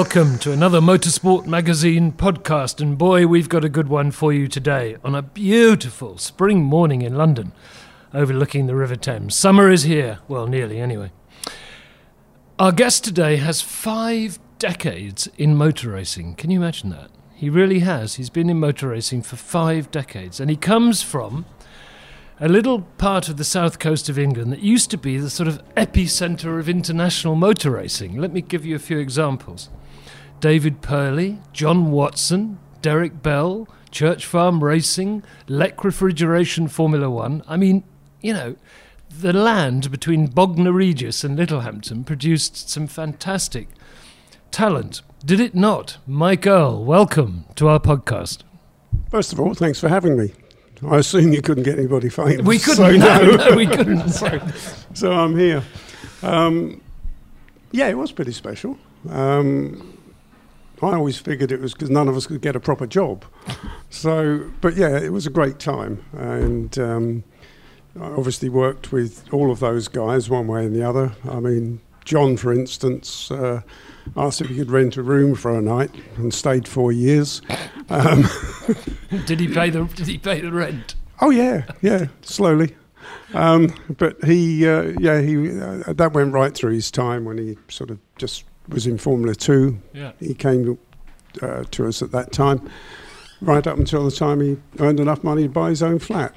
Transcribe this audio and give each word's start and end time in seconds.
welcome 0.00 0.38
to 0.38 0.50
another 0.50 0.80
Motorsport 0.80 1.44
Magazine 1.44 2.10
podcast. 2.10 2.80
And 2.80 2.96
boy, 2.96 3.26
we've 3.26 3.50
got 3.50 3.66
a 3.66 3.68
good 3.68 3.88
one 3.88 4.10
for 4.12 4.32
you 4.32 4.48
today 4.48 4.96
on 5.04 5.14
a 5.14 5.20
beautiful 5.20 6.16
spring 6.16 6.62
morning 6.62 7.02
in 7.02 7.16
London, 7.16 7.52
overlooking 8.14 8.66
the 8.66 8.74
River 8.74 8.96
Thames. 8.96 9.34
Summer 9.34 9.68
is 9.68 9.82
here. 9.82 10.20
Well, 10.26 10.46
nearly 10.46 10.80
anyway. 10.80 11.12
Our 12.58 12.72
guest 12.72 13.04
today 13.04 13.36
has 13.36 13.60
five 13.60 14.38
decades 14.58 15.28
in 15.36 15.54
motor 15.54 15.90
racing. 15.90 16.34
Can 16.36 16.50
you 16.50 16.60
imagine 16.60 16.88
that? 16.88 17.10
He 17.34 17.50
really 17.50 17.80
has. 17.80 18.14
He's 18.14 18.30
been 18.30 18.48
in 18.48 18.58
motor 18.58 18.88
racing 18.88 19.20
for 19.20 19.36
five 19.36 19.90
decades. 19.90 20.40
And 20.40 20.48
he 20.48 20.56
comes 20.56 21.02
from 21.02 21.44
a 22.40 22.48
little 22.48 22.80
part 22.96 23.28
of 23.28 23.36
the 23.36 23.44
south 23.44 23.78
coast 23.78 24.08
of 24.08 24.18
England 24.18 24.50
that 24.50 24.60
used 24.60 24.90
to 24.92 24.96
be 24.96 25.18
the 25.18 25.28
sort 25.28 25.46
of 25.46 25.62
epicenter 25.74 26.58
of 26.58 26.70
international 26.70 27.34
motor 27.34 27.72
racing. 27.72 28.16
Let 28.16 28.32
me 28.32 28.40
give 28.40 28.64
you 28.64 28.74
a 28.74 28.78
few 28.78 28.98
examples 28.98 29.68
David 30.40 30.80
Purley, 30.80 31.38
John 31.52 31.90
Watson, 31.90 32.58
Derek 32.80 33.22
Bell, 33.22 33.68
Church 33.90 34.24
Farm 34.24 34.64
Racing, 34.64 35.22
Lec 35.46 35.84
Refrigeration 35.84 36.66
Formula 36.66 37.10
One. 37.10 37.42
I 37.46 37.56
mean, 37.56 37.84
you 38.22 38.32
know, 38.32 38.56
the 39.10 39.34
land 39.34 39.90
between 39.90 40.28
Bognor 40.28 40.72
Regis 40.72 41.24
and 41.24 41.36
Littlehampton 41.36 42.04
produced 42.04 42.70
some 42.70 42.86
fantastic 42.86 43.68
talent. 44.50 45.02
Did 45.24 45.40
it 45.40 45.54
not? 45.54 45.98
Mike 46.06 46.46
Earle, 46.46 46.84
welcome 46.84 47.44
to 47.56 47.68
our 47.68 47.78
podcast. 47.78 48.42
First 49.10 49.34
of 49.34 49.40
all, 49.40 49.52
thanks 49.52 49.78
for 49.78 49.88
having 49.88 50.16
me. 50.16 50.32
I 50.88 50.96
assume 50.96 51.34
you 51.34 51.42
couldn't 51.42 51.64
get 51.64 51.78
anybody 51.78 52.08
famous. 52.08 52.46
We 52.46 52.58
couldn't. 52.58 52.76
so 52.76 52.96
no, 52.96 53.36
no, 53.36 53.56
we 53.56 53.66
couldn't. 53.66 54.08
so, 54.10 54.40
so 54.94 55.12
I'm 55.12 55.36
here. 55.36 55.62
Um, 56.22 56.80
yeah, 57.72 57.88
it 57.88 57.98
was 57.98 58.12
pretty 58.12 58.32
special. 58.32 58.78
Um, 59.10 59.89
I 60.82 60.94
always 60.94 61.18
figured 61.18 61.52
it 61.52 61.60
was 61.60 61.72
because 61.74 61.90
none 61.90 62.08
of 62.08 62.16
us 62.16 62.26
could 62.26 62.40
get 62.40 62.56
a 62.56 62.60
proper 62.60 62.86
job. 62.86 63.24
So, 63.90 64.50
but 64.60 64.76
yeah, 64.76 64.98
it 64.98 65.12
was 65.12 65.26
a 65.26 65.30
great 65.30 65.58
time, 65.58 66.04
and 66.12 66.78
um, 66.78 67.24
I 68.00 68.06
obviously 68.06 68.48
worked 68.48 68.92
with 68.92 69.24
all 69.32 69.50
of 69.50 69.60
those 69.60 69.88
guys 69.88 70.30
one 70.30 70.46
way 70.46 70.64
and 70.64 70.74
the 70.74 70.82
other. 70.82 71.12
I 71.28 71.40
mean, 71.40 71.80
John, 72.04 72.36
for 72.36 72.52
instance, 72.52 73.30
uh, 73.30 73.60
asked 74.16 74.40
if 74.40 74.48
he 74.48 74.56
could 74.56 74.70
rent 74.70 74.96
a 74.96 75.02
room 75.02 75.34
for 75.34 75.56
a 75.56 75.62
night 75.62 75.90
and 76.16 76.32
stayed 76.32 76.66
four 76.66 76.92
years. 76.92 77.42
Um, 77.88 78.24
did 79.26 79.40
he 79.40 79.48
pay 79.48 79.70
the 79.70 79.84
Did 79.84 80.06
he 80.06 80.18
pay 80.18 80.40
the 80.40 80.52
rent? 80.52 80.94
Oh 81.20 81.30
yeah, 81.30 81.66
yeah, 81.82 82.06
slowly. 82.22 82.74
Um, 83.34 83.74
but 83.96 84.22
he, 84.24 84.66
uh, 84.66 84.94
yeah, 84.98 85.20
he 85.20 85.60
uh, 85.60 85.92
that 85.92 86.12
went 86.12 86.32
right 86.32 86.54
through 86.54 86.72
his 86.72 86.90
time 86.90 87.24
when 87.24 87.38
he 87.38 87.58
sort 87.68 87.90
of 87.90 87.98
just 88.16 88.44
was 88.70 88.86
in 88.86 88.98
Formula 88.98 89.34
Two. 89.34 89.80
Yeah. 89.92 90.12
He 90.18 90.34
came 90.34 90.78
uh, 91.42 91.64
to 91.70 91.86
us 91.86 92.02
at 92.02 92.12
that 92.12 92.32
time, 92.32 92.68
right 93.40 93.66
up 93.66 93.78
until 93.78 94.04
the 94.04 94.10
time 94.10 94.40
he 94.40 94.56
earned 94.78 95.00
enough 95.00 95.22
money 95.22 95.44
to 95.44 95.48
buy 95.48 95.70
his 95.70 95.82
own 95.82 95.98
flat, 95.98 96.34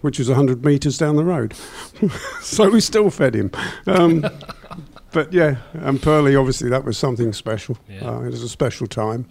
which 0.00 0.18
was 0.18 0.28
hundred 0.28 0.64
metres 0.64 0.98
down 0.98 1.16
the 1.16 1.24
road. 1.24 1.54
so 2.40 2.70
we 2.70 2.80
still 2.80 3.10
fed 3.10 3.34
him. 3.34 3.50
Um, 3.86 4.24
but 5.12 5.32
yeah, 5.32 5.56
and 5.72 6.00
Purley, 6.00 6.36
obviously, 6.36 6.68
that 6.70 6.84
was 6.84 6.98
something 6.98 7.32
special. 7.32 7.78
Yeah. 7.88 8.10
Uh, 8.10 8.20
it 8.22 8.30
was 8.30 8.42
a 8.42 8.48
special 8.48 8.86
time. 8.86 9.26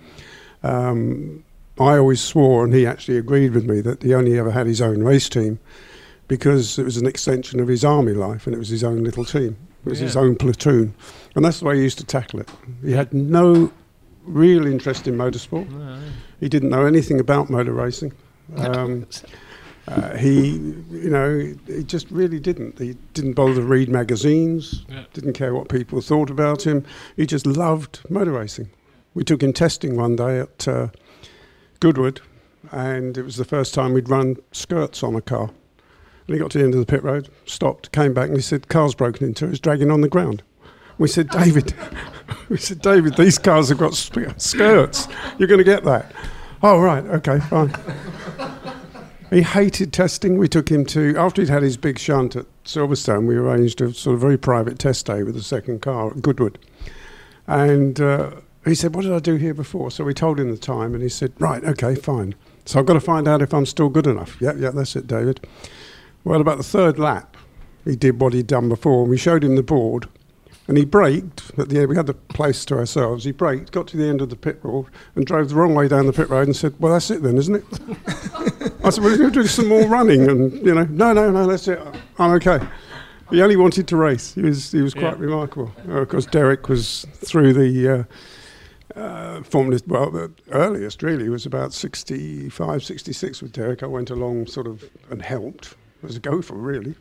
Um, 0.64 1.44
I 1.80 1.98
always 1.98 2.22
swore, 2.22 2.64
and 2.64 2.74
he 2.74 2.88
actually 2.88 3.18
agreed 3.18 3.54
with 3.54 3.66
me, 3.66 3.82
that 3.82 4.02
he 4.02 4.14
only 4.14 4.40
ever 4.40 4.52
had 4.52 4.66
his 4.66 4.82
own 4.82 5.04
race 5.04 5.28
team 5.28 5.60
because 6.28 6.80
it 6.80 6.84
was 6.84 6.98
an 6.98 7.06
extension 7.06 7.60
of 7.60 7.68
his 7.68 7.86
army 7.86 8.14
life 8.14 8.48
and 8.48 8.56
it 8.56 8.60
was 8.60 8.70
his 8.70 8.84
own 8.84 9.04
little 9.04 9.26
team. 9.26 9.58
It 9.86 9.90
was 9.90 10.00
his 10.00 10.18
own 10.18 10.36
platoon. 10.36 10.96
And 11.36 11.44
that's 11.44 11.60
the 11.60 11.66
way 11.66 11.76
he 11.78 11.84
used 11.84 11.98
to 11.98 12.06
tackle 12.06 12.40
it. 12.40 12.50
He 12.84 12.94
had 12.94 13.14
no 13.14 13.72
real 14.24 14.66
interest 14.66 15.08
in 15.08 15.16
motorsport. 15.16 15.68
He 16.40 16.50
didn't 16.50 16.70
know 16.70 16.86
anything 16.86 17.20
about 17.20 17.50
motor 17.50 17.74
racing. 17.74 18.14
Um, 18.58 19.06
uh, 19.88 20.16
he, 20.18 20.52
you 20.92 21.10
know, 21.10 21.54
he 21.68 21.84
just 21.84 22.10
really 22.10 22.40
didn't. 22.40 22.80
He 22.80 22.96
didn't 23.14 23.34
bother 23.34 23.56
to 23.56 23.62
read 23.62 23.90
magazines, 23.90 24.86
Yeah. 24.90 25.04
didn't 25.14 25.34
care 25.34 25.54
what 25.54 25.70
people 25.70 26.02
thought 26.02 26.30
about 26.30 26.66
him. 26.66 26.86
He 27.16 27.26
just 27.26 27.46
loved 27.46 28.00
motor 28.10 28.32
racing. 28.32 28.70
We 29.14 29.24
took 29.24 29.44
him 29.44 29.54
testing 29.54 29.96
one 29.96 30.16
day 30.16 30.40
at 30.40 30.68
uh, 30.68 30.88
Goodwood, 31.80 32.22
and 32.72 33.18
it 33.18 33.24
was 33.24 33.36
the 33.38 33.46
first 33.46 33.74
time 33.74 33.94
we'd 33.94 34.10
run 34.10 34.38
skirts 34.52 35.04
on 35.04 35.16
a 35.16 35.22
car. 35.22 35.52
And 36.28 36.34
he 36.36 36.40
got 36.40 36.52
to 36.52 36.58
the 36.58 36.64
end 36.64 36.74
of 36.74 36.80
the 36.80 36.86
pit 36.86 37.04
road, 37.04 37.30
stopped, 37.46 37.92
came 37.92 38.14
back, 38.14 38.28
and 38.28 38.36
he 38.38 38.42
said, 38.42 38.68
"Car's 38.68 38.96
broken 38.96 39.28
into. 39.28 39.48
It's 39.48 39.60
dragging 39.60 39.92
on 39.92 40.02
the 40.02 40.10
ground." 40.10 40.42
We 40.98 41.08
said, 41.08 41.30
"David, 41.30 41.74
we 42.50 42.58
said, 42.58 42.82
David, 42.82 43.16
these 43.16 43.38
cars 43.38 43.70
have 43.70 43.78
got 43.78 43.94
skirts. 43.94 45.08
You're 45.38 45.48
going 45.48 45.60
to 45.60 45.64
get 45.64 45.84
that." 45.84 46.12
Oh 46.64 46.80
right, 46.80 47.04
okay, 47.06 47.40
fine. 47.42 47.74
He 49.30 49.42
hated 49.42 49.92
testing. 49.92 50.38
We 50.38 50.48
took 50.48 50.70
him 50.70 50.86
to 50.86 51.16
after 51.18 51.42
he'd 51.42 51.50
had 51.50 51.64
his 51.64 51.78
big 51.78 52.00
shunt 52.00 52.36
at 52.36 52.46
Silverstone. 52.64 53.28
We 53.28 53.36
arranged 53.36 53.82
a 53.82 53.94
sort 53.94 54.16
of 54.16 54.22
very 54.22 54.38
private 54.38 54.80
test 54.80 55.06
day 55.06 55.24
with 55.24 55.36
the 55.36 55.44
second 55.44 55.82
car 55.82 56.12
at 56.12 56.22
Goodwood, 56.22 56.58
and 57.48 58.00
uh, 58.00 58.32
he 58.64 58.76
said, 58.76 58.96
"What 58.96 59.02
did 59.02 59.14
I 59.14 59.20
do 59.20 59.36
here 59.36 59.54
before?" 59.54 59.92
So 59.92 60.04
we 60.04 60.14
told 60.14 60.40
him 60.40 60.52
the 60.52 60.58
time, 60.58 60.94
and 60.94 61.04
he 61.04 61.10
said, 61.10 61.34
"Right, 61.40 61.64
okay, 61.64 61.96
fine." 61.96 62.36
So 62.66 62.80
I've 62.80 62.86
got 62.86 62.94
to 62.94 63.00
find 63.00 63.28
out 63.28 63.42
if 63.42 63.54
I'm 63.54 63.66
still 63.66 63.90
good 63.90 64.08
enough. 64.08 64.38
Yeah, 64.40 64.54
yeah, 64.58 64.72
that's 64.72 64.96
it, 64.96 65.06
David. 65.06 65.46
Well, 66.24 66.42
about 66.42 66.58
the 66.58 66.64
third 66.64 66.98
lap, 66.98 67.38
he 67.84 67.96
did 67.96 68.20
what 68.20 68.34
he'd 68.34 68.48
done 68.48 68.70
before, 68.70 69.02
and 69.02 69.10
we 69.10 69.18
showed 69.18 69.44
him 69.44 69.56
the 69.56 69.64
board, 69.64 70.08
and 70.68 70.78
he 70.78 70.86
braked 70.86 71.52
at 71.58 71.70
the 71.70 71.80
end. 71.80 71.90
We 71.90 71.96
had 71.96 72.08
the 72.08 72.14
place 72.14 72.66
to 72.66 72.78
ourselves. 72.78 73.24
He 73.24 73.32
braked, 73.32 73.72
got 73.72 73.88
to 73.88 73.98
the 73.98 74.08
end 74.08 74.22
of 74.22 74.30
the 74.30 74.36
pit 74.36 74.60
road, 74.64 74.88
and 75.16 75.26
drove 75.26 75.50
the 75.50 75.56
wrong 75.56 75.76
way 75.76 75.88
down 75.88 76.06
the 76.08 76.14
pit 76.14 76.30
road, 76.30 76.48
and 76.48 76.56
said, 76.56 76.74
"Well, 76.80 76.94
that's 76.94 77.12
it 77.12 77.22
then, 77.24 77.38
isn't 77.38 77.56
it?" 77.56 77.64
I 78.84 78.90
said, 78.90 79.04
"Well, 79.04 79.10
you're 79.12 79.18
going 79.20 79.34
to 79.34 79.42
do 79.42 79.48
some 79.48 79.68
more 79.68 79.86
running," 79.88 80.30
and 80.30 80.54
you 80.66 80.74
know, 80.74 80.86
no, 80.86 81.14
no, 81.14 81.32
no, 81.32 81.48
that's 81.48 81.68
it. 81.68 81.80
I'm 82.20 82.32
okay. 82.34 82.60
He 83.32 83.42
only 83.42 83.56
wanted 83.56 83.88
to 83.88 83.98
race. 83.98 84.34
He 84.36 84.42
was 84.42 84.72
he 84.72 84.82
was 84.82 84.94
quite 84.94 85.18
Yeah. 85.18 85.26
remarkable. 85.26 85.72
Uh, 85.88 86.02
of 86.02 86.10
course, 86.10 86.26
Derek 86.26 86.70
was 86.70 87.06
through 87.16 87.54
the. 87.54 87.90
Uh, 87.90 88.04
uh, 89.00 89.42
Formula, 89.44 89.78
well, 89.88 90.10
the 90.10 90.32
earliest 90.52 91.04
really 91.04 91.28
was 91.28 91.46
about 91.46 91.74
65, 91.74 92.82
66 92.84 93.42
with 93.42 93.52
Derek. 93.52 93.84
I 93.84 93.88
went 93.88 94.10
along 94.10 94.48
sort 94.48 94.68
of 94.68 94.86
and 95.10 95.22
helped 95.22 95.76
as 96.08 96.16
a 96.16 96.20
gopher, 96.22 96.54
really. 96.54 96.96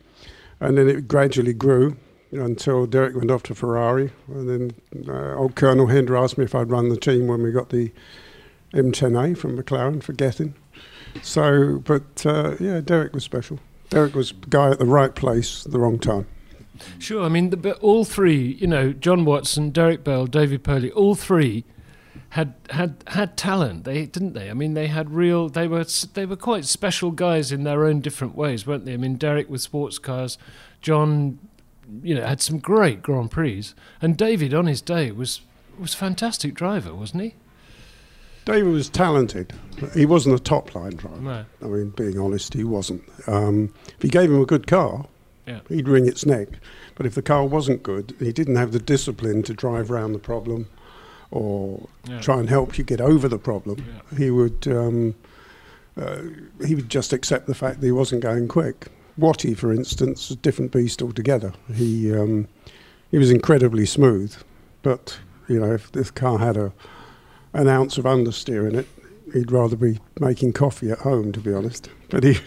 And 0.59 0.77
then 0.77 0.89
it 0.89 1.07
gradually 1.07 1.53
grew 1.53 1.95
you 2.35 2.41
know, 2.41 2.47
until 2.47 2.85
Derek 2.85 3.15
went 3.15 3.31
off 3.31 3.43
to 3.43 3.55
Ferrari. 3.55 4.11
And 4.27 4.49
then 4.49 5.07
uh, 5.07 5.35
old 5.35 5.55
Colonel 5.55 5.87
Hinder 5.87 6.17
asked 6.17 6.37
me 6.37 6.43
if 6.43 6.53
I'd 6.53 6.69
run 6.69 6.89
the 6.89 6.97
team 6.97 7.27
when 7.27 7.41
we 7.41 7.51
got 7.53 7.69
the 7.69 7.93
M10A 8.73 9.37
from 9.37 9.57
McLaren 9.57 10.03
for 10.03 10.11
Gethin. 10.11 10.53
So, 11.21 11.79
but 11.85 12.25
uh, 12.25 12.57
yeah, 12.59 12.81
Derek 12.81 13.13
was 13.13 13.23
special. 13.23 13.59
Derek 13.89 14.15
was 14.15 14.33
guy 14.33 14.69
at 14.69 14.79
the 14.79 14.85
right 14.85 15.15
place 15.15 15.63
the 15.63 15.79
wrong 15.79 15.97
time. 15.97 16.27
Sure. 16.99 17.23
I 17.23 17.29
mean, 17.29 17.51
the, 17.51 17.57
but 17.57 17.79
all 17.79 18.03
three, 18.03 18.57
you 18.59 18.67
know, 18.67 18.91
John 18.91 19.23
Watson, 19.23 19.69
Derek 19.69 20.03
Bell, 20.03 20.25
David 20.25 20.61
Purley, 20.61 20.91
all 20.91 21.15
three 21.15 21.63
had 22.29 22.53
had 22.71 23.01
had 23.07 23.37
talent. 23.37 23.85
They 23.85 24.07
didn't 24.07 24.33
they? 24.33 24.49
I 24.49 24.53
mean, 24.53 24.73
they 24.73 24.87
had 24.87 25.11
real. 25.11 25.47
They 25.47 25.69
were 25.69 25.85
they 26.15 26.25
were 26.25 26.35
quite 26.35 26.65
special 26.65 27.11
guys 27.11 27.53
in 27.53 27.63
their 27.63 27.85
own 27.85 28.01
different 28.01 28.35
ways, 28.35 28.67
weren't 28.67 28.83
they? 28.83 28.93
I 28.93 28.97
mean, 28.97 29.15
Derek 29.15 29.49
with 29.49 29.61
sports 29.61 29.99
cars, 29.99 30.37
John, 30.81 31.39
you 32.03 32.15
know, 32.15 32.25
had 32.25 32.41
some 32.41 32.59
great 32.59 33.01
Grand 33.01 33.31
Prix, 33.31 33.65
and 34.01 34.17
David 34.17 34.53
on 34.53 34.65
his 34.67 34.81
day 34.81 35.11
was 35.11 35.41
was 35.79 35.93
a 35.93 35.97
fantastic 35.97 36.53
driver, 36.53 36.93
wasn't 36.95 37.23
he? 37.23 37.35
David 38.45 38.71
was 38.71 38.89
talented. 38.89 39.53
He 39.93 40.05
wasn't 40.05 40.35
a 40.39 40.43
top 40.43 40.73
line 40.75 40.95
driver. 40.95 41.19
No. 41.19 41.45
I 41.61 41.65
mean, 41.65 41.89
being 41.89 42.19
honest, 42.19 42.53
he 42.53 42.63
wasn't. 42.63 43.03
Um, 43.27 43.73
if 43.97 44.03
you 44.03 44.09
gave 44.09 44.29
him 44.29 44.39
a 44.41 44.45
good 44.45 44.67
car, 44.67 45.07
Yeah. 45.47 45.59
he'd 45.67 45.87
wring 45.89 46.07
its 46.07 46.25
neck. 46.25 46.47
But 46.95 47.05
if 47.07 47.15
the 47.15 47.21
car 47.23 47.45
wasn't 47.45 47.81
good, 47.83 48.13
he 48.19 48.31
didn't 48.31 48.55
have 48.55 48.71
the 48.71 48.79
discipline 48.79 49.41
to 49.43 49.53
drive 49.53 49.89
around 49.91 50.13
the 50.13 50.19
problem 50.19 50.67
or 51.31 51.87
Yeah. 52.07 52.21
try 52.21 52.39
and 52.39 52.47
help 52.47 52.77
you 52.77 52.83
get 52.83 53.01
over 53.01 53.27
the 53.27 53.39
problem. 53.39 53.83
Yeah. 54.11 54.17
He 54.17 54.29
would 54.29 54.67
um, 54.67 55.15
uh, 55.97 56.21
he 56.65 56.75
would 56.75 56.89
just 56.89 57.11
accept 57.13 57.47
the 57.47 57.55
fact 57.55 57.79
that 57.81 57.85
he 57.87 57.91
wasn't 57.91 58.21
going 58.21 58.47
quick. 58.47 58.87
Watty, 59.17 59.53
for 59.53 59.71
instance, 59.71 60.29
a 60.29 60.35
different 60.35 60.71
beast 60.71 61.01
altogether. 61.01 61.53
He 61.73 62.13
um, 62.13 62.47
he 63.11 63.17
was 63.17 63.31
incredibly 63.31 63.85
smooth, 63.85 64.35
but 64.81 65.17
you 65.47 65.59
know 65.59 65.71
if 65.71 65.91
this 65.91 66.11
car 66.11 66.39
had 66.39 66.57
a 66.57 66.73
an 67.53 67.67
ounce 67.67 67.97
of 67.97 68.03
understeer 68.03 68.69
in 68.69 68.75
it, 68.75 68.87
he'd 69.33 69.51
rather 69.51 69.75
be 69.75 69.99
making 70.19 70.53
coffee 70.53 70.91
at 70.91 70.99
home, 70.99 71.31
to 71.31 71.39
be 71.39 71.53
honest. 71.53 71.89
But 72.09 72.23
he, 72.23 72.37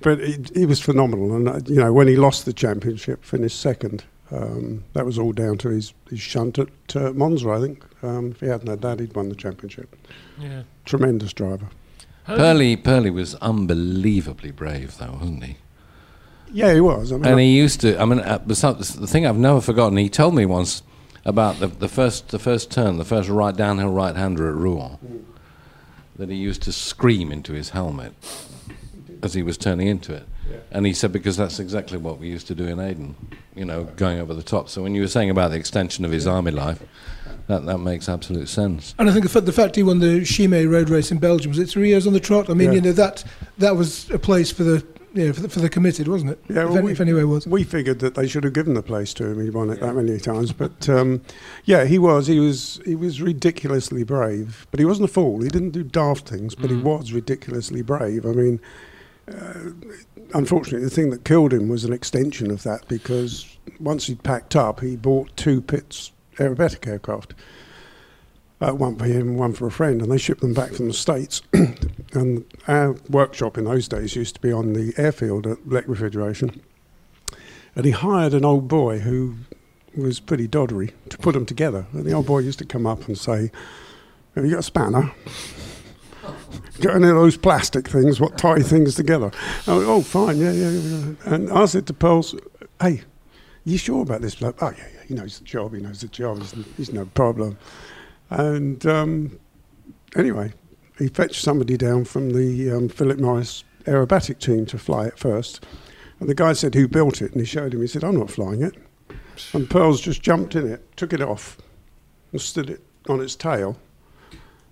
but 0.00 0.20
he, 0.20 0.36
he 0.54 0.66
was 0.66 0.80
phenomenal, 0.80 1.34
and 1.34 1.48
uh, 1.48 1.60
you 1.66 1.76
know 1.76 1.92
when 1.92 2.08
he 2.08 2.16
lost 2.16 2.44
the 2.44 2.52
championship, 2.52 3.24
finished 3.24 3.60
second. 3.60 4.04
Um, 4.32 4.84
that 4.92 5.04
was 5.04 5.18
all 5.18 5.32
down 5.32 5.58
to 5.58 5.70
his, 5.70 5.92
his 6.08 6.20
shunt 6.20 6.56
at 6.60 6.68
uh, 6.94 7.12
Monza, 7.12 7.50
I 7.50 7.60
think. 7.60 7.84
Um, 8.04 8.30
if 8.30 8.38
he 8.38 8.46
hadn't 8.46 8.68
had 8.68 8.80
that, 8.82 9.00
he'd 9.00 9.12
won 9.16 9.28
the 9.28 9.34
championship. 9.34 9.96
Yeah. 10.38 10.62
Tremendous 10.84 11.32
driver. 11.32 11.68
How 12.24 12.36
Purley, 12.36 12.76
Purley 12.76 13.10
was 13.10 13.34
unbelievably 13.36 14.52
brave, 14.52 14.98
though, 14.98 15.18
wasn't 15.18 15.42
he? 15.42 15.56
Yeah, 16.52 16.74
he 16.74 16.80
was. 16.80 17.12
I 17.12 17.16
mean, 17.16 17.24
And 17.26 17.40
he 17.40 17.56
used 17.56 17.80
to. 17.82 18.00
I 18.00 18.04
mean, 18.04 18.20
uh, 18.20 18.38
the 18.46 18.54
the 18.98 19.06
thing 19.06 19.26
I've 19.26 19.38
never 19.38 19.60
forgotten. 19.60 19.96
He 19.98 20.08
told 20.08 20.34
me 20.34 20.46
once 20.46 20.82
about 21.24 21.60
the, 21.60 21.66
the 21.68 21.88
first 21.88 22.28
the 22.28 22.38
first 22.38 22.70
turn, 22.70 22.96
the 22.98 23.04
first 23.04 23.28
right 23.28 23.54
downhill 23.56 23.90
right 23.92 24.16
hander 24.16 24.48
at 24.48 24.54
Rouen, 24.54 24.98
that 26.16 26.28
he 26.28 26.36
used 26.36 26.62
to 26.62 26.72
scream 26.72 27.30
into 27.32 27.52
his 27.52 27.70
helmet 27.70 28.12
as 29.22 29.34
he 29.34 29.42
was 29.42 29.56
turning 29.58 29.86
into 29.86 30.14
it. 30.14 30.26
And 30.72 30.84
he 30.86 30.92
said 30.92 31.12
because 31.12 31.36
that's 31.36 31.60
exactly 31.60 31.98
what 31.98 32.18
we 32.18 32.28
used 32.28 32.48
to 32.48 32.54
do 32.56 32.64
in 32.66 32.80
Aden, 32.80 33.14
you 33.54 33.64
know, 33.64 33.84
going 33.84 34.18
over 34.18 34.34
the 34.34 34.42
top. 34.42 34.68
So 34.68 34.82
when 34.82 34.94
you 34.96 35.02
were 35.02 35.08
saying 35.08 35.30
about 35.30 35.52
the 35.52 35.56
extension 35.56 36.04
of 36.04 36.10
his 36.10 36.26
army 36.26 36.50
life, 36.50 36.82
that 37.46 37.66
that 37.66 37.78
makes 37.78 38.08
absolute 38.08 38.48
sense. 38.48 38.94
And 38.98 39.08
I 39.08 39.12
think 39.12 39.24
the, 39.24 39.28
fa- 39.30 39.40
the 39.42 39.52
fact 39.52 39.76
he 39.76 39.82
won 39.84 40.00
the 40.00 40.24
Chimay 40.24 40.66
road 40.66 40.90
race 40.90 41.12
in 41.12 41.18
Belgium 41.18 41.50
was 41.50 41.58
it 41.60 41.68
three 41.68 41.88
years 41.88 42.06
on 42.06 42.12
the 42.14 42.20
trot. 42.20 42.50
I 42.50 42.54
mean, 42.54 42.68
Yeah. 42.68 42.74
you 42.76 42.80
know 42.80 42.92
that 42.92 43.22
that 43.58 43.76
was 43.76 44.10
a 44.10 44.18
place 44.18 44.50
for 44.50 44.64
the 44.64 44.84
know 45.14 45.32
for 45.32 45.40
the, 45.42 45.48
for 45.48 45.60
the 45.60 45.68
committed, 45.68 46.08
wasn't 46.08 46.32
it? 46.32 46.38
Yeah, 46.48 46.62
if, 46.62 46.68
well, 46.68 46.78
any, 46.78 46.86
we- 46.86 46.92
if 46.92 47.00
anywhere 47.00 47.26
was. 47.26 47.46
we 47.46 47.64
figured 47.64 47.98
that 48.00 48.14
they 48.14 48.26
should 48.28 48.44
have 48.44 48.52
given 48.52 48.74
the 48.74 48.82
place 48.82 49.12
to 49.14 49.26
him. 49.26 49.42
He 49.42 49.50
won 49.50 49.70
it 49.70 49.80
that 49.80 49.94
many 49.94 50.18
times, 50.18 50.52
but 50.52 50.88
um, 50.88 51.22
yeah, 51.64 51.84
he 51.84 51.98
was. 51.98 52.26
He 52.26 52.38
was. 52.40 52.80
He 52.84 52.94
was 52.94 53.20
ridiculously 53.20 54.04
brave, 54.04 54.66
but 54.70 54.80
he 54.80 54.86
wasn't 54.86 55.08
a 55.08 55.12
fool. 55.12 55.42
He 55.42 55.48
didn't 55.48 55.70
do 55.70 55.82
daft 55.82 56.28
things, 56.28 56.54
but 56.54 56.70
he 56.70 56.76
was 56.76 57.12
ridiculously 57.12 57.82
brave. 57.82 58.24
I 58.26 58.32
mean, 58.32 58.60
uh, 59.30 59.70
unfortunately, 60.34 60.84
the 60.84 60.90
thing 60.94 61.10
that 61.10 61.24
killed 61.24 61.52
him 61.52 61.68
was 61.68 61.84
an 61.84 61.92
extension 61.92 62.50
of 62.50 62.62
that 62.64 62.86
because 62.88 63.56
once 63.78 64.06
he'd 64.06 64.22
packed 64.22 64.56
up, 64.56 64.80
he 64.80 64.96
bought 64.96 65.36
two 65.36 65.60
Pitts 65.60 66.12
aerobatic 66.36 66.86
aircraft. 66.86 67.34
Uh, 68.62 68.72
one 68.74 68.94
for 68.96 69.06
him, 69.06 69.36
one 69.38 69.54
for 69.54 69.66
a 69.66 69.70
friend, 69.70 70.02
and 70.02 70.12
they 70.12 70.18
shipped 70.18 70.42
them 70.42 70.52
back 70.52 70.72
from 70.72 70.86
the 70.88 70.92
States. 70.92 71.40
And 72.12 72.44
our 72.66 72.92
workshop 73.08 73.56
in 73.56 73.64
those 73.64 73.88
days 73.88 74.16
used 74.16 74.34
to 74.36 74.40
be 74.40 74.52
on 74.52 74.72
the 74.72 74.92
airfield 74.96 75.46
at 75.46 75.58
Lec 75.58 75.84
Refrigeration. 75.86 76.60
And 77.76 77.84
he 77.84 77.92
hired 77.92 78.34
an 78.34 78.44
old 78.44 78.68
boy 78.68 78.98
who 78.98 79.36
was 79.96 80.20
pretty 80.20 80.48
doddery 80.48 80.92
to 81.08 81.18
put 81.18 81.34
them 81.34 81.46
together. 81.46 81.86
And 81.92 82.04
the 82.04 82.12
old 82.12 82.26
boy 82.26 82.40
used 82.40 82.58
to 82.58 82.64
come 82.64 82.86
up 82.86 83.06
and 83.06 83.16
say, 83.16 83.50
Have 84.34 84.44
you 84.44 84.52
got 84.52 84.60
a 84.60 84.62
spanner? 84.64 85.12
got 86.80 86.96
any 86.96 87.08
of 87.08 87.14
those 87.14 87.36
plastic 87.36 87.88
things, 87.88 88.20
what 88.20 88.38
tie 88.38 88.60
things 88.60 88.94
together? 88.94 89.30
Went, 89.66 89.84
oh, 89.86 90.02
fine, 90.02 90.38
yeah, 90.38 90.52
yeah, 90.52 90.70
yeah. 90.70 91.14
And 91.26 91.50
I 91.50 91.66
said 91.66 91.86
to 91.88 91.92
Pearls, 91.92 92.34
Hey, 92.80 93.02
you 93.64 93.76
sure 93.76 94.02
about 94.02 94.22
this 94.22 94.36
bloke? 94.36 94.56
Oh, 94.62 94.72
yeah, 94.76 94.86
yeah, 94.94 95.02
he 95.06 95.14
knows 95.14 95.38
the 95.38 95.44
job, 95.44 95.74
he 95.74 95.80
knows 95.80 96.00
the 96.00 96.08
job, 96.08 96.38
he's, 96.38 96.54
he's 96.76 96.92
no 96.92 97.04
problem. 97.06 97.58
And 98.30 98.84
um, 98.86 99.38
anyway, 100.16 100.52
he 101.00 101.08
fetched 101.08 101.42
somebody 101.42 101.76
down 101.76 102.04
from 102.04 102.30
the 102.30 102.70
um, 102.70 102.88
Philip 102.88 103.18
Morris 103.18 103.64
aerobatic 103.84 104.38
team 104.38 104.66
to 104.66 104.78
fly 104.78 105.06
it 105.06 105.18
first. 105.18 105.64
And 106.20 106.28
the 106.28 106.34
guy 106.34 106.52
said, 106.52 106.74
Who 106.74 106.86
built 106.86 107.22
it? 107.22 107.32
And 107.32 107.40
he 107.40 107.46
showed 107.46 107.74
him. 107.74 107.80
He 107.80 107.86
said, 107.86 108.04
I'm 108.04 108.18
not 108.18 108.30
flying 108.30 108.62
it. 108.62 108.74
And 109.54 109.68
Pearls 109.68 110.00
just 110.00 110.22
jumped 110.22 110.54
in 110.54 110.70
it, 110.70 110.96
took 110.96 111.12
it 111.14 111.22
off, 111.22 111.56
and 112.30 112.40
stood 112.40 112.68
it 112.68 112.82
on 113.08 113.20
its 113.20 113.34
tail. 113.34 113.78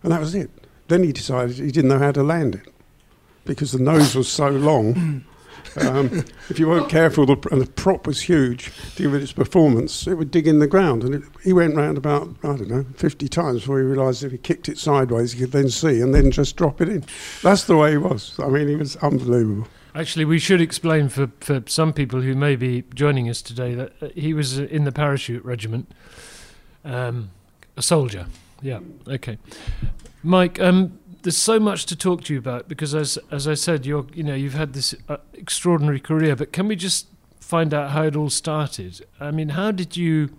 And 0.03 0.13
that 0.13 0.21
was 0.21 0.35
it. 0.35 0.51
Then 0.89 1.03
he 1.03 1.13
decided 1.13 1.57
he 1.57 1.73
didn't 1.73 1.89
know 1.89 1.99
how 1.99 2.13
to 2.13 2.23
land 2.23 2.55
it 2.55 2.69
because 3.45 3.73
the 3.73 3.79
nose 3.79 4.15
was 4.15 4.29
so 4.29 4.49
long. 4.49 5.25
Um, 5.81 6.25
if 6.49 6.59
you 6.59 6.69
weren't 6.69 6.89
careful, 6.89 7.27
the, 7.27 7.37
and 7.51 7.61
the 7.61 7.71
prop 7.71 8.07
was 8.07 8.23
huge, 8.23 8.73
to 8.97 9.03
give 9.03 9.15
it 9.15 9.23
its 9.23 9.33
performance, 9.33 10.07
it 10.07 10.15
would 10.15 10.31
dig 10.31 10.47
in 10.47 10.59
the 10.59 10.67
ground. 10.67 11.05
And 11.05 11.15
it, 11.15 11.23
he 11.43 11.53
went 11.53 11.77
round 11.77 11.99
about, 11.99 12.29
I 12.43 12.57
don't 12.57 12.69
know, 12.69 12.85
50 12.97 13.29
times 13.29 13.61
before 13.61 13.79
he 13.79 13.85
realised 13.87 14.25
if 14.25 14.33
he 14.33 14.39
kicked 14.39 14.69
it 14.69 14.79
sideways, 14.79 15.33
he 15.33 15.41
could 15.41 15.53
then 15.53 15.71
see 15.71 16.01
and 16.01 16.15
then 16.15 16.31
just 16.31 16.57
drop 16.57 16.81
it 16.81 16.89
in. 16.89 17.05
That's 17.43 17.65
the 17.65 17.77
way 17.77 17.93
he 17.93 17.97
was. 17.97 18.39
I 18.39 18.49
mean, 18.49 18.69
he 18.69 18.77
was 18.77 18.97
unbelievable. 18.97 19.69
Actually, 19.95 20.25
we 20.25 20.39
should 20.39 20.61
explain 20.61 21.09
for, 21.09 21.31
for 21.41 21.63
some 21.67 21.93
people 21.93 22.21
who 22.21 22.35
may 22.35 22.57
be 22.57 22.85
joining 22.95 23.29
us 23.29 23.43
today 23.43 23.75
that 23.75 23.93
uh, 24.01 24.09
he 24.15 24.33
was 24.35 24.59
in 24.59 24.85
the 24.85 24.93
parachute 24.93 25.45
regiment, 25.45 25.91
um, 26.85 27.31
a 27.77 27.83
soldier. 27.83 28.27
Yeah, 28.61 28.81
okay. 29.07 29.39
Mike, 30.23 30.61
um, 30.61 30.99
there's 31.23 31.37
so 31.37 31.59
much 31.59 31.87
to 31.87 31.97
talk 31.97 32.25
to 32.25 32.33
you 32.33 32.39
about 32.39 32.69
because, 32.69 32.95
as 32.95 33.19
as 33.31 33.49
I 33.49 33.55
said, 33.55 33.87
you're 33.87 34.07
you 34.15 34.23
know 34.23 34.35
you've 34.35 34.55
had 34.55 34.73
this 34.73 34.95
uh, 35.09 35.19
extraordinary 35.35 36.01
career. 36.01 36.37
But 36.37 36.53
can 36.53 36.69
we 36.69 36.77
just 36.77 37.07
find 37.41 37.73
out 37.73 37.91
how 37.91 38.05
it 38.05 38.17
all 38.17 38.31
started? 38.31 39.05
I 39.21 39.31
mean, 39.31 39.51
how 39.51 39.71
did 39.71 39.97
you? 39.97 40.31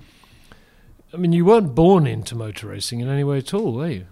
I 1.14 1.18
mean, 1.18 1.34
you 1.34 1.46
weren't 1.46 1.74
born 1.74 2.06
into 2.06 2.36
motor 2.36 2.68
racing 2.68 3.00
in 3.00 3.10
any 3.10 3.24
way 3.24 3.40
at 3.40 3.54
all, 3.54 3.74
were 3.74 3.90
you? 3.90 4.06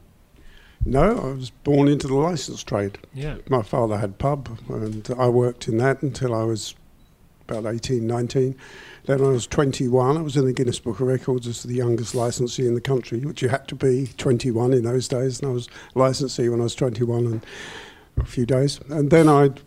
No, 0.85 1.17
I 1.17 1.33
was 1.33 1.49
born 1.49 1.87
into 1.87 2.07
the 2.07 2.15
licence 2.15 2.63
trade. 2.63 2.97
Yeah. 3.13 3.37
My 3.49 3.61
father 3.61 3.97
had 3.97 4.17
pub, 4.17 4.57
and 4.69 5.07
I 5.17 5.27
worked 5.27 5.67
in 5.67 5.77
that 5.77 6.01
until 6.01 6.33
I 6.33 6.43
was 6.43 6.75
about 7.49 7.71
18, 7.71 8.05
19. 8.05 8.55
Then 9.05 9.21
I 9.21 9.27
was 9.29 9.47
21, 9.47 10.17
I 10.17 10.21
was 10.21 10.35
in 10.35 10.45
the 10.45 10.53
Guinness 10.53 10.79
Book 10.79 10.99
of 10.99 11.07
Records 11.07 11.47
as 11.47 11.63
the 11.63 11.73
youngest 11.75 12.13
licensee 12.13 12.67
in 12.67 12.75
the 12.75 12.81
country, 12.81 13.19
which 13.21 13.41
you 13.41 13.49
had 13.49 13.67
to 13.69 13.75
be 13.75 14.07
21 14.17 14.73
in 14.73 14.83
those 14.83 15.07
days. 15.07 15.39
And 15.39 15.49
I 15.49 15.53
was 15.53 15.69
licensee 15.95 16.49
when 16.49 16.59
I 16.59 16.63
was 16.63 16.75
21 16.75 17.25
and 17.25 17.45
a 18.17 18.25
few 18.25 18.45
days. 18.45 18.79
And 18.89 19.09
then 19.09 19.29
I'd 19.29 19.61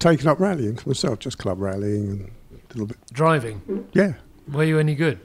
taken 0.00 0.26
up 0.26 0.40
rallying 0.40 0.76
for 0.76 0.88
myself, 0.88 1.20
just 1.20 1.38
club 1.38 1.60
rallying 1.60 2.08
and 2.08 2.30
a 2.70 2.72
little 2.72 2.86
bit. 2.86 2.96
Driving. 3.12 3.86
Yeah, 3.92 4.14
Were 4.50 4.64
you 4.64 4.78
any 4.78 4.94
good? 4.96 5.20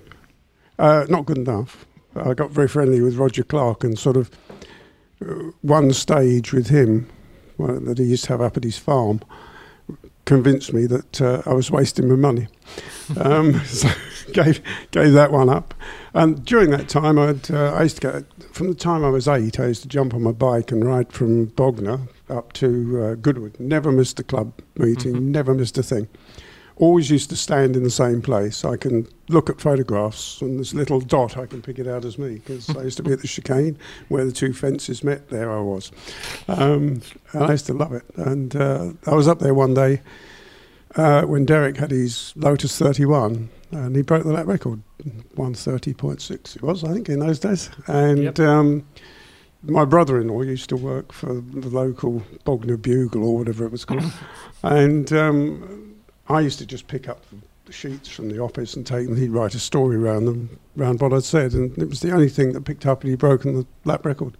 uh, 0.77 1.05
not 1.09 1.25
good 1.25 1.39
enough. 1.39 1.85
I 2.15 2.33
got 2.33 2.51
very 2.51 2.67
friendly 2.67 3.01
with 3.01 3.15
Roger 3.15 3.43
Clark 3.43 3.83
and 3.83 3.97
sort 3.97 4.17
of 4.17 4.29
uh, 5.27 5.33
one 5.61 5.91
stage 5.93 6.53
with 6.53 6.67
him 6.67 7.09
well, 7.57 7.79
that 7.79 7.97
he 7.97 8.05
used 8.05 8.25
to 8.25 8.33
have 8.33 8.41
up 8.41 8.57
at 8.57 8.63
his 8.63 8.77
farm 8.77 9.21
convinced 10.27 10.73
me 10.73 10.85
that 10.85 11.21
uh, 11.21 11.41
I 11.47 11.53
was 11.53 11.71
wasting 11.71 12.07
my 12.07 12.15
money. 12.15 12.47
Um, 13.21 13.61
so 13.65 13.87
gave 14.33 14.61
gave 14.91 15.13
that 15.13 15.31
one 15.31 15.47
up. 15.47 15.73
And 16.13 16.43
during 16.43 16.71
that 16.71 16.89
time, 16.89 17.17
I'd, 17.17 17.49
uh, 17.49 17.71
I 17.71 17.83
used 17.83 18.01
to 18.01 18.01
go 18.01 18.23
from 18.51 18.67
the 18.67 18.75
time 18.75 19.05
I 19.05 19.09
was 19.09 19.29
eight. 19.29 19.61
I 19.61 19.67
used 19.67 19.81
to 19.83 19.87
jump 19.87 20.13
on 20.13 20.23
my 20.23 20.33
bike 20.33 20.73
and 20.73 20.85
ride 20.85 21.13
from 21.13 21.45
Bognor 21.45 22.01
up 22.29 22.51
to 22.53 23.01
uh, 23.01 23.15
Goodwood. 23.15 23.61
Never 23.61 23.93
missed 23.93 24.19
a 24.19 24.25
club 24.25 24.51
meeting. 24.75 25.31
Never 25.31 25.53
missed 25.53 25.77
a 25.77 25.83
thing 25.83 26.09
always 26.79 27.09
used 27.09 27.29
to 27.29 27.35
stand 27.35 27.75
in 27.75 27.83
the 27.83 27.89
same 27.89 28.21
place. 28.21 28.63
I 28.63 28.77
can 28.77 29.07
look 29.29 29.49
at 29.49 29.59
photographs 29.59 30.41
and 30.41 30.59
this 30.59 30.73
little 30.73 30.99
dot, 30.99 31.35
I 31.37 31.45
can 31.45 31.61
pick 31.61 31.79
it 31.79 31.87
out 31.87 32.05
as 32.05 32.17
me 32.17 32.35
because 32.35 32.69
I 32.75 32.83
used 32.83 32.97
to 32.97 33.03
be 33.03 33.11
at 33.11 33.21
the 33.21 33.27
chicane 33.27 33.77
where 34.09 34.23
the 34.25 34.31
two 34.31 34.53
fences 34.53 35.03
met. 35.03 35.29
There 35.29 35.51
I 35.51 35.59
was. 35.59 35.91
Um, 36.47 37.01
and 37.33 37.43
I 37.43 37.51
used 37.51 37.65
to 37.67 37.73
love 37.73 37.93
it. 37.93 38.03
And 38.15 38.55
uh, 38.55 38.91
I 39.05 39.15
was 39.15 39.27
up 39.27 39.39
there 39.39 39.53
one 39.53 39.73
day 39.73 40.01
uh, 40.95 41.23
when 41.23 41.45
Derek 41.45 41.77
had 41.77 41.91
his 41.91 42.33
Lotus 42.35 42.77
31 42.77 43.49
and 43.71 43.95
he 43.95 44.01
broke 44.01 44.23
the 44.23 44.31
lap 44.31 44.47
record, 44.47 44.81
130.6 45.35 46.55
it 46.55 46.61
was, 46.61 46.83
I 46.83 46.93
think, 46.93 47.09
in 47.09 47.19
those 47.19 47.39
days. 47.39 47.69
And 47.87 48.23
Yep. 48.23 48.39
um, 48.39 48.87
my 49.63 49.83
brother-in-law 49.83 50.43
used 50.43 50.69
to 50.69 50.77
work 50.77 51.11
for 51.11 51.33
the 51.33 51.69
local 51.69 52.23
Bognor 52.45 52.77
Bugle 52.77 53.25
or 53.25 53.37
whatever 53.39 53.65
it 53.65 53.71
was 53.71 53.83
called. 53.83 54.11
and 54.63 55.11
um, 55.11 55.95
I 56.29 56.41
used 56.41 56.59
to 56.59 56.65
just 56.65 56.87
pick 56.87 57.07
up 57.07 57.23
the 57.65 57.73
sheets 57.73 58.09
from 58.09 58.29
the 58.29 58.39
office 58.39 58.75
and 58.75 58.85
take 58.85 59.07
them. 59.07 59.17
He'd 59.17 59.29
write 59.29 59.53
a 59.53 59.59
story 59.59 59.97
around 59.97 60.25
them, 60.25 60.59
around 60.77 61.01
what 61.01 61.13
I'd 61.13 61.23
said, 61.23 61.53
and 61.53 61.77
it 61.77 61.89
was 61.89 62.01
the 62.01 62.11
only 62.11 62.29
thing 62.29 62.53
that 62.53 62.65
picked 62.65 62.85
up. 62.85 63.01
And 63.01 63.11
he'd 63.11 63.19
broken 63.19 63.55
the 63.55 63.65
lap 63.85 64.05
record. 64.05 64.35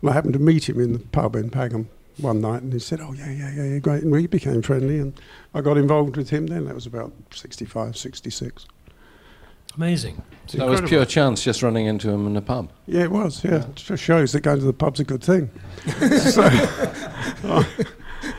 And 0.00 0.10
I 0.10 0.12
happened 0.12 0.34
to 0.34 0.38
meet 0.38 0.68
him 0.68 0.80
in 0.80 0.92
the 0.92 0.98
pub 0.98 1.36
in 1.36 1.50
Pagham 1.50 1.88
one 2.18 2.40
night, 2.40 2.62
and 2.62 2.72
he 2.72 2.78
said, 2.78 3.00
"Oh 3.00 3.12
yeah, 3.12 3.30
yeah, 3.30 3.52
yeah, 3.54 3.64
yeah, 3.64 3.78
great." 3.78 4.02
And 4.02 4.12
we 4.12 4.26
became 4.26 4.62
friendly, 4.62 4.98
and 4.98 5.18
I 5.54 5.60
got 5.60 5.76
involved 5.76 6.16
with 6.16 6.30
him. 6.30 6.46
Then 6.46 6.66
that 6.66 6.74
was 6.74 6.86
about 6.86 7.12
65, 7.32 7.96
66. 7.96 8.66
Amazing. 9.76 10.22
It's 10.44 10.54
That 10.54 10.68
was 10.68 10.80
pure 10.80 11.04
chance, 11.04 11.44
just 11.44 11.62
running 11.62 11.84
into 11.86 12.08
him 12.08 12.26
in 12.26 12.36
a 12.36 12.40
pub. 12.40 12.70
Yeah, 12.86 13.02
it 13.02 13.10
was. 13.10 13.44
Yeah, 13.44 13.64
it 13.64 13.74
just 13.74 14.02
shows 14.02 14.32
that 14.32 14.40
going 14.40 14.58
to 14.58 14.64
the 14.64 14.72
pub's 14.72 15.00
a 15.00 15.04
good 15.04 15.22
thing. 15.22 15.50
so, 16.18 16.48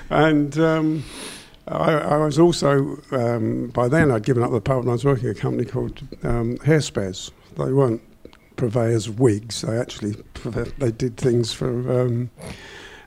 and 0.10 0.58
um, 0.58 1.04
I, 1.68 1.94
I 1.98 2.18
was 2.18 2.40
also 2.40 2.98
um, 3.12 3.68
by 3.68 3.88
then 3.88 4.12
I'd 4.12 4.24
given 4.24 4.44
up 4.44 4.52
the 4.52 4.62
pub 4.62 4.80
and 4.80 4.90
I 4.90 4.94
was 4.94 5.06
working 5.06 5.30
at 5.30 5.38
a 5.38 5.40
company 5.40 5.66
called 5.66 6.02
um, 6.24 6.58
Hair 6.60 6.82
Spares. 6.82 7.32
They 7.58 7.72
weren't 7.74 8.02
purveyors 8.56 9.08
of 9.08 9.20
wigs. 9.20 9.62
They 9.62 9.78
actually 9.78 10.16
they 10.78 10.92
did 10.92 11.18
things 11.18 11.54
for. 11.54 12.02
Um, 12.02 12.30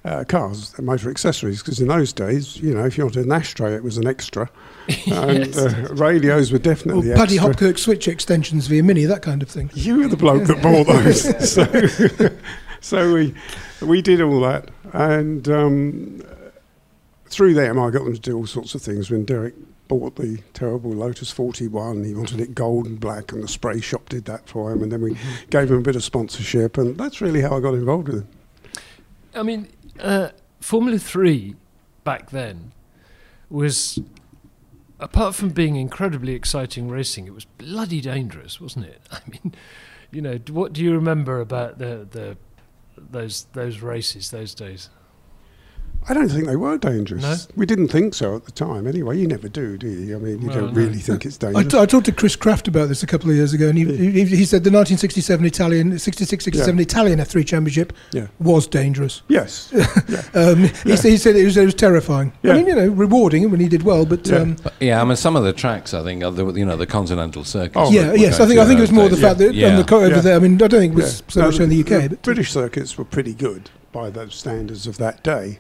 uh, 0.02 0.24
cars, 0.24 0.72
motor 0.78 1.10
accessories, 1.10 1.62
because 1.62 1.78
in 1.78 1.88
those 1.88 2.10
days, 2.10 2.56
you 2.56 2.72
know, 2.72 2.86
if 2.86 2.96
you 2.96 3.04
wanted 3.04 3.26
an 3.26 3.32
ashtray, 3.32 3.74
it 3.74 3.84
was 3.84 3.98
an 3.98 4.06
extra, 4.06 4.48
and 4.88 5.46
Yes. 5.46 5.58
uh, 5.58 5.88
radios 5.92 6.50
were 6.50 6.56
Or 6.56 6.62
definitely 6.62 7.12
Paddy 7.12 7.34
extra. 7.38 7.52
Hopkirk 7.54 7.78
switch 7.78 8.08
extensions 8.08 8.66
via 8.66 8.82
Mini, 8.82 9.04
that 9.04 9.20
kind 9.20 9.42
of 9.42 9.50
thing. 9.50 9.70
You 9.74 9.98
were 9.98 10.08
the 10.08 10.16
bloke 10.16 10.44
that 10.44 10.62
bought 10.62 10.86
those. 10.86 11.50
so, 11.52 12.30
so 12.80 13.12
we 13.12 13.34
we 13.82 14.00
did 14.00 14.22
all 14.22 14.40
that, 14.40 14.70
and 14.94 15.46
um, 15.50 16.22
through 17.30 17.54
them, 17.54 17.78
I 17.78 17.90
got 17.90 18.04
them 18.04 18.14
to 18.14 18.20
do 18.20 18.36
all 18.36 18.46
sorts 18.46 18.74
of 18.74 18.82
things. 18.82 19.10
When 19.10 19.24
Derek 19.24 19.54
bought 19.88 20.16
the 20.16 20.38
terrible 20.52 20.90
Lotus 20.90 21.30
41, 21.30 22.04
he 22.04 22.14
wanted 22.14 22.40
it 22.40 22.54
gold 22.54 22.86
and 22.86 23.00
black, 23.00 23.32
and 23.32 23.42
the 23.42 23.48
spray 23.48 23.80
shop 23.80 24.08
did 24.08 24.24
that 24.26 24.48
for 24.48 24.72
him, 24.72 24.82
and 24.82 24.92
then 24.92 25.00
we 25.00 25.16
gave 25.48 25.70
him 25.70 25.78
a 25.78 25.82
bit 25.82 25.96
of 25.96 26.04
sponsorship, 26.04 26.76
and 26.76 26.98
that's 26.98 27.20
really 27.20 27.40
how 27.40 27.56
I 27.56 27.60
got 27.60 27.74
involved 27.74 28.08
with 28.08 28.18
him. 28.18 28.28
I 29.34 29.42
mean, 29.42 29.68
uh, 30.00 30.30
Formula 30.60 30.98
Three 30.98 31.54
back 32.04 32.30
then 32.30 32.72
was, 33.48 34.00
apart 34.98 35.34
from 35.34 35.50
being 35.50 35.76
incredibly 35.76 36.34
exciting 36.34 36.88
racing, 36.88 37.26
it 37.26 37.34
was 37.34 37.44
bloody 37.44 38.00
dangerous, 38.00 38.60
wasn't 38.60 38.86
it? 38.86 39.00
I 39.10 39.20
mean, 39.28 39.54
you 40.10 40.20
know, 40.20 40.38
what 40.50 40.72
do 40.72 40.82
you 40.82 40.92
remember 40.94 41.40
about 41.40 41.78
the 41.78 42.06
the 42.10 42.36
those 42.96 43.46
those 43.52 43.80
races 43.80 44.30
those 44.30 44.54
days? 44.54 44.90
I 46.08 46.14
don't 46.14 46.28
think 46.28 46.46
they 46.46 46.56
were 46.56 46.78
dangerous. 46.78 47.22
No? 47.22 47.36
We 47.56 47.66
didn't 47.66 47.88
think 47.88 48.14
so 48.14 48.34
at 48.34 48.44
the 48.44 48.50
time. 48.52 48.86
Anyway, 48.86 49.18
you 49.18 49.28
never 49.28 49.48
do, 49.48 49.76
do 49.76 49.86
you? 49.88 50.16
I 50.16 50.18
mean, 50.18 50.40
you 50.40 50.48
Well, 50.48 50.56
don't 50.56 50.66
no. 50.68 50.72
really 50.72 50.98
think 50.98 51.24
it's 51.26 51.36
dangerous. 51.36 51.66
t- 51.68 51.78
I 51.78 51.86
talked 51.86 52.06
to 52.06 52.12
Chris 52.12 52.36
Craft 52.36 52.66
about 52.68 52.88
this 52.88 53.02
a 53.02 53.06
couple 53.06 53.28
of 53.30 53.36
years 53.36 53.52
ago, 53.52 53.68
and 53.68 53.78
he, 53.78 53.84
he, 53.84 54.24
he 54.24 54.44
said 54.44 54.64
the 54.64 54.70
1967 54.70 55.44
Italian, 55.44 55.98
66, 55.98 56.44
67 56.44 56.76
Yeah. 56.76 56.82
Italian 56.82 57.18
F3 57.20 57.46
Championship 57.46 57.92
Yeah. 58.12 58.26
was 58.40 58.66
dangerous. 58.66 59.22
yes. 59.28 59.72
Um, 60.34 60.58
he, 60.84 60.96
said, 60.96 61.10
he 61.10 61.16
said 61.16 61.36
it 61.36 61.44
was, 61.44 61.56
it 61.56 61.64
was 61.64 61.74
terrifying. 61.74 62.32
Yeah. 62.42 62.52
I 62.52 62.56
mean, 62.56 62.66
you 62.68 62.74
know, 62.76 62.88
rewarding 62.88 63.50
when 63.50 63.58
he 63.60 63.68
did 63.68 63.82
well, 63.82 64.06
but 64.06 64.26
Yeah. 64.26 64.36
um, 64.38 64.56
But, 64.62 64.74
yeah, 64.80 65.00
I 65.00 65.04
mean, 65.04 65.16
some 65.16 65.34
of 65.36 65.44
the 65.44 65.52
tracks, 65.52 65.92
I 65.92 66.02
think, 66.02 66.22
are 66.24 66.30
the, 66.30 66.52
you 66.52 66.64
know, 66.64 66.76
the 66.76 66.86
continental 66.86 67.44
circuit. 67.44 67.76
Oh, 67.76 67.90
yeah, 67.90 68.12
yes, 68.14 68.38
I 68.40 68.46
think 68.46 68.58
I 68.60 68.64
think 68.66 68.78
it 68.78 68.82
was 68.82 68.92
more 68.92 69.08
the 69.08 69.16
fact 69.16 69.38
that 69.38 69.54
Yeah. 69.54 69.70
on 69.70 69.76
the 69.76 69.84
co- 69.84 69.98
over 69.98 70.08
Yeah. 70.16 70.20
there. 70.20 70.36
I 70.36 70.38
mean, 70.38 70.54
I 70.54 70.68
don't 70.68 70.80
think 70.80 70.92
it 70.92 70.96
was 70.96 71.20
Yeah. 71.20 71.32
so 71.32 71.40
No, 71.40 71.46
much 71.46 71.60
in 71.60 71.68
the 71.68 71.76
UK, 71.82 72.08
but 72.08 72.22
British 72.22 72.52
circuits 72.52 72.96
were 72.96 73.04
pretty 73.04 73.34
good 73.34 73.70
by 73.92 74.10
those 74.10 74.34
standards 74.34 74.86
of 74.86 74.98
that 74.98 75.22
day. 75.24 75.58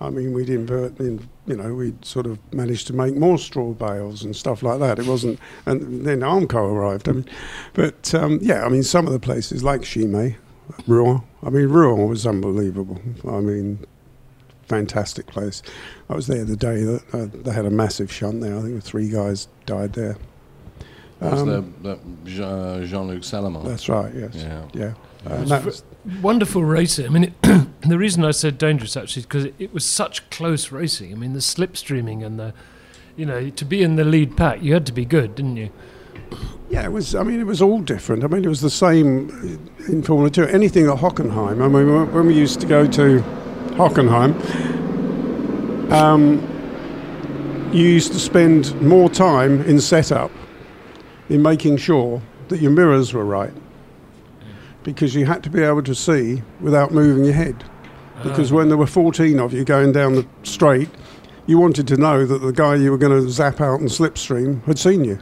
I 0.00 0.10
mean, 0.10 0.32
we'd 0.32 0.50
invert, 0.50 0.98
in, 0.98 1.28
you 1.46 1.56
know, 1.56 1.74
we'd 1.74 2.04
sort 2.04 2.26
of 2.26 2.38
managed 2.52 2.86
to 2.88 2.92
make 2.92 3.14
more 3.16 3.38
straw 3.38 3.72
bales 3.72 4.22
and 4.24 4.34
stuff 4.34 4.62
like 4.62 4.80
that. 4.80 4.98
It 4.98 5.06
wasn't, 5.06 5.38
and 5.66 6.04
then 6.04 6.20
Armco 6.20 6.56
arrived. 6.72 7.08
I 7.08 7.12
mean, 7.12 7.26
but 7.72 8.12
um, 8.14 8.38
yeah, 8.42 8.64
I 8.64 8.68
mean, 8.68 8.82
some 8.82 9.06
of 9.06 9.12
the 9.12 9.20
places 9.20 9.62
like 9.62 9.82
Chimay, 9.82 10.36
Rouen. 10.88 11.22
I 11.44 11.50
mean, 11.50 11.68
Rouen 11.68 12.08
was 12.08 12.26
unbelievable. 12.26 13.00
I 13.28 13.38
mean, 13.40 13.84
fantastic 14.68 15.26
place. 15.26 15.62
I 16.08 16.14
was 16.14 16.26
there 16.26 16.44
the 16.44 16.56
day 16.56 16.82
that 16.82 17.02
uh, 17.14 17.26
they 17.32 17.52
had 17.52 17.66
a 17.66 17.70
massive 17.70 18.12
shunt 18.12 18.40
there. 18.40 18.56
I 18.58 18.62
think 18.62 18.82
three 18.82 19.08
guys 19.08 19.46
died 19.66 19.92
there. 19.92 20.16
That 21.20 21.32
was 21.32 21.42
Um, 21.42 21.74
the, 21.82 21.94
the 21.94 21.98
Jean- 22.28 22.86
Jean-Luc 22.86 23.22
Salomon. 23.22 23.64
That's 23.64 23.88
right. 23.88 24.12
Yes. 24.14 24.34
Yeah. 24.34 24.64
Yeah. 24.72 24.94
Uh, 25.24 25.44
that 25.44 25.64
was- 25.64 25.84
Wonderful 26.20 26.64
racing. 26.64 27.06
I 27.06 27.08
mean, 27.10 27.24
it, 27.24 27.42
the 27.88 27.98
reason 27.98 28.24
I 28.24 28.32
said 28.32 28.58
dangerous 28.58 28.96
actually 28.96 29.20
is 29.20 29.26
because 29.26 29.44
it, 29.44 29.54
it 29.58 29.72
was 29.72 29.84
such 29.84 30.28
close 30.30 30.72
racing. 30.72 31.12
I 31.12 31.14
mean, 31.14 31.32
the 31.32 31.38
slipstreaming 31.38 32.24
and 32.24 32.40
the, 32.40 32.54
you 33.16 33.24
know, 33.24 33.50
to 33.50 33.64
be 33.64 33.82
in 33.82 33.94
the 33.96 34.04
lead 34.04 34.36
pack, 34.36 34.62
you 34.62 34.72
had 34.74 34.84
to 34.86 34.92
be 34.92 35.04
good, 35.04 35.36
didn't 35.36 35.56
you? 35.56 35.70
Yeah, 36.70 36.84
it 36.84 36.92
was. 36.92 37.14
I 37.14 37.22
mean, 37.22 37.38
it 37.38 37.46
was 37.46 37.62
all 37.62 37.80
different. 37.80 38.24
I 38.24 38.26
mean, 38.26 38.44
it 38.44 38.48
was 38.48 38.62
the 38.62 38.70
same 38.70 39.60
in 39.88 40.02
Formula 40.02 40.30
Two. 40.30 40.44
Anything 40.46 40.88
at 40.88 40.96
Hockenheim. 40.98 41.62
I 41.62 41.68
mean, 41.68 42.12
when 42.12 42.26
we 42.26 42.34
used 42.34 42.60
to 42.62 42.66
go 42.66 42.86
to 42.86 43.20
Hockenheim, 43.76 44.32
um, 45.92 46.40
you 47.72 47.84
used 47.84 48.12
to 48.12 48.18
spend 48.18 48.80
more 48.80 49.10
time 49.10 49.60
in 49.62 49.80
setup, 49.80 50.30
in 51.28 51.42
making 51.42 51.76
sure 51.76 52.22
that 52.48 52.60
your 52.60 52.70
mirrors 52.70 53.12
were 53.12 53.24
right, 53.24 53.52
because 54.84 55.14
you 55.14 55.26
had 55.26 55.42
to 55.44 55.50
be 55.50 55.62
able 55.62 55.82
to 55.82 55.94
see 55.94 56.42
without 56.60 56.92
moving 56.92 57.24
your 57.24 57.34
head. 57.34 57.64
Because 58.22 58.52
when 58.52 58.68
there 58.68 58.78
were 58.78 58.86
14 58.86 59.40
of 59.40 59.52
you 59.52 59.64
going 59.64 59.92
down 59.92 60.14
the 60.14 60.26
straight, 60.44 60.88
you 61.46 61.58
wanted 61.58 61.88
to 61.88 61.96
know 61.96 62.24
that 62.24 62.38
the 62.38 62.52
guy 62.52 62.76
you 62.76 62.90
were 62.90 62.98
going 62.98 63.20
to 63.20 63.28
zap 63.30 63.60
out 63.60 63.80
and 63.80 63.88
slipstream 63.88 64.64
had 64.64 64.78
seen 64.78 65.04
you. 65.04 65.18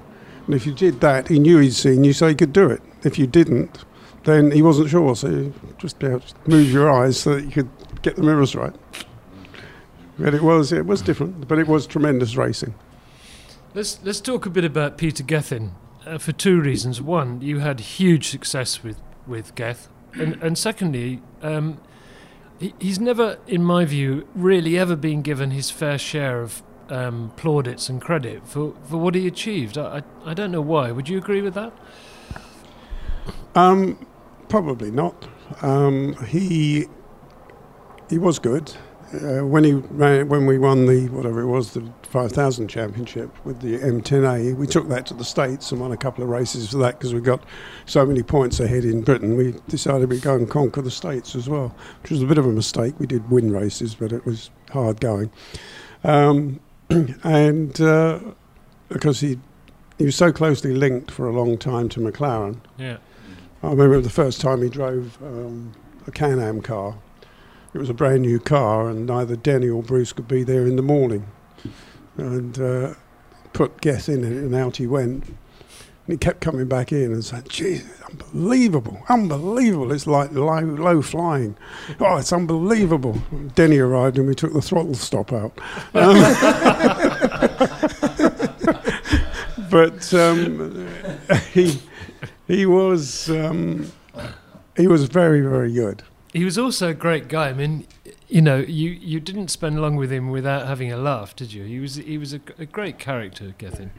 And 0.47 0.55
if 0.55 0.67
you 0.67 0.75
did 0.75 1.00
that, 1.00 1.29
he 1.29 1.38
knew 1.38 1.59
he'd 1.59 1.75
seen 1.75 2.05
you, 2.05 2.12
so 2.12 2.29
he 2.29 2.35
could 2.35 2.52
do 2.52 2.69
it. 2.69 2.83
If 3.02 3.19
you 3.19 3.26
didn't, 3.26 3.85
then 4.25 4.50
he 4.50 4.61
wasn't 4.61 4.90
sure, 4.90 5.17
so 5.17 5.29
you 5.29 5.55
just 5.79 5.99
be 5.99 6.09
able 6.09 6.21
to 6.21 6.35
move 6.47 6.71
your 6.71 6.90
eyes 6.90 7.19
so 7.19 7.37
that 7.37 7.45
you 7.45 7.50
could 7.50 7.71
get 8.02 8.17
the 8.17 8.23
mirrors 8.23 8.55
right. 8.55 8.75
But 10.19 10.35
it 10.35 10.43
was, 10.43 10.73
it 10.73 10.85
was 10.85 11.00
different, 11.00 11.49
but 11.49 11.59
it 11.59 11.67
was 11.67 11.87
tremendous 11.87 12.37
racing. 12.37 12.75
Let's 13.73 14.00
let's 14.02 14.21
talk 14.21 14.47
a 14.47 14.50
bit 14.50 14.64
about 14.64 14.99
Peter 14.99 15.23
Gethin 15.23 15.71
uh, 16.05 16.19
for 16.19 16.33
two 16.33 16.61
reasons. 16.61 17.00
One, 17.00 17.40
you 17.40 17.61
had 17.61 17.79
huge 17.79 18.29
success 18.29 18.83
with 18.83 19.00
with 19.30 19.54
Geth, 19.54 19.88
and 20.12 20.34
and 20.42 20.58
secondly, 20.58 21.22
um, 21.40 21.80
he, 22.58 22.75
he's 22.78 23.00
never, 23.00 23.38
in 23.46 23.64
my 23.64 23.84
view, 23.87 24.28
really 24.34 24.78
ever 24.78 24.96
been 24.96 25.22
given 25.22 25.52
his 25.52 25.70
fair 25.70 25.96
share 25.96 26.42
of 26.42 26.62
um, 26.90 27.32
plaudits 27.37 27.88
and 27.88 28.02
credit 28.02 28.46
for, 28.46 28.75
for 28.84 28.99
what 28.99 29.14
he 29.14 29.26
achieved. 29.26 29.78
I, 29.78 30.02
I 30.25 30.30
I 30.30 30.34
don't 30.34 30.50
know 30.50 30.60
why. 30.60 30.92
Would 30.92 31.08
you 31.08 31.16
agree 31.16 31.40
with 31.40 31.54
that? 31.54 31.72
Um, 33.54 34.06
probably 34.49 34.90
not. 34.90 35.28
Um, 35.62 36.14
he 36.26 36.87
he 38.10 38.18
was 38.18 38.38
good 38.38 38.72
uh, 39.12 39.45
when 39.45 39.64
he 39.64 39.73
ran, 39.73 40.29
when 40.29 40.47
we 40.47 40.59
won 40.59 40.87
the 40.87 41.09
whatever 41.09 41.40
it 41.40 41.47
was 41.47 41.73
the 41.73 41.90
5000 42.02 42.69
championship 42.69 43.31
with 43.45 43.61
the 43.61 43.79
M10A. 43.79 44.57
We 44.57 44.67
took 44.67 44.88
that 44.88 45.07
to 45.07 45.14
the 45.14 45.25
states 45.25 45.73
and 45.73 45.81
won 45.81 45.93
a 45.93 45.97
couple 45.97 46.23
of 46.23 46.31
races 46.31 46.71
for 46.71 46.79
that 46.79 46.99
because 46.99 47.14
we 47.14 47.21
got 47.21 47.45
so 47.87 48.05
many 48.07 48.23
points 48.23 48.61
ahead 48.61 48.85
in 48.85 49.02
Britain. 49.02 49.37
We 49.37 49.55
decided 49.69 50.11
we'd 50.11 50.23
go 50.23 50.37
and 50.37 50.49
conquer 50.49 50.83
the 50.83 50.90
states 50.90 51.35
as 51.35 51.49
well, 51.49 51.75
which 52.02 52.11
was 52.11 52.23
a 52.23 52.26
bit 52.26 52.38
of 52.38 52.47
a 52.47 52.52
mistake. 52.52 52.95
We 52.99 53.07
did 53.07 53.31
win 53.31 53.52
races, 53.52 53.95
but 53.95 54.12
it 54.12 54.25
was 54.25 54.50
hard 54.71 55.00
going. 55.00 55.31
Um, 56.05 56.61
and 56.90 57.81
uh, 57.81 58.21
because 58.88 59.21
he 59.21 59.38
he 59.99 60.05
was 60.07 60.17
so 60.17 60.33
closely 60.33 60.73
linked 60.73 61.11
for 61.11 61.29
a 61.29 61.33
long 61.33 61.59
time 61.59 61.88
to 61.90 62.00
McLaren. 62.00 62.59
Yeah. 62.79 62.97
I 63.62 63.69
remember 63.69 64.00
the 64.00 64.09
first 64.09 64.40
time 64.40 64.62
he 64.62 64.71
drove 64.71 65.23
um, 65.23 65.73
a 66.07 66.11
Can-Am 66.11 66.62
car. 66.62 66.97
It 67.73 67.79
was 67.79 67.89
a 67.89 67.95
brand 67.95 68.23
new 68.23 68.41
car, 68.41 68.89
and 68.89 69.07
neither 69.07 69.37
Denny 69.37 69.69
or 69.69 69.83
Bruce 69.83 70.12
could 70.12 70.27
be 70.27 70.43
there 70.43 70.67
in 70.67 70.77
the 70.77 70.83
morning. 70.83 71.27
And 72.17 72.59
uh, 72.61 72.95
put 73.53 73.81
Geth 73.81 74.09
in 74.09 74.25
it, 74.25 74.33
and 74.33 74.55
out 74.55 74.79
he 74.79 74.87
went. 74.87 75.25
And 75.27 75.39
he 76.09 76.17
kept 76.17 76.41
coming 76.41 76.67
back 76.67 76.91
in 76.91 77.12
and 77.12 77.25
saying, 77.25 77.45
"Geez, 77.49 77.85
unbelievable, 78.11 79.00
unbelievable! 79.09 79.93
It's 79.93 80.09
like 80.09 80.33
low, 80.33 80.59
low 80.59 81.00
flying. 81.00 81.57
Oh, 82.00 82.17
it's 82.17 82.33
unbelievable." 82.33 83.23
Denny 83.55 83.79
arrived, 83.79 84.19
and 84.19 84.27
we 84.27 84.35
took 84.35 84.53
the 84.53 84.62
throttle 84.62 84.95
stop 84.95 85.33
out. 85.33 85.57
Um, 85.95 86.17
but 89.71 90.12
um, 90.12 90.89
he 91.53 91.81
he 92.49 92.67
was 92.67 93.31
um, 93.31 93.93
he 94.77 94.89
was 94.89 95.05
very 95.05 95.41
very 95.43 95.73
good. 95.73 96.03
He 96.32 96.44
was 96.44 96.56
also 96.56 96.90
a 96.90 96.94
great 96.94 97.28
guy. 97.28 97.49
I 97.49 97.52
mean, 97.52 97.87
you 98.28 98.40
know, 98.40 98.58
you, 98.58 98.90
you 98.90 99.18
didn't 99.18 99.49
spend 99.49 99.80
long 99.80 99.96
with 99.96 100.12
him 100.12 100.30
without 100.30 100.66
having 100.66 100.92
a 100.92 100.96
laugh, 100.96 101.34
did 101.34 101.52
you? 101.52 101.64
He 101.64 101.80
was 101.80 101.96
he 101.96 102.18
was 102.18 102.32
a, 102.32 102.40
a 102.58 102.66
great 102.66 102.99
character, 102.99 103.54
Gethin. 103.58 103.90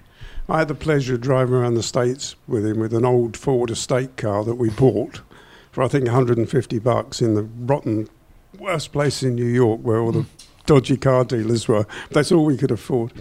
I 0.47 0.59
had 0.59 0.67
the 0.67 0.75
pleasure 0.75 1.15
of 1.15 1.21
driving 1.21 1.55
around 1.55 1.73
the 1.73 1.83
states 1.83 2.35
with 2.47 2.65
him 2.65 2.79
with 2.79 2.93
an 2.93 3.05
old 3.05 3.35
Ford 3.35 3.69
estate 3.69 4.17
car 4.17 4.43
that 4.45 4.55
we 4.55 4.69
bought 4.69 5.21
for 5.71 5.83
I 5.83 5.87
think 5.87 6.05
150 6.05 6.79
bucks 6.79 7.21
in 7.21 7.35
the 7.35 7.43
rotten 7.43 8.09
worst 8.59 8.91
place 8.91 9.23
in 9.23 9.35
New 9.35 9.45
York 9.45 9.79
where 9.81 9.99
all 9.99 10.11
the 10.11 10.21
mm. 10.21 10.47
dodgy 10.65 10.97
car 10.97 11.23
dealers 11.23 11.67
were. 11.67 11.87
That's 12.11 12.31
all 12.31 12.45
we 12.45 12.57
could 12.57 12.71
afford. 12.71 13.13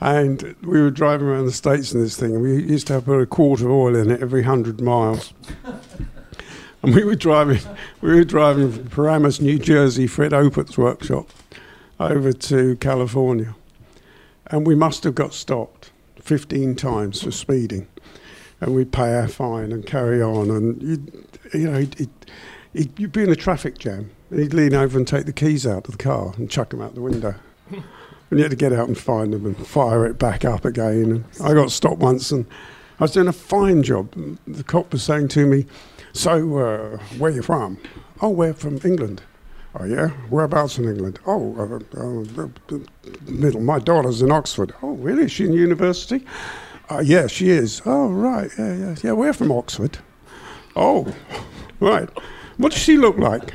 And 0.00 0.56
we 0.62 0.80
were 0.80 0.90
driving 0.90 1.26
around 1.26 1.44
the 1.44 1.52
states 1.52 1.92
in 1.92 2.00
this 2.00 2.16
thing, 2.16 2.34
and 2.34 2.42
we 2.42 2.62
used 2.62 2.86
to 2.86 2.94
have 2.94 3.04
put 3.04 3.20
a 3.20 3.26
quart 3.26 3.60
of 3.60 3.66
oil 3.66 3.94
in 3.94 4.10
it 4.10 4.22
every 4.22 4.44
hundred 4.44 4.80
miles. 4.80 5.34
and 6.82 6.94
we 6.94 7.04
were 7.04 7.14
driving, 7.14 7.60
we 8.00 8.14
were 8.14 8.24
driving 8.24 8.72
from 8.72 8.88
Paramus, 8.88 9.40
New 9.40 9.58
Jersey, 9.58 10.06
Fred 10.06 10.32
Opert's 10.32 10.78
workshop, 10.78 11.30
over 11.98 12.32
to 12.32 12.76
California, 12.76 13.54
and 14.46 14.66
we 14.66 14.74
must 14.74 15.04
have 15.04 15.14
got 15.14 15.34
stopped 15.34 15.90
15 16.20 16.74
times 16.76 17.22
for 17.22 17.30
speeding, 17.30 17.86
and 18.60 18.74
we'd 18.74 18.92
pay 18.92 19.14
our 19.14 19.28
fine 19.28 19.72
and 19.72 19.86
carry 19.86 20.22
on, 20.22 20.50
and 20.50 20.82
you'd, 20.82 21.28
you 21.52 21.70
know, 21.70 21.78
it, 21.78 22.00
it, 22.74 22.98
you'd 22.98 23.12
be 23.12 23.22
in 23.22 23.30
a 23.30 23.36
traffic 23.36 23.78
jam, 23.78 24.10
and 24.30 24.40
he'd 24.40 24.54
lean 24.54 24.74
over 24.74 24.96
and 24.96 25.06
take 25.06 25.26
the 25.26 25.32
keys 25.32 25.66
out 25.66 25.86
of 25.86 25.92
the 25.92 26.02
car 26.02 26.32
and 26.36 26.50
chuck 26.50 26.70
them 26.70 26.80
out 26.80 26.94
the 26.94 27.00
window. 27.00 27.34
And 28.30 28.38
you 28.38 28.44
had 28.44 28.50
to 28.50 28.56
get 28.56 28.72
out 28.72 28.86
and 28.86 28.96
find 28.96 29.32
them 29.32 29.44
and 29.44 29.66
fire 29.66 30.06
it 30.06 30.18
back 30.18 30.44
up 30.44 30.64
again. 30.64 31.02
And 31.02 31.24
I 31.42 31.52
got 31.52 31.72
stopped 31.72 31.98
once 31.98 32.30
and 32.30 32.46
I 33.00 33.04
was 33.04 33.12
doing 33.12 33.26
a 33.26 33.32
fine 33.32 33.82
job. 33.82 34.14
The 34.46 34.62
cop 34.62 34.92
was 34.92 35.02
saying 35.02 35.28
to 35.28 35.46
me, 35.46 35.66
So, 36.12 36.58
uh, 36.58 36.96
where 37.18 37.30
you 37.30 37.42
from? 37.42 37.78
Oh, 38.20 38.30
we're 38.30 38.52
from 38.52 38.78
England. 38.84 39.22
Oh, 39.78 39.84
yeah? 39.84 40.08
Whereabouts 40.28 40.78
in 40.78 40.84
England? 40.84 41.20
Oh, 41.26 41.54
uh, 41.56 42.00
uh, 42.00 42.78
middle. 43.26 43.60
My 43.60 43.78
daughter's 43.78 44.20
in 44.20 44.32
Oxford. 44.32 44.74
Oh, 44.82 44.92
really? 44.92 45.24
Is 45.24 45.32
she 45.32 45.44
in 45.44 45.52
university? 45.52 46.24
Uh, 46.90 46.98
yeah, 46.98 47.28
she 47.28 47.50
is. 47.50 47.80
Oh, 47.86 48.08
right. 48.08 48.50
Yeah, 48.58 48.74
yeah. 48.74 48.96
Yeah, 49.02 49.12
we're 49.12 49.32
from 49.32 49.52
Oxford. 49.52 49.98
Oh, 50.74 51.14
right. 51.78 52.08
What 52.56 52.72
does 52.72 52.80
she 52.80 52.96
look 52.96 53.16
like? 53.16 53.54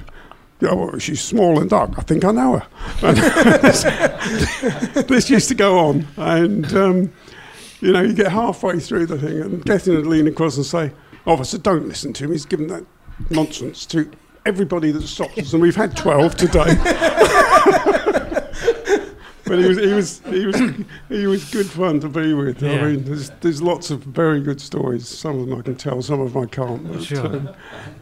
Oh, 0.61 0.97
she's 0.97 1.21
small 1.21 1.59
and 1.59 1.69
dark. 1.69 1.91
I 1.97 2.01
think 2.01 2.23
I 2.23 2.31
know 2.31 2.59
her. 2.59 2.67
This, 5.07 5.29
used 5.29 5.49
to 5.49 5.55
go 5.55 5.77
on, 5.77 6.07
and 6.17 6.73
um, 6.73 7.13
you 7.81 7.91
know, 7.91 8.01
you 8.01 8.13
get 8.13 8.31
halfway 8.31 8.79
through 8.79 9.07
the 9.07 9.19
thing, 9.19 9.41
and 9.41 9.65
Gethin 9.65 9.95
would 9.95 10.07
lean 10.07 10.27
across 10.27 10.55
and 10.55 10.65
say, 10.65 10.91
"Officer, 11.25 11.57
don't 11.57 11.87
listen 11.87 12.13
to 12.13 12.25
him. 12.25 12.31
He's 12.31 12.45
given 12.45 12.67
that 12.67 12.85
nonsense 13.29 13.85
to 13.87 14.09
everybody 14.45 14.91
that 14.91 15.03
stops 15.03 15.37
us, 15.37 15.53
and 15.53 15.61
we've 15.61 15.75
had 15.75 15.95
twelve 15.97 16.35
today." 16.35 16.75
but 19.47 19.59
he 19.59 19.67
was 19.67 19.77
he 19.77 19.93
was 19.93 20.19
he 20.29 20.45
was 20.45 20.61
he 21.09 21.27
was 21.27 21.51
good 21.51 21.65
fun 21.67 21.99
to 22.01 22.09
be 22.09 22.33
with. 22.33 22.61
Yeah. 22.61 22.71
I 22.73 22.81
mean, 22.91 23.03
there's 23.03 23.29
there's 23.41 23.61
lots 23.61 23.91
of 23.91 24.03
very 24.03 24.41
good 24.41 24.59
stories. 24.61 25.07
Some 25.07 25.39
of 25.39 25.47
them 25.47 25.59
I 25.59 25.61
can 25.61 25.75
tell, 25.75 26.01
some 26.01 26.19
of 26.21 26.33
them 26.33 26.43
I 26.43 26.45
can't. 26.47 26.91
But, 26.91 27.03
Sure. 27.03 27.25
um, 27.25 27.49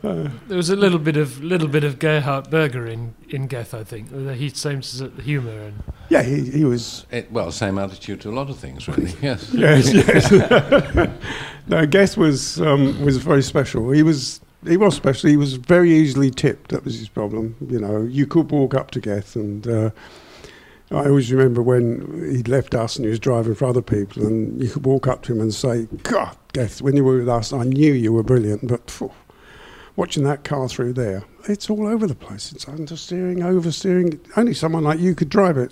uh, 0.03 0.29
There 0.47 0.57
was 0.57 0.69
a 0.69 0.75
little 0.75 1.00
bit 1.00 1.17
of 1.17 1.43
little 1.43 1.67
bit 1.67 1.83
of 1.83 2.00
Gerhard 2.00 2.50
Berger 2.50 2.88
in 2.88 3.13
in 3.29 3.47
Geth, 3.47 3.73
I 3.73 3.83
think. 3.83 4.12
with 4.12 4.25
the 4.25 4.35
He 4.35 4.50
same 4.50 4.79
s- 4.79 5.01
humour 5.23 5.59
and 5.67 5.83
yeah, 6.09 6.21
he, 6.23 6.50
he 6.51 6.63
was. 6.65 7.05
It, 7.12 7.31
well, 7.31 7.51
same 7.51 7.77
attitude 7.79 8.21
to 8.21 8.29
a 8.29 8.35
lot 8.35 8.50
of 8.50 8.57
things, 8.57 8.88
really. 8.88 9.13
Yes. 9.21 9.51
Yes, 9.53 9.93
yes. 9.93 10.31
no, 11.67 11.85
Geth 11.85 12.17
was 12.17 12.59
um, 12.62 13.03
was 13.03 13.17
very 13.17 13.41
special. 13.41 13.91
He 13.91 14.03
was 14.03 14.41
he 14.67 14.77
was 14.77 14.95
special. 14.95 15.29
He 15.29 15.38
was 15.38 15.53
very 15.55 15.91
easily 15.91 16.29
tipped. 16.31 16.69
That 16.71 16.83
was 16.85 16.97
his 17.00 17.09
problem. 17.09 17.55
You 17.67 17.79
know, 17.79 18.01
you 18.03 18.25
could 18.27 18.51
walk 18.51 18.73
up 18.75 18.91
to 18.91 19.00
Geth, 19.01 19.35
and 19.35 19.67
uh, 19.67 19.89
I 20.92 21.06
always 21.08 21.32
remember 21.32 21.62
when 21.62 22.32
he'd 22.36 22.48
left 22.48 22.75
us 22.75 22.98
and 22.98 23.06
he 23.06 23.10
was 23.10 23.20
driving 23.20 23.56
for 23.56 23.66
other 23.66 23.82
people, 23.82 24.25
and 24.25 24.62
you 24.62 24.70
could 24.70 24.86
walk 24.86 25.08
up 25.08 25.24
to 25.24 25.34
him 25.34 25.42
and 25.42 25.54
say, 25.54 25.88
"God, 26.04 26.38
Geth, 26.54 26.82
when 26.82 26.96
you 26.96 27.04
were 27.04 27.18
with 27.18 27.30
us, 27.30 27.52
I 27.52 27.63
knew 27.63 27.94
you 27.94 28.13
were 28.13 28.24
brilliant, 28.24 28.68
but." 28.68 28.90
phew, 28.90 29.12
Watching 29.96 30.24
that 30.24 30.44
car 30.44 30.68
through 30.68 30.94
there, 30.94 31.24
it's 31.48 31.70
all 31.70 31.86
over 31.86 32.08
the 32.08 32.16
place. 32.16 32.52
It's 32.52 32.66
understeering, 32.66 33.44
oversteering. 33.44 34.20
Only 34.36 34.56
someone 34.56 34.84
like 34.84 35.00
you 35.00 35.13
could 35.13 35.30
drive 35.30 35.56
it. 35.56 35.72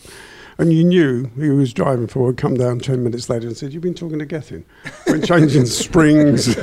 And 0.60 0.72
you 0.72 0.84
knew 0.84 1.26
who 1.36 1.42
he 1.42 1.50
was 1.50 1.74
driving 1.74 2.06
for 2.06 2.28
would 2.28 2.38
come 2.38 2.54
down 2.54 2.78
10 2.80 3.04
minutes 3.04 3.30
later 3.30 3.48
and 3.48 3.58
said, 3.58 3.74
You've 3.74 3.82
been 3.82 3.96
talking 3.96 4.20
to 4.20 4.26
Gethin? 4.28 4.64
When 5.08 5.24
changing 5.26 5.66
springs. 5.66 6.56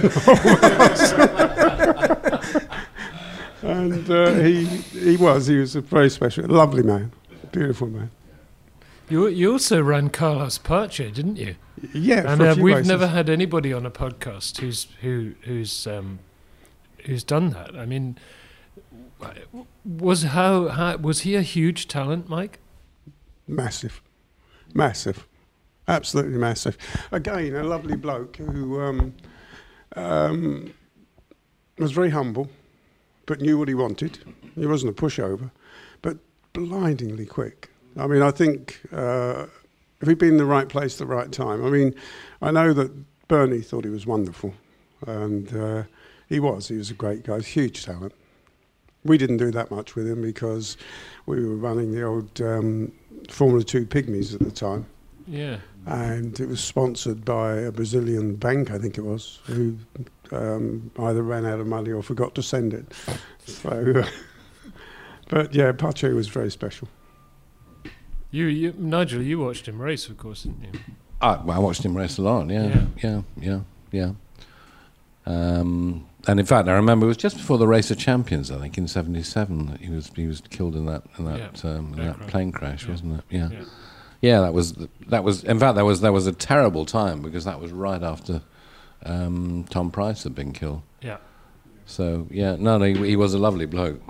and 3.62 4.08
uh, 4.08 4.34
he, 4.34 4.64
he 4.66 5.16
was, 5.16 5.48
he 5.48 5.56
was 5.56 5.74
a 5.74 5.80
very 5.80 6.10
special, 6.10 6.46
lovely 6.46 6.84
man, 6.84 7.10
beautiful 7.50 7.88
man. 7.88 8.10
You 9.08 9.28
you 9.28 9.52
also 9.52 9.82
ran 9.82 10.10
Carlos 10.10 10.58
Pace, 10.58 10.96
didn't 10.96 11.36
you? 11.36 11.56
Yeah, 11.92 12.32
and 12.32 12.42
uh, 12.42 12.54
we've 12.58 12.76
races. 12.76 12.88
never 12.88 13.06
had 13.06 13.30
anybody 13.30 13.72
on 13.72 13.86
a 13.86 13.90
podcast 13.90 14.58
who's 14.58 14.88
who 15.00 15.34
who's 15.42 15.86
um, 15.86 16.18
who's 17.04 17.24
done 17.24 17.50
that. 17.50 17.74
I 17.74 17.86
mean, 17.86 18.18
was 19.84 20.24
how, 20.24 20.68
how 20.68 20.96
was 20.96 21.20
he 21.20 21.34
a 21.34 21.42
huge 21.42 21.88
talent, 21.88 22.28
Mike? 22.28 22.58
Massive, 23.46 24.02
massive, 24.74 25.26
absolutely 25.86 26.38
massive. 26.38 26.76
Again, 27.10 27.54
a 27.54 27.64
lovely 27.64 27.96
bloke 27.96 28.36
who 28.36 28.80
um, 28.80 29.14
um, 29.96 30.74
was 31.78 31.92
very 31.92 32.10
humble, 32.10 32.50
but 33.26 33.40
knew 33.40 33.58
what 33.58 33.68
he 33.68 33.74
wanted. 33.74 34.18
He 34.54 34.66
wasn't 34.66 34.98
a 34.98 35.02
pushover, 35.02 35.50
but 36.02 36.18
blindingly 36.52 37.26
quick. 37.26 37.70
I 37.98 38.06
mean, 38.06 38.22
I 38.22 38.30
think 38.30 38.80
uh, 38.92 39.46
if 40.00 40.08
he'd 40.08 40.18
been 40.18 40.30
in 40.30 40.36
the 40.36 40.44
right 40.44 40.68
place 40.68 40.94
at 40.94 40.98
the 41.08 41.14
right 41.14 41.30
time. 41.32 41.64
I 41.64 41.70
mean, 41.70 41.94
I 42.40 42.50
know 42.50 42.72
that 42.72 42.92
Bernie 43.28 43.60
thought 43.60 43.84
he 43.84 43.90
was 43.90 44.06
wonderful, 44.06 44.54
and 45.06 45.54
uh, 45.56 45.82
he 46.28 46.40
was. 46.40 46.68
He 46.68 46.76
was 46.76 46.90
a 46.90 46.94
great 46.94 47.24
guy, 47.24 47.40
huge 47.40 47.84
talent. 47.84 48.14
We 49.04 49.18
didn't 49.18 49.38
do 49.38 49.50
that 49.52 49.70
much 49.70 49.94
with 49.96 50.08
him 50.08 50.22
because 50.22 50.76
we 51.26 51.44
were 51.44 51.56
running 51.56 51.92
the 51.92 52.02
old 52.04 52.40
um, 52.40 52.92
Formula 53.28 53.62
Two 53.64 53.84
Pygmies 53.86 54.32
at 54.34 54.40
the 54.40 54.50
time, 54.50 54.86
Yeah. 55.26 55.58
and 55.86 56.38
it 56.38 56.48
was 56.48 56.60
sponsored 56.62 57.24
by 57.24 57.54
a 57.56 57.72
Brazilian 57.72 58.36
bank, 58.36 58.70
I 58.70 58.78
think 58.78 58.98
it 58.98 59.02
was, 59.04 59.40
who 59.44 59.76
um, 60.32 60.90
either 60.98 61.22
ran 61.22 61.46
out 61.46 61.60
of 61.60 61.66
money 61.66 61.90
or 61.90 62.02
forgot 62.02 62.34
to 62.36 62.42
send 62.42 62.74
it. 62.74 62.86
So, 63.46 64.04
but 65.28 65.54
yeah, 65.54 65.72
Pace 65.72 66.02
was 66.02 66.28
very 66.28 66.50
special. 66.50 66.88
You, 68.30 68.46
you 68.46 68.74
Nigel, 68.76 69.22
you 69.22 69.38
watched 69.40 69.66
him 69.66 69.80
race, 69.80 70.08
of 70.08 70.18
course, 70.18 70.42
didn't 70.42 70.64
you? 70.64 70.80
I, 71.20 71.36
well, 71.42 71.56
I 71.56 71.58
watched 71.60 71.84
him 71.84 71.96
race 71.96 72.18
a 72.18 72.22
lot. 72.22 72.48
Yeah, 72.50 72.84
yeah, 73.02 73.22
yeah, 73.40 73.60
yeah. 73.90 74.12
Um, 75.26 76.06
and 76.26 76.40
in 76.40 76.46
fact, 76.46 76.68
I 76.68 76.72
remember 76.72 77.06
it 77.06 77.08
was 77.08 77.16
just 77.16 77.36
before 77.36 77.58
the 77.58 77.66
race 77.66 77.90
of 77.90 77.98
champions. 77.98 78.50
I 78.50 78.58
think 78.58 78.76
in 78.78 78.86
'77 78.88 79.66
that 79.66 79.80
he 79.80 79.90
was 79.90 80.10
he 80.14 80.26
was 80.26 80.40
killed 80.50 80.74
in 80.76 80.86
that 80.86 81.02
in 81.18 81.24
that, 81.26 81.38
Yeah, 81.64 81.70
um, 81.70 81.86
in 81.86 81.92
plane 81.94 82.06
that 82.06 82.16
crash. 82.18 82.30
plane 82.30 82.52
crash, 82.52 82.84
Yeah. 82.84 82.90
wasn't 82.90 83.18
it? 83.18 83.24
Yeah. 83.30 83.48
Yeah. 83.50 83.64
yeah, 84.20 84.40
That 84.40 84.54
was 84.54 84.74
that 85.08 85.24
was. 85.24 85.44
In 85.44 85.58
fact, 85.58 85.76
that 85.76 85.84
was 85.84 86.00
that 86.02 86.12
was 86.12 86.26
a 86.26 86.32
terrible 86.32 86.84
time 86.86 87.22
because 87.22 87.44
that 87.44 87.60
was 87.60 87.72
right 87.72 88.02
after 88.02 88.42
um, 89.04 89.64
Tom 89.70 89.90
Price 89.90 90.22
had 90.24 90.34
been 90.34 90.52
killed. 90.52 90.82
Yeah. 91.02 91.18
So 91.86 92.26
yeah, 92.30 92.56
no, 92.58 92.78
no, 92.78 92.84
he, 92.84 92.94
he 93.08 93.16
was 93.16 93.32
a 93.34 93.38
lovely 93.38 93.66
bloke. 93.66 94.00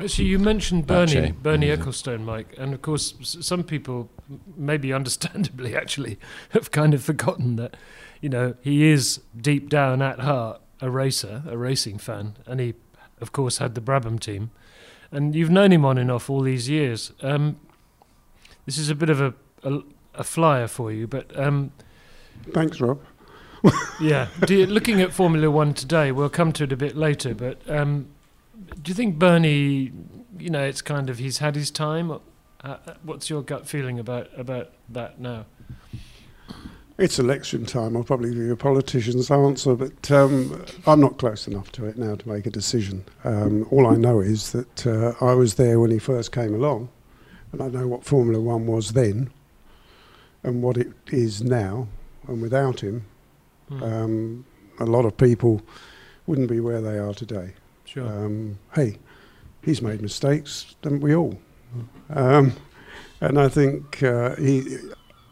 Actually, 0.00 0.26
you 0.28 0.38
mentioned 0.38 0.86
Bernie, 0.86 1.12
Pace. 1.14 1.32
Bernie 1.42 1.68
Yeah. 1.68 1.76
Ecclestone, 1.76 2.24
Mike, 2.24 2.54
and 2.58 2.74
of 2.74 2.82
course, 2.82 3.14
some 3.22 3.62
people, 3.62 4.10
maybe 4.56 4.92
understandably, 5.00 5.76
actually, 5.76 6.18
have 6.50 6.70
kind 6.70 6.94
of 6.94 7.02
forgotten 7.02 7.56
that, 7.56 7.76
you 8.20 8.28
know, 8.28 8.54
he 8.62 8.90
is 8.90 9.20
deep 9.36 9.68
down 9.68 10.02
at 10.02 10.20
heart 10.20 10.60
a 10.80 10.90
racer, 10.90 11.42
a 11.48 11.56
racing 11.56 11.98
fan, 11.98 12.36
and 12.46 12.60
he, 12.60 12.74
of 13.20 13.32
course, 13.32 13.58
had 13.58 13.74
the 13.74 13.80
Brabham 13.80 14.18
team, 14.20 14.50
and 15.10 15.34
you've 15.34 15.50
known 15.50 15.72
him 15.72 15.84
on 15.84 15.96
and 15.98 16.10
off 16.10 16.28
all 16.28 16.40
these 16.42 16.68
years. 16.68 17.12
Um, 17.22 17.58
this 18.66 18.76
is 18.78 18.90
a 18.90 18.94
bit 18.94 19.08
of 19.10 19.20
a, 19.20 19.34
a, 19.62 19.80
a 20.14 20.24
flyer 20.24 20.66
for 20.66 20.90
you, 20.92 21.06
but 21.06 21.38
um, 21.38 21.70
Thanks, 22.52 22.80
Rob. 22.80 23.00
yeah, 24.00 24.28
do 24.46 24.56
you, 24.58 24.66
looking 24.66 25.00
at 25.00 25.12
Formula 25.12 25.50
One 25.50 25.72
today, 25.72 26.12
we'll 26.12 26.28
come 26.28 26.52
to 26.52 26.64
it 26.64 26.72
a 26.72 26.76
bit 26.76 26.96
later, 26.96 27.34
but 27.34 27.58
um, 27.70 28.08
do 28.82 28.90
you 28.90 28.94
think 28.94 29.18
Bernie, 29.18 29.92
you 30.38 30.50
know, 30.50 30.62
it's 30.62 30.82
kind 30.82 31.10
of 31.10 31.18
he's 31.18 31.38
had 31.38 31.54
his 31.54 31.70
time? 31.70 32.10
Uh, 32.10 32.18
uh, 32.62 32.76
what's 33.02 33.28
your 33.28 33.42
gut 33.42 33.66
feeling 33.66 33.98
about 33.98 34.28
about 34.36 34.72
that 34.88 35.20
now? 35.20 35.46
It's 36.96 37.18
election 37.18 37.66
time. 37.66 37.96
I'll 37.96 38.04
probably 38.04 38.30
give 38.30 38.38
you 38.38 38.52
a 38.52 38.56
politician's 38.56 39.28
answer, 39.28 39.74
but 39.74 40.10
um, 40.12 40.64
I'm 40.86 41.00
not 41.00 41.18
close 41.18 41.48
enough 41.48 41.72
to 41.72 41.86
it 41.86 41.98
now 41.98 42.14
to 42.14 42.28
make 42.28 42.46
a 42.46 42.50
decision. 42.50 43.04
Um, 43.24 43.66
all 43.72 43.88
I 43.88 43.96
know 43.96 44.20
is 44.20 44.52
that 44.52 44.86
uh, 44.86 45.12
I 45.20 45.34
was 45.34 45.54
there 45.54 45.80
when 45.80 45.90
he 45.90 45.98
first 45.98 46.30
came 46.30 46.54
along, 46.54 46.88
and 47.50 47.60
I 47.60 47.66
know 47.66 47.88
what 47.88 48.04
Formula 48.04 48.40
One 48.40 48.66
was 48.66 48.92
then 48.92 49.30
and 50.44 50.62
what 50.62 50.76
it 50.76 50.92
is 51.08 51.42
now. 51.42 51.88
And 52.28 52.40
without 52.40 52.80
him, 52.80 53.06
Hmm, 53.68 53.82
um, 53.82 54.46
a 54.78 54.84
lot 54.84 55.04
of 55.04 55.16
people 55.16 55.62
wouldn't 56.26 56.48
be 56.48 56.60
where 56.60 56.80
they 56.80 56.98
are 56.98 57.14
today. 57.14 57.54
Sure. 57.94 58.06
Um, 58.06 58.58
hey, 58.74 58.98
he's 59.62 59.80
made 59.80 60.02
mistakes, 60.02 60.74
haven't 60.82 61.00
we 61.00 61.14
all? 61.14 61.38
Um, 62.10 62.52
and 63.20 63.38
I 63.38 63.48
think 63.48 64.02
uh, 64.02 64.34
he, 64.36 64.76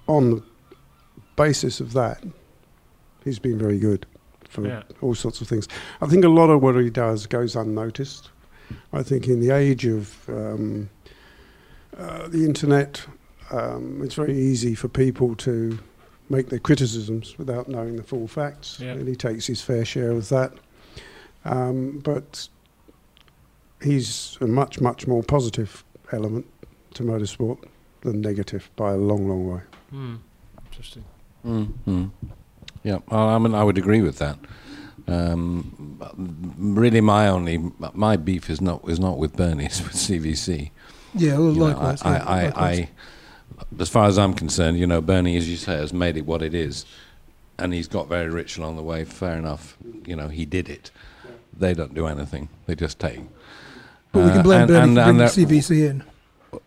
on 0.06 0.30
the 0.36 0.42
basis 1.36 1.80
of 1.80 1.92
that, 1.92 2.22
he's 3.24 3.38
been 3.38 3.58
very 3.58 3.78
good 3.78 4.06
for 4.48 4.66
Yeah. 4.66 4.82
all 5.00 5.14
sorts 5.14 5.40
of 5.40 5.48
things. 5.48 5.66
I 6.00 6.06
think 6.06 6.24
a 6.24 6.28
lot 6.28 6.50
of 6.50 6.62
what 6.62 6.76
he 6.76 6.88
does 6.90 7.26
goes 7.26 7.56
unnoticed. 7.56 8.30
I 8.92 9.02
think 9.02 9.26
in 9.28 9.40
the 9.40 9.50
age 9.50 9.84
of 9.86 10.28
um, 10.28 10.88
uh, 11.98 12.28
the 12.28 12.44
internet, 12.44 13.04
um, 13.50 14.00
it's 14.02 14.14
very 14.14 14.36
easy 14.38 14.74
for 14.74 14.88
people 14.88 15.34
to 15.36 15.78
make 16.30 16.48
their 16.48 16.58
criticisms 16.58 17.36
without 17.38 17.68
knowing 17.68 17.96
the 17.96 18.02
full 18.02 18.26
facts, 18.28 18.78
Yeah. 18.80 18.92
and 18.92 19.06
he 19.08 19.16
takes 19.16 19.46
his 19.46 19.60
fair 19.60 19.84
share 19.84 20.12
of 20.12 20.28
that. 20.30 20.52
Um, 21.44 22.00
but 22.04 22.48
he's 23.82 24.38
a 24.40 24.46
much, 24.46 24.80
much 24.80 25.06
more 25.06 25.22
positive 25.22 25.84
element 26.12 26.46
to 26.94 27.02
motorsport 27.02 27.58
than 28.02 28.20
negative 28.20 28.70
by 28.76 28.92
a 28.92 28.96
long, 28.96 29.28
long 29.28 29.46
way. 29.48 29.60
Hmm, 29.90 30.14
interesting. 30.66 31.04
Mm-hmm. 31.46 32.06
Yeah, 32.84 32.98
well, 33.08 33.28
I 33.28 33.38
mean, 33.38 33.54
I 33.54 33.64
would 33.64 33.78
agree 33.78 34.00
with 34.00 34.18
that. 34.18 34.38
Um, 35.08 35.98
really, 36.58 37.00
my 37.00 37.28
only 37.28 37.58
my 37.92 38.16
beef 38.16 38.48
is 38.48 38.60
not 38.60 38.88
is 38.88 39.00
not 39.00 39.18
with 39.18 39.36
Bernie, 39.36 39.64
it's 39.66 39.82
with 39.82 39.92
CVC. 39.92 40.70
Yeah, 41.14 41.38
well, 41.38 41.52
You 41.52 41.58
know. 41.58 41.76
I, 41.76 41.90
yeah, 41.92 42.24
I, 42.24 42.42
likewise. 42.44 42.56
I, 42.56 42.88
as 43.80 43.88
far 43.88 44.06
as 44.06 44.18
I'm 44.18 44.34
concerned, 44.34 44.78
you 44.78 44.86
know, 44.86 45.00
Bernie, 45.00 45.36
as 45.36 45.48
you 45.48 45.56
say, 45.56 45.74
has 45.74 45.92
made 45.92 46.16
it 46.16 46.26
what 46.26 46.42
it 46.42 46.54
is, 46.54 46.84
and 47.58 47.74
he's 47.74 47.88
got 47.88 48.08
very 48.08 48.28
rich 48.28 48.56
along 48.58 48.76
the 48.76 48.82
way. 48.82 49.04
Fair 49.04 49.36
enough, 49.36 49.76
you 50.06 50.16
know, 50.16 50.28
he 50.28 50.44
did 50.44 50.68
it. 50.68 50.90
They 51.56 51.74
don't 51.74 51.94
do 51.94 52.06
anything; 52.06 52.48
they 52.66 52.74
just 52.74 52.98
take. 52.98 53.20
But 54.12 54.24
we 54.24 54.30
Uh, 54.30 54.32
can 54.34 54.42
blame 54.42 54.60
and- 54.60 54.68
Bernie 54.68 54.82
and- 54.82 54.96
for 54.98 55.04
bringing 55.04 55.28
CVC 55.28 55.86
in. 55.86 56.02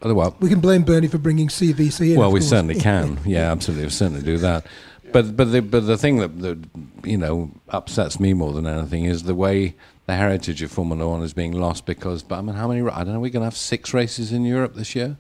Uh, 0.04 0.14
Well, 0.16 0.36
We 0.40 0.50
can 0.50 0.60
blame 0.60 0.84
Bernie 0.84 1.08
for 1.08 1.20
bringing 1.20 1.48
CVC 1.50 2.14
in. 2.14 2.20
well, 2.20 2.32
we 2.32 2.40
course. 2.40 2.50
certainly 2.50 2.76
can. 2.76 3.20
Yeah, 3.26 3.52
absolutely, 3.52 3.86
we 3.86 3.92
certainly 3.92 4.24
do 4.24 4.38
that. 4.40 4.66
But 5.12 5.38
but 5.38 5.52
the 5.52 5.62
but 5.62 5.86
the 5.86 5.98
thing 5.98 6.18
that, 6.18 6.42
that 6.42 6.58
you 7.04 7.18
know 7.18 7.52
upsets 7.70 8.20
me 8.20 8.34
more 8.34 8.52
than 8.52 8.66
anything 8.68 9.06
is 9.06 9.24
the 9.24 9.36
way 9.36 9.76
the 10.08 10.16
heritage 10.16 10.62
of 10.64 10.72
Formula 10.72 11.08
One 11.08 11.22
is 11.24 11.34
being 11.34 11.52
lost. 11.54 11.86
Because 11.86 12.24
but 12.24 12.40
I 12.40 12.42
mean, 12.42 12.56
how 12.56 12.68
many? 12.68 12.82
I 12.82 13.04
don't 13.04 13.14
know. 13.14 13.20
We're 13.20 13.30
going 13.32 13.42
to 13.42 13.46
have 13.52 13.56
six 13.56 13.94
races 13.94 14.32
in 14.32 14.44
Europe 14.44 14.74
this 14.76 14.96
year. 14.96 15.18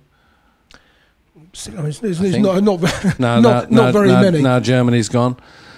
I 1.67 1.69
mean, 1.69 1.85
it's, 1.87 2.01
it's, 2.01 2.19
I 2.19 2.39
not 2.39 2.63
not 2.63 2.79
very, 2.79 3.13
No, 3.19 3.39
not, 3.39 3.71
no, 3.71 3.83
not 3.83 3.93
very 3.93 4.07
no, 4.09 4.21
many. 4.21 4.41
Now 4.41 4.59
Germany's 4.59 5.09
gone. 5.09 5.37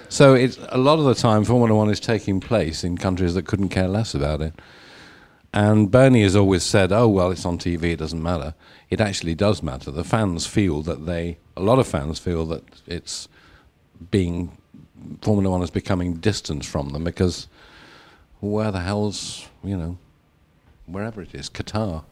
So 0.09 0.33
it's 0.33 0.57
a 0.69 0.77
lot 0.77 0.99
of 0.99 1.05
the 1.05 1.13
time 1.15 1.43
Formula 1.43 1.75
One 1.75 1.89
is 1.89 1.99
taking 1.99 2.39
place 2.39 2.83
in 2.83 2.97
countries 2.97 3.33
that 3.33 3.45
couldn't 3.45 3.69
care 3.69 3.87
less 3.89 4.15
about 4.15 4.41
it. 4.41 4.53
And 5.57 5.89
Bernie 5.89 6.21
has 6.21 6.35
always 6.35 6.61
said, 6.61 6.91
"Oh 6.91 7.07
well, 7.07 7.31
it's 7.31 7.45
on 7.45 7.57
TV; 7.57 7.93
it 7.93 7.97
doesn't 7.97 8.21
matter." 8.21 8.53
It 8.91 9.01
actually 9.01 9.33
does 9.33 9.63
matter. 9.63 9.89
The 9.89 10.03
fans 10.03 10.45
feel 10.45 10.83
that 10.83 11.07
they, 11.07 11.39
a 11.55 11.61
lot 11.61 11.79
of 11.79 11.87
fans 11.87 12.19
feel 12.19 12.45
that 12.45 12.63
it's 12.85 13.27
being 14.11 14.55
Formula 15.23 15.49
One 15.49 15.63
is 15.63 15.71
becoming 15.71 16.13
distant 16.17 16.63
from 16.63 16.89
them 16.89 17.03
because 17.03 17.47
where 18.39 18.71
the 18.71 18.81
hell's 18.81 19.47
you 19.63 19.75
know 19.75 19.97
wherever 20.85 21.23
it 21.23 21.33
is 21.33 21.49
Qatar, 21.49 22.03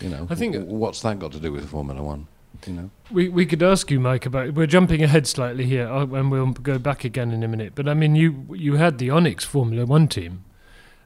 you 0.00 0.08
know. 0.08 0.28
I 0.30 0.36
think- 0.36 0.54
what's 0.66 1.00
that 1.02 1.18
got 1.18 1.32
to 1.32 1.40
do 1.40 1.50
with 1.50 1.68
Formula 1.68 2.00
One? 2.00 2.28
You 2.64 2.72
know. 2.74 2.90
We 3.10 3.28
we 3.28 3.44
could 3.44 3.62
ask 3.64 3.90
you, 3.90 3.98
Mike, 3.98 4.24
about. 4.24 4.54
We're 4.54 4.68
jumping 4.68 5.02
ahead 5.02 5.26
slightly 5.26 5.66
here, 5.66 5.88
uh, 5.88 6.06
and 6.06 6.30
we'll 6.30 6.52
go 6.52 6.78
back 6.78 7.02
again 7.02 7.32
in 7.32 7.42
a 7.42 7.48
minute. 7.48 7.72
But 7.74 7.88
I 7.88 7.94
mean, 7.94 8.14
you 8.14 8.46
you 8.54 8.76
had 8.76 8.98
the 8.98 9.10
Onyx 9.10 9.44
Formula 9.44 9.84
One 9.84 10.06
team, 10.06 10.44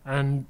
and 0.05 0.45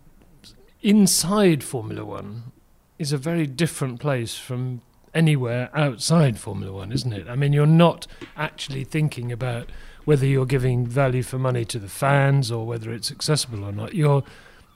inside 0.83 1.63
Formula 1.65 2.05
One 2.05 2.53
is 2.99 3.13
a 3.13 3.19
very 3.19 3.47
different 3.47 4.01
place 4.01 4.37
from 4.37 4.81
anywhere 5.15 5.71
outside 5.75 6.39
Formula 6.39 6.73
One, 6.73 6.93
isn't 6.93 7.13
it? 7.13 7.29
I 7.29 7.37
mean, 7.37 7.53
you're 7.53 7.67
not 7.67 8.07
actually 8.37 8.85
thinking 8.85 9.33
about 9.33 9.71
whether 10.05 10.27
you're 10.27 10.47
giving 10.47 10.87
value 10.87 11.23
for 11.23 11.39
money 11.39 11.65
to 11.67 11.79
the 11.79 11.89
fans 11.89 12.51
or 12.51 12.67
whether 12.67 12.91
it's 12.93 13.11
accessible 13.11 13.65
or 13.65 13.73
not. 13.73 13.95
You're 13.95 14.23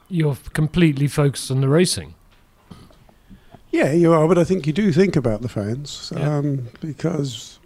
you're 0.09 0.37
completely 0.53 1.07
focused 1.07 1.49
on 1.49 1.61
the 1.61 1.67
racing. 1.69 2.13
Yeah, 3.71 3.91
you 3.91 4.13
are, 4.13 4.27
but 4.27 4.37
I 4.37 4.43
think 4.43 4.67
you 4.67 4.73
do 4.73 4.91
think 4.91 5.15
about 5.15 5.41
the 5.41 5.49
fans 5.49 6.13
Yeah. 6.15 6.37
um, 6.37 6.67
because 6.79 7.57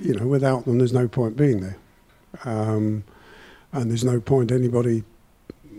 you 0.00 0.14
know 0.14 0.26
without 0.26 0.64
them, 0.64 0.78
there's 0.78 0.92
no 0.92 1.08
point 1.08 1.36
being 1.36 1.60
there, 1.60 1.76
um, 2.44 3.02
and 3.72 3.90
there's 3.90 4.04
no 4.04 4.20
point 4.20 4.52
anybody 4.52 5.02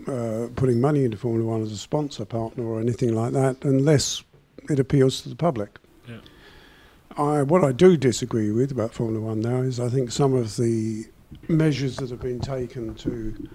uh, 0.08 0.48
putting 0.56 0.80
money 0.80 1.04
into 1.04 1.16
Formula 1.16 1.48
One 1.48 1.62
as 1.62 1.72
a 1.72 1.76
sponsor 1.76 2.24
partner 2.24 2.64
or 2.64 2.80
anything 2.80 3.14
like 3.14 3.32
that 3.32 3.56
unless 3.62 4.22
it 4.68 4.78
appeals 4.78 5.22
to 5.22 5.28
the 5.28 5.36
public. 5.36 5.78
Yeah. 6.08 6.18
I, 7.16 7.42
what 7.42 7.64
I 7.64 7.72
do 7.72 7.96
disagree 7.96 8.50
with 8.50 8.72
about 8.72 8.94
Formula 8.94 9.20
One 9.20 9.40
now 9.40 9.58
is 9.58 9.80
I 9.80 9.88
think 9.88 10.10
some 10.10 10.34
of 10.34 10.56
the 10.56 11.06
measures 11.48 11.96
that 11.96 12.10
have 12.10 12.20
been 12.20 12.40
taken 12.40 12.94
to 12.96 13.48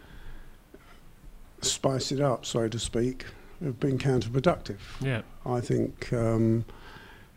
spice 1.61 2.11
it 2.11 2.19
up, 2.19 2.45
so 2.45 2.67
to 2.67 2.79
speak, 2.79 3.25
have 3.63 3.79
been 3.79 3.97
counterproductive. 3.97 4.79
Yeah. 5.01 5.21
I 5.45 5.61
think 5.61 6.11
um, 6.13 6.65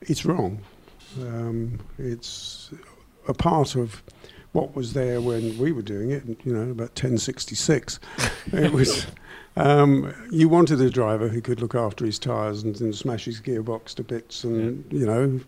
it's 0.00 0.24
wrong. 0.24 0.60
Um, 1.20 1.78
it's 1.98 2.70
a 3.28 3.34
part 3.34 3.76
of 3.76 4.02
what 4.56 4.74
was 4.74 4.92
there 4.94 5.20
when 5.20 5.56
we 5.58 5.70
were 5.72 5.82
doing 5.82 6.10
it, 6.10 6.24
you 6.44 6.52
know, 6.52 6.70
about 6.70 6.90
1066. 6.90 8.00
it 8.52 8.72
was, 8.72 9.06
um, 9.56 10.12
you 10.30 10.48
wanted 10.48 10.80
a 10.80 10.88
driver 10.90 11.28
who 11.28 11.40
could 11.42 11.60
look 11.60 11.74
after 11.74 12.06
his 12.06 12.18
tyres 12.18 12.62
and, 12.62 12.80
and 12.80 12.94
smash 12.94 13.26
his 13.26 13.40
gearbox 13.40 13.94
to 13.96 14.02
bits 14.02 14.44
and, 14.44 14.84
you 14.90 15.04
know, 15.06 15.40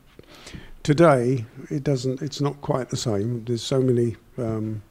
today 0.82 1.46
it 1.70 1.82
doesn't, 1.84 2.20
it's 2.20 2.40
not 2.40 2.60
quite 2.60 2.90
the 2.90 2.96
same. 2.98 3.44
There's 3.46 3.62
so 3.62 3.80
many 3.80 4.16
um, 4.36 4.82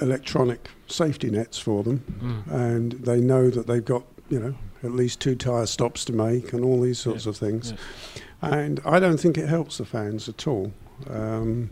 electronic 0.00 0.68
safety 0.88 1.30
nets 1.30 1.58
for 1.58 1.82
them 1.82 1.98
Mm. 2.20 2.52
and 2.52 2.92
they 2.92 3.20
know 3.20 3.50
that 3.50 3.66
they've 3.66 3.84
got 3.84 4.04
you 4.28 4.38
know 4.40 4.54
at 4.82 4.92
least 4.92 5.20
two 5.20 5.34
tyre 5.34 5.66
stops 5.66 6.04
to 6.04 6.12
make 6.12 6.52
and 6.52 6.64
all 6.64 6.80
these 6.80 6.98
sorts 6.98 7.24
Yeah, 7.26 7.30
of 7.30 7.36
things. 7.36 7.72
yeah. 7.72 8.54
And 8.56 8.80
I 8.84 9.00
don't 9.00 9.18
think 9.18 9.36
it 9.36 9.48
helps 9.48 9.78
the 9.78 9.84
fans 9.84 10.28
at 10.28 10.46
all 10.46 10.72
um, 11.10 11.70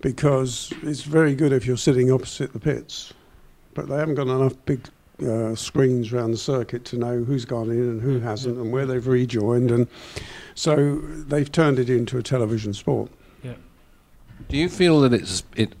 because 0.00 0.72
it's 0.82 1.02
very 1.02 1.34
good 1.34 1.52
if 1.52 1.66
you're 1.66 1.76
sitting 1.76 2.10
opposite 2.10 2.52
the 2.52 2.60
pits, 2.60 3.12
but 3.74 3.88
they 3.88 3.96
haven't 3.96 4.14
got 4.14 4.28
enough 4.28 4.54
big 4.64 4.88
uh, 5.22 5.54
screens 5.54 6.12
around 6.12 6.30
the 6.30 6.38
circuit 6.38 6.84
to 6.86 6.96
know 6.96 7.22
who's 7.22 7.44
gone 7.44 7.70
in 7.70 7.78
and 7.78 8.02
who 8.02 8.20
hasn't 8.20 8.56
yeah. 8.56 8.62
and 8.62 8.72
where 8.72 8.86
they've 8.86 9.06
rejoined, 9.06 9.70
and 9.70 9.86
so 10.54 10.96
they've 10.98 11.52
turned 11.52 11.78
it 11.78 11.90
into 11.90 12.18
a 12.18 12.22
television 12.22 12.72
sport. 12.72 13.10
Do 14.48 14.56
you 14.56 14.68
feel 14.68 15.00
that 15.02 15.12
it's 15.12 15.44
it? 15.56 15.74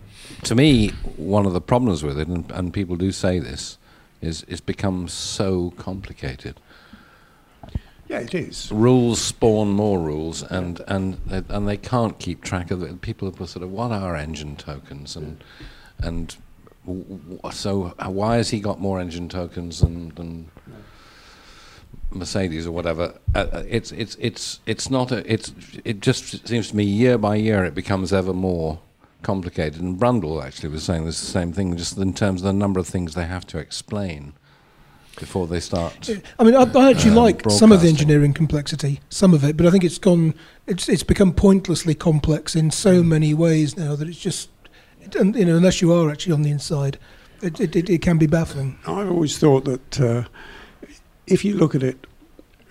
To 0.44 0.54
me, 0.54 0.88
one 1.16 1.44
of 1.44 1.52
the 1.52 1.60
problems 1.60 2.02
with 2.02 2.18
it, 2.18 2.28
and, 2.28 2.50
and 2.52 2.72
people 2.72 2.96
do 2.96 3.12
say 3.12 3.38
this, 3.38 3.78
is 4.20 4.44
it's 4.48 4.60
become 4.60 5.08
so 5.08 5.72
complicated. 5.76 6.60
Yeah, 8.10 8.18
it 8.18 8.34
is. 8.34 8.72
Rules 8.72 9.20
spawn 9.20 9.68
more 9.70 10.00
rules, 10.00 10.42
and 10.42 10.80
and 10.88 11.14
they, 11.26 11.44
and 11.48 11.68
they 11.68 11.76
can't 11.76 12.18
keep 12.18 12.42
track 12.42 12.72
of 12.72 12.82
it. 12.82 13.00
People 13.02 13.28
are 13.28 13.46
sort 13.46 13.62
of 13.62 13.70
what 13.70 13.92
are 13.92 14.16
engine 14.16 14.56
tokens, 14.56 15.14
and 15.14 15.44
and 16.00 16.36
so 17.52 17.94
uh, 18.00 18.10
why 18.10 18.38
has 18.38 18.50
he 18.50 18.58
got 18.58 18.80
more 18.80 18.98
engine 19.00 19.28
tokens 19.28 19.78
than 19.78 20.08
than 20.16 20.50
Mercedes 22.10 22.66
or 22.66 22.72
whatever? 22.72 23.14
Uh, 23.32 23.46
uh, 23.52 23.62
it's 23.68 23.92
it's 23.92 24.16
it's 24.18 24.58
it's 24.66 24.90
not 24.90 25.12
a 25.12 25.32
it's 25.32 25.52
it 25.84 26.00
just 26.00 26.48
seems 26.48 26.70
to 26.70 26.76
me 26.76 26.82
year 26.82 27.16
by 27.16 27.36
year 27.36 27.64
it 27.64 27.76
becomes 27.76 28.12
ever 28.12 28.32
more 28.32 28.80
complicated. 29.22 29.80
And 29.80 30.00
Brundle 30.00 30.42
actually 30.42 30.70
was 30.70 30.82
saying 30.82 31.04
this 31.04 31.20
the 31.20 31.26
same 31.26 31.52
thing, 31.52 31.76
just 31.76 31.96
in 31.96 32.12
terms 32.12 32.40
of 32.40 32.46
the 32.46 32.52
number 32.54 32.80
of 32.80 32.88
things 32.88 33.14
they 33.14 33.26
have 33.26 33.46
to 33.46 33.58
explain 33.58 34.32
before 35.20 35.46
they 35.46 35.60
start. 35.60 36.10
I 36.38 36.44
mean, 36.44 36.54
I, 36.56 36.62
I 36.62 36.90
actually 36.90 37.10
Um, 37.12 37.16
like 37.24 37.48
some 37.50 37.70
of 37.70 37.80
the 37.82 37.88
engineering 37.88 38.32
complexity, 38.32 39.00
some 39.08 39.32
of 39.34 39.44
it, 39.44 39.56
but 39.56 39.66
I 39.66 39.70
think 39.70 39.84
it's 39.84 39.98
gone. 39.98 40.34
It's 40.66 40.88
it's 40.88 41.04
become 41.04 41.32
pointlessly 41.32 41.94
complex 41.94 42.56
in 42.56 42.70
so 42.70 43.02
many 43.02 43.34
ways 43.34 43.76
now 43.76 43.94
that 43.96 44.08
it's 44.08 44.18
just, 44.18 44.48
it, 45.00 45.14
and, 45.14 45.36
you 45.36 45.44
know, 45.44 45.56
unless 45.56 45.80
you 45.80 45.92
are 45.92 46.10
actually 46.10 46.32
on 46.32 46.42
the 46.42 46.50
inside, 46.50 46.98
it 47.42 47.60
it, 47.60 47.76
it, 47.76 47.88
it 47.90 48.02
can 48.02 48.18
be 48.18 48.26
baffling. 48.26 48.78
I've 48.86 49.10
always 49.10 49.38
thought 49.38 49.64
that 49.66 50.00
uh, 50.00 50.24
if 51.26 51.44
you 51.44 51.54
look 51.54 51.74
at 51.74 51.82
it, 51.82 52.06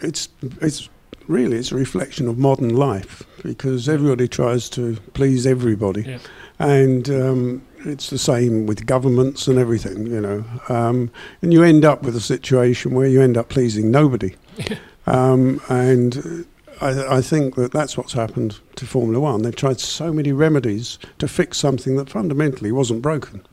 it's 0.01 0.29
it's 0.61 0.89
really 1.27 1.57
it's 1.57 1.71
a 1.71 1.75
reflection 1.75 2.27
of 2.27 2.37
modern 2.37 2.69
life 2.75 3.23
because 3.43 3.87
everybody 3.87 4.27
tries 4.27 4.69
to 4.69 4.95
please 5.13 5.45
everybody, 5.45 6.01
Yeah. 6.01 6.19
and 6.57 7.09
um, 7.09 7.61
it's 7.85 8.09
the 8.09 8.17
same 8.17 8.65
with 8.65 8.85
governments 8.85 9.47
and 9.47 9.57
everything, 9.57 10.07
you 10.07 10.21
know. 10.21 10.43
Um, 10.69 11.11
and 11.41 11.53
you 11.53 11.63
end 11.63 11.85
up 11.85 12.03
with 12.03 12.15
a 12.15 12.21
situation 12.21 12.93
where 12.93 13.07
you 13.07 13.21
end 13.21 13.37
up 13.37 13.49
pleasing 13.49 13.91
nobody, 13.91 14.35
um, 15.07 15.61
and. 15.69 16.45
I, 16.81 17.17
I 17.17 17.21
think 17.21 17.55
that 17.55 17.73
that's 17.73 17.97
what's 17.97 18.13
happened 18.13 18.57
to 18.77 18.85
Formula 18.85 19.19
One. 19.19 19.41
They've 19.41 19.53
tried 19.53 19.81
so 19.81 20.13
many 20.13 20.31
remedies 20.31 20.97
to 21.17 21.27
fix 21.27 21.57
something 21.57 21.97
that 21.97 22.09
fundamentally 22.09 22.71
wasn't 22.71 23.01
broken. 23.01 23.45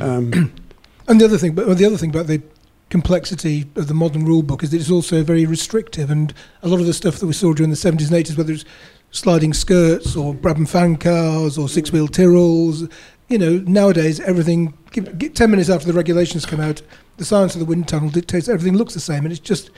Um, 0.00 0.54
And 1.08 1.20
the 1.20 1.24
other 1.24 1.38
thing, 1.38 1.54
but 1.54 1.76
the 1.76 1.84
other 1.84 1.96
thing 1.96 2.10
about 2.10 2.26
the 2.26 2.42
complexity 2.90 3.66
of 3.74 3.88
the 3.88 3.94
modern 3.94 4.24
rule 4.24 4.42
book 4.42 4.62
is 4.62 4.70
that 4.70 4.80
it's 4.80 4.90
also 4.90 5.22
very 5.22 5.46
restrictive, 5.46 6.10
and 6.10 6.32
a 6.62 6.68
lot 6.68 6.80
of 6.80 6.86
the 6.86 6.92
stuff 6.92 7.18
that 7.18 7.26
we 7.26 7.32
saw 7.32 7.52
during 7.52 7.70
the 7.70 7.76
70s 7.76 8.12
and 8.12 8.24
80s, 8.24 8.38
whether 8.38 8.52
it's 8.52 8.64
sliding 9.10 9.52
skirts 9.52 10.16
or 10.16 10.32
Brabham 10.34 10.68
fan 10.68 10.96
cars 10.96 11.58
or 11.58 11.68
six-wheel 11.68 12.08
Tyrrells, 12.08 12.90
you 13.32 13.38
know, 13.38 13.58
nowadays 13.66 14.20
everything. 14.20 14.74
Give, 14.90 15.18
get 15.18 15.34
ten 15.34 15.50
minutes 15.50 15.70
after 15.70 15.86
the 15.86 15.94
regulations 15.94 16.44
come 16.44 16.60
out, 16.60 16.82
the 17.16 17.24
science 17.24 17.54
of 17.54 17.60
the 17.60 17.64
wind 17.64 17.88
tunnel 17.88 18.10
dictates 18.10 18.48
everything 18.48 18.76
looks 18.76 18.94
the 18.94 19.00
same, 19.00 19.24
and 19.24 19.32
it's 19.32 19.40
just 19.40 19.70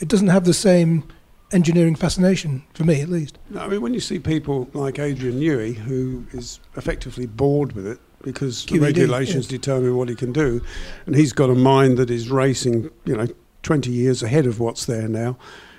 it 0.00 0.08
doesn't 0.08 0.28
have 0.28 0.44
the 0.44 0.54
same 0.54 1.04
engineering 1.52 1.94
fascination 1.94 2.64
for 2.74 2.84
me, 2.84 3.00
at 3.00 3.08
least. 3.08 3.38
No, 3.50 3.60
I 3.60 3.68
mean, 3.68 3.80
when 3.80 3.94
you 3.94 4.00
see 4.00 4.18
people 4.18 4.68
like 4.72 4.98
Adrian 4.98 5.40
Newey, 5.40 5.74
who 5.74 6.26
is 6.32 6.58
effectively 6.76 7.26
bored 7.26 7.72
with 7.72 7.86
it 7.86 8.00
because 8.22 8.66
the 8.66 8.78
QED, 8.78 8.82
regulations 8.82 9.44
yes. 9.44 9.46
determine 9.46 9.96
what 9.96 10.08
he 10.08 10.16
can 10.16 10.32
do, 10.32 10.60
and 11.06 11.14
he's 11.14 11.32
got 11.32 11.48
a 11.48 11.54
mind 11.54 11.98
that 11.98 12.10
is 12.10 12.28
racing, 12.28 12.90
you 13.04 13.16
know, 13.16 13.28
20 13.62 13.90
years 13.90 14.22
ahead 14.22 14.46
of 14.46 14.58
what's 14.58 14.86
there 14.86 15.08
now, 15.08 15.36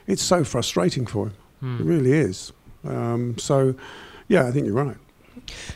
it's 0.08 0.24
so 0.24 0.44
frustrating 0.46 1.06
for 1.06 1.28
him. 1.28 1.34
Hmm. 1.60 1.82
It 1.82 1.84
really 1.84 2.14
is. 2.14 2.54
Um, 2.86 3.38
so, 3.38 3.76
yeah, 4.30 4.48
I 4.48 4.52
think 4.52 4.66
you're 4.66 4.76
right. 4.76 4.98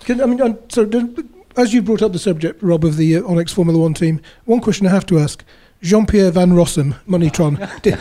Can, 0.01 0.21
I 0.21 0.25
mean, 0.25 0.57
so 0.69 0.85
do- 0.85 1.27
as 1.57 1.73
you 1.73 1.81
brought 1.81 2.01
up 2.01 2.13
the 2.13 2.19
subject, 2.19 2.61
Rob, 2.63 2.83
of 2.85 2.97
the 2.97 3.17
uh, 3.17 3.23
Onyx 3.27 3.51
Formula 3.53 3.79
One 3.79 3.93
team, 3.93 4.21
one 4.45 4.59
question 4.61 4.87
I 4.87 4.91
have 4.91 5.05
to 5.07 5.19
ask: 5.19 5.43
Jean-Pierre 5.81 6.31
Van 6.31 6.51
Rossem, 6.51 6.95
Moneytron, 7.07 7.57
di- 7.81 7.91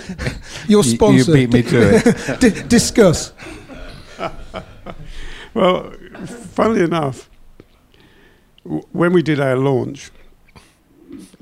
your 0.71 0.83
You- 0.85 0.91
sponsor, 0.91 1.37
You 1.37 1.49
beat 1.49 1.53
me 1.53 1.63
to 1.71 1.97
it. 1.97 2.41
di- 2.41 2.63
discuss. 2.69 3.33
Well, 5.53 5.93
funnily 6.55 6.83
enough, 6.85 7.29
w- 8.63 8.85
when 8.93 9.13
we 9.13 9.21
did 9.21 9.41
our 9.41 9.57
launch 9.57 10.13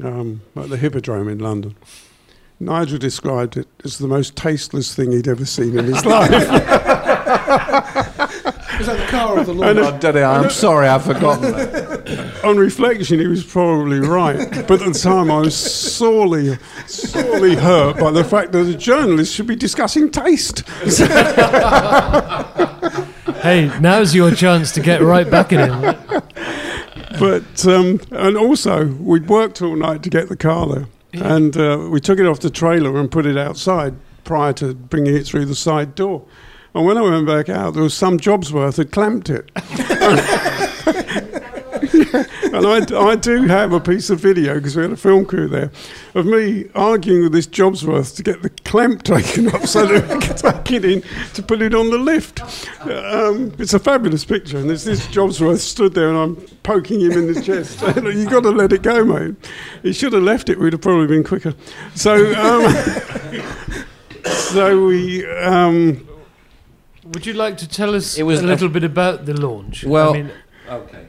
um, 0.02 0.40
at 0.56 0.70
the 0.70 0.78
Hippodrome 0.78 1.28
in 1.28 1.38
London, 1.40 1.76
Nigel 2.58 2.96
described 2.96 3.58
it 3.58 3.68
as 3.84 3.98
the 3.98 4.08
most 4.08 4.34
tasteless 4.34 4.94
thing 4.94 5.12
he'd 5.12 5.28
ever 5.28 5.44
seen 5.44 5.78
in 5.78 5.84
his 5.84 6.06
life. 6.06 6.32
Was 8.78 8.86
that 8.86 8.98
the 8.98 9.06
car 9.06 9.38
or 9.38 9.44
the 9.44 9.50
And 9.60 9.60
lawn? 9.60 9.78
Oh, 9.78 9.98
Daddy, 9.98 10.20
I'm 10.22 10.50
sorry, 10.50 10.86
I've 10.86 11.04
forgotten 11.04 11.52
that. 11.52 12.40
On 12.44 12.56
reflection, 12.56 13.18
he 13.18 13.26
was 13.26 13.44
probably 13.44 13.98
right, 13.98 14.38
but 14.68 14.80
at 14.80 14.92
the 14.92 14.98
time 15.00 15.30
I 15.30 15.40
was 15.40 15.56
sorely, 15.56 16.56
sorely 16.86 17.56
hurt 17.56 17.98
by 17.98 18.12
the 18.12 18.22
fact 18.24 18.52
that 18.52 18.66
a 18.66 18.74
journalist 18.76 19.34
should 19.34 19.48
be 19.48 19.56
discussing 19.56 20.10
taste. 20.10 20.62
Hey, 23.42 23.70
now's 23.80 24.16
your 24.16 24.32
chance 24.34 24.72
to 24.72 24.80
get 24.80 25.00
right 25.00 25.30
back 25.30 25.52
at 25.52 25.68
him. 25.68 25.80
But 27.20 27.66
um, 27.66 28.00
and 28.10 28.36
also 28.36 28.86
we'd 28.86 29.28
worked 29.28 29.62
all 29.62 29.76
night 29.76 30.02
to 30.02 30.10
get 30.10 30.28
the 30.28 30.36
car 30.36 30.66
there, 30.66 30.86
And 31.12 31.56
uh, 31.56 31.86
we 31.88 32.00
took 32.00 32.18
it 32.18 32.26
off 32.26 32.40
the 32.40 32.50
trailer 32.50 32.98
and 32.98 33.08
put 33.10 33.26
it 33.26 33.38
outside 33.38 33.94
prior 34.24 34.52
to 34.54 34.74
bringing 34.74 35.14
it 35.14 35.24
through 35.24 35.46
the 35.46 35.54
side 35.54 35.94
door. 35.94 36.24
And 36.74 36.84
when 36.84 36.98
I 36.98 37.02
went 37.02 37.26
back 37.26 37.48
out, 37.48 37.74
there 37.74 37.82
was 37.82 37.94
some 37.94 38.18
jobs 38.18 38.52
worth 38.52 38.76
had 38.76 38.92
clamped 38.92 39.30
it. 39.30 39.50
and 42.52 42.66
I, 42.66 42.84
I 42.96 43.16
do 43.16 43.44
have 43.46 43.72
a 43.72 43.80
piece 43.80 44.10
of 44.10 44.20
video 44.20 44.54
because 44.54 44.76
we 44.76 44.82
had 44.82 44.92
a 44.92 44.96
film 44.96 45.24
crew 45.24 45.48
there 45.48 45.70
of 46.14 46.26
me 46.26 46.68
arguing 46.74 47.22
with 47.22 47.32
this 47.32 47.46
Jobsworth 47.46 48.16
to 48.16 48.22
get 48.22 48.42
the 48.42 48.50
clamp 48.50 49.02
taken 49.04 49.48
off 49.48 49.66
so 49.66 49.86
that 49.86 50.08
we 50.08 50.20
could 50.20 50.36
take 50.36 50.70
it 50.72 50.84
in 50.84 51.02
to 51.34 51.42
put 51.42 51.62
it 51.62 51.74
on 51.74 51.90
the 51.90 51.98
lift. 51.98 52.40
Um, 52.82 53.52
it's 53.58 53.74
a 53.74 53.78
fabulous 53.78 54.24
picture, 54.24 54.58
and 54.58 54.68
there's 54.68 54.84
this 54.84 55.06
Jobsworth 55.06 55.58
stood 55.58 55.94
there, 55.94 56.08
and 56.08 56.18
I'm 56.18 56.36
poking 56.62 57.00
him 57.00 57.12
in 57.12 57.32
the 57.32 57.40
chest. 57.40 57.80
You've 57.96 58.30
got 58.30 58.42
to 58.42 58.50
let 58.50 58.72
it 58.72 58.82
go, 58.82 59.04
mate. 59.04 59.36
He 59.82 59.92
should 59.92 60.12
have 60.12 60.22
left 60.22 60.48
it. 60.48 60.58
We'd 60.58 60.72
have 60.72 60.82
probably 60.82 61.06
been 61.06 61.24
quicker. 61.24 61.54
So, 61.94 62.14
um, 62.34 62.72
so 64.24 64.84
we. 64.84 65.26
Um, 65.26 66.06
Would 67.12 67.26
you 67.26 67.32
like 67.34 67.56
to 67.58 67.68
tell 67.68 67.94
us 67.94 68.18
It 68.18 68.24
was 68.24 68.40
a 68.42 68.44
a- 68.44 68.46
little 68.46 68.68
bit 68.68 68.84
about 68.84 69.24
the 69.26 69.34
launch? 69.34 69.84
Well- 69.84 70.10
I 70.14 70.22
mean, 70.22 70.30
Okay. 70.68 71.04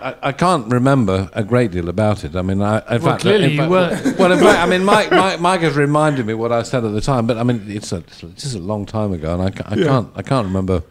I, 0.00 0.14
I 0.22 0.32
can't 0.32 0.70
remember 0.72 1.28
a 1.32 1.42
great 1.42 1.72
deal 1.72 1.88
about 1.88 2.22
it. 2.22 2.36
I 2.36 2.42
mean, 2.42 2.62
I, 2.62 2.78
in 2.78 2.84
Well, 2.88 3.12
fact, 3.12 3.22
clearly 3.22 3.46
in 3.58 3.64
you 3.64 3.68
weren't. 3.68 4.16
Well, 4.16 4.30
in 4.30 4.38
fact, 4.38 4.58
I 4.60 4.66
mean, 4.66 4.84
Mike, 4.84 5.10
Mike, 5.10 5.40
Mike 5.40 5.62
has 5.62 5.74
reminded 5.76 6.24
me 6.24 6.34
what 6.34 6.52
I 6.52 6.62
said 6.62 6.84
at 6.84 6.92
the 6.92 7.00
time, 7.00 7.26
but 7.26 7.36
I 7.36 7.42
mean, 7.42 7.64
it's 7.66 7.90
a, 7.90 7.96
it's 7.96 8.20
just 8.20 8.54
a 8.54 8.60
long 8.60 8.86
time 8.86 9.12
ago, 9.12 9.34
and 9.34 9.42
I, 9.42 9.46
I 9.72 9.74
Yeah. 9.74 9.84
can't, 9.86 10.08
I 10.14 10.22
can't 10.22 10.46
remember 10.46 10.84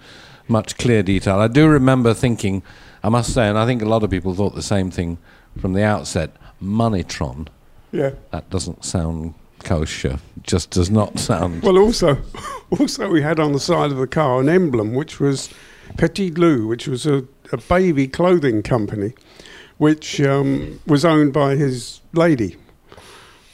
much 0.49 0.77
clear 0.77 1.03
detail. 1.03 1.39
I 1.39 1.47
do 1.47 1.67
remember 1.69 2.13
thinking, 2.13 2.63
I 3.01 3.07
must 3.07 3.33
say, 3.33 3.47
and 3.47 3.57
I 3.57 3.65
think 3.65 3.81
a 3.81 3.85
lot 3.87 4.03
of 4.03 4.09
people 4.09 4.33
thought 4.35 4.55
the 4.55 4.61
same 4.61 4.91
thing 4.91 5.19
from 5.57 5.71
the 5.71 5.83
outset. 5.83 6.31
Moneytron. 6.61 7.47
yeah. 7.93 8.11
That 8.31 8.49
doesn't 8.49 8.83
sound 8.83 9.35
kosher. 9.63 10.19
Just 10.43 10.69
does 10.69 10.89
not 10.89 11.19
sound. 11.19 11.63
Well, 11.63 11.77
also, 11.77 12.17
also 12.79 13.09
we 13.09 13.21
had 13.21 13.39
on 13.39 13.51
the 13.51 13.59
side 13.59 13.91
of 13.91 13.97
the 13.97 14.07
car 14.07 14.39
an 14.39 14.49
emblem 14.49 14.93
which 14.93 15.19
was 15.19 15.49
Petit 15.97 16.31
Lou, 16.31 16.67
which 16.67 16.87
was 16.87 17.05
a, 17.05 17.25
a 17.51 17.57
baby 17.57 18.07
clothing 18.07 18.63
company, 18.63 19.13
which 19.77 20.21
um, 20.21 20.79
was 20.85 21.05
owned 21.05 21.33
by 21.33 21.55
his 21.55 22.01
lady, 22.13 22.55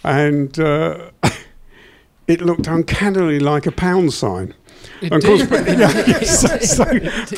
and 0.03 0.59
uh, 0.59 1.11
it 2.27 2.41
looked 2.41 2.67
uncannily 2.67 3.39
like 3.39 3.65
a 3.65 3.71
pound 3.71 4.13
sign. 4.13 4.53
it 5.01 5.11
And 5.11 5.23
of 5.23 5.23
course, 5.23 5.47
did. 5.65 5.79
yeah, 5.79 6.19
so, 6.21 6.57
so 6.59 6.85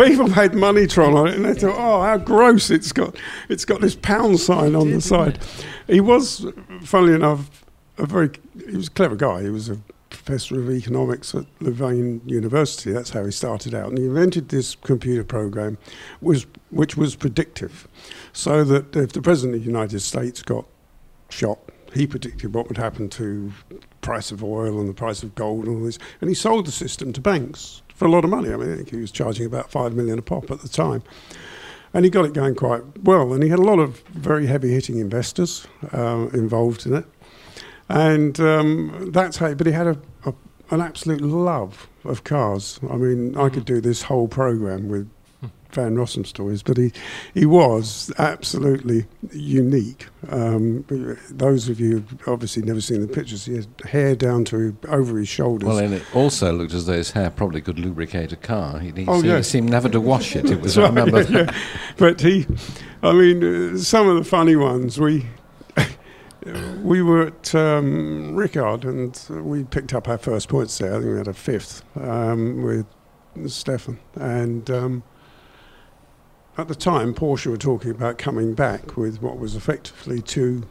people 0.04 0.30
had 0.30 0.54
Moneytron 0.54 1.16
on 1.16 1.28
it, 1.28 1.36
and 1.36 1.46
they 1.46 1.54
thought, 1.54 1.76
"Oh, 1.78 2.02
how 2.02 2.18
gross! 2.18 2.70
It's 2.70 2.92
got 2.92 3.16
it's 3.50 3.66
got 3.66 3.82
this 3.82 3.96
pound 3.96 4.40
sign 4.40 4.76
on 4.76 4.92
the 4.92 5.02
side." 5.02 5.40
He 5.88 6.00
was, 6.00 6.46
funnily 6.82 7.14
enough, 7.14 7.65
a 7.98 8.06
very 8.06 8.30
he 8.70 8.76
was 8.76 8.88
a 8.88 8.92
clever 8.92 9.16
guy. 9.16 9.44
He 9.44 9.50
was 9.50 9.70
a 9.70 9.78
professor 10.10 10.60
of 10.60 10.70
economics 10.70 11.36
at 11.36 11.46
Louvain 11.60 12.22
University. 12.26 12.92
That's 12.92 13.10
how 13.10 13.26
he 13.26 13.32
started 13.32 13.74
out, 13.74 13.90
and 13.90 13.98
he 13.98 14.06
invented 14.06 14.50
this 14.50 14.76
computer 14.76 15.24
program, 15.24 15.78
was 16.22 16.46
which 16.72 16.98
was 16.98 17.16
predictive, 17.16 17.88
so 18.34 18.64
that 18.64 18.96
if 18.96 19.14
the 19.14 19.22
president 19.22 19.56
of 19.56 19.62
the 19.62 19.68
United 19.68 20.00
States 20.00 20.42
got 20.42 20.66
shot, 21.30 21.60
he 21.94 22.08
predicted 22.08 22.54
what 22.54 22.68
would 22.68 22.78
happen 22.78 23.10
to 23.10 23.52
price 24.02 24.32
of 24.32 24.44
oil 24.44 24.80
and 24.80 24.88
the 24.88 24.94
price 24.94 25.24
of 25.24 25.34
gold 25.36 25.66
and 25.66 25.78
all 25.78 25.84
this, 25.84 26.00
and 26.22 26.30
he 26.30 26.36
sold 26.36 26.66
the 26.66 26.72
system 26.72 27.12
to 27.14 27.22
banks 27.22 27.82
for 27.94 28.06
a 28.06 28.12
lot 28.12 28.24
of 28.24 28.30
money. 28.30 28.54
I 28.54 28.58
mean, 28.58 28.74
I 28.74 28.76
think 28.78 28.90
he 28.90 28.98
was 28.98 29.12
charging 29.12 29.46
about 29.46 29.72
five 29.72 29.94
million 29.94 30.20
a 30.20 30.22
pop 30.22 30.52
at 30.52 30.62
the 30.62 30.70
time. 30.70 31.02
And 31.94 32.04
he 32.04 32.12
got 32.12 32.26
it 32.26 32.34
going 32.34 32.56
quite 32.56 32.84
well, 33.04 33.32
and 33.32 33.42
he 33.42 33.48
had 33.48 33.58
a 33.58 33.64
lot 33.64 33.80
of 33.80 34.00
very 34.10 34.48
heavy-hitting 34.48 34.98
investors 35.00 35.66
uh, 35.94 36.28
involved 36.34 36.86
in 36.86 36.94
it, 36.94 37.06
and 37.90 38.40
um, 38.40 39.10
that's 39.12 39.38
how. 39.38 39.54
But 39.54 39.68
he 39.68 39.74
had 39.74 39.88
a, 39.88 39.98
a, 40.26 40.34
an 40.72 40.82
absolute 40.82 41.22
love 41.22 41.88
of 42.04 42.24
cars. 42.24 42.80
I 42.90 42.96
mean, 42.98 43.38
I 43.38 43.50
could 43.50 43.66
do 43.66 43.82
this 43.82 44.04
whole 44.04 44.28
program 44.28 44.90
with 44.90 45.10
Van 45.72 45.96
Rossem 45.96 46.26
stories, 46.26 46.64
but 46.64 46.78
he 46.78 46.92
he 47.34 47.46
was 47.46 48.12
absolutely 48.18 49.06
unique. 49.34 50.08
Um, 50.30 50.86
those 51.30 51.68
of 51.70 51.80
you 51.80 52.00
who've 52.00 52.28
obviously 52.30 52.64
never 52.64 52.80
seen 52.82 53.02
the 53.02 53.08
pictures, 53.08 53.46
he 53.46 53.56
had 53.58 53.68
hair 53.84 54.16
down 54.16 54.46
to 54.46 54.76
over 54.88 55.18
his 55.20 55.28
shoulders. 55.28 55.68
Well, 55.68 55.78
and 55.80 55.94
it 55.94 56.04
also 56.16 56.54
looked 56.54 56.74
as 56.74 56.86
though 56.86 56.94
his 56.94 57.12
hair 57.12 57.30
probably 57.30 57.62
could 57.62 57.78
lubricate 57.78 58.32
a 58.32 58.38
car. 58.38 58.80
He, 58.80 58.92
he 58.92 59.06
Oh, 59.08 59.16
seemed, 59.16 59.26
yeah. 59.26 59.38
he 59.38 59.44
seemed 59.44 59.70
never 59.70 59.90
to 59.90 60.00
wash 60.00 60.36
it. 60.36 60.50
It 60.50 60.62
was, 60.62 60.76
That's 60.76 60.86
I 60.86 60.90
remember. 60.90 61.22
yeah, 61.24 61.44
yeah. 61.52 61.56
But 61.98 62.22
he, 62.22 62.48
I 63.04 63.12
mean, 63.14 63.74
uh, 63.74 63.78
some 63.78 64.08
of 64.08 64.16
the 64.16 64.24
funny 64.24 64.56
ones. 64.56 64.98
We 65.00 65.26
we 66.46 67.02
were 67.02 67.28
at 67.28 67.56
um, 67.56 68.34
Ricard 68.36 68.84
and 68.84 69.46
we 69.46 69.64
picked 69.64 69.94
up 69.94 70.08
our 70.08 70.18
first 70.18 70.48
points 70.48 70.78
there. 70.78 70.94
I 70.94 71.00
think 71.00 71.12
we 71.12 71.18
had 71.18 71.28
a 71.28 71.34
fifth 71.34 71.84
um, 71.98 72.62
with 72.62 72.86
Stefan. 73.48 74.00
And 74.16 74.70
um, 74.70 75.04
at 76.58 76.68
the 76.68 76.76
time, 76.76 77.14
Porsche 77.14 77.48
were 77.48 77.58
talking 77.58 77.92
about 77.92 78.18
coming 78.18 78.54
back 78.54 78.96
with 78.96 79.22
what 79.22 79.40
was 79.40 79.56
effectively 79.56 80.22
two 80.22 80.68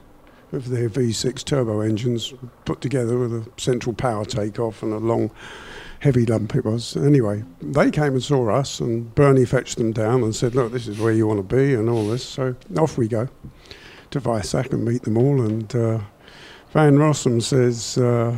of 0.52 0.68
their 0.68 0.88
V6 0.88 1.44
turbo 1.44 1.80
engines 1.80 2.32
put 2.64 2.80
together 2.80 3.18
with 3.18 3.32
a 3.32 3.50
central 3.60 3.94
power 3.94 4.24
takeoff 4.24 4.82
and 4.84 4.92
a 4.92 4.98
long 4.98 5.32
heavy 5.98 6.24
lump 6.24 6.54
it 6.54 6.64
was. 6.64 6.96
Anyway, 6.96 7.42
they 7.60 7.90
came 7.90 8.12
and 8.12 8.22
saw 8.22 8.48
us, 8.50 8.78
and 8.78 9.12
Bernie 9.16 9.44
fetched 9.44 9.78
them 9.78 9.90
down 9.90 10.22
and 10.22 10.36
said, 10.36 10.54
"Look, 10.54 10.70
this 10.70 10.86
is 10.86 11.00
where 11.00 11.12
you 11.12 11.26
want 11.26 11.48
to 11.48 11.56
be," 11.56 11.74
and 11.74 11.88
all 11.88 12.06
this. 12.06 12.22
So 12.22 12.54
off 12.78 12.96
we 12.96 13.08
go 13.08 13.28
to 14.14 14.20
Weissach 14.20 14.72
and 14.72 14.84
meet 14.84 15.02
them 15.02 15.16
all. 15.16 15.42
And 15.42 15.74
uh, 15.74 16.00
Van 16.72 16.96
Rossem 16.96 17.42
says, 17.42 17.98
uh, 17.98 18.36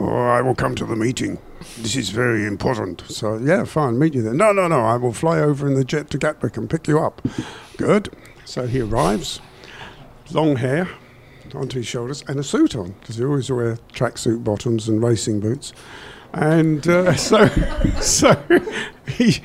oh, 0.00 0.08
"I 0.08 0.40
will 0.40 0.54
come 0.54 0.74
to 0.76 0.86
the 0.86 0.96
meeting. 0.96 1.38
This 1.78 1.96
is 1.96 2.10
very 2.10 2.46
important." 2.46 3.02
So 3.08 3.36
yeah, 3.36 3.64
fine, 3.64 3.98
meet 3.98 4.14
you 4.14 4.22
there. 4.22 4.34
No, 4.34 4.52
no, 4.52 4.68
no. 4.68 4.80
I 4.80 4.96
will 4.96 5.12
fly 5.12 5.40
over 5.40 5.66
in 5.66 5.74
the 5.74 5.84
jet 5.84 6.10
to 6.10 6.18
Gatwick 6.18 6.56
and 6.56 6.70
pick 6.70 6.88
you 6.88 6.98
up. 6.98 7.26
Good. 7.76 8.08
So 8.44 8.66
he 8.66 8.80
arrives, 8.80 9.40
long 10.30 10.56
hair 10.56 10.88
onto 11.54 11.78
his 11.78 11.86
shoulders 11.86 12.22
and 12.28 12.38
a 12.38 12.44
suit 12.44 12.76
on 12.76 12.92
because 13.00 13.16
he 13.16 13.24
always 13.24 13.50
wear 13.50 13.76
tracksuit 13.92 14.44
bottoms 14.44 14.88
and 14.88 15.02
racing 15.02 15.40
boots. 15.40 15.72
And 16.32 16.86
uh, 16.86 17.14
so, 17.16 17.48
so 18.00 18.40
he 19.08 19.40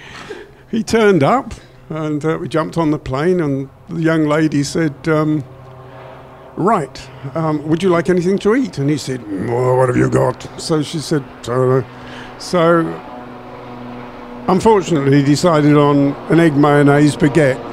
he 0.69 0.83
turned 0.83 1.23
up, 1.23 1.55
and 1.89 2.23
uh, 2.23 2.37
we 2.39 2.47
jumped 2.47 2.77
on 2.77 2.91
the 2.91 2.99
plane. 2.99 3.39
And 3.41 3.69
the 3.89 4.01
young 4.01 4.27
lady 4.27 4.63
said, 4.63 5.07
um, 5.07 5.43
"Right, 6.61 7.09
um, 7.35 7.67
would 7.67 7.83
you 7.83 7.89
like 7.89 8.09
anything 8.09 8.37
to 8.39 8.55
eat?" 8.55 8.77
And 8.77 8.89
he 8.89 8.97
said, 8.97 9.21
"Oh, 9.49 9.75
"What 9.75 9.89
have 9.89 9.97
you 9.97 10.09
got?" 10.09 10.47
So 10.59 10.81
she 10.81 10.99
said, 10.99 11.23
"So." 11.41 11.83
so 12.37 12.79
unfortunately, 14.47 15.17
he 15.17 15.23
decided 15.23 15.75
on 15.77 16.15
an 16.29 16.39
egg 16.39 16.55
mayonnaise 16.55 17.15
baguette 17.15 17.71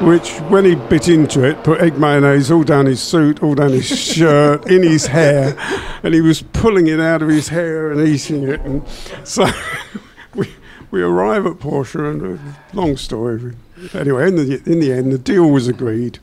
which 0.00 0.30
when 0.48 0.64
he 0.64 0.74
bit 0.74 1.08
into 1.08 1.44
it, 1.44 1.62
put 1.62 1.80
egg 1.80 1.98
mayonnaise 1.98 2.50
all 2.50 2.62
down 2.62 2.86
his 2.86 3.02
suit, 3.02 3.42
all 3.42 3.54
down 3.54 3.70
his 3.70 3.86
shirt, 4.14 4.66
in 4.66 4.82
his 4.82 5.06
hair, 5.06 5.54
and 6.02 6.14
he 6.14 6.20
was 6.20 6.42
pulling 6.42 6.86
it 6.86 7.00
out 7.00 7.22
of 7.22 7.28
his 7.28 7.48
hair 7.48 7.90
and 7.90 8.08
eating 8.08 8.48
it. 8.48 8.60
And 8.62 8.86
so 9.24 9.46
we, 10.34 10.48
we 10.90 11.02
arrive 11.02 11.46
at 11.46 11.54
Porsche, 11.54 12.10
and 12.10 12.38
uh, 12.38 12.52
long 12.72 12.96
story. 12.96 13.54
Anyway, 13.92 14.28
in 14.28 14.36
the, 14.36 14.62
in 14.64 14.80
the 14.80 14.92
end, 14.92 15.12
the 15.12 15.18
deal 15.18 15.50
was 15.50 15.68
agreed. 15.68 16.18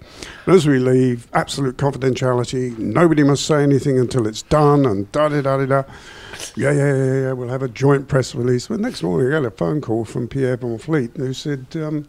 As 0.47 0.65
we 0.65 0.79
leave, 0.79 1.27
absolute 1.33 1.75
confidentiality. 1.75 2.77
Nobody 2.77 3.21
must 3.21 3.45
say 3.45 3.63
anything 3.63 3.99
until 3.99 4.25
it's 4.25 4.43
done, 4.43 4.85
and 4.85 5.11
da 5.11 5.27
da 5.27 5.41
da 5.41 5.65
da. 5.65 5.83
Yeah, 6.55 6.71
yeah, 6.71 6.95
yeah, 6.95 7.13
yeah. 7.21 7.31
We'll 7.33 7.49
have 7.49 7.63
a 7.63 7.67
joint 7.67 8.07
press 8.07 8.33
release. 8.33 8.67
But 8.67 8.79
next 8.79 9.03
morning, 9.03 9.27
I 9.27 9.41
got 9.41 9.45
a 9.45 9.51
phone 9.51 9.81
call 9.81 10.05
from 10.05 10.29
Pierre 10.29 10.55
van 10.55 10.77
Vliet, 10.77 11.17
who 11.17 11.33
said, 11.33 11.65
um, 11.75 12.07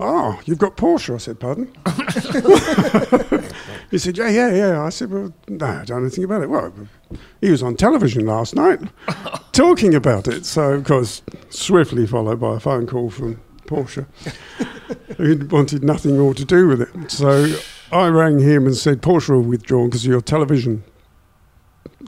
Oh, 0.00 0.40
you've 0.44 0.58
got 0.58 0.76
Porsche. 0.76 1.14
I 1.14 1.18
said, 1.18 1.38
Pardon? 1.38 1.72
he 3.90 3.98
said, 3.98 4.18
Yeah, 4.18 4.28
yeah, 4.28 4.52
yeah. 4.54 4.82
I 4.82 4.88
said, 4.88 5.12
Well, 5.12 5.32
no, 5.46 5.66
I 5.66 5.84
don't 5.84 5.90
know 5.90 5.96
anything 6.06 6.24
about 6.24 6.42
it. 6.42 6.50
Well, 6.50 6.72
he 7.40 7.50
was 7.50 7.62
on 7.62 7.76
television 7.76 8.26
last 8.26 8.56
night 8.56 8.80
talking 9.52 9.94
about 9.94 10.26
it. 10.26 10.46
So, 10.46 10.72
of 10.72 10.84
course, 10.84 11.22
swiftly 11.50 12.08
followed 12.08 12.40
by 12.40 12.56
a 12.56 12.60
phone 12.60 12.88
call 12.88 13.10
from 13.10 13.40
Porsche, 13.68 14.06
who 15.18 15.46
wanted 15.48 15.84
nothing 15.84 16.18
more 16.18 16.34
to 16.34 16.44
do 16.44 16.66
with 16.66 16.80
it. 16.82 17.10
So 17.10 17.54
I 17.92 18.08
rang 18.08 18.38
him 18.40 18.66
and 18.66 18.76
said, 18.76 19.02
Porsche 19.02 19.30
will 19.30 19.42
withdraw 19.42 19.84
because 19.84 20.04
of 20.04 20.10
your 20.10 20.20
television 20.20 20.82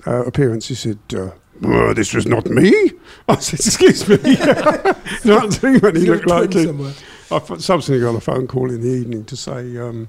uh, 0.06 0.24
appearance. 0.24 0.68
He 0.68 0.74
said, 0.74 0.98
uh, 1.14 1.30
"Oh, 1.64 1.94
This 1.94 2.14
was 2.14 2.26
not 2.26 2.46
me. 2.46 2.72
I 3.28 3.36
said, 3.36 3.60
Excuse 3.60 4.08
me. 4.08 4.16
not 5.24 5.52
too 5.52 5.78
many 5.80 6.00
he 6.00 6.06
looked 6.06 6.26
got 6.26 6.40
look 6.40 6.50
a 6.50 6.52
twin 6.52 6.66
like 6.66 6.66
somewhere. 6.66 6.92
I 7.30 7.38
subsequently 7.58 8.00
got 8.00 8.16
a 8.16 8.20
phone 8.20 8.46
call 8.46 8.70
in 8.70 8.80
the 8.80 8.88
evening 8.88 9.24
to 9.26 9.36
say, 9.36 9.76
um, 9.76 10.08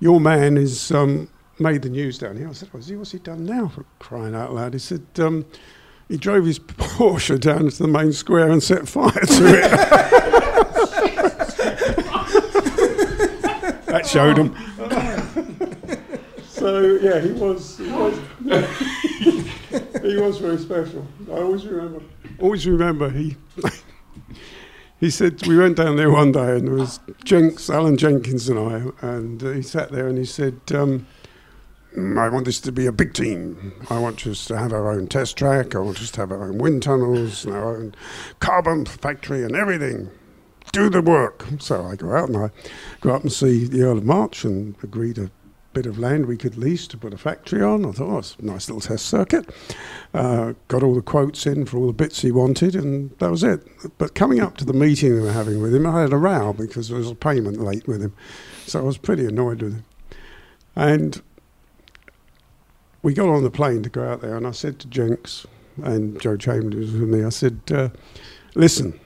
Your 0.00 0.20
man 0.20 0.56
has 0.56 0.90
um, 0.92 1.28
made 1.58 1.82
the 1.82 1.88
news 1.88 2.18
down 2.18 2.36
here. 2.36 2.48
I 2.48 2.52
said, 2.52 2.68
What's 2.72 2.88
he, 2.88 2.96
what's 2.96 3.12
he 3.12 3.18
done 3.18 3.46
now 3.46 3.68
for 3.68 3.84
crying 3.98 4.34
out 4.34 4.52
loud? 4.52 4.74
He 4.74 4.78
said, 4.78 5.06
um, 5.18 5.46
He 6.08 6.16
drove 6.18 6.44
his 6.44 6.58
Porsche 6.58 7.40
down 7.40 7.70
to 7.70 7.82
the 7.82 7.88
main 7.88 8.12
square 8.12 8.50
and 8.50 8.62
set 8.62 8.86
fire 8.88 9.10
to 9.10 9.44
it. 9.46 10.53
Showed 14.14 14.38
him. 14.38 14.54
so, 16.48 16.80
yeah, 17.02 17.20
he 17.20 17.32
was. 17.32 17.78
He 17.78 17.90
was. 17.90 18.18
he 20.02 20.16
was 20.16 20.38
very 20.38 20.58
special. 20.58 21.06
I 21.28 21.40
always 21.40 21.66
remember. 21.66 22.00
Always 22.38 22.66
remember 22.66 23.10
he. 23.10 23.36
he 25.00 25.10
said 25.10 25.44
we 25.46 25.56
went 25.56 25.76
down 25.76 25.96
there 25.96 26.12
one 26.12 26.30
day 26.30 26.56
and 26.56 26.68
there 26.68 26.74
was 26.74 27.00
Jenks, 27.24 27.68
Alan 27.68 27.96
Jenkins, 27.96 28.48
and 28.48 28.58
I, 28.58 29.06
and 29.06 29.42
he 29.42 29.62
sat 29.62 29.90
there 29.90 30.06
and 30.06 30.16
he 30.18 30.24
said. 30.24 30.60
Um, 30.72 31.06
"Mm, 31.96 32.18
I 32.18 32.28
want 32.28 32.44
this 32.44 32.60
to 32.60 32.72
be 32.72 32.86
a 32.86 32.92
big 32.92 33.14
team. 33.14 33.72
I 33.88 33.98
want 33.98 34.26
us 34.26 34.44
to 34.46 34.58
have 34.58 34.72
our 34.72 34.90
own 34.90 35.06
test 35.08 35.36
track. 35.36 35.74
I 35.74 35.78
want 35.78 36.00
us 36.00 36.10
to 36.12 36.20
have 36.20 36.32
our 36.32 36.44
own 36.44 36.58
wind 36.58 36.82
tunnels 36.82 37.44
and 37.44 37.54
our 37.54 37.76
own 37.76 37.94
carbon 38.40 38.84
factory 38.84 39.44
and 39.44 39.54
everything. 39.54 40.10
Do 40.74 40.90
the 40.90 41.02
work. 41.02 41.46
So 41.60 41.86
I 41.86 41.94
go 41.94 42.16
out 42.16 42.28
and 42.28 42.36
I 42.36 42.50
go 43.00 43.14
up 43.14 43.22
and 43.22 43.32
see 43.32 43.64
the 43.64 43.82
Earl 43.82 43.98
of 43.98 44.04
March 44.04 44.44
and 44.44 44.74
agreed 44.82 45.18
a 45.18 45.30
bit 45.72 45.86
of 45.86 46.00
land 46.00 46.26
we 46.26 46.36
could 46.36 46.56
lease 46.56 46.88
to 46.88 46.98
put 46.98 47.14
a 47.14 47.16
factory 47.16 47.62
on. 47.62 47.86
I 47.86 47.92
thought, 47.92 48.12
oh, 48.12 48.18
it's 48.18 48.34
a 48.40 48.44
nice 48.44 48.68
little 48.68 48.80
test 48.80 49.06
circuit. 49.06 49.48
Uh, 50.12 50.54
got 50.66 50.82
all 50.82 50.96
the 50.96 51.00
quotes 51.00 51.46
in 51.46 51.64
for 51.64 51.76
all 51.76 51.86
the 51.86 51.92
bits 51.92 52.22
he 52.22 52.32
wanted, 52.32 52.74
and 52.74 53.16
that 53.20 53.30
was 53.30 53.44
it. 53.44 53.64
But 53.98 54.16
coming 54.16 54.40
up 54.40 54.56
to 54.56 54.64
the 54.64 54.72
meeting 54.72 55.14
we 55.14 55.20
were 55.20 55.30
having 55.30 55.62
with 55.62 55.72
him, 55.72 55.86
I 55.86 56.00
had 56.00 56.12
a 56.12 56.16
row 56.16 56.52
because 56.52 56.88
there 56.88 56.98
was 56.98 57.08
a 57.08 57.14
payment 57.14 57.60
late 57.60 57.86
with 57.86 58.02
him. 58.02 58.12
So 58.66 58.80
I 58.80 58.82
was 58.82 58.98
pretty 58.98 59.26
annoyed 59.26 59.62
with 59.62 59.74
him. 59.74 59.84
And 60.74 61.22
we 63.02 63.14
got 63.14 63.28
on 63.28 63.44
the 63.44 63.50
plane 63.50 63.84
to 63.84 63.90
go 63.90 64.02
out 64.08 64.22
there, 64.22 64.36
and 64.36 64.44
I 64.44 64.50
said 64.50 64.80
to 64.80 64.88
Jenks 64.88 65.46
and 65.84 66.20
Joe 66.20 66.36
Chambers 66.36 66.90
was 66.90 67.00
with 67.00 67.08
me, 67.08 67.24
I 67.24 67.28
said, 67.28 67.60
uh, 67.70 67.90
listen, 68.56 68.98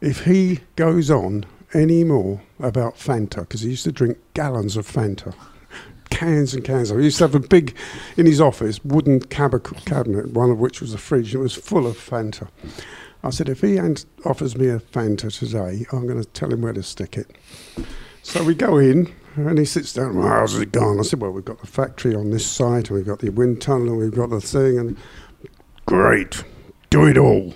if 0.00 0.24
he 0.24 0.60
goes 0.76 1.10
on 1.10 1.44
any 1.74 2.04
more 2.04 2.40
about 2.60 2.96
Fanta, 2.96 3.40
because 3.40 3.62
he 3.62 3.70
used 3.70 3.84
to 3.84 3.92
drink 3.92 4.18
gallons 4.34 4.76
of 4.76 4.86
Fanta, 4.86 5.34
cans 6.10 6.54
and 6.54 6.64
cans. 6.64 6.90
He 6.90 6.96
used 6.96 7.18
to 7.18 7.24
have 7.24 7.34
a 7.34 7.40
big, 7.40 7.76
in 8.16 8.26
his 8.26 8.40
office, 8.40 8.82
wooden 8.84 9.20
cab- 9.20 9.76
cabinet, 9.84 10.32
one 10.32 10.50
of 10.50 10.58
which 10.58 10.80
was 10.80 10.94
a 10.94 10.98
fridge, 10.98 11.34
and 11.34 11.40
it 11.40 11.42
was 11.42 11.54
full 11.54 11.86
of 11.86 11.96
Fanta. 11.96 12.48
I 13.22 13.30
said, 13.30 13.48
if 13.48 13.62
he 13.62 13.78
offers 14.24 14.56
me 14.56 14.68
a 14.68 14.78
Fanta 14.78 15.36
today, 15.36 15.84
I'm 15.92 16.06
going 16.06 16.22
to 16.22 16.28
tell 16.28 16.52
him 16.52 16.62
where 16.62 16.72
to 16.72 16.84
stick 16.84 17.18
it. 17.18 17.36
So 18.22 18.44
we 18.44 18.54
go 18.54 18.78
in, 18.78 19.12
and 19.34 19.58
he 19.58 19.64
sits 19.64 19.92
down. 19.92 20.16
Well, 20.16 20.28
how's 20.28 20.56
it 20.56 20.72
gone? 20.72 21.00
I 21.00 21.02
said, 21.02 21.20
well, 21.20 21.32
we've 21.32 21.44
got 21.44 21.60
the 21.60 21.66
factory 21.66 22.14
on 22.14 22.30
this 22.30 22.46
side, 22.46 22.88
and 22.88 22.96
we've 22.96 23.06
got 23.06 23.18
the 23.18 23.30
wind 23.30 23.60
tunnel, 23.60 23.88
and 23.88 23.98
we've 23.98 24.14
got 24.14 24.30
the 24.30 24.40
thing, 24.40 24.78
and 24.78 24.96
great, 25.86 26.44
do 26.90 27.06
it 27.06 27.18
all. 27.18 27.54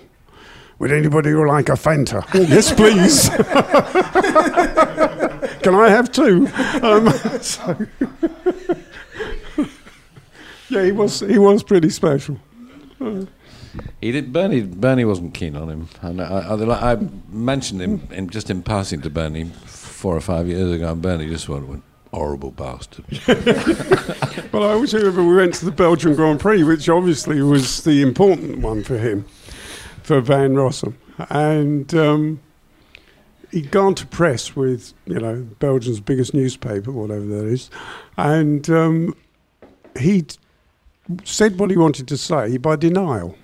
Would 0.79 0.91
anybody 0.91 1.33
like 1.33 1.69
a 1.69 1.73
Fanta? 1.73 2.25
"Oh, 2.33 2.41
yes, 2.41 2.73
please. 2.73 3.29
Can 5.63 5.75
I 5.75 5.89
have 5.89 6.11
two? 6.11 6.47
Um, 6.81 7.09
so 7.41 7.77
yeah, 10.69 10.83
he 10.83 10.91
was 10.91 11.19
he 11.21 11.37
was 11.37 11.63
pretty 11.63 11.89
special. 11.89 12.39
He 14.01 14.11
did. 14.11 14.33
Bernie. 14.33 14.61
Bernie 14.61 15.05
wasn't 15.05 15.33
keen 15.33 15.55
on 15.55 15.69
him, 15.69 15.89
and 16.01 16.21
I, 16.21 16.49
I, 16.49 16.93
I 16.93 16.97
mentioned 17.29 17.81
him 17.81 18.07
in, 18.11 18.29
just 18.29 18.49
in 18.49 18.63
passing 18.63 19.01
to 19.01 19.09
Bernie 19.09 19.45
four 19.65 20.15
or 20.15 20.21
five 20.21 20.47
years 20.47 20.71
ago, 20.71 20.91
and 20.91 21.01
Bernie 21.01 21.27
just 21.29 21.47
went, 21.49 21.67
went 21.67 21.83
horrible 22.11 22.51
bastard. 22.51 23.05
Well, 24.51 24.63
I 24.63 24.73
always 24.73 24.93
remember 24.93 25.23
we 25.23 25.35
went 25.35 25.55
to 25.55 25.65
the 25.65 25.71
Belgian 25.71 26.13
Grand 26.13 26.39
Prix, 26.39 26.63
which 26.63 26.87
obviously 26.89 27.41
was 27.41 27.83
the 27.83 28.01
important 28.03 28.59
one 28.59 28.83
for 28.83 28.97
him, 28.99 29.25
for 30.03 30.21
Van 30.21 30.53
Rossem, 30.53 30.95
and 31.29 31.93
um, 31.95 32.39
he'd 33.51 33.71
gone 33.71 33.95
to 33.95 34.05
press 34.05 34.55
with 34.55 34.93
you 35.05 35.19
know 35.19 35.47
Belgium's 35.59 35.99
biggest 35.99 36.33
newspaper, 36.33 36.91
whatever 36.91 37.25
that 37.25 37.45
is, 37.45 37.69
and 38.17 38.69
um, 38.69 39.15
he'd 39.97 40.37
said 41.23 41.59
what 41.59 41.71
he 41.71 41.77
wanted 41.77 42.07
to 42.07 42.17
say 42.17 42.57
by 42.57 42.75
denial. 42.75 43.35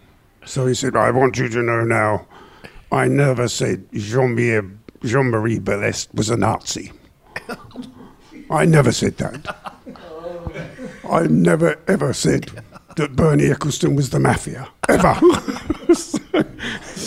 So 0.46 0.68
he 0.68 0.74
said, 0.74 0.96
"I 0.96 1.12
want 1.12 1.38
you 1.38 1.50
to 1.50 1.62
know 1.62 1.84
now, 1.84 2.28
I 2.92 3.08
never 3.08 3.48
said 3.48 3.88
Jean-Marie 3.94 4.70
Jean-Marie 5.04 5.60
Balestre 5.60 6.14
was 6.14 6.30
a 6.30 6.38
Nazi. 6.38 6.92
I 8.50 8.66
never 8.66 8.92
said 8.92 9.18
that." 9.18 9.56
I 11.10 11.26
never 11.26 11.80
ever 11.88 12.14
said 12.14 12.52
that 12.96 13.16
Bernie 13.16 13.46
Ecclestone 13.46 13.96
was 13.96 14.12
the 14.12 14.20
mafia 14.20 14.68
ever. 14.88 15.16
so, 15.94 16.19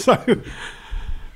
so 0.05 0.43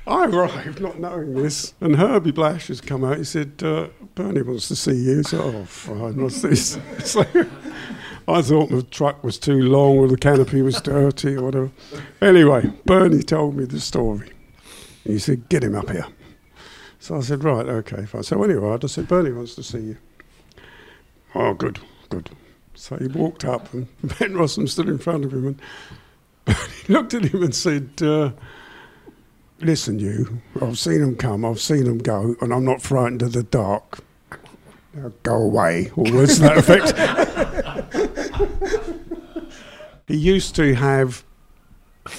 I 0.08 0.26
arrived 0.26 0.80
not 0.80 0.98
knowing 0.98 1.34
this, 1.34 1.74
and 1.80 1.94
Herbie 1.94 2.32
Blash 2.32 2.66
has 2.66 2.80
come 2.80 3.04
out. 3.04 3.18
He 3.18 3.24
said, 3.24 3.62
uh, 3.62 3.88
"Bernie 4.16 4.42
wants 4.42 4.66
to 4.68 4.76
see 4.76 4.96
you." 4.96 5.22
So, 5.22 5.40
oh, 5.40 5.64
fine, 5.66 6.20
what's 6.20 6.42
this? 6.42 6.78
So 7.04 7.24
I 8.26 8.42
thought 8.42 8.70
the 8.70 8.82
truck 8.82 9.22
was 9.22 9.38
too 9.38 9.62
long, 9.62 9.98
or 9.98 10.08
the 10.08 10.16
canopy 10.16 10.62
was 10.62 10.80
dirty, 10.80 11.36
or 11.36 11.44
whatever. 11.44 11.70
Anyway, 12.20 12.72
Bernie 12.84 13.22
told 13.22 13.54
me 13.54 13.66
the 13.66 13.78
story. 13.78 14.32
He 15.04 15.20
said, 15.20 15.48
"Get 15.48 15.62
him 15.62 15.76
up 15.76 15.90
here." 15.90 16.06
So 16.98 17.18
I 17.18 17.20
said, 17.20 17.44
"Right, 17.44 17.66
okay, 17.66 18.04
fine." 18.04 18.24
So 18.24 18.42
arrived, 18.42 18.84
I 18.84 18.88
said, 18.88 19.06
"Bernie 19.06 19.30
wants 19.30 19.54
to 19.54 19.62
see 19.62 19.78
you." 19.78 19.96
Oh, 21.36 21.54
good, 21.54 21.78
good. 22.08 22.30
So 22.74 22.96
he 22.96 23.06
walked 23.06 23.44
up, 23.44 23.72
and 23.72 23.88
Van 24.00 24.34
Rossem 24.34 24.68
stood 24.68 24.88
in 24.88 24.98
front 24.98 25.24
of 25.24 25.32
him, 25.32 25.46
and 25.46 25.60
he 26.86 26.92
looked 26.92 27.14
at 27.14 27.24
him 27.24 27.42
and 27.42 27.54
said, 27.54 27.90
uh, 28.02 28.30
"Listen, 29.60 29.98
you. 29.98 30.40
I've 30.60 30.78
seen 30.78 31.00
them 31.00 31.16
come, 31.16 31.44
I've 31.44 31.60
seen 31.60 31.84
them 31.84 31.98
go, 31.98 32.36
and 32.40 32.52
I'm 32.52 32.64
not 32.64 32.82
frightened 32.82 33.22
of 33.22 33.32
the 33.32 33.42
dark. 33.42 34.00
Now 34.94 35.12
go 35.22 35.36
away." 35.36 35.90
Or 35.96 36.04
words 36.12 36.36
to 36.36 36.42
that 36.42 36.58
effect. 36.58 36.92
he 40.06 40.16
used 40.16 40.54
to 40.56 40.74
have 40.74 41.24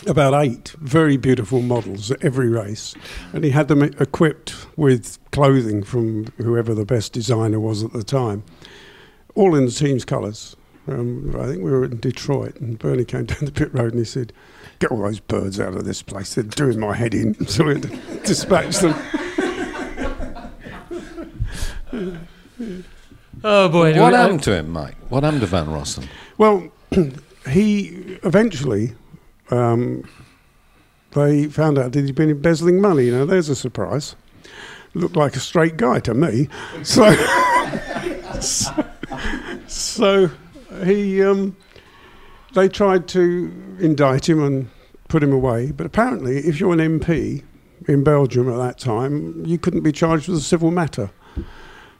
about 0.06 0.34
eight 0.34 0.76
very 0.80 1.18
beautiful 1.18 1.62
models 1.62 2.12
at 2.12 2.24
every 2.24 2.50
race, 2.50 2.94
and 3.34 3.44
he 3.44 3.52
had 3.52 3.68
them 3.68 3.82
equipped 3.82 4.56
with 4.78 5.18
clothing 5.32 5.84
from 5.84 6.26
whoever 6.38 6.74
the 6.74 6.86
best 6.86 7.14
designer 7.14 7.60
was 7.60 7.84
at 7.84 7.94
the 7.94 8.04
time, 8.04 8.44
all 9.36 9.56
in 9.56 9.66
the 9.66 9.72
team's 9.72 10.06
colours. 10.06 10.56
Um, 10.88 11.36
I 11.40 11.46
think 11.48 11.64
we 11.64 11.72
were 11.72 11.86
in 11.86 12.00
Detroit, 12.00 12.56
and 12.58 12.80
Bernie 12.80 13.06
came 13.06 13.26
down 13.26 13.46
the 13.46 13.52
pit 13.52 13.74
road 13.74 13.92
and 13.92 14.00
he 14.00 14.06
said, 14.06 14.34
"Get 14.80 14.92
all 14.92 15.02
those 15.02 15.20
birds 15.20 15.60
out 15.60 15.74
of 15.76 15.86
this 15.86 16.02
place. 16.02 16.36
They're 16.36 16.44
doing 16.44 16.80
my 16.80 16.96
head 16.96 17.14
in." 17.14 17.36
So 17.48 17.66
we 17.66 17.74
had 17.74 17.84
to 17.84 17.90
dispatch 18.24 18.78
them. 18.78 18.96
Oh 23.44 23.70
boy! 23.70 24.00
what 24.00 24.14
I- 24.14 24.22
happened 24.22 24.44
to 24.44 24.56
him, 24.56 24.70
Mike? 24.70 24.96
What 25.10 25.24
happened 25.24 25.42
to 25.42 25.48
Van 25.48 25.68
Rossem? 25.68 26.08
Well, 26.38 26.70
he 27.50 28.18
eventually 28.24 28.94
um, 29.52 30.04
they 31.12 31.46
found 31.48 31.78
out 31.78 31.92
that 31.94 32.06
he'd 32.06 32.16
been 32.16 32.30
embezzling 32.30 32.82
money. 32.82 33.06
You 33.06 33.12
know, 33.12 33.26
there's 33.26 33.50
a 33.50 33.56
surprise. 33.56 34.16
Looked 34.94 35.16
like 35.16 35.36
a 35.36 35.40
straight 35.40 35.78
guy 35.78 36.00
to 36.02 36.14
me. 36.14 36.48
So, 36.84 37.12
so, 38.42 38.86
so 39.68 40.32
he 40.84 41.24
um, 41.24 41.56
they 42.58 42.68
tried 42.68 43.08
to 43.08 43.54
indict 43.80 44.28
him 44.28 44.44
and 44.44 44.70
put 45.10 45.22
him 45.22 45.32
away. 45.32 45.72
But 45.72 45.86
apparently, 45.86 46.38
if 46.38 46.60
you're 46.60 46.74
an 46.74 47.00
MP 47.00 47.44
in 47.88 48.04
Belgium 48.04 48.50
at 48.50 48.58
that 48.58 48.80
time, 48.80 49.46
you 49.46 49.60
couldn't 49.60 49.82
be 49.82 49.92
charged 49.92 50.28
with 50.28 50.40
a 50.40 50.42
civil 50.42 50.72
matter. 50.72 51.12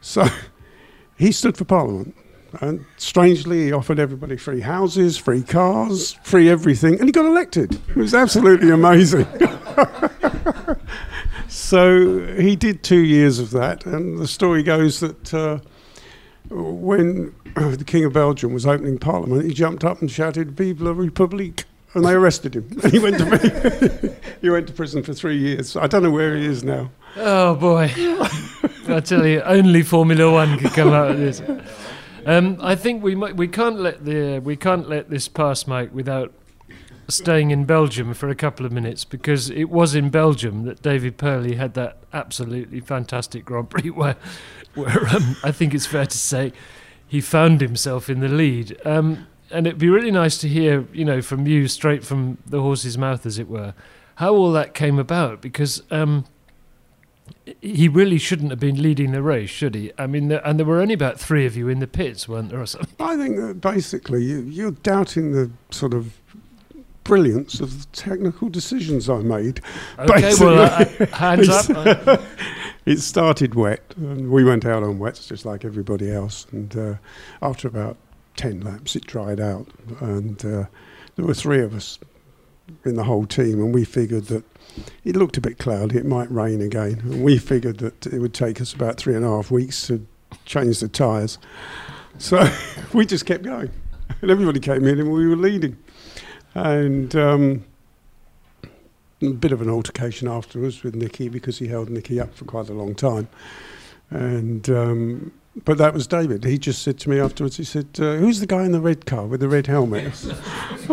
So 0.02 0.26
he 1.18 1.32
stood 1.32 1.58
for 1.58 1.66
Parliament. 1.66 2.16
And 2.62 2.86
strangely, 2.96 3.66
he 3.66 3.72
offered 3.72 4.00
everybody 4.00 4.36
free 4.38 4.62
houses, 4.62 5.16
free 5.18 5.44
cars, 5.44 6.14
free 6.24 6.50
everything, 6.50 6.98
and 6.98 7.08
he 7.08 7.12
got 7.12 7.26
elected. 7.26 7.80
It 7.90 7.98
was 7.98 8.16
absolutely 8.16 8.72
amazing. 8.72 9.28
so 11.50 12.26
he 12.36 12.56
did 12.56 12.84
two 12.84 13.02
years 13.02 13.38
of 13.38 13.52
that, 13.52 13.86
and 13.86 14.18
the 14.18 14.28
story 14.28 14.64
goes 14.64 15.02
that 15.02 15.34
uh, 15.34 15.60
when 16.50 17.34
uh, 17.56 17.76
the 17.76 17.84
King 17.84 18.06
of 18.06 18.14
Belgium 18.14 18.54
was 18.54 18.66
opening 18.66 18.98
Parliament, 18.98 19.46
he 19.46 19.54
jumped 19.54 19.84
up 19.84 20.02
and 20.02 20.10
shouted 20.10 20.52
"Vive 20.52 20.82
la 20.82 20.92
République!" 20.92 21.64
and 21.94 22.06
they 22.06 22.14
arrested 22.14 22.56
him. 22.56 22.70
And 22.84 22.92
he 22.92 23.00
went 23.00 23.18
to 23.18 24.16
he 24.42 24.50
went 24.50 24.68
to 24.68 24.74
prison 24.74 25.04
for 25.04 25.14
three 25.14 25.38
years. 25.38 25.76
I 25.76 25.88
don't 25.88 26.04
know 26.04 26.12
where 26.12 26.36
he 26.36 26.46
is 26.46 26.64
now. 26.64 26.92
Oh 27.16 27.56
boy! 27.56 27.92
I 28.88 29.02
tell 29.02 29.26
you, 29.26 29.42
only 29.42 29.84
Formula 29.84 30.32
One 30.32 30.58
could 30.58 30.72
come 30.72 30.94
out 30.94 31.12
of 31.12 31.18
this. 31.18 31.42
Um, 32.26 32.58
I 32.62 32.76
think 32.76 33.04
we 33.04 33.16
might, 33.16 33.38
we 33.38 33.48
can't 33.48 33.80
let 33.80 34.04
the 34.04 34.40
we 34.40 34.56
can't 34.56 34.90
let 34.90 35.10
this 35.10 35.28
pass, 35.28 35.66
Mike, 35.66 35.94
without 35.94 36.34
staying 37.08 37.52
in 37.52 37.66
Belgium 37.66 38.14
for 38.14 38.30
a 38.30 38.36
couple 38.36 38.66
of 38.66 38.72
minutes 38.72 39.06
because 39.06 39.50
it 39.50 39.70
was 39.70 39.96
in 39.96 40.10
Belgium 40.10 40.64
that 40.66 40.82
David 40.82 41.18
Purley 41.18 41.56
had 41.56 41.74
that 41.76 41.98
absolutely 42.14 42.80
fantastic 42.80 43.46
Grand 43.46 43.70
Prix 43.70 43.90
where, 43.90 44.18
where 44.76 45.08
um, 45.08 45.38
I 45.44 45.52
think 45.52 45.74
it's 45.74 45.86
fair 45.86 46.06
to 46.06 46.18
say 46.18 46.52
he 47.08 47.22
found 47.22 47.62
himself 47.62 48.10
in 48.10 48.20
the 48.20 48.28
lead. 48.28 48.78
Um, 48.86 49.28
and 49.50 49.66
it'd 49.66 49.80
be 49.80 49.90
really 49.90 50.12
nice 50.12 50.38
to 50.40 50.50
hear, 50.50 50.86
you 50.92 51.06
know, 51.06 51.22
from 51.22 51.48
you 51.48 51.70
straight 51.70 52.04
from 52.04 52.38
the 52.46 52.62
horse's 52.62 52.98
mouth, 52.98 53.26
as 53.26 53.40
it 53.40 53.48
were, 53.48 53.74
how 54.16 54.34
all 54.34 54.52
that 54.52 54.74
came 54.74 55.00
about 55.00 55.42
because. 55.42 55.84
Um, 55.92 56.26
he 57.62 57.90
really 57.90 58.18
shouldn't 58.18 58.52
have 58.52 58.60
been 58.60 58.82
leading 58.82 59.12
the 59.12 59.22
race, 59.22 59.50
should 59.50 59.76
he? 59.76 59.92
I 59.98 60.08
mean, 60.08 60.32
and 60.32 60.58
there 60.58 60.66
were 60.66 60.80
only 60.80 60.94
about 60.94 61.20
three 61.20 61.46
of 61.46 61.58
you 61.58 61.68
in 61.68 61.80
the 61.80 61.88
pits, 61.88 62.28
weren't 62.28 62.50
there, 62.50 62.62
or 62.62 62.66
something? 62.66 62.96
I 63.00 63.18
think 63.18 63.38
that 63.38 63.60
basically 63.60 64.24
you, 64.24 64.40
you're 64.40 64.72
doubting 64.72 65.34
the 65.34 65.52
sort 65.70 65.94
of 65.94 66.18
brilliance 67.08 67.60
of 67.60 67.80
the 67.80 67.98
technical 67.98 68.50
decisions 68.50 69.10
I 69.10 69.20
made. 69.20 69.62
Okay, 69.98 70.34
well, 70.40 70.60
uh, 70.60 71.06
hands 71.08 71.50
up. 71.50 72.22
it 72.86 73.00
started 73.00 73.56
wet, 73.56 73.82
and 73.96 74.30
we 74.30 74.44
went 74.44 74.66
out 74.66 74.84
on 74.84 75.00
wets 75.00 75.28
just 75.28 75.46
like 75.46 75.66
everybody 75.66 76.12
else. 76.12 76.46
And 76.52 76.76
uh, 76.78 76.96
after 77.42 77.68
about 77.68 77.98
10 78.36 78.62
laps, 78.62 78.96
it 78.96 79.08
dried 79.08 79.40
out. 79.40 79.68
And 80.02 80.40
uh, 80.46 80.66
there 81.16 81.26
were 81.26 81.34
three 81.34 81.62
of 81.62 81.74
us 81.74 81.98
in 82.86 82.96
the 82.96 83.04
whole 83.04 83.26
team, 83.26 83.60
and 83.60 83.74
we 83.74 83.86
figured 83.86 84.26
that 84.26 84.44
it 85.04 85.16
looked 85.16 85.38
a 85.38 85.42
bit 85.42 85.58
cloudy, 85.58 85.98
it 85.98 86.06
might 86.06 86.30
rain 86.30 86.62
again. 86.62 87.00
And 87.04 87.24
we 87.24 87.38
figured 87.38 87.80
that 87.80 88.06
it 88.06 88.20
would 88.20 88.34
take 88.34 88.62
us 88.62 88.74
about 88.74 88.98
three 88.98 89.16
and 89.16 89.26
a 89.26 89.30
half 89.30 89.50
weeks 89.50 89.88
to 89.88 90.06
change 90.46 90.80
the 90.80 90.88
tyres. 90.88 91.38
So 92.18 92.48
we 92.94 93.06
just 93.06 93.26
kept 93.26 93.44
going. 93.44 93.72
And 94.22 94.32
everybody 94.32 94.60
came 94.60 94.86
in, 94.86 95.00
and 95.00 95.12
we 95.12 95.28
were 95.28 95.36
leading. 95.36 95.78
And 96.58 97.16
um, 97.16 97.66
a 99.22 99.30
bit 99.30 99.52
of 99.52 99.62
an 99.62 99.70
altercation 99.70 100.28
afterwards 100.28 100.82
with 100.82 100.96
Niki 100.96 101.32
because 101.32 101.60
he 101.60 101.68
held 101.68 101.90
Niki 101.90 102.20
up 102.20 102.34
for 102.34 102.46
quite 102.46 102.68
a 102.68 102.74
long 102.74 102.96
time. 102.96 103.28
And 104.10 104.68
um, 104.68 105.32
but 105.66 105.78
that 105.78 105.94
was 105.94 106.08
David. 106.08 106.44
He 106.46 106.58
just 106.58 106.82
said 106.82 106.98
to 107.00 107.12
me 107.12 107.20
afterwards. 107.20 107.58
He 107.58 107.64
said, 107.64 107.88
uh, 108.00 108.16
"Who's 108.16 108.40
the 108.40 108.48
guy 108.48 108.66
in 108.66 108.72
the 108.72 108.82
red 108.82 109.06
car 109.06 109.28
with 109.28 109.40
the 109.42 109.50
red 109.50 109.68
helmet?" 109.68 110.14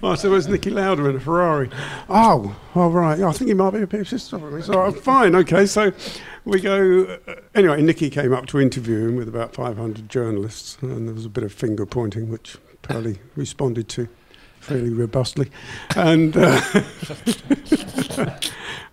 I 0.00 0.14
said, 0.14 0.30
"Was 0.30 0.46
Niki 0.46 0.72
Lauda 0.72 1.04
in 1.04 1.16
a 1.16 1.20
Ferrari?" 1.20 1.68
Oh, 2.08 2.56
all 2.74 2.90
right. 2.90 3.20
I 3.20 3.32
think 3.32 3.48
he 3.48 3.54
might 3.54 3.72
be 3.72 3.82
a 3.82 3.86
bit 3.86 4.10
off 4.10 4.32
at 4.32 4.52
me. 4.52 4.62
So, 4.62 4.90
fine, 4.92 5.34
okay. 5.34 5.66
So 5.66 5.92
we 6.46 6.60
go. 6.62 7.18
Uh, 7.26 7.34
anyway, 7.54 7.82
Niki 7.82 8.10
came 8.10 8.32
up 8.32 8.46
to 8.46 8.58
interview 8.58 9.08
him 9.08 9.16
with 9.16 9.28
about 9.28 9.52
500 9.54 10.08
journalists, 10.08 10.78
and 10.80 11.08
there 11.08 11.14
was 11.14 11.26
a 11.26 11.30
bit 11.30 11.44
of 11.44 11.52
finger 11.52 11.84
pointing, 11.84 12.30
which 12.30 12.56
Purley 12.88 13.18
responded 13.36 13.88
to 13.90 14.08
fairly 14.60 14.90
robustly, 14.90 15.50
and 15.96 16.36
uh, 16.36 16.60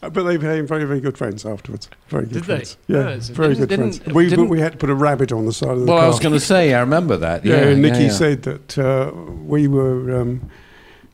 but 0.01 0.23
they 0.23 0.37
became 0.37 0.67
very, 0.67 0.83
very 0.85 0.99
good 0.99 1.17
friends 1.17 1.45
afterwards. 1.45 1.89
Very 2.09 2.25
good 2.25 2.33
Did 2.33 2.45
friends. 2.45 2.77
they? 2.87 2.93
Yeah, 2.95 3.03
No, 3.03 3.09
it's- 3.09 3.29
very 3.29 3.55
good 3.55 3.69
Didn't- 3.69 3.95
friends. 4.03 4.13
We, 4.15 4.35
we 4.45 4.59
had 4.59 4.73
to 4.73 4.77
put 4.77 4.89
a 4.89 4.95
rabbit 4.95 5.31
on 5.31 5.45
the 5.45 5.53
side 5.53 5.69
of 5.71 5.79
the 5.79 5.85
Well, 5.85 5.97
car. 5.97 6.05
I 6.05 6.07
was 6.07 6.19
going 6.19 6.33
to 6.33 6.39
say, 6.39 6.73
I 6.73 6.79
remember 6.81 7.17
that. 7.17 7.43
yeah, 7.45 7.55
Yeah, 7.61 7.67
and 7.69 7.83
Niki 7.83 7.93
yeah, 7.95 7.99
yeah. 8.01 8.09
said 8.11 8.43
that 8.43 8.77
uh, 8.77 9.11
we 9.13 9.67
were 9.67 10.15
um, 10.21 10.49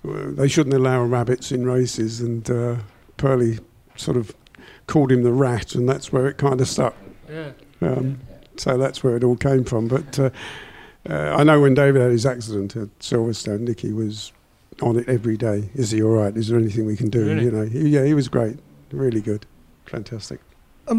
uh, 0.08 0.32
they 0.32 0.48
shouldn't 0.48 0.76
allow 0.76 1.04
rabbits 1.04 1.52
in 1.52 1.66
races, 1.66 2.22
and 2.22 2.50
uh, 2.50 2.76
Purley 3.18 3.60
sort 3.96 4.18
of 4.18 4.36
called 4.88 5.12
him 5.12 5.24
the 5.24 5.32
rat, 5.32 5.76
and 5.76 5.88
that's 5.88 6.12
where 6.12 6.28
it 6.28 6.38
kind 6.38 6.60
of 6.60 6.68
stuck. 6.68 6.96
Yeah. 7.30 7.52
Um, 7.82 8.20
so 8.58 8.78
that's 8.78 9.04
where 9.04 9.16
it 9.16 9.24
all 9.24 9.38
came 9.38 9.64
from. 9.64 9.88
But 9.88 10.20
uh, 11.10 11.36
I 11.38 11.44
know 11.44 11.60
when 11.62 11.74
David 11.74 12.02
had 12.02 12.12
his 12.12 12.26
accident 12.26 12.76
at 12.76 13.00
Silverstone, 13.00 13.68
Niki 13.68 13.94
was 13.94 14.32
on 14.82 14.98
it 14.98 15.08
every 15.08 15.38
day. 15.38 15.70
Is 15.74 15.92
he 15.92 16.02
all 16.02 16.12
right? 16.12 16.36
Is 16.36 16.48
there 16.48 16.60
anything 16.60 16.86
we 16.86 16.96
can 16.96 17.10
do? 17.10 17.26
Really? 17.26 17.46
You 17.46 17.52
know, 17.52 17.66
he, 17.66 17.90
yeah, 17.90 18.06
he 18.06 18.14
was 18.14 18.28
great, 18.28 18.58
really 18.92 19.22
good, 19.22 19.46
fantastic. 19.86 20.40
I 20.88 20.94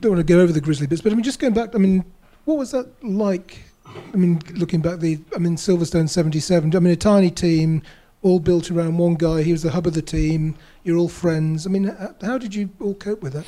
don't 0.00 0.12
want 0.12 0.26
to 0.26 0.32
go 0.32 0.40
over 0.40 0.52
the 0.52 0.60
Grisly 0.60 0.86
bits, 0.86 1.02
but 1.02 1.12
I 1.12 1.14
mean, 1.14 1.24
just 1.24 1.38
going 1.38 1.54
back, 1.54 1.74
I 1.74 1.78
mean, 1.78 2.04
what 2.44 2.58
was 2.58 2.70
that 2.72 2.88
like? 3.04 3.58
I 3.86 4.16
mean, 4.16 4.40
looking 4.54 4.80
back, 4.80 5.00
the 5.00 5.18
I 5.34 5.38
mean, 5.38 5.56
Silverstone 5.56 6.08
'77. 6.08 6.74
I 6.74 6.78
mean, 6.78 6.92
a 6.92 6.96
tiny 6.96 7.30
team, 7.30 7.82
all 8.22 8.40
built 8.40 8.70
around 8.70 8.98
one 8.98 9.14
guy. 9.14 9.42
He 9.42 9.52
was 9.52 9.62
the 9.62 9.70
hub 9.70 9.86
of 9.86 9.94
the 9.94 10.02
team. 10.02 10.56
You're 10.84 10.96
all 10.96 11.08
friends. 11.08 11.66
I 11.66 11.70
mean, 11.70 11.84
how, 11.84 12.14
how 12.22 12.38
did 12.38 12.54
you 12.54 12.70
all 12.80 12.94
cope 12.94 13.22
with 13.22 13.32
that? 13.32 13.46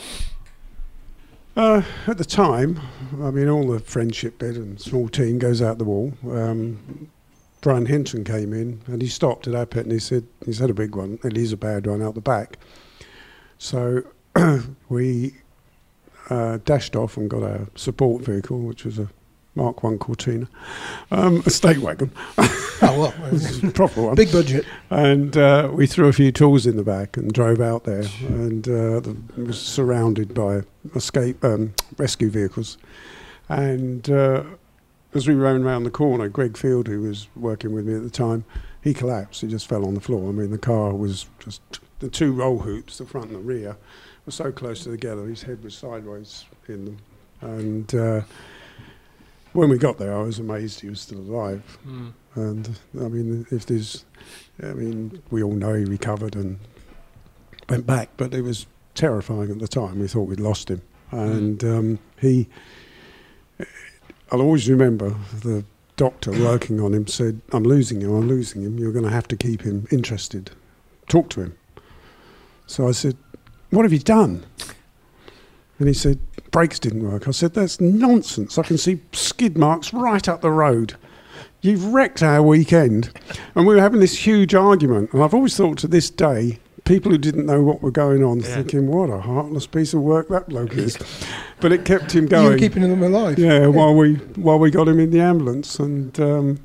Uh, 1.54 1.82
at 2.06 2.16
the 2.16 2.24
time, 2.24 2.80
I 3.22 3.30
mean, 3.30 3.48
all 3.48 3.66
the 3.66 3.78
friendship 3.78 4.38
bit 4.38 4.56
and 4.56 4.80
small 4.80 5.08
team 5.08 5.38
goes 5.38 5.60
out 5.60 5.78
the 5.78 5.84
wall. 5.84 6.14
Um, 6.30 7.10
Brian 7.60 7.86
Henton 7.86 8.24
came 8.24 8.52
in 8.52 8.80
and 8.86 9.02
he 9.02 9.08
stopped 9.08 9.46
at 9.46 9.54
our 9.54 9.66
pit 9.66 9.84
and 9.84 9.92
he 9.92 9.98
said, 9.98 10.26
he's 10.44 10.58
had 10.58 10.70
a 10.70 10.74
big 10.74 10.96
one 10.96 11.18
and 11.22 11.36
he's 11.36 11.52
a 11.52 11.56
bad 11.56 11.86
one 11.86 12.02
out 12.02 12.14
the 12.14 12.20
back. 12.20 12.58
So 13.58 14.02
we 14.88 15.34
uh, 16.30 16.58
dashed 16.64 16.96
off 16.96 17.16
and 17.16 17.28
got 17.28 17.42
our 17.42 17.68
support 17.74 18.24
vehicle, 18.24 18.60
which 18.60 18.84
was 18.84 18.98
a 18.98 19.08
Mark 19.54 19.82
One 19.82 19.98
Cortina, 19.98 20.48
um, 21.10 21.42
a 21.44 21.50
state 21.50 21.78
wagon, 21.78 22.10
Oh 22.84 23.00
well, 23.00 23.14
a 23.68 23.70
proper 23.74 24.02
one. 24.02 24.14
big 24.16 24.32
budget. 24.32 24.64
And 24.90 25.36
uh, 25.36 25.70
we 25.72 25.86
threw 25.86 26.08
a 26.08 26.12
few 26.12 26.32
tools 26.32 26.66
in 26.66 26.76
the 26.76 26.82
back 26.82 27.16
and 27.16 27.32
drove 27.32 27.60
out 27.60 27.84
there, 27.84 28.02
and 28.26 28.66
uh, 28.66 28.98
the, 28.98 29.16
was 29.36 29.60
surrounded 29.60 30.34
by 30.34 30.62
escape 30.96 31.44
um, 31.44 31.74
rescue 31.96 32.28
vehicles. 32.28 32.78
And 33.48 34.10
uh, 34.10 34.42
as 35.14 35.28
we 35.28 35.34
ran 35.34 35.62
around 35.62 35.84
the 35.84 35.90
corner, 35.92 36.28
Greg 36.28 36.56
Field, 36.56 36.88
who 36.88 37.02
was 37.02 37.28
working 37.36 37.72
with 37.72 37.86
me 37.86 37.94
at 37.94 38.02
the 38.02 38.10
time, 38.10 38.44
he 38.82 38.92
collapsed. 38.92 39.42
He 39.42 39.46
just 39.46 39.68
fell 39.68 39.86
on 39.86 39.94
the 39.94 40.00
floor. 40.00 40.28
I 40.28 40.32
mean, 40.32 40.50
the 40.50 40.58
car 40.58 40.92
was 40.92 41.26
just 41.38 41.60
the 42.00 42.08
two 42.08 42.32
roll 42.32 42.58
hoops, 42.58 42.98
the 42.98 43.06
front 43.06 43.28
and 43.28 43.36
the 43.36 43.40
rear, 43.40 43.76
were 44.26 44.32
so 44.32 44.50
close 44.50 44.82
together. 44.82 45.24
His 45.26 45.42
head 45.42 45.62
was 45.62 45.76
sideways 45.76 46.46
in 46.66 46.84
them, 46.86 46.98
and. 47.42 47.94
Uh, 47.94 48.22
when 49.52 49.68
we 49.68 49.76
got 49.76 49.98
there, 49.98 50.16
I 50.16 50.22
was 50.22 50.38
amazed 50.38 50.80
he 50.80 50.88
was 50.88 51.02
still 51.02 51.18
alive. 51.18 51.78
Mm. 51.86 52.12
And 52.34 52.78
I 52.98 53.08
mean, 53.08 53.46
if 53.50 53.66
there's, 53.66 54.04
I 54.62 54.72
mean, 54.72 55.22
we 55.30 55.42
all 55.42 55.52
know 55.52 55.74
he 55.74 55.84
recovered 55.84 56.34
and 56.34 56.58
went 57.68 57.86
back, 57.86 58.10
but 58.16 58.32
it 58.32 58.42
was 58.42 58.66
terrifying 58.94 59.50
at 59.50 59.58
the 59.58 59.68
time. 59.68 59.98
We 59.98 60.08
thought 60.08 60.28
we'd 60.28 60.40
lost 60.40 60.70
him, 60.70 60.82
and 61.10 61.62
um, 61.64 61.98
he. 62.20 62.48
I'll 64.30 64.40
always 64.40 64.68
remember 64.68 65.14
the 65.42 65.64
doctor 65.96 66.30
working 66.42 66.80
on 66.80 66.94
him 66.94 67.06
said, 67.06 67.40
"I'm 67.52 67.64
losing 67.64 68.00
him. 68.00 68.14
I'm 68.14 68.28
losing 68.28 68.62
him. 68.62 68.78
You're 68.78 68.92
going 68.92 69.04
to 69.04 69.10
have 69.10 69.28
to 69.28 69.36
keep 69.36 69.62
him 69.62 69.86
interested. 69.90 70.50
Talk 71.08 71.28
to 71.30 71.42
him." 71.42 71.58
So 72.66 72.88
I 72.88 72.92
said, 72.92 73.16
"What 73.70 73.82
have 73.82 73.92
you 73.92 73.98
done?" 73.98 74.46
And 75.78 75.86
he 75.86 75.94
said, 75.94 76.18
"Brakes 76.50 76.78
didn't 76.78 77.06
work." 77.06 77.28
I 77.28 77.32
said, 77.32 77.52
"That's 77.52 77.78
nonsense. 77.78 78.56
I 78.56 78.62
can 78.62 78.78
see 78.78 79.02
skid 79.12 79.58
marks 79.58 79.92
right 79.92 80.26
up 80.26 80.40
the 80.40 80.50
road." 80.50 80.96
You've 81.62 81.86
wrecked 81.92 82.22
our 82.22 82.42
weekend. 82.42 83.10
And 83.54 83.66
we 83.66 83.74
were 83.74 83.80
having 83.80 84.00
this 84.00 84.26
huge 84.26 84.54
argument. 84.54 85.12
And 85.12 85.22
I've 85.22 85.32
always 85.34 85.56
thought 85.56 85.78
to 85.78 85.88
this 85.88 86.10
day, 86.10 86.58
people 86.84 87.12
who 87.12 87.18
didn't 87.18 87.46
know 87.46 87.62
what 87.62 87.80
were 87.82 87.92
going 87.92 88.24
on, 88.24 88.40
Yeah. 88.40 88.46
thinking, 88.56 88.88
what 88.88 89.08
a 89.10 89.20
heartless 89.20 89.66
piece 89.68 89.94
of 89.94 90.00
work 90.02 90.28
that 90.28 90.48
bloke 90.48 90.74
is. 90.76 90.98
but 91.60 91.72
it 91.72 91.84
kept 91.84 92.12
him 92.12 92.24
You 92.24 92.30
going. 92.30 92.52
were 92.52 92.58
keeping 92.58 92.82
him 92.82 93.02
alive. 93.02 93.38
yeah, 93.38 93.66
while 93.68 93.94
we 93.94 94.14
while 94.36 94.58
we 94.58 94.70
got 94.70 94.88
him 94.88 94.98
in 94.98 95.10
the 95.12 95.20
ambulance. 95.20 95.78
And 95.78 96.18
um, 96.20 96.58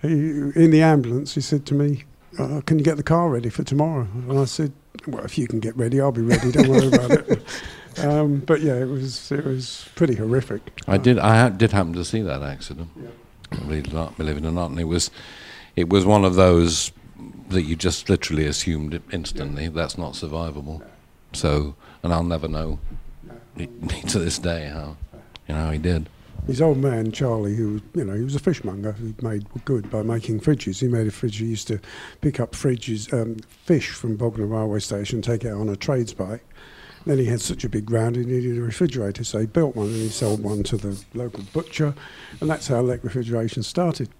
he, 0.00 0.08
in 0.08 0.70
the 0.70 0.80
ambulance, 0.82 1.34
he 1.34 1.40
said 1.40 1.66
to 1.66 1.74
me, 1.74 2.04
uh, 2.38 2.60
Can 2.66 2.78
you 2.78 2.84
get 2.84 2.96
the 2.96 3.02
car 3.02 3.28
ready 3.28 3.48
for 3.50 3.64
tomorrow? 3.64 4.06
And 4.28 4.38
I 4.38 4.44
said, 4.44 4.72
Well, 5.08 5.24
if 5.24 5.36
you 5.36 5.48
can 5.48 5.58
get 5.58 5.76
ready, 5.76 6.00
I'll 6.00 6.12
be 6.12 6.22
ready. 6.22 6.52
Don't 6.52 6.68
worry 6.68 6.86
about 6.86 7.10
it. 7.10 7.42
Um, 8.04 8.38
but 8.46 8.60
yeah, 8.60 8.74
it 8.76 8.86
was 8.88 9.32
it 9.32 9.44
was 9.44 9.84
pretty 9.96 10.14
horrific. 10.14 10.62
I 10.86 10.96
did. 10.96 11.18
I 11.18 11.36
ha- 11.40 11.48
did 11.48 11.72
happen 11.72 11.92
to 11.94 12.04
see 12.04 12.22
that 12.22 12.40
accident. 12.40 12.88
Believe 13.50 13.86
it 13.86 13.92
or 13.92 13.96
not, 13.96 14.16
believe 14.16 14.36
it 14.36 14.44
or 14.44 14.52
not, 14.52 14.70
and 14.70 14.78
it 14.78 14.84
was, 14.84 15.10
it 15.76 15.88
was 15.88 16.04
one 16.04 16.24
of 16.24 16.34
those 16.34 16.92
that 17.48 17.62
you 17.62 17.76
just 17.76 18.08
literally 18.08 18.46
assumed 18.46 19.00
instantly 19.12 19.68
that's 19.68 19.98
not 19.98 20.12
survivable. 20.12 20.82
So, 21.32 21.74
and 22.02 22.12
I'll 22.12 22.22
never 22.24 22.48
know 22.48 22.78
to 23.56 24.18
this 24.18 24.38
day 24.38 24.70
how, 24.72 24.96
you 25.48 25.54
know, 25.54 25.64
how 25.64 25.70
he 25.70 25.78
did. 25.78 26.08
His 26.46 26.62
old 26.62 26.78
man 26.78 27.12
Charlie, 27.12 27.54
who 27.54 27.82
you 27.94 28.04
know, 28.04 28.14
he 28.14 28.22
was 28.22 28.34
a 28.34 28.38
fishmonger 28.38 28.92
who 28.92 29.14
made 29.20 29.46
good 29.64 29.90
by 29.90 30.02
making 30.02 30.40
fridges. 30.40 30.80
He 30.80 30.88
made 30.88 31.06
a 31.06 31.10
fridge. 31.10 31.36
He 31.36 31.46
used 31.46 31.68
to 31.68 31.80
pick 32.22 32.40
up 32.40 32.52
fridges, 32.52 33.12
um, 33.12 33.36
fish 33.64 33.90
from 33.90 34.16
Bognor 34.16 34.46
railway 34.46 34.80
station, 34.80 35.20
take 35.20 35.44
it 35.44 35.52
on 35.52 35.68
a 35.68 35.76
trades 35.76 36.14
bike. 36.14 36.44
Then 37.06 37.18
he 37.18 37.26
had 37.26 37.40
such 37.40 37.64
a 37.64 37.68
big 37.68 37.86
ground, 37.86 38.16
he 38.16 38.24
needed 38.24 38.58
a 38.58 38.60
refrigerator, 38.60 39.24
so 39.24 39.38
he 39.38 39.46
built 39.46 39.74
one 39.74 39.86
and 39.86 39.96
he 39.96 40.08
sold 40.10 40.42
one 40.42 40.62
to 40.64 40.76
the 40.76 41.02
local 41.14 41.42
butcher, 41.52 41.94
and 42.40 42.50
that's 42.50 42.68
how 42.68 42.82
Lec 42.82 43.02
Refrigeration 43.02 43.62
started. 43.62 44.10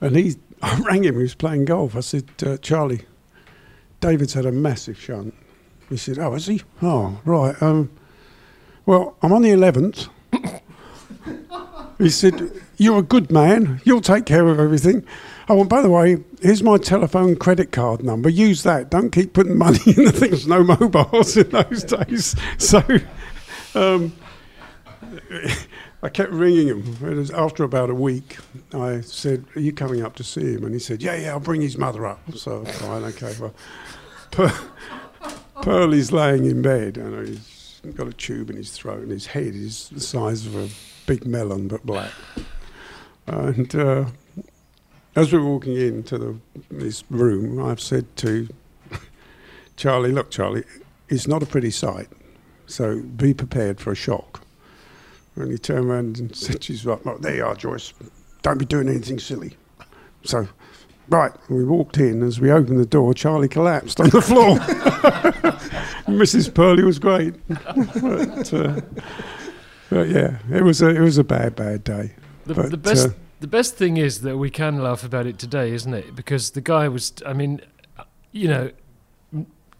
And 0.00 0.16
he, 0.16 0.36
I 0.62 0.78
rang 0.80 1.04
him. 1.04 1.16
He 1.16 1.22
was 1.22 1.34
playing 1.34 1.64
golf. 1.64 1.96
I 1.96 2.00
said, 2.00 2.28
uh, 2.44 2.58
Charlie, 2.58 3.02
David's 4.00 4.34
had 4.34 4.46
a 4.46 4.52
massive 4.52 5.00
shunt. 5.00 5.34
He 5.88 5.96
said, 5.96 6.18
Oh, 6.18 6.32
has 6.32 6.46
he? 6.46 6.62
Oh, 6.82 7.20
right. 7.24 7.60
Um, 7.62 7.90
well, 8.86 9.16
I'm 9.22 9.32
on 9.32 9.42
the 9.42 9.50
eleventh. 9.50 10.08
He 12.00 12.08
said, 12.08 12.50
You're 12.78 13.00
a 13.00 13.02
good 13.02 13.30
man. 13.30 13.82
You'll 13.84 14.00
take 14.00 14.24
care 14.24 14.48
of 14.48 14.58
everything. 14.58 15.04
Oh, 15.50 15.58
and 15.58 15.68
by 15.68 15.82
the 15.82 15.90
way, 15.90 16.16
here's 16.40 16.62
my 16.62 16.78
telephone 16.78 17.34
credit 17.34 17.72
card 17.72 18.04
number. 18.04 18.28
Use 18.28 18.62
that. 18.62 18.88
Don't 18.88 19.10
keep 19.10 19.32
putting 19.32 19.58
money 19.58 19.80
in 19.86 20.04
the 20.04 20.12
things. 20.12 20.46
No 20.46 20.62
mobiles 20.62 21.36
in 21.36 21.50
those 21.50 21.82
days. 21.82 22.36
So 22.58 22.80
um, 23.74 24.12
I 26.04 26.08
kept 26.08 26.30
ringing 26.30 26.68
him. 26.68 27.30
After 27.34 27.64
about 27.64 27.90
a 27.90 27.94
week, 27.96 28.36
I 28.72 29.00
said, 29.00 29.44
Are 29.56 29.60
you 29.60 29.72
coming 29.72 30.02
up 30.02 30.14
to 30.16 30.24
see 30.24 30.52
him? 30.54 30.62
And 30.64 30.72
he 30.72 30.78
said, 30.78 31.02
Yeah, 31.02 31.16
yeah, 31.16 31.30
I'll 31.30 31.40
bring 31.40 31.62
his 31.62 31.76
mother 31.76 32.06
up. 32.06 32.20
So, 32.36 32.64
fine, 32.64 33.02
okay, 33.02 33.34
well. 33.40 33.54
Per- 34.30 34.68
Purley's 35.62 36.12
laying 36.12 36.44
in 36.44 36.62
bed, 36.62 36.96
and 36.96 37.26
he's 37.26 37.80
got 37.96 38.06
a 38.06 38.12
tube 38.12 38.50
in 38.50 38.56
his 38.56 38.70
throat, 38.70 39.02
and 39.02 39.10
his 39.10 39.26
head 39.26 39.56
is 39.56 39.88
the 39.88 40.00
size 40.00 40.46
of 40.46 40.54
a 40.54 40.68
big 41.06 41.26
melon 41.26 41.66
but 41.66 41.84
black. 41.84 42.12
And 43.26 43.74
uh, 43.74 44.04
as 45.16 45.32
we're 45.32 45.44
walking 45.44 45.76
into 45.76 46.18
the, 46.18 46.36
this 46.70 47.04
room, 47.10 47.64
I've 47.64 47.80
said 47.80 48.04
to 48.18 48.48
Charlie, 49.76 50.12
"Look, 50.12 50.30
Charlie, 50.30 50.64
it's 51.08 51.26
not 51.26 51.42
a 51.42 51.46
pretty 51.46 51.70
sight, 51.70 52.08
so 52.66 53.00
be 53.00 53.34
prepared 53.34 53.80
for 53.80 53.92
a 53.92 53.96
shock." 53.96 54.42
And 55.36 55.50
he 55.50 55.58
turned 55.58 55.86
around 55.86 56.18
and 56.18 56.34
said, 56.36 56.62
"She's 56.64 56.84
right. 56.84 57.04
Look, 57.04 57.22
there 57.22 57.36
you 57.36 57.44
are, 57.44 57.54
Joyce. 57.54 57.92
Don't 58.42 58.58
be 58.58 58.64
doing 58.64 58.88
anything 58.88 59.18
silly." 59.18 59.56
So 60.24 60.48
Right, 61.10 61.32
we 61.48 61.64
walked 61.64 61.98
in. 61.98 62.22
As 62.22 62.40
we 62.40 62.52
opened 62.52 62.78
the 62.78 62.86
door, 62.86 63.12
Charlie 63.14 63.48
collapsed 63.48 63.98
on 63.98 64.10
the 64.10 64.22
floor. 64.22 64.58
Mrs. 66.06 66.54
Purley 66.54 66.84
was 66.84 67.00
great, 67.00 67.34
but, 67.48 68.54
uh, 68.54 68.80
but, 69.90 70.08
yeah, 70.08 70.38
it 70.52 70.62
was 70.62 70.80
a 70.82 70.88
it 70.88 71.00
was 71.00 71.18
a 71.18 71.24
bad 71.24 71.56
bad 71.56 71.82
day. 71.82 72.12
The, 72.46 72.54
But, 72.54 72.70
the 72.70 72.76
best 72.76 73.08
uh, 73.08 73.12
the 73.40 73.46
best 73.46 73.76
thing 73.76 73.96
is 73.96 74.20
that 74.20 74.36
we 74.36 74.50
can 74.50 74.82
laugh 74.82 75.02
about 75.02 75.26
it 75.26 75.38
today, 75.38 75.72
isn't 75.72 75.92
it? 75.94 76.14
Because 76.14 76.50
the 76.50 76.60
guy 76.60 76.88
was, 76.88 77.12
I 77.26 77.32
mean, 77.32 77.60
you 78.32 78.48
know, 78.48 78.70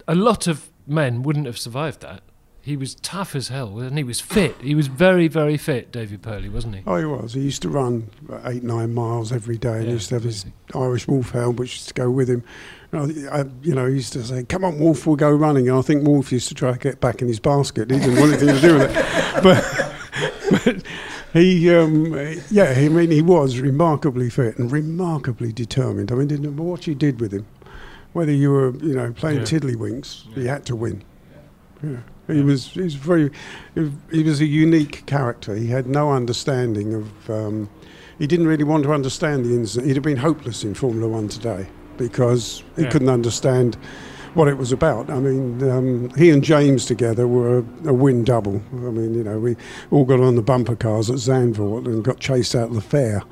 a 0.09 0.15
lot 0.15 0.47
of 0.47 0.71
men 0.87 1.23
wouldn't 1.23 1.47
have 1.47 1.59
survived 1.59 2.01
that. 2.01 2.23
He 2.63 2.77
was 2.77 2.95
tough 2.97 3.35
as 3.35 3.49
hell, 3.49 3.79
and 3.79 3.97
he 3.97 4.05
was 4.05 4.21
fit. 4.21 4.55
He 4.61 4.75
was 4.75 4.87
very, 4.87 5.29
very 5.29 5.57
fit, 5.57 5.91
David 5.91 6.21
Purley, 6.21 6.51
wasn't 6.51 6.77
he? 6.77 6.83
Oh, 6.87 6.97
he 6.97 7.07
was. 7.07 7.33
He 7.33 7.41
used 7.41 7.63
to 7.63 7.71
run 7.71 8.11
eight 8.45 8.63
nine 8.63 8.93
miles 8.93 9.33
every 9.33 9.57
day, 9.57 9.77
and 9.77 9.83
Yeah, 9.85 9.87
he 9.89 9.93
used 9.95 10.09
to 10.11 10.17
have 10.17 10.25
his. 10.25 10.45
Irish 10.75 11.09
Wolfhound, 11.09 11.59
which 11.59 11.73
used 11.73 11.89
to 11.89 11.95
go 11.95 12.11
with 12.11 12.29
him. 12.29 12.45
I, 12.93 12.99
I, 13.33 13.45
you 13.63 13.75
know, 13.75 13.87
he 13.87 13.95
used 13.95 14.13
to 14.13 14.23
say, 14.23 14.45
"Come 14.45 14.65
on, 14.65 14.79
Wolf, 14.79 15.07
we'll 15.07 15.17
go 15.17 15.31
running." 15.31 15.69
And 15.71 15.79
I 15.79 15.81
think 15.81 16.07
Wolf 16.07 16.31
used 16.31 16.49
to 16.49 16.55
try 16.55 16.73
to 16.73 16.79
get 16.79 17.01
back 17.01 17.23
in 17.23 17.29
his 17.29 17.41
basket. 17.41 17.91
He 17.91 17.99
didn't 17.99 18.21
want 18.21 18.33
anything 18.33 18.55
to 18.55 18.61
do 18.61 18.75
with 18.75 18.91
it, 18.95 19.43
but, 19.43 20.65
but 20.65 20.85
he, 21.33 21.71
um, 21.75 22.13
yeah, 22.51 22.75
I 22.77 22.89
mean, 22.89 23.11
he 23.11 23.23
was 23.23 23.59
remarkably 23.59 24.31
fit 24.31 24.59
and 24.59 24.71
remarkably 24.71 25.53
determined. 25.53 26.11
I 26.13 26.17
mean, 26.17 26.57
what 26.57 26.87
you 26.87 26.95
did 26.95 27.21
with 27.21 27.33
him, 27.33 27.47
whether 28.13 28.33
you 28.33 28.51
were, 28.51 28.75
you 28.77 28.95
know, 28.95 29.13
playing 29.13 29.39
Yeah. 29.41 29.45
tiddlywinks, 29.45 30.33
he 30.35 30.47
had 30.47 30.65
to 30.67 30.77
win. 30.77 31.03
Yeah. 31.83 31.97
He 32.27 32.43
was, 32.43 32.67
he 32.69 32.83
was 32.83 32.95
very, 32.95 33.31
he 34.13 34.23
was 34.23 34.41
a 34.41 34.47
unique 34.47 35.05
character. 35.07 35.55
He 35.57 35.67
had 35.69 35.87
no 35.87 36.13
understanding 36.13 36.95
of, 36.95 37.31
um, 37.31 37.69
he 38.19 38.27
didn't 38.27 38.47
really 38.47 38.65
want 38.65 38.85
to 38.85 38.93
understand 38.93 39.45
the 39.45 39.55
ins. 39.55 39.75
He'd 39.75 39.95
have 39.97 40.03
been 40.05 40.19
hopeless 40.19 40.63
in 40.63 40.75
Formula 40.75 41.09
One 41.09 41.29
today 41.29 41.67
because 41.97 42.63
he 42.77 42.83
Yeah. 42.83 42.91
couldn't 42.91 43.09
understand 43.09 43.77
what 44.35 44.49
it 44.49 44.57
was 44.57 44.73
about. 44.73 45.11
I 45.11 45.19
mean, 45.19 45.63
um, 45.69 46.11
he 46.11 46.31
and 46.31 46.43
James 46.43 46.85
together 46.87 47.27
were 47.27 47.59
a, 47.59 47.89
a 47.89 47.93
win 47.93 48.25
double. 48.25 48.63
I 48.73 48.77
mean, 48.91 49.15
you 49.15 49.25
know, 49.25 49.39
we 49.39 49.57
all 49.91 50.05
got 50.05 50.21
on 50.21 50.37
the 50.37 50.43
bumper 50.43 50.77
cars 50.77 51.11
at 51.11 51.17
Zandvoort 51.17 51.87
and 51.87 52.05
got 52.05 52.21
chased 52.21 52.55
out 52.55 52.69
of 52.69 52.75
the 52.75 52.81
fair 52.81 53.23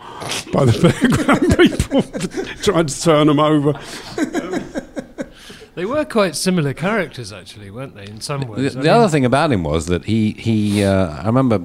by 0.53 0.65
the 0.65 0.73
fairground 0.73 1.57
people 1.57 2.03
trying 2.63 2.87
to 2.87 3.01
turn 3.01 3.27
them 3.29 3.39
over. 3.41 3.79
They 5.75 5.85
were 5.85 6.05
quite 6.05 6.35
similar 6.35 6.75
characters, 6.75 7.33
actually, 7.33 7.71
weren't 7.71 7.95
they? 7.95 8.07
In 8.07 8.21
some 8.21 8.41
The, 8.41 8.47
ways. 8.47 8.77
I 8.77 8.81
the 8.81 8.89
other 8.91 9.09
thing 9.09 9.25
about 9.25 9.53
him 9.53 9.63
was 9.63 9.87
that 9.87 10.07
he 10.07 10.33
he 10.33 10.83
uh, 10.83 11.23
I 11.23 11.27
remember 11.27 11.63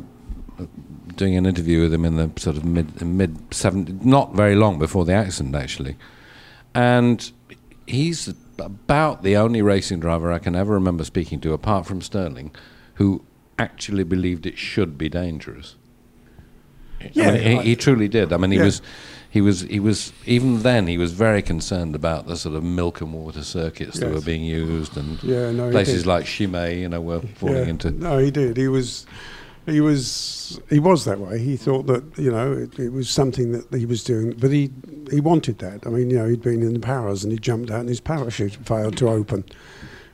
doing 1.15 1.35
an 1.35 1.45
interview 1.47 1.81
with 1.81 1.93
him 1.93 2.05
in 2.05 2.15
the 2.17 2.29
sort 2.39 2.55
of 2.55 2.63
mid 2.63 3.01
mid 3.01 3.37
seven 3.51 3.99
not 4.03 4.35
very 4.35 4.55
long 4.55 4.77
before 4.77 5.03
the 5.03 5.13
accident 5.13 5.55
actually, 5.55 5.95
and 6.75 7.31
he's 7.87 8.31
about 8.59 9.23
the 9.23 9.35
only 9.37 9.61
racing 9.61 9.99
driver 9.99 10.31
I 10.31 10.39
can 10.39 10.55
ever 10.55 10.73
remember 10.73 11.03
speaking 11.03 11.39
to 11.41 11.53
apart 11.53 11.85
from 11.85 12.01
Stirling, 12.01 12.51
who 12.95 13.23
actually 13.59 14.03
believed 14.03 14.45
it 14.45 14.57
should 14.57 14.97
be 14.97 15.09
dangerous. 15.09 15.75
I 17.01 17.09
Yeah, 17.13 17.31
mean, 17.33 17.61
he, 17.61 17.69
he 17.69 17.75
truly 17.75 18.07
did. 18.07 18.31
I 18.31 18.37
mean, 18.37 18.51
he 18.51 18.57
Yeah. 18.57 18.65
was, 18.65 18.81
he 19.29 19.41
was, 19.41 19.61
he 19.61 19.79
was. 19.79 20.13
Even 20.25 20.61
then, 20.61 20.87
he 20.87 20.97
was 20.97 21.11
very 21.11 21.41
concerned 21.41 21.95
about 21.95 22.27
the 22.27 22.35
sort 22.37 22.55
of 22.55 22.63
milk 22.63 23.01
and 23.01 23.11
water 23.13 23.43
circuits 23.43 23.99
that 23.99 24.09
were 24.11 24.21
being 24.21 24.43
used, 24.43 24.95
and 24.95 25.21
Yeah, 25.23 25.51
no, 25.51 25.69
places 25.71 26.05
like 26.05 26.25
Chimay, 26.25 26.79
you 26.79 26.87
know, 26.89 27.01
were 27.01 27.21
falling 27.35 27.63
Yeah. 27.63 27.69
into. 27.69 27.91
No, 27.91 28.19
he 28.19 28.31
did. 28.31 28.55
He 28.57 28.67
was, 28.67 29.05
he 29.65 29.81
was, 29.81 30.59
he 30.69 30.79
was 30.79 31.05
that 31.05 31.19
way. 31.19 31.39
He 31.39 31.55
thought 31.55 31.87
that 31.87 32.03
you 32.17 32.31
know 32.31 32.51
it, 32.51 32.77
it 32.77 32.91
was 32.91 33.09
something 33.09 33.51
that 33.53 33.73
he 33.73 33.85
was 33.85 34.03
doing, 34.03 34.31
but 34.31 34.51
he 34.51 34.71
he 35.09 35.21
wanted 35.21 35.59
that. 35.59 35.85
I 35.85 35.89
mean, 35.89 36.09
you 36.09 36.17
know, 36.17 36.27
he'd 36.27 36.41
been 36.41 36.61
in 36.61 36.73
the 36.73 36.79
paras 36.79 37.23
and 37.23 37.31
he 37.31 37.39
jumped 37.39 37.71
out 37.71 37.81
and 37.81 37.89
his 37.89 38.01
parachute 38.01 38.55
failed 38.65 38.97
to 38.97 39.09
open, 39.09 39.45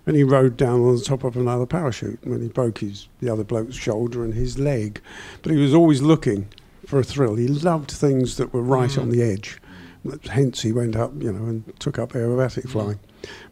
and 0.06 0.16
he 0.16 0.24
rode 0.24 0.56
down 0.56 0.82
on 0.82 0.96
the 0.96 1.04
top 1.04 1.24
of 1.24 1.36
another 1.36 1.66
parachute 1.66 2.20
when 2.24 2.42
he 2.42 2.48
broke 2.48 2.80
his 2.80 3.08
the 3.22 3.30
other 3.32 3.44
bloke's 3.44 3.76
shoulder 3.76 4.24
and 4.24 4.34
his 4.36 4.60
leg. 4.60 5.02
But 5.42 5.52
he 5.52 5.58
was 5.58 5.74
always 5.74 6.02
looking 6.02 6.48
for 6.86 7.00
a 7.00 7.04
thrill. 7.04 7.36
He 7.36 7.48
loved 7.48 7.92
things 7.92 8.38
that 8.38 8.54
were 8.54 8.64
right 8.64 8.92
mm. 8.92 9.02
on 9.02 9.10
the 9.10 9.24
edge. 9.24 9.60
Hence, 10.30 10.62
he 10.62 10.72
went 10.72 10.96
up, 10.96 11.12
you 11.22 11.32
know, 11.32 11.46
and 11.46 11.80
took 11.80 12.00
up 12.00 12.14
aerobatic 12.14 12.64
mm. 12.64 12.70
flying. 12.70 13.00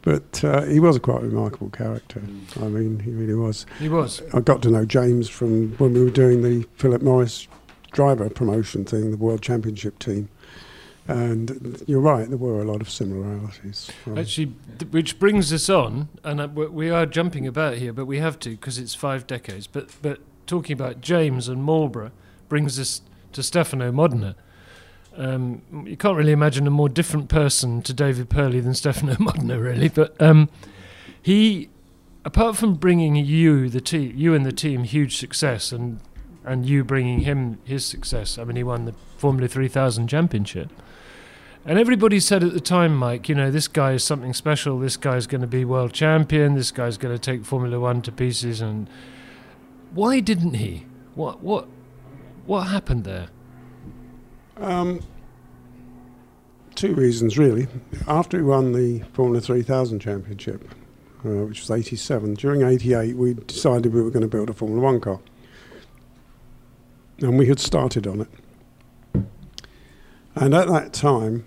But 0.02 0.42
uh, 0.44 0.62
he 0.62 0.80
was 0.80 0.96
a 0.96 1.00
quite 1.00 1.22
remarkable 1.22 1.70
character. 1.70 2.22
I 2.60 2.68
mean, 2.68 3.00
he 3.00 3.10
really 3.10 3.34
was. 3.34 3.66
He 3.78 3.88
was. 3.88 4.22
I 4.32 4.40
got 4.40 4.62
to 4.62 4.70
know 4.70 4.84
James 4.84 5.28
from 5.28 5.72
when 5.78 5.92
we 5.94 6.02
were 6.04 6.10
doing 6.10 6.42
the 6.42 6.66
Philip 6.76 7.02
Morris 7.02 7.46
driver 7.92 8.28
promotion 8.30 8.84
thing, 8.84 9.10
the 9.10 9.16
World 9.16 9.42
Championship 9.42 9.98
team. 9.98 10.28
And 11.06 11.82
you're 11.86 12.00
right, 12.02 12.28
there 12.28 12.36
were 12.36 12.60
a 12.60 12.64
lot 12.64 12.82
of 12.82 12.90
similarities. 12.90 13.90
Actually, 14.14 14.52
th- 14.78 14.92
which 14.92 15.18
brings 15.18 15.50
us 15.54 15.70
on, 15.70 16.08
and 16.22 16.38
uh, 16.38 16.48
we- 16.54 16.66
we 16.66 16.90
are 16.90 17.06
jumping 17.06 17.46
about 17.46 17.78
here, 17.78 17.94
but 17.94 18.04
we 18.04 18.18
have 18.18 18.38
to 18.40 18.50
because 18.50 18.78
it's 18.78 18.94
five 18.94 19.26
decades. 19.26 19.66
But 19.66 19.88
but 20.02 20.20
talking 20.46 20.74
about 20.74 21.00
James 21.00 21.48
and 21.48 21.64
Marlboro 21.64 22.10
brings 22.50 22.78
us 22.78 23.00
to 23.32 23.42
Stefano 23.42 23.90
Modena. 23.90 24.36
Um, 25.18 25.62
you 25.84 25.96
can't 25.96 26.16
really 26.16 26.32
imagine 26.32 26.66
a 26.66 26.70
more 26.70 26.88
different 26.88 27.28
person 27.28 27.82
to 27.82 27.92
David 27.92 28.30
Purley 28.30 28.60
than 28.60 28.72
Stefano 28.72 29.16
Modena, 29.18 29.58
really. 29.58 29.88
But 29.88 30.20
um, 30.22 30.48
he, 31.20 31.68
apart 32.24 32.56
from 32.56 32.74
bringing 32.74 33.16
you 33.16 33.68
the 33.68 33.80
team, 33.80 34.12
you 34.14 34.32
and 34.34 34.46
the 34.46 34.52
team 34.52 34.84
huge 34.84 35.16
success, 35.16 35.72
and 35.72 36.00
and 36.44 36.64
you 36.64 36.82
bringing 36.82 37.20
him 37.20 37.58
his 37.64 37.84
success. 37.84 38.38
I 38.38 38.44
mean, 38.44 38.56
he 38.56 38.62
won 38.62 38.86
the 38.86 38.94
Formula 39.18 39.48
3000 39.48 40.08
championship. 40.08 40.70
And 41.66 41.78
everybody 41.78 42.20
said 42.20 42.42
at 42.42 42.54
the 42.54 42.60
time, 42.60 42.96
Mike, 42.96 43.28
you 43.28 43.34
know, 43.34 43.50
this 43.50 43.68
guy 43.68 43.92
is 43.92 44.02
something 44.02 44.32
special. 44.32 44.78
This 44.78 44.96
guy's 44.96 45.26
going 45.26 45.42
to 45.42 45.46
be 45.46 45.66
world 45.66 45.92
champion. 45.92 46.54
This 46.54 46.70
guy's 46.70 46.96
going 46.96 47.14
to 47.14 47.18
take 47.18 47.44
Formula 47.44 47.78
One 47.78 48.00
to 48.02 48.12
pieces. 48.12 48.62
And 48.62 48.88
why 49.92 50.20
didn't 50.20 50.54
he? 50.54 50.86
What 51.14 51.42
what 51.42 51.68
what 52.46 52.68
happened 52.68 53.04
there? 53.04 53.28
Um, 54.58 55.00
two 56.74 56.94
reasons, 56.94 57.38
really. 57.38 57.68
After 58.06 58.38
we 58.38 58.44
won 58.44 58.72
the 58.72 59.00
Formula 59.12 59.40
3000 59.40 60.00
championship, 60.00 60.68
uh, 61.24 61.46
which 61.46 61.60
was 61.60 61.70
87, 61.70 62.34
during 62.34 62.62
88, 62.62 63.16
we 63.16 63.34
decided 63.34 63.92
we 63.92 64.02
were 64.02 64.10
going 64.10 64.22
to 64.22 64.28
build 64.28 64.50
a 64.50 64.52
Formula 64.52 64.80
One 64.82 65.00
car. 65.00 65.20
And 67.20 67.38
we 67.38 67.46
had 67.46 67.58
started 67.58 68.06
on 68.06 68.20
it. 68.22 69.24
And 70.34 70.54
at 70.54 70.68
that 70.68 70.92
time, 70.92 71.44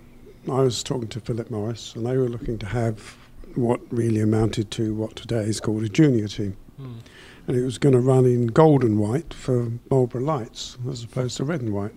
I 0.50 0.62
was 0.62 0.84
talking 0.84 1.08
to 1.10 1.20
Philip 1.22 1.50
Morris, 1.50 1.96
and 1.96 2.06
they 2.06 2.18
were 2.18 2.28
looking 2.28 2.58
to 2.60 2.66
have 2.66 3.18
what 3.56 3.80
really 3.90 4.20
amounted 4.22 4.72
to 4.72 4.94
what 4.94 5.16
today 5.16 5.44
is 5.44 5.60
called 5.60 5.84
a 5.84 5.90
junior 5.90 6.28
team. 6.28 6.58
And 7.48 7.56
it 7.58 7.64
was 7.64 7.78
going 7.78 7.94
to 7.94 8.00
run 8.00 8.26
in 8.26 8.48
gold 8.48 8.84
and 8.84 8.98
white 9.00 9.34
for 9.34 9.72
Marlboro 9.90 10.22
Lights 10.22 10.78
as 10.90 11.04
opposed 11.04 11.38
to 11.38 11.44
red 11.46 11.62
and 11.62 11.74
white. 11.74 11.94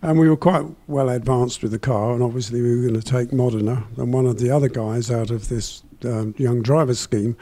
And 0.00 0.18
we 0.18 0.28
were 0.28 0.36
quite 0.36 0.64
well 0.86 1.08
advanced 1.08 1.62
with 1.62 1.72
the 1.72 1.78
car, 1.78 2.12
and 2.12 2.22
obviously 2.22 2.62
we 2.62 2.76
were 2.76 2.82
going 2.82 3.00
to 3.00 3.02
take 3.02 3.32
Modena 3.32 3.84
and 3.96 4.12
one 4.12 4.26
of 4.26 4.38
the 4.38 4.50
other 4.50 4.68
guys 4.68 5.10
out 5.10 5.30
of 5.30 5.48
this 5.48 5.82
um, 6.04 6.34
young 6.38 6.62
driver 6.62 6.94
scheme, 6.94 7.36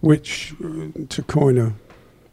which, 0.00 0.54
uh, 0.64 0.88
to 1.08 1.22
coin 1.22 1.56
a 1.56 1.72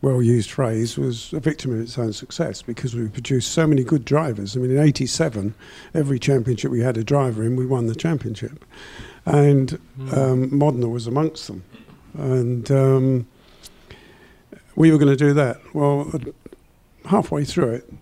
well 0.01 0.21
used 0.21 0.49
phrase, 0.49 0.97
was 0.97 1.31
a 1.33 1.39
victim 1.39 1.73
of 1.73 1.79
its 1.79 1.97
own 1.99 2.11
success 2.11 2.63
because 2.63 2.95
we 2.95 3.07
produced 3.07 3.51
so 3.51 3.67
many 3.67 3.83
good 3.83 4.03
drivers. 4.03 4.57
I 4.57 4.61
mean, 4.61 4.71
in 4.71 4.79
87, 4.79 5.53
every 5.93 6.17
championship 6.17 6.71
we 6.71 6.81
had 6.81 6.97
a 6.97 7.03
driver 7.03 7.43
in, 7.43 7.55
we 7.55 7.67
won 7.67 7.85
the 7.85 7.95
championship. 7.95 8.65
And 9.25 9.79
um, 10.11 10.57
Modena 10.57 10.89
was 10.89 11.05
amongst 11.05 11.45
them. 11.45 11.63
And 12.15 12.71
um, 12.71 13.27
we 14.75 14.91
were 14.91 14.97
going 14.97 15.15
to 15.15 15.23
do 15.23 15.33
that. 15.33 15.61
Well, 15.75 16.11
halfway 17.05 17.45
through 17.45 17.73
it, 17.73 17.93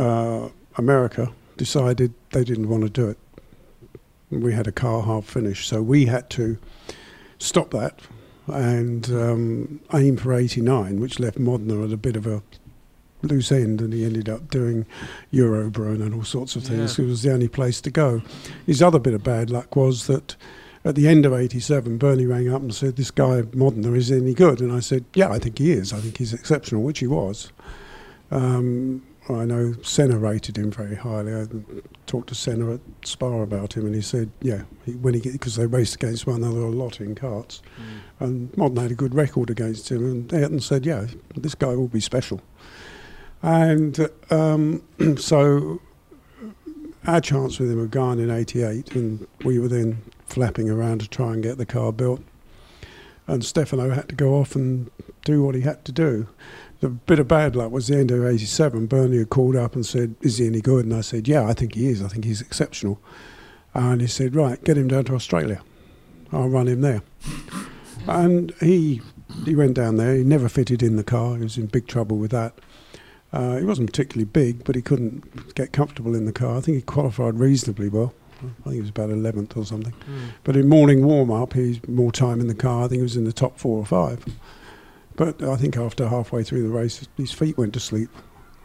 uh, 0.00 0.48
America 0.76 1.30
decided 1.56 2.14
they 2.32 2.44
didn't 2.44 2.68
want 2.68 2.82
to 2.84 2.88
do 2.88 3.08
it. 3.08 3.18
We 4.30 4.52
had 4.52 4.66
a 4.66 4.72
car 4.72 5.02
half 5.02 5.24
finished, 5.24 5.68
so 5.68 5.82
we 5.82 6.06
had 6.06 6.30
to 6.30 6.56
stop 7.38 7.70
that 7.72 8.00
and 8.46 9.08
um, 9.10 9.80
aim 9.92 10.16
for 10.16 10.32
89, 10.32 11.00
which 11.00 11.20
left 11.20 11.38
Modena 11.38 11.84
at 11.84 11.92
a 11.92 11.96
bit 11.96 12.16
of 12.16 12.26
a 12.26 12.42
loose 13.22 13.52
end, 13.52 13.80
and 13.80 13.92
he 13.92 14.04
ended 14.04 14.28
up 14.28 14.50
doing 14.50 14.86
Eurobrun 15.32 16.00
and 16.00 16.14
all 16.14 16.24
sorts 16.24 16.56
of 16.56 16.64
things. 16.64 16.98
Yeah. 16.98 17.04
It 17.04 17.08
was 17.08 17.22
the 17.22 17.32
only 17.32 17.48
place 17.48 17.80
to 17.82 17.90
go. 17.90 18.22
His 18.66 18.82
other 18.82 18.98
bit 18.98 19.14
of 19.14 19.22
bad 19.22 19.50
luck 19.50 19.76
was 19.76 20.06
that 20.06 20.36
at 20.84 20.94
the 20.94 21.08
end 21.08 21.26
of 21.26 21.34
87, 21.34 21.98
Bernie 21.98 22.24
rang 22.24 22.52
up 22.52 22.62
and 22.62 22.74
said, 22.74 22.96
This 22.96 23.10
guy, 23.10 23.42
Modena, 23.52 23.92
is 23.92 24.10
any 24.10 24.32
good? 24.32 24.60
And 24.60 24.72
I 24.72 24.80
said, 24.80 25.04
Yeah, 25.14 25.30
I 25.30 25.38
think 25.38 25.58
he 25.58 25.72
is. 25.72 25.92
I 25.92 26.00
think 26.00 26.16
he's 26.16 26.32
exceptional, 26.32 26.82
which 26.82 27.00
he 27.00 27.06
was. 27.06 27.52
Um, 28.30 29.02
I 29.34 29.44
know 29.44 29.74
Senna 29.82 30.18
rated 30.18 30.56
him 30.56 30.70
very 30.70 30.94
highly. 30.94 31.34
I 31.34 31.46
talked 32.06 32.28
to 32.28 32.34
Senna 32.34 32.74
at 32.74 32.80
Spa 33.04 33.42
about 33.42 33.74
him, 33.74 33.86
and 33.86 33.94
he 33.94 34.00
said, 34.00 34.30
"Yeah, 34.40 34.62
he, 34.84 34.92
when 34.92 35.14
he 35.14 35.20
because 35.20 35.56
they 35.56 35.66
raced 35.66 35.94
against 35.96 36.26
one 36.26 36.42
another 36.42 36.60
a 36.60 36.70
lot 36.70 37.00
in 37.00 37.14
karts, 37.14 37.60
and 38.18 38.56
Modena 38.56 38.82
had 38.82 38.90
a 38.92 38.94
good 38.94 39.14
record 39.14 39.50
against 39.50 39.90
him." 39.90 40.04
And 40.04 40.32
Ayrton 40.32 40.60
said, 40.60 40.86
"Yeah, 40.86 41.06
this 41.36 41.54
guy 41.54 41.74
will 41.74 41.88
be 41.88 42.00
special." 42.00 42.40
And 43.42 44.08
um, 44.30 44.82
so 45.16 45.80
our 47.06 47.20
chance 47.20 47.58
with 47.58 47.70
him 47.70 47.80
had 47.80 47.90
gone 47.90 48.18
in 48.18 48.30
'88, 48.30 48.94
and 48.94 49.26
we 49.44 49.58
were 49.58 49.68
then 49.68 50.02
flapping 50.26 50.70
around 50.70 51.00
to 51.00 51.08
try 51.08 51.32
and 51.32 51.42
get 51.42 51.58
the 51.58 51.66
car 51.66 51.92
built. 51.92 52.22
And 53.26 53.44
Stefano 53.44 53.90
had 53.90 54.08
to 54.08 54.14
go 54.14 54.34
off 54.34 54.56
and 54.56 54.90
do 55.24 55.42
what 55.42 55.54
he 55.54 55.60
had 55.60 55.84
to 55.84 55.92
do 55.92 56.26
the 56.80 56.88
bit 56.88 57.18
of 57.18 57.28
bad 57.28 57.54
luck 57.54 57.70
was 57.70 57.88
the 57.88 57.98
end 57.98 58.10
of 58.10 58.24
87. 58.24 58.86
Bernie 58.86 59.18
had 59.18 59.30
called 59.30 59.56
up 59.56 59.74
and 59.74 59.84
said, 59.84 60.16
Is 60.22 60.38
he 60.38 60.46
any 60.46 60.60
good? 60.60 60.86
And 60.86 60.94
I 60.94 61.02
said, 61.02 61.28
Yeah, 61.28 61.46
I 61.46 61.52
think 61.52 61.74
he 61.74 61.88
is. 61.88 62.02
I 62.02 62.08
think 62.08 62.24
he's 62.24 62.40
exceptional. 62.40 63.00
And 63.74 64.00
he 64.00 64.06
said, 64.06 64.34
Right, 64.34 64.62
get 64.64 64.78
him 64.78 64.88
down 64.88 65.04
to 65.04 65.14
Australia. 65.14 65.62
I'll 66.32 66.48
run 66.48 66.68
him 66.68 66.80
there. 66.80 67.02
and 68.08 68.52
he 68.60 69.02
he 69.44 69.54
went 69.54 69.74
down 69.74 69.96
there. 69.96 70.14
He 70.14 70.24
never 70.24 70.48
fitted 70.48 70.82
in 70.82 70.96
the 70.96 71.04
car. 71.04 71.36
He 71.36 71.42
was 71.42 71.56
in 71.56 71.66
big 71.66 71.86
trouble 71.86 72.16
with 72.16 72.30
that. 72.30 72.54
Uh, 73.32 73.56
he 73.58 73.64
wasn't 73.64 73.88
particularly 73.88 74.24
big, 74.24 74.64
but 74.64 74.74
he 74.74 74.82
couldn't 74.82 75.54
get 75.54 75.72
comfortable 75.72 76.16
in 76.16 76.24
the 76.24 76.32
car. 76.32 76.56
I 76.56 76.60
think 76.60 76.76
he 76.76 76.82
qualified 76.82 77.38
reasonably 77.38 77.88
well. 77.88 78.12
I 78.40 78.62
think 78.62 78.74
he 78.74 78.80
was 78.80 78.90
about 78.90 79.10
11th 79.10 79.56
or 79.56 79.64
something. 79.64 79.92
Mm. 79.92 80.30
But 80.44 80.56
in 80.56 80.68
morning 80.68 81.06
warm 81.06 81.30
up, 81.30 81.52
he's 81.52 81.86
more 81.86 82.10
time 82.10 82.40
in 82.40 82.48
the 82.48 82.54
car. 82.54 82.84
I 82.84 82.88
think 82.88 82.98
he 82.98 83.02
was 83.02 83.16
in 83.16 83.24
the 83.24 83.32
top 83.32 83.58
four 83.58 83.78
or 83.78 83.84
five. 83.84 84.24
But 85.20 85.42
I 85.42 85.56
think 85.56 85.76
after 85.76 86.08
halfway 86.08 86.42
through 86.42 86.62
the 86.62 86.70
race, 86.70 87.06
his 87.18 87.30
feet 87.30 87.58
went 87.58 87.74
to 87.74 87.80
sleep 87.80 88.08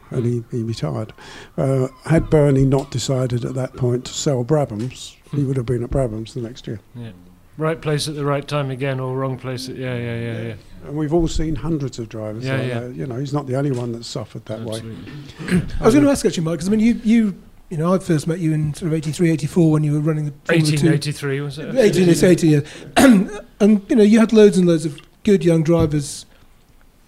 and 0.08 0.24
hmm. 0.24 0.40
he, 0.50 0.56
he 0.56 0.62
retired. 0.62 1.12
Uh, 1.58 1.88
had 2.06 2.30
Bernie 2.30 2.64
not 2.64 2.90
decided 2.90 3.44
at 3.44 3.52
that 3.56 3.74
point 3.76 4.06
to 4.06 4.14
sell 4.14 4.42
Brabhams, 4.42 5.16
he 5.32 5.42
hmm. 5.42 5.48
would 5.48 5.58
have 5.58 5.66
been 5.66 5.84
at 5.84 5.90
Brabhams 5.90 6.32
the 6.32 6.40
next 6.40 6.66
year. 6.66 6.80
Yeah. 6.94 7.10
Right 7.58 7.78
place 7.78 8.08
at 8.08 8.14
the 8.14 8.24
right 8.24 8.48
time 8.48 8.70
again, 8.70 9.00
or 9.00 9.18
wrong 9.18 9.36
place 9.36 9.68
at 9.68 9.76
yeah, 9.76 9.98
yeah, 9.98 10.18
yeah, 10.18 10.40
yeah. 10.40 10.54
And 10.86 10.96
we've 10.96 11.12
all 11.12 11.28
seen 11.28 11.56
hundreds 11.56 11.98
of 11.98 12.08
drivers. 12.08 12.46
Yeah, 12.46 12.56
like 12.56 12.68
yeah. 12.68 12.80
that. 12.80 12.94
You 12.94 13.06
know, 13.06 13.16
he's 13.16 13.34
not 13.34 13.46
the 13.46 13.56
only 13.56 13.72
one 13.72 13.92
that's 13.92 14.08
suffered 14.08 14.46
that 14.46 14.60
way. 14.60 14.80
I 15.78 15.84
was 15.84 15.92
going 15.92 16.06
to 16.06 16.10
ask 16.10 16.24
actually, 16.24 16.44
Mike, 16.44 16.54
because 16.54 16.68
I 16.68 16.70
mean, 16.70 16.80
you, 16.80 17.00
you, 17.04 17.42
you 17.68 17.76
know, 17.76 17.92
I 17.92 17.98
first 17.98 18.26
met 18.26 18.38
you 18.38 18.54
in 18.54 18.72
sort 18.72 18.92
of 18.92 18.94
83, 18.94 19.30
84 19.30 19.70
when 19.72 19.84
you 19.84 19.92
were 19.92 20.00
running 20.00 20.24
the 20.24 20.32
Formula 20.46 20.70
2. 20.70 20.88
1883 20.88 21.40
was 21.42 21.58
it? 21.58 21.74
18, 21.74 22.08
it's 22.08 22.22
80, 22.22 22.48
yeah. 22.48 22.60
and, 23.60 23.90
you 23.90 23.96
know, 23.96 24.02
you 24.02 24.20
had 24.20 24.32
loads 24.32 24.56
and 24.56 24.66
loads 24.66 24.86
of 24.86 24.98
good 25.22 25.44
young 25.44 25.62
drivers 25.62 26.24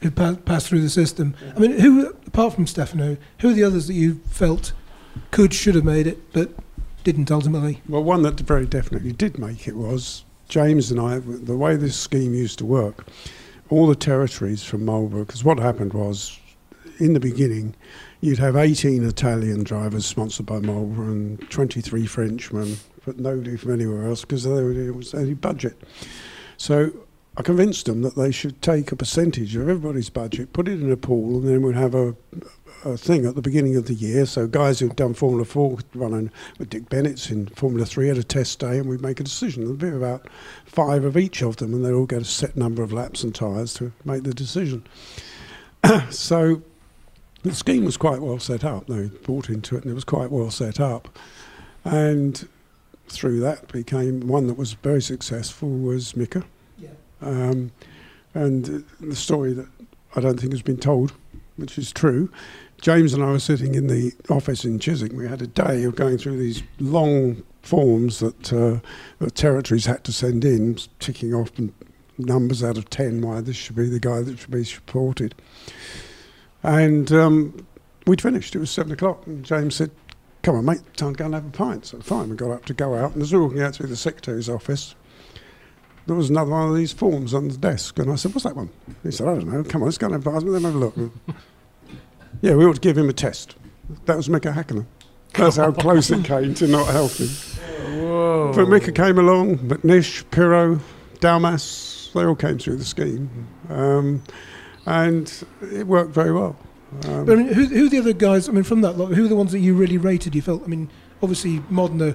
who 0.01 0.11
pa- 0.11 0.37
passed 0.45 0.69
through 0.69 0.81
the 0.81 0.91
system. 0.91 1.35
I 1.57 1.59
mean, 1.59 1.79
who, 1.79 2.09
apart 2.27 2.55
from 2.55 2.67
Stefano, 2.67 3.17
who 3.41 3.51
are 3.51 3.55
the 3.55 3.65
others 3.65 3.87
that 3.87 3.95
you 3.95 4.21
felt 4.31 4.73
could, 5.31 5.53
should 5.53 5.75
have 5.75 5.85
made 5.85 6.07
it, 6.07 6.33
but 6.33 6.51
didn't 7.05 7.31
ultimately? 7.31 7.83
Well, 7.89 8.05
one 8.05 8.23
that 8.23 8.41
very 8.41 8.67
definitely 8.67 9.13
did 9.13 9.39
make 9.39 9.67
it 9.67 9.77
was 9.77 10.25
James 10.49 10.91
and 10.91 11.01
I, 11.01 11.19
the 11.19 11.57
way 11.57 11.77
this 11.77 11.97
scheme 11.97 12.35
used 12.35 12.59
to 12.59 12.67
work, 12.67 13.07
all 13.71 13.87
the 13.87 13.97
territories 13.97 14.63
from 14.63 14.85
Marlboro, 14.85 15.25
because 15.25 15.45
what 15.45 15.59
happened 15.59 15.93
was, 15.93 16.39
in 16.99 17.13
the 17.13 17.21
beginning, 17.21 17.75
you'd 18.21 18.39
have 18.39 18.57
18 18.57 19.05
Italian 19.05 19.63
drivers 19.63 20.07
sponsored 20.07 20.47
by 20.47 20.59
Marlboro 20.59 21.07
and 21.07 21.51
23 21.51 22.07
Frenchmen, 22.07 22.77
but 23.05 23.19
nobody 23.19 23.57
from 23.57 23.73
anywhere 23.73 24.07
else 24.07 24.23
because 24.23 24.45
there 24.45 24.93
was 24.93 25.15
any 25.15 25.35
budget. 25.35 25.81
So 26.57 26.93
I 27.39 27.43
convinced 27.43 27.87
them 27.87 28.03
that 28.03 28.17
they 28.17 28.33
should 28.33 28.61
take 28.61 28.91
a 28.91 28.97
percentage 28.97 29.55
of 29.55 29.69
everybody's 29.69 30.11
budget, 30.11 30.53
put 30.53 30.67
it 30.67 30.83
in 30.83 30.91
a 30.91 30.97
pool, 30.97 31.39
and 31.39 31.47
then 31.47 31.63
we'd 31.63 31.77
have 31.77 31.95
a, 31.95 32.17
a 32.85 32.97
thing 32.97 33.27
at 33.27 33.37
the 33.37 33.43
beginning 33.43 33.77
of 33.77 33.87
the 33.87 33.95
year. 33.95 34.27
So 34.27 34.49
guys 34.49 34.81
who'd 34.81 34.97
done 34.97 35.15
Formula 35.15 35.45
4 35.45 35.77
could 35.77 35.87
run 35.95 36.15
in, 36.15 36.33
with 36.59 36.71
Dick 36.71 36.89
Bennetts 36.89 37.31
in 37.31 37.47
Formula 37.47 37.87
3 37.87 38.11
at 38.11 38.19
a 38.19 38.25
test 38.25 38.59
day, 38.59 38.79
and 38.79 38.89
we'd 38.89 39.03
make 39.03 39.21
a 39.21 39.23
decision. 39.23 39.65
There'd 39.65 39.79
be 39.79 39.97
about 39.97 40.29
five 40.65 41.05
of 41.05 41.17
each 41.17 41.41
of 41.41 41.59
them, 41.59 41.73
and 41.75 41.85
they'd 41.85 41.93
all 41.93 42.07
get 42.07 42.23
a 42.23 42.25
set 42.25 42.57
number 42.57 42.83
of 42.83 42.93
laps 42.93 43.23
and 43.23 43.33
tyres 43.33 43.73
to 43.75 43.93
make 44.05 44.25
the 44.25 44.35
decision. 44.35 44.85
so 46.11 46.61
the 47.45 47.55
scheme 47.55 47.85
was 47.85 47.97
quite 47.97 48.21
well 48.21 48.41
set 48.41 48.65
up. 48.65 48.89
They 48.89 49.11
bought 49.25 49.49
into 49.49 49.77
it, 49.77 49.85
and 49.85 49.93
it 49.93 49.95
was 49.95 50.03
quite 50.03 50.33
well 50.33 50.51
set 50.51 50.81
up. 50.81 51.17
And 51.85 52.49
through 53.07 53.39
that 53.41 53.71
became 53.71 54.27
one 54.27 54.49
that 54.49 54.59
was 54.59 54.73
very 54.73 55.01
successful 55.01 55.69
was 55.69 56.17
Mika. 56.17 56.43
Um, 57.21 57.73
and 58.35 58.85
the 59.01 59.17
story 59.17 59.53
that 59.53 59.69
I 60.15 60.21
don't 60.21 60.39
think 60.39 60.53
has 60.53 60.63
been 60.63 60.79
told, 60.79 61.13
which 61.57 61.79
is 61.79 61.93
true. 61.93 62.31
James 62.81 63.13
and 63.13 63.23
I 63.25 63.33
were 63.33 63.41
sitting 63.41 63.75
in 63.75 63.89
the 63.89 64.13
office 64.31 64.65
in 64.65 64.79
Chiswick. 64.79 65.13
We 65.13 65.27
had 65.27 65.43
a 65.43 65.47
day 65.47 65.83
of 65.85 65.97
going 65.97 66.19
through 66.19 66.39
these 66.39 66.63
long 66.79 67.43
forms 67.63 68.21
that 68.21 68.53
uh, 68.53 68.81
the 69.19 69.31
territories 69.31 69.87
had 69.87 70.05
to 70.05 70.13
send 70.13 70.45
in, 70.45 70.79
ticking 71.01 71.35
off 71.35 71.51
numbers 72.19 72.63
out 72.63 72.79
of 72.79 72.89
10 72.91 73.21
why 73.21 73.41
this 73.41 73.57
should 73.57 73.77
be 73.77 73.89
the 73.89 74.01
guy 74.01 74.23
that 74.23 74.39
should 74.39 74.51
be 74.51 74.65
supported. 74.65 75.35
And 76.63 77.11
um, 77.13 77.67
we'd 78.07 78.21
finished. 78.21 78.55
It 78.57 78.59
was 78.59 78.71
seven 78.71 78.93
o'clock, 78.93 79.27
and 79.27 79.45
James 79.45 79.77
said, 79.77 79.91
"Come 80.43 80.57
on, 80.57 80.65
mate, 80.65 80.81
time 80.97 81.15
to 81.15 81.19
go 81.19 81.25
and 81.27 81.35
have 81.35 81.47
a 81.47 81.51
pint." 81.51 81.87
So 81.87 82.01
fine, 82.01 82.31
we 82.31 82.37
got 82.37 82.51
up 82.51 82.65
to 82.67 82.75
go 82.75 82.97
out, 82.97 83.15
and 83.15 83.23
as 83.23 83.33
we 83.33 83.39
were 83.39 83.45
walking 83.45 83.63
out 83.63 83.77
through 83.77 83.89
the 83.89 83.97
secretary's 83.97 84.49
office, 84.49 84.97
there 86.09 86.17
was 86.17 86.31
another 86.31 86.51
one 86.51 86.69
of 86.69 86.75
these 86.75 86.93
forms 86.93 87.35
on 87.35 87.49
the 87.49 87.57
desk, 87.57 87.99
and 87.99 88.11
I 88.11 88.17
said, 88.17 88.35
"What's 88.35 88.45
that 88.45 88.57
one?" 88.57 88.71
He 89.03 89.11
said, 89.11 89.29
"I 89.29 89.35
don't 89.35 89.49
know. 89.49 89.63
Come 89.63 89.83
on, 89.83 89.87
let's 89.87 89.99
go 89.99 90.07
and 90.07 90.15
have 90.15 90.27
a 90.27 90.31
pint. 90.31 90.49
Let 90.49 90.63
me 90.63 90.67
have 90.67 90.75
a 90.75 90.79
look." 90.79 90.95
yeah, 92.41 92.55
we 92.55 92.65
ought 92.65 92.75
to 92.75 92.81
give 92.81 92.99
him 92.99 93.09
a 93.09 93.13
test. 93.13 93.55
That 94.07 94.17
was 94.17 94.29
Mika 94.29 94.51
Hakkinen. 94.51 94.87
That's 95.35 95.57
how 95.57 95.71
close 95.71 96.11
it 96.11 96.25
came 96.25 96.55
to 96.55 96.67
not 96.67 96.89
helping. 96.89 97.29
Whoa. 97.29 98.53
But 98.55 98.69
Mika 98.69 98.93
came 98.93 99.19
along, 99.19 99.59
McNish, 99.59 100.25
Pirro, 100.31 100.81
Dalmas, 101.21 102.11
they 102.15 102.25
all 102.25 102.35
came 102.35 102.59
through 102.59 102.77
the 102.77 102.85
scheme. 102.85 103.47
Um, 103.69 104.23
and 104.87 105.45
it 105.61 105.87
worked 105.87 106.13
very 106.13 106.33
well. 106.33 106.57
Um, 107.05 107.27
But 107.27 107.33
I 107.39 107.43
mean, 107.43 107.53
who, 107.53 107.67
who 107.67 107.87
are 107.87 107.91
the 107.91 107.99
other 107.99 108.13
guys? 108.13 108.49
I 108.49 108.53
mean, 108.53 108.65
from 108.65 108.81
that 108.81 108.97
lot, 108.97 109.13
who 109.13 109.25
are 109.25 109.29
the 109.29 109.37
ones 109.37 109.53
that 109.53 109.61
you 109.61 109.75
really 109.75 109.99
rated? 109.99 110.35
You 110.35 110.43
felt, 110.43 110.63
I 110.65 110.67
mean, 110.67 110.91
obviously 111.23 111.63
Modena 111.69 112.15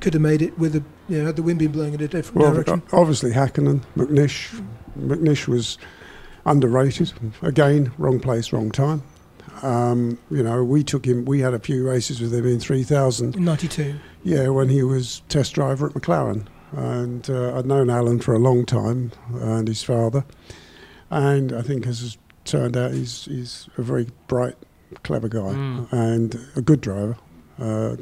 could 0.00 0.14
have 0.14 0.22
made 0.22 0.42
it 0.42 0.58
with 0.58 0.74
a, 0.76 0.82
you 1.08 1.18
know, 1.18 1.26
had 1.26 1.36
the 1.36 1.42
wind 1.42 1.58
been 1.58 1.72
blowing 1.72 1.94
in 1.94 2.00
a 2.00 2.08
different 2.08 2.36
well, 2.36 2.52
direction. 2.52 2.82
obviously 2.92 3.32
Hakkinen, 3.32 3.82
McNish. 3.96 4.64
McNish 4.98 5.46
was 5.48 5.78
underrated. 6.46 7.12
Again, 7.42 7.92
wrong 7.98 8.20
place, 8.20 8.52
wrong 8.52 8.70
time. 8.70 9.02
Um, 9.62 10.18
you 10.30 10.42
know, 10.42 10.62
we 10.62 10.84
took 10.84 11.04
him, 11.04 11.24
we 11.24 11.40
had 11.40 11.52
a 11.54 11.58
few 11.58 11.86
races 11.88 12.20
with 12.20 12.32
him 12.34 12.46
in 12.46 12.60
3000. 12.60 13.36
In 13.36 13.44
92. 13.44 13.94
Yeah, 14.22 14.48
when 14.48 14.68
he 14.68 14.82
was 14.82 15.22
test 15.28 15.54
driver 15.54 15.86
at 15.88 15.94
McLaren. 15.94 16.46
And 16.72 17.28
uh, 17.30 17.56
I'd 17.58 17.66
known 17.66 17.90
Alan 17.90 18.20
for 18.20 18.34
a 18.34 18.38
long 18.38 18.66
time 18.66 19.12
and 19.32 19.66
his 19.66 19.82
father. 19.82 20.24
And 21.10 21.52
I 21.52 21.62
think, 21.62 21.86
as 21.86 22.02
it's 22.02 22.18
turned 22.44 22.76
out, 22.76 22.92
he's, 22.92 23.24
he's 23.24 23.68
a 23.78 23.82
very 23.82 24.08
bright, 24.26 24.54
clever 25.02 25.28
guy 25.28 25.38
Mm. 25.54 25.92
and 25.92 26.38
a 26.56 26.60
good 26.62 26.80
driver, 26.82 27.16
uh, 27.58 27.96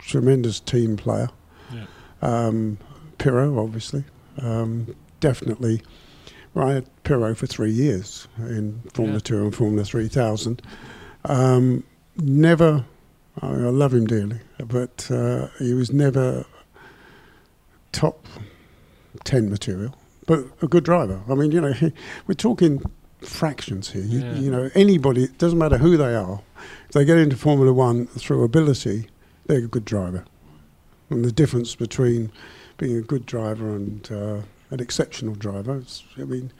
tremendous 0.00 0.60
team 0.60 0.96
player. 0.96 1.28
Yeah. 1.72 1.86
Um, 2.22 2.78
Pirro, 3.18 3.58
obviously. 3.62 4.04
Um, 4.40 4.94
definitely. 5.20 5.82
Well, 6.54 6.68
I 6.68 6.72
had 6.74 7.02
Pirro 7.04 7.34
for 7.34 7.46
three 7.46 7.70
years 7.70 8.26
in 8.38 8.80
Formula 8.92 9.18
Yeah. 9.18 9.36
2 9.36 9.42
and 9.44 9.54
Formula 9.54 9.84
3000. 9.84 10.62
Um, 11.26 11.84
never, 12.16 12.84
I, 13.40 13.48
mean, 13.52 13.64
I 13.64 13.68
love 13.68 13.94
him 13.94 14.06
dearly, 14.06 14.40
but 14.58 15.08
uh, 15.10 15.48
he 15.58 15.74
was 15.74 15.92
never 15.92 16.44
top 17.92 18.26
10 19.24 19.50
material, 19.50 19.94
but 20.26 20.44
a 20.62 20.66
good 20.66 20.84
driver. 20.84 21.20
I 21.28 21.34
mean, 21.34 21.52
you 21.52 21.60
know, 21.60 21.74
we're 22.26 22.34
talking 22.34 22.82
fractions 23.20 23.90
here. 23.90 24.02
You, 24.02 24.20
Yeah. 24.20 24.34
you 24.36 24.50
know, 24.50 24.70
anybody, 24.74 25.24
it 25.24 25.38
doesn't 25.38 25.58
matter 25.58 25.76
who 25.78 25.96
they 25.96 26.14
are, 26.14 26.40
if 26.86 26.92
they 26.92 27.04
get 27.04 27.18
into 27.18 27.36
Formula 27.36 27.72
One 27.72 28.06
through 28.06 28.42
ability, 28.44 29.08
they're 29.46 29.64
a 29.64 29.68
good 29.68 29.84
driver. 29.84 30.24
And 31.08 31.24
the 31.24 31.32
difference 31.32 31.74
between 31.74 32.30
being 32.78 32.96
a 32.96 33.02
good 33.02 33.26
driver 33.26 33.74
and 33.74 34.10
uh, 34.10 34.40
an 34.70 34.80
exceptional 34.80 35.34
driver, 35.34 35.78
it's, 35.78 36.04
I 36.16 36.22
mean, 36.22 36.52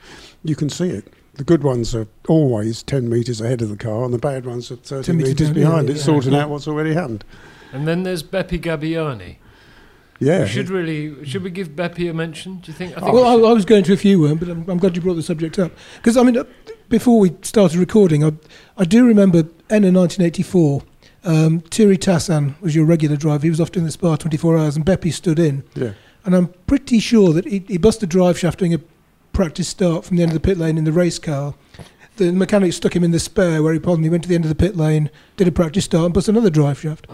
you 0.43 0.57
can 0.57 0.69
see 0.69 0.91
it. 0.91 1.13
The 1.35 1.45
good 1.45 1.63
ones 1.63 1.95
are 1.95 2.09
always 2.29 2.83
10 2.83 3.09
metres 3.09 3.41
ahead 3.41 3.63
of 3.63 3.69
the 3.69 3.77
car, 3.77 4.05
and 4.05 4.13
the 4.13 4.19
bad 4.19 4.45
ones 4.45 4.71
are 4.71 4.77
30 4.77 5.07
10 5.07 5.17
metres 5.17 5.31
metres 5.31 5.49
yeah, 5.49 5.55
behind 5.55 5.89
yeah, 5.89 5.95
it, 5.95 5.97
yeah. 5.99 6.03
sorting 6.03 6.35
out 6.35 6.51
what's 6.51 6.67
already 6.67 6.93
happened. 6.93 7.25
And 7.73 7.87
then 7.87 8.03
there's 8.03 8.23
Beppe 8.23 8.61
Gabbiani. 8.61 9.37
Yeah. 10.21 10.43
We 10.43 10.49
should 10.49 10.69
really 10.69 11.25
should 11.25 11.43
we 11.43 11.51
give 11.51 11.71
Beppe 11.71 12.09
a 12.09 12.13
mention? 12.13 12.57
Do 12.57 12.71
you 12.71 12.77
think? 12.77 12.93
I 12.93 13.01
think 13.01 13.13
Well, 13.15 13.39
we 13.39 13.47
I. 13.47 13.51
I 13.51 13.53
was 13.55 13.65
going 13.65 13.85
to 13.85 13.93
if 13.93 14.05
you 14.05 14.21
weren't, 14.21 14.39
but 14.39 14.51
I'm, 14.51 14.69
I'm 14.69 14.79
glad 14.79 14.95
you 14.95 15.01
brought 15.01 15.15
the 15.15 15.23
subject 15.23 15.59
up. 15.59 15.73
Because, 15.97 16.19
I 16.19 16.23
mean, 16.23 16.37
uh, 16.37 16.45
before 16.91 17.19
we 17.19 17.35
started 17.41 17.79
recording, 17.79 18.23
I, 18.23 18.33
I 18.77 18.85
do 18.85 19.07
remember 19.07 19.39
end 19.71 19.87
of 19.87 19.95
1984, 19.95 20.83
um, 21.25 21.61
Thierry 21.61 21.99
Tassin 21.99 22.61
was 22.61 22.75
your 22.75 22.85
regular 22.85 23.17
driver. 23.17 23.43
He 23.43 23.51
was 23.51 23.61
off 23.61 23.73
doing 23.73 23.87
the 23.87 23.93
Spa 23.93 24.17
24 24.17 24.59
hours, 24.59 24.77
and 24.77 24.85
Beppe 24.85 25.13
stood 25.13 25.39
in. 25.39 25.65
yeah. 25.75 25.93
and 26.25 26.35
I'm 26.35 26.49
pretty 26.67 26.99
sure 26.99 27.33
that 27.33 27.47
he, 27.47 27.65
he 27.67 27.79
busted 27.79 28.09
drive 28.09 28.39
shaft 28.39 28.59
doing 28.59 28.75
a 28.75 28.81
practice 29.33 29.69
start 29.69 30.05
from 30.05 30.17
the 30.17 30.23
end 30.23 30.33
of 30.33 30.35
the 30.35 30.41
pit 30.41 30.59
lane 30.59 30.79
in 30.79 30.85
the 30.85 30.93
race 30.93 31.19
car. 31.19 31.55
The 32.17 32.33
mechanic 32.33 32.73
stuck 32.73 32.95
him 32.95 33.05
in 33.05 33.13
the 33.13 33.21
spare 33.21 33.63
where 33.63 33.73
he 33.73 33.79
he 33.81 34.09
went 34.11 34.23
to 34.25 34.29
the 34.29 34.35
end 34.35 34.45
of 34.45 34.49
the 34.49 34.55
pit 34.55 34.77
lane, 34.77 35.11
did 35.37 35.49
a 35.49 35.53
practice 35.53 35.85
start, 35.85 36.05
and 36.07 36.15
busted 36.15 36.35
another 36.35 36.51
drive 36.51 36.81
shaft. 36.81 37.07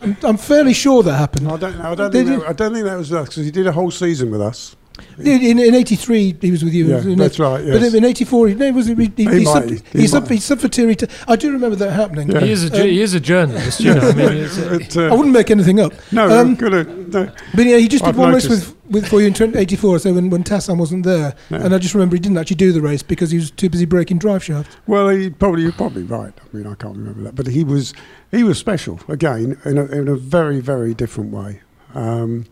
I'm, 0.00 0.16
I'm 0.22 0.36
fairly 0.36 0.74
sure 0.74 1.02
that 1.02 1.14
happened. 1.14 1.48
I 1.48 1.56
don't 1.56 1.78
know. 1.78 1.90
I 1.90 1.94
don't, 1.94 2.12
Did 2.12 2.26
think 2.26 2.40
that, 2.40 2.48
I 2.48 2.52
don't 2.52 2.72
think 2.72 2.84
that 2.84 2.96
was 2.96 3.12
us 3.12 3.28
because 3.28 3.44
he 3.44 3.50
did 3.50 3.66
a 3.66 3.72
whole 3.72 3.90
season 3.90 4.30
with 4.30 4.40
us. 4.40 4.75
In, 5.18 5.42
in, 5.42 5.58
in 5.58 5.74
83, 5.74 6.36
he 6.40 6.50
was 6.50 6.64
with 6.64 6.74
you. 6.74 6.86
Yeah, 6.88 7.00
in 7.02 7.18
that's 7.18 7.38
right. 7.38 7.64
But 7.64 7.82
in 7.82 8.04
84, 8.04 8.48
he, 8.48 8.54
no, 8.54 8.72
was 8.72 8.88
it, 8.88 8.98
he, 8.98 9.04
he, 9.16 9.24
He 9.24 9.38
he, 9.38 9.44
might, 9.44 9.64
subbed, 9.64 9.82
he 9.92 9.98
he, 10.00 10.04
subbed, 10.06 10.20
might. 10.22 10.30
he 10.30 10.36
subbed 10.36 10.60
for 10.60 10.68
Thierry. 10.68 10.96
T- 10.96 11.06
I 11.28 11.36
do 11.36 11.50
remember 11.52 11.76
that 11.76 11.92
happening. 11.92 12.30
Yeah. 12.30 12.40
He 12.40 12.52
is 12.52 12.64
a 12.64 12.70
ju- 12.70 12.82
he 12.84 13.00
is 13.00 13.14
a 13.14 13.20
journalist, 13.20 13.80
you 13.80 13.94
know. 13.94 14.00
I 14.08 14.12
mean, 14.12 14.32
it's, 14.32 14.58
uh, 14.58 14.78
But, 14.80 14.96
uh, 14.96 15.06
I 15.12 15.16
wouldn't 15.16 15.32
make 15.34 15.50
anything 15.50 15.80
up. 15.80 15.92
no, 16.12 16.28
um, 16.40 16.56
could 16.56 16.72
have. 16.72 16.88
No. 17.12 17.30
But 17.54 17.66
yeah, 17.66 17.76
he 17.78 17.88
just 17.88 18.04
did 18.04 18.10
I've 18.10 18.18
one 18.18 18.32
race 18.34 18.44
noticed. 18.48 18.74
with, 18.84 18.92
with 18.92 19.08
for 19.08 19.20
you 19.20 19.26
in 19.26 19.34
20 19.34 19.58
84, 19.58 19.98
so 20.00 20.12
when, 20.12 20.30
when 20.30 20.44
Tassin 20.44 20.76
wasn't 20.78 21.04
there. 21.04 21.34
Yeah. 21.50 21.64
And 21.64 21.74
I 21.74 21.78
just 21.78 21.94
remember 21.94 22.16
he 22.16 22.20
didn't 22.20 22.38
actually 22.38 22.56
do 22.56 22.72
the 22.72 22.80
race 22.80 23.02
because 23.02 23.30
he 23.30 23.38
was 23.38 23.50
too 23.50 23.68
busy 23.70 23.84
breaking 23.84 24.18
drive 24.18 24.44
shaft. 24.44 24.76
Well, 24.86 25.08
he 25.08 25.30
probably 25.30 25.62
you're 25.62 25.72
probably 25.72 26.02
right. 26.04 26.32
I 26.36 26.56
mean, 26.56 26.66
I 26.66 26.74
can't 26.74 26.96
remember 26.96 27.22
that, 27.22 27.34
but 27.34 27.46
he 27.48 27.64
was 27.64 27.92
he 28.30 28.42
was 28.44 28.58
special 28.58 29.00
again 29.08 29.58
in 29.64 29.78
a, 29.78 29.84
in 29.86 30.08
a 30.08 30.16
very 30.16 30.60
very 30.60 30.94
different 30.94 31.32
way. 31.32 31.60
Um, 31.94 32.46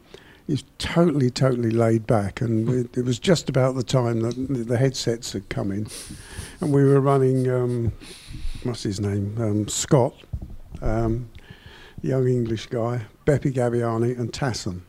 he's 0.46 0.64
totally 0.78 1.30
totally 1.30 1.70
laid 1.70 2.06
back, 2.06 2.40
and 2.40 2.68
it, 2.68 2.96
it 2.96 3.04
was 3.04 3.18
just 3.18 3.48
about 3.48 3.74
the 3.74 3.82
time 3.82 4.20
that 4.20 4.34
the 4.68 4.76
headsets 4.78 5.32
had 5.32 5.48
come 5.48 5.70
in, 5.72 5.86
and 6.60 6.72
we 6.72 6.84
were 6.84 7.00
running 7.00 7.50
um, 7.50 7.92
what's 8.62 8.82
his 8.82 9.00
name 9.00 9.36
um, 9.40 9.68
Scott, 9.68 10.14
um, 10.82 11.28
young 12.02 12.28
English 12.28 12.66
guy, 12.66 13.02
Beppe 13.26 13.52
Gabbiani, 13.52 14.18
and 14.18 14.32
Tassin. 14.32 14.80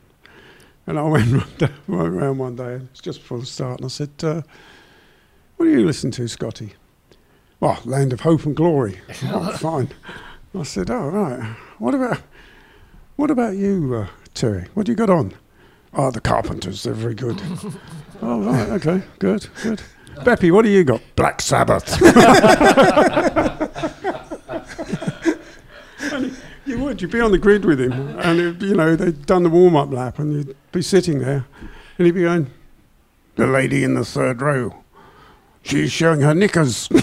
And 0.86 0.98
I 0.98 1.02
went 1.08 1.32
round, 1.32 1.72
went 1.88 2.12
round 2.12 2.38
one 2.38 2.56
day, 2.56 2.80
it's 2.90 3.00
just 3.00 3.20
before 3.20 3.38
the 3.38 3.46
start, 3.46 3.80
and 3.80 3.86
I 3.86 3.88
said, 3.88 4.10
uh, 4.22 4.42
"What 5.56 5.66
do 5.66 5.72
you 5.72 5.84
listen 5.84 6.10
to, 6.12 6.28
Scotty?" 6.28 6.74
Well, 7.58 7.80
Land 7.86 8.12
of 8.12 8.20
Hope 8.20 8.44
and 8.44 8.54
Glory. 8.54 9.00
oh, 9.24 9.56
fine. 9.58 9.88
I 10.54 10.62
said, 10.62 10.90
"Oh, 10.90 11.08
right. 11.08 11.56
What 11.78 11.94
about 11.94 12.20
what 13.16 13.30
about 13.30 13.56
you, 13.56 13.94
uh, 13.94 14.08
Terry? 14.34 14.66
What 14.74 14.84
do 14.86 14.92
you 14.92 14.96
got 14.96 15.10
on?" 15.10 15.32
Oh, 15.96 16.10
the 16.10 16.20
Carpenters. 16.20 16.82
They're 16.82 16.92
very 16.92 17.14
good. 17.14 17.40
oh, 18.22 18.42
right. 18.42 18.68
Okay. 18.70 19.02
Good. 19.18 19.48
Good. 19.62 19.82
Beppe, 20.16 20.50
what 20.52 20.62
do 20.62 20.70
you 20.70 20.84
got? 20.84 21.00
Black 21.16 21.40
Sabbath. 21.40 22.00
You 26.66 26.80
would. 26.80 27.00
You'd 27.00 27.12
be 27.12 27.20
on 27.20 27.30
the 27.30 27.38
grid 27.38 27.64
with 27.64 27.80
him, 27.80 27.92
and 28.18 28.40
it, 28.40 28.60
you 28.60 28.74
know 28.74 28.96
they'd 28.96 29.24
done 29.24 29.44
the 29.44 29.48
warm-up 29.48 29.92
lap, 29.92 30.18
and 30.18 30.32
you'd 30.32 30.56
be 30.72 30.82
sitting 30.82 31.20
there, 31.20 31.44
and 31.96 32.06
he'd 32.06 32.10
be 32.10 32.22
going, 32.22 32.50
"The 33.36 33.46
lady 33.46 33.84
in 33.84 33.94
the 33.94 34.04
third 34.04 34.42
row, 34.42 34.74
she's 35.62 35.92
showing 35.92 36.22
her 36.22 36.34
knickers." 36.34 36.88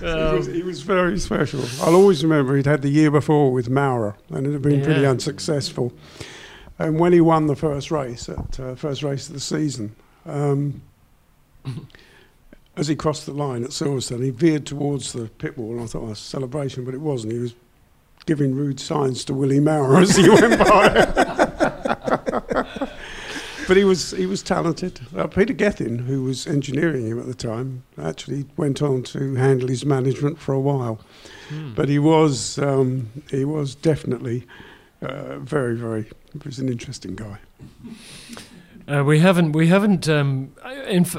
he, 0.00 0.36
was, 0.36 0.46
he 0.46 0.62
was 0.62 0.82
very 0.82 1.18
special. 1.18 1.64
I'll 1.82 1.94
always 1.94 2.22
remember 2.22 2.56
he'd 2.56 2.66
had 2.66 2.82
the 2.82 2.88
year 2.88 3.10
before 3.10 3.52
with 3.52 3.68
Maurer, 3.68 4.16
and 4.30 4.46
it 4.46 4.52
had 4.52 4.62
been 4.62 4.82
pretty 4.82 5.06
unsuccessful. 5.06 5.92
And 6.78 6.98
when 6.98 7.12
he 7.12 7.20
won 7.20 7.46
the 7.46 7.56
first 7.56 7.90
race, 7.90 8.28
at 8.28 8.60
uh, 8.60 8.74
first 8.74 9.02
race 9.02 9.28
of 9.28 9.34
the 9.34 9.40
season, 9.40 9.96
um, 10.26 10.82
as 12.76 12.86
he 12.86 12.94
crossed 12.94 13.26
the 13.26 13.32
line 13.32 13.64
at 13.64 13.70
Silverstone, 13.70 14.22
he 14.22 14.30
veered 14.30 14.64
towards 14.64 15.12
the 15.12 15.26
pit 15.26 15.58
wall. 15.58 15.72
And 15.72 15.80
I 15.80 15.86
thought, 15.86 16.08
oh, 16.08 16.14
celebration, 16.14 16.84
but 16.84 16.94
it 16.94 17.00
wasn't. 17.00 17.32
He 17.32 17.40
was 17.40 17.54
giving 18.26 18.54
rude 18.54 18.78
signs 18.78 19.24
to 19.24 19.34
Willie 19.34 19.58
Maurer 19.60 19.98
as 20.02 20.16
he 20.16 20.28
went 20.28 20.58
by. 20.58 21.54
but 23.68 23.76
he 23.76 23.84
was 23.84 24.10
he 24.10 24.26
was 24.26 24.42
talented. 24.42 24.98
Uh, 25.16 25.26
Peter 25.28 25.52
Gethin, 25.52 25.98
who 26.00 26.24
was 26.24 26.46
engineering 26.46 27.06
him 27.06 27.20
at 27.20 27.26
the 27.26 27.34
time, 27.34 27.84
actually 28.02 28.46
went 28.56 28.82
on 28.82 29.02
to 29.04 29.34
handle 29.36 29.68
his 29.68 29.84
management 29.84 30.38
for 30.40 30.52
a 30.54 30.60
while. 30.60 30.98
But 31.76 31.88
he 31.88 31.98
was 31.98 32.58
um, 32.58 33.08
he 33.30 33.44
was 33.44 33.74
definitely 33.76 34.46
uh, 35.02 35.38
very 35.38 35.76
very. 35.76 36.04
He 36.32 36.40
was 36.44 36.58
an 36.58 36.68
interesting 36.68 37.14
guy. 37.16 37.38
Uh, 38.86 39.04
we 39.04 39.18
haven't. 39.18 39.52
We 39.52 39.66
haven't. 39.66 40.08
Um, 40.08 40.52
in 40.86 41.02
f- 41.04 41.16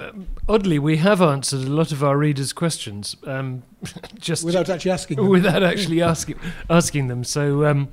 oddly, 0.47 0.79
we 0.79 0.97
have 0.97 1.21
answered 1.21 1.61
a 1.67 1.69
lot 1.71 1.91
of 1.91 2.03
our 2.03 2.17
readers' 2.17 2.51
questions. 2.53 3.15
Um, 3.25 3.61
just 4.19 4.43
Without 4.43 4.69
actually 4.69 4.91
asking. 4.91 5.17
them. 5.17 5.29
without 5.29 5.61
actually 5.63 6.01
asking 6.01 6.39
asking 6.69 7.07
them. 7.09 7.23
So, 7.23 7.65
um, 7.65 7.87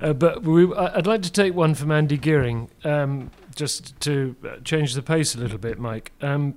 uh, 0.00 0.12
but 0.12 0.42
we, 0.44 0.72
I- 0.74 0.96
I'd 0.96 1.06
like 1.08 1.22
to 1.22 1.32
take 1.32 1.54
one 1.54 1.74
from 1.74 1.90
Andy 1.90 2.16
Gearing, 2.18 2.68
um, 2.84 3.30
just 3.54 3.98
to 4.00 4.36
uh, 4.44 4.56
change 4.64 4.94
the 4.94 5.02
pace 5.02 5.34
a 5.34 5.38
little 5.38 5.58
bit, 5.58 5.78
Mike. 5.78 6.12
Um, 6.20 6.54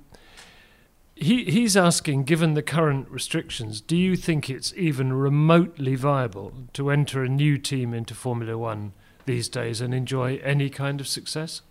he 1.14 1.44
he's 1.44 1.76
asking, 1.76 2.24
given 2.24 2.54
the 2.54 2.62
current 2.62 3.08
restrictions, 3.08 3.80
do 3.80 3.96
you 3.96 4.16
think 4.16 4.50
it's 4.50 4.72
even 4.76 5.12
remotely 5.12 5.94
viable 5.94 6.52
to 6.72 6.90
enter 6.90 7.22
a 7.22 7.28
new 7.28 7.56
team 7.58 7.94
into 7.94 8.14
Formula 8.14 8.58
One 8.58 8.92
these 9.26 9.48
days 9.48 9.80
and 9.80 9.94
enjoy 9.94 10.36
any 10.42 10.68
kind 10.70 11.00
of 11.00 11.06
success? 11.06 11.62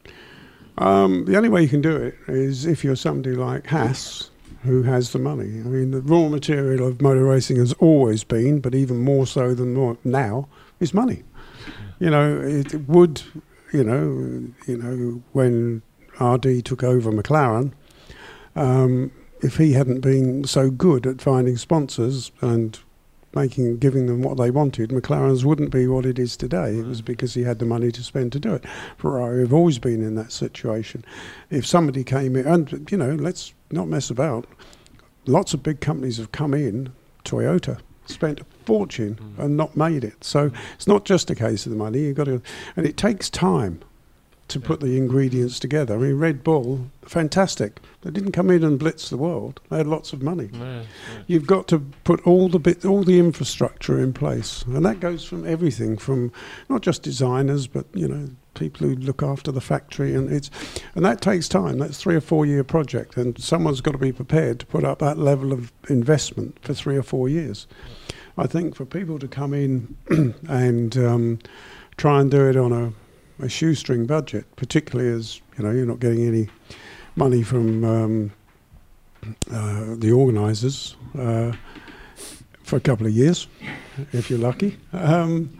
Um, 0.77 1.25
the 1.25 1.37
only 1.37 1.49
way 1.49 1.61
you 1.61 1.67
can 1.67 1.81
do 1.81 1.95
it 1.95 2.15
is 2.27 2.65
if 2.65 2.83
you're 2.83 2.95
somebody 2.95 3.35
like 3.35 3.67
Haas, 3.67 4.31
who 4.63 4.83
has 4.83 5.11
the 5.11 5.19
money. 5.19 5.59
I 5.59 5.67
mean, 5.67 5.91
the 5.91 6.01
raw 6.01 6.29
material 6.29 6.87
of 6.87 7.01
motor 7.01 7.25
racing 7.25 7.57
has 7.57 7.73
always 7.73 8.23
been, 8.23 8.59
but 8.59 8.73
even 8.73 9.03
more 9.03 9.27
so 9.27 9.53
than 9.53 9.97
now, 10.03 10.47
is 10.79 10.93
money. 10.93 11.23
You 11.99 12.09
know, 12.09 12.41
it 12.41 12.73
would, 12.87 13.21
you 13.73 13.83
know, 13.83 14.53
you 14.67 14.77
know, 14.77 15.23
when 15.33 15.81
RD 16.21 16.63
took 16.63 16.83
over 16.83 17.11
McLaren, 17.11 17.73
um, 18.55 19.11
if 19.41 19.57
he 19.57 19.73
hadn't 19.73 19.99
been 19.99 20.45
so 20.45 20.69
good 20.69 21.05
at 21.05 21.21
finding 21.21 21.57
sponsors 21.57 22.31
and 22.39 22.79
making 23.35 23.77
giving 23.79 24.05
them 24.05 24.21
what 24.21 24.37
they 24.37 24.51
wanted, 24.51 24.91
McLaren's 24.91 25.43
wouldn't 25.43 25.71
be 25.71 25.87
what 25.87 26.05
it 26.05 26.19
is 26.19 26.37
today. 26.37 26.77
It 26.77 26.85
was 26.85 27.01
because 27.01 27.33
he 27.33 27.43
had 27.43 27.59
the 27.59 27.65
money 27.65 27.91
to 27.91 28.03
spend 28.03 28.31
to 28.33 28.39
do 28.39 28.53
it. 28.53 28.63
Ferrari 28.97 29.41
have 29.41 29.53
always 29.53 29.79
been 29.79 30.03
in 30.03 30.15
that 30.15 30.31
situation. 30.31 31.03
If 31.49 31.65
somebody 31.65 32.03
came 32.03 32.35
in, 32.35 32.45
and 32.45 32.89
you 32.91 32.97
know, 32.97 33.15
let's 33.15 33.53
not 33.71 33.87
mess 33.87 34.09
about. 34.09 34.45
Lots 35.25 35.53
of 35.53 35.63
big 35.63 35.79
companies 35.79 36.17
have 36.17 36.31
come 36.31 36.53
in. 36.53 36.93
Toyota 37.25 37.79
spent 38.05 38.41
fortune 38.65 39.35
and 39.37 39.57
not 39.57 39.75
made 39.75 40.03
it. 40.03 40.23
So 40.23 40.51
it's 40.75 40.87
not 40.87 41.05
just 41.05 41.29
a 41.29 41.35
case 41.35 41.65
of 41.65 41.71
the 41.71 41.77
money. 41.77 41.99
You've 41.99 42.17
got 42.17 42.25
to, 42.25 42.41
and 42.75 42.85
it 42.85 42.97
takes 42.97 43.29
time 43.29 43.81
to 44.49 44.59
put 44.59 44.81
the 44.81 44.97
ingredients 44.97 45.59
together. 45.59 45.95
I 45.95 45.97
mean, 45.97 46.19
Red 46.19 46.43
Bull, 46.43 46.87
fantastic. 47.01 47.79
They 48.01 48.11
didn't 48.11 48.33
come 48.33 48.51
in 48.51 48.63
and 48.63 48.77
blitz 48.77 49.09
the 49.09 49.17
world. 49.17 49.59
They 49.69 49.77
had 49.77 49.87
lots 49.87 50.13
of 50.13 50.21
money. 50.21 50.49
No, 50.53 50.83
You've 51.27 51.47
got 51.47 51.67
to 51.69 51.79
put 52.03 52.25
all 52.27 52.49
the 52.49 52.59
bit, 52.59 52.85
all 52.85 53.03
the 53.03 53.19
infrastructure 53.19 53.99
in 53.99 54.13
place, 54.13 54.63
and 54.63 54.85
that 54.85 54.99
goes 54.99 55.23
from 55.23 55.47
everything, 55.47 55.97
from 55.97 56.31
not 56.69 56.81
just 56.81 57.01
designers, 57.03 57.67
but 57.67 57.85
you 57.93 58.07
know, 58.07 58.29
people 58.53 58.87
who 58.87 58.95
look 58.95 59.23
after 59.23 59.51
the 59.51 59.61
factory, 59.61 60.13
and 60.13 60.31
it's, 60.31 60.51
and 60.93 61.05
that 61.05 61.21
takes 61.21 61.47
time. 61.47 61.79
That's 61.79 61.97
three 61.97 62.15
or 62.15 62.21
four 62.21 62.45
year 62.45 62.63
project, 62.63 63.17
and 63.17 63.41
someone's 63.41 63.81
got 63.81 63.93
to 63.93 63.97
be 63.97 64.11
prepared 64.11 64.59
to 64.59 64.65
put 64.65 64.83
up 64.83 64.99
that 64.99 65.17
level 65.17 65.53
of 65.53 65.71
investment 65.89 66.59
for 66.61 66.73
three 66.73 66.97
or 66.97 67.03
four 67.03 67.29
years. 67.29 67.65
I 68.37 68.47
think 68.47 68.75
for 68.75 68.85
people 68.85 69.19
to 69.19 69.27
come 69.27 69.53
in 69.53 69.95
and 70.49 70.97
um, 70.97 71.39
try 71.97 72.19
and 72.19 72.31
do 72.31 72.49
it 72.49 72.55
on 72.55 72.71
a, 72.71 73.43
a 73.43 73.49
shoestring 73.49 74.05
budget, 74.05 74.45
particularly 74.55 75.11
as 75.11 75.39
you 75.57 75.63
know 75.63 75.71
you're 75.71 75.85
not 75.85 75.99
getting 75.99 76.25
any 76.25 76.49
money 77.15 77.43
from 77.43 77.83
um, 77.83 78.31
uh, 79.51 79.95
the 79.97 80.11
organisers 80.11 80.95
uh, 81.17 81.51
for 82.63 82.77
a 82.77 82.79
couple 82.79 83.05
of 83.05 83.13
years, 83.13 83.47
if 84.11 84.29
you're 84.29 84.39
lucky. 84.39 84.77
Um, 84.93 85.55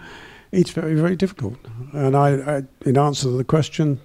it's 0.52 0.72
very, 0.72 0.96
very 0.96 1.16
difficult. 1.16 1.58
And 1.94 2.16
I, 2.16 2.58
I, 2.58 2.64
in 2.86 2.98
answer 2.98 3.24
to 3.24 3.38
the 3.38 3.44
question, 3.44 4.00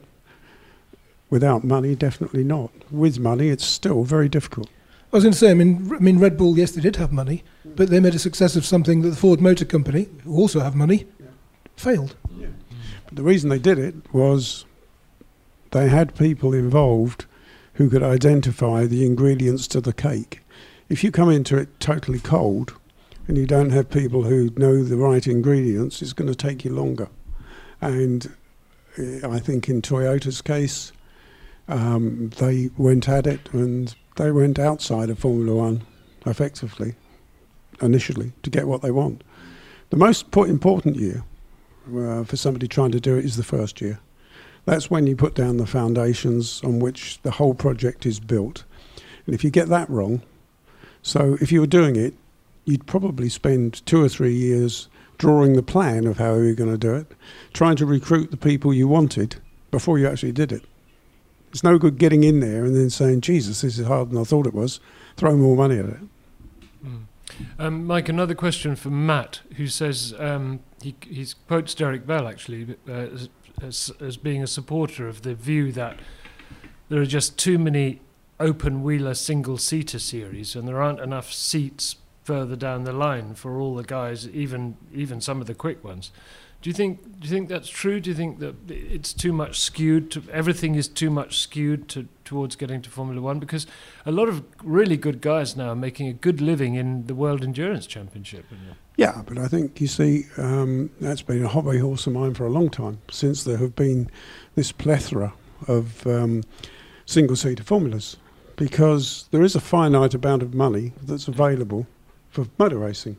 without 1.31 1.65
money, 1.65 1.95
definitely 1.95 2.45
not. 2.45 2.71
With 2.91 3.19
money, 3.19 3.49
it's 3.49 3.65
still 3.65 4.03
very 4.05 4.29
difficult. 4.29 4.69
I 5.13 5.17
was 5.17 5.25
going 5.25 5.33
to 5.33 5.39
say, 5.39 5.51
I 5.51 5.55
mean, 5.55 5.91
I 5.95 5.99
mean, 5.99 6.19
Red 6.19 6.37
Bull, 6.37 6.57
yes, 6.59 6.73
they 6.73 6.81
did 6.81 6.97
have 6.97 7.13
money, 7.13 7.45
but 7.79 7.91
they 7.91 8.01
made 8.01 8.17
a 8.17 8.19
success 8.19 8.57
of 8.57 8.67
something 8.67 9.03
that 9.03 9.11
the 9.11 9.17
Ford 9.17 9.41
Motor 9.41 9.65
Company, 9.65 10.09
who 10.25 10.35
also 10.35 10.59
have 10.59 10.75
money, 10.75 11.07
failed. 11.77 12.17
But 13.05 13.15
the 13.15 13.23
reason 13.23 13.51
they 13.51 13.61
did 13.61 13.79
it 13.79 13.95
was 14.13 14.65
they 15.71 15.89
had 15.89 16.17
people 16.17 16.53
involved 16.55 17.27
who 17.75 17.89
could 17.89 18.03
identify 18.03 18.85
the 18.85 19.07
ingredients 19.07 19.69
to 19.69 19.81
the 19.81 19.93
cake. 19.93 20.41
If 20.89 21.05
you 21.05 21.13
come 21.13 21.31
into 21.31 21.57
it 21.57 21.79
totally 21.79 22.19
cold 22.19 22.75
and 23.29 23.39
you 23.39 23.47
don't 23.47 23.71
have 23.71 23.89
people 23.91 24.25
who 24.25 24.51
know 24.57 24.83
the 24.83 24.97
right 24.97 25.25
ingredients, 25.25 26.03
it's 26.03 26.13
going 26.13 26.27
to 26.27 26.35
take 26.35 26.65
you 26.65 26.75
longer. 26.75 27.09
And 27.81 28.35
uh, 28.99 29.31
I 29.31 29.39
think 29.39 29.69
in 29.69 29.83
Toyota's 29.83 30.43
case, 30.43 30.91
um, 31.69 32.31
they 32.39 32.71
went 32.77 33.09
at 33.09 33.29
it 33.29 33.49
and 33.53 33.95
they 34.17 34.33
went 34.33 34.59
outside 34.59 35.11
of 35.11 35.21
Formula 35.21 35.55
One 35.55 35.83
effectively, 36.27 36.97
initially, 37.81 38.33
to 38.43 38.51
get 38.51 38.69
what 38.69 38.83
they 38.83 38.91
want. 38.91 39.23
The 39.91 39.97
most 39.97 40.27
important 40.35 40.97
year 40.97 41.25
uh, 41.95 42.25
for 42.25 42.37
somebody 42.37 42.69
trying 42.69 42.93
to 42.93 43.01
do 43.01 43.17
it 43.17 43.25
is 43.25 43.37
the 43.37 43.43
first 43.43 43.81
year. 43.81 44.01
That's 44.65 44.91
when 44.91 45.07
you 45.07 45.17
put 45.17 45.35
down 45.35 45.57
the 45.57 45.67
foundations 45.67 46.63
on 46.63 46.79
which 46.79 47.23
the 47.23 47.31
whole 47.31 47.55
project 47.55 48.05
is 48.05 48.21
built. 48.21 48.65
And 49.25 49.35
if 49.35 49.43
you 49.43 49.51
get 49.51 49.69
that 49.69 49.89
wrong, 49.89 50.21
so 51.03 51.39
if 51.41 51.51
you 51.51 51.61
were 51.61 51.67
doing 51.67 51.97
it, 51.97 52.15
you'd 52.67 52.87
probably 52.87 53.31
spend 53.31 53.85
two 53.87 54.03
or 54.03 54.11
three 54.11 54.35
years 54.35 54.89
drawing 55.17 55.55
the 55.55 55.63
plan 55.63 56.07
of 56.07 56.19
how 56.19 56.35
you're 56.35 56.55
going 56.55 56.71
to 56.71 56.79
do 56.79 56.95
it, 56.95 57.07
trying 57.53 57.77
to 57.77 57.87
recruit 57.87 58.31
the 58.31 58.37
people 58.37 58.75
you 58.75 58.87
wanted 58.87 59.37
before 59.71 59.99
you 59.99 60.07
actually 60.07 60.33
did 60.33 60.53
it. 60.53 60.63
It's 61.51 61.65
no 61.65 61.79
good 61.79 61.99
getting 61.99 62.25
in 62.25 62.41
there 62.41 62.65
and 62.65 62.77
then 62.77 62.91
saying, 62.91 63.23
Jesus, 63.23 63.63
this 63.63 63.79
is 63.79 63.87
harder 63.87 64.11
than 64.11 64.21
I 64.21 64.25
thought 64.25 64.47
it 64.47 64.55
was, 64.55 64.81
throw 65.17 65.35
more 65.35 65.57
money 65.57 65.79
at 65.79 65.87
it. 65.87 65.99
Um, 67.59 67.87
Mike, 67.87 68.09
another 68.09 68.35
question 68.35 68.77
from 68.77 69.07
Matt, 69.07 69.41
who 69.57 69.67
says 69.67 70.15
um, 70.19 70.61
he 70.83 70.95
he 71.01 71.27
quotes 71.47 71.75
Derek 71.75 72.07
Bell 72.07 72.27
actually 72.29 72.77
uh, 72.89 72.93
as, 72.93 73.29
as 73.63 73.93
as 74.01 74.17
being 74.17 74.43
a 74.43 74.47
supporter 74.47 75.09
of 75.09 75.23
the 75.23 75.35
view 75.35 75.73
that 75.73 75.99
there 76.89 77.01
are 77.01 77.07
just 77.07 77.39
too 77.39 77.59
many 77.59 78.01
open 78.41 78.83
wheeler 78.83 79.15
single 79.15 79.59
seater 79.59 79.99
series, 79.99 80.55
and 80.55 80.67
there 80.67 80.81
aren't 80.81 81.01
enough 81.01 81.33
seats 81.33 81.97
further 82.25 82.57
down 82.57 82.85
the 82.85 82.93
line 82.93 83.35
for 83.35 83.59
all 83.59 83.75
the 83.75 83.83
guys, 83.83 84.29
even 84.29 84.77
even 84.93 85.21
some 85.21 85.41
of 85.41 85.47
the 85.47 85.55
quick 85.55 85.83
ones. 85.83 86.13
Do 86.69 86.71
you 86.71 86.75
think 86.75 87.19
do 87.19 87.27
you 87.27 87.35
think 87.35 87.49
that's 87.49 87.71
true? 87.71 87.99
Do 87.99 88.11
you 88.11 88.15
think 88.15 88.41
that 88.41 88.55
it's 88.69 89.15
too 89.15 89.33
much 89.33 89.59
skewed 89.59 90.11
to 90.11 90.23
everything 90.31 90.75
is 90.75 90.87
too 90.87 91.09
much 91.09 91.39
skewed 91.39 91.89
to 91.89 92.09
towards 92.27 92.57
getting 92.57 92.83
to 92.83 92.91
Formula 92.91 93.23
One? 93.23 93.39
Because 93.39 93.67
a 94.05 94.13
lot 94.13 94.29
of 94.29 94.45
really 94.63 94.99
good 94.99 95.23
guys 95.23 95.57
now 95.57 95.71
are 95.71 95.75
making 95.75 96.09
a 96.09 96.13
good 96.13 96.43
living 96.43 96.75
in 96.75 97.07
the 97.07 97.15
World 97.15 97.43
Endurance 97.43 97.87
Championship. 97.87 98.45
Yeah, 98.99 99.23
but 99.27 99.39
I 99.39 99.49
think 99.49 99.81
you 99.81 99.87
see 99.87 100.27
um, 100.37 100.91
that's 101.01 101.23
been 101.23 101.43
a 101.43 101.49
hobby 101.49 101.79
horse 101.79 102.07
of 102.07 102.13
mine 102.13 102.35
for 102.35 102.45
a 102.45 102.51
long 102.51 102.69
time 102.69 102.99
since 103.11 103.45
there 103.45 103.57
have 103.57 103.75
been 103.75 104.11
this 104.55 104.71
plethora 104.71 105.33
of 105.69 106.07
um, 106.07 106.43
single 107.07 107.37
seater 107.37 107.65
formulas 107.65 108.19
because 108.57 109.27
there 109.31 109.43
is 109.43 109.57
a 109.57 109.61
finite 109.61 110.13
amount 110.13 110.43
of 110.43 110.53
money 110.53 110.93
that's 111.03 111.29
available 111.29 111.87
for 112.29 112.47
motor 112.59 112.77
racing. 112.77 113.17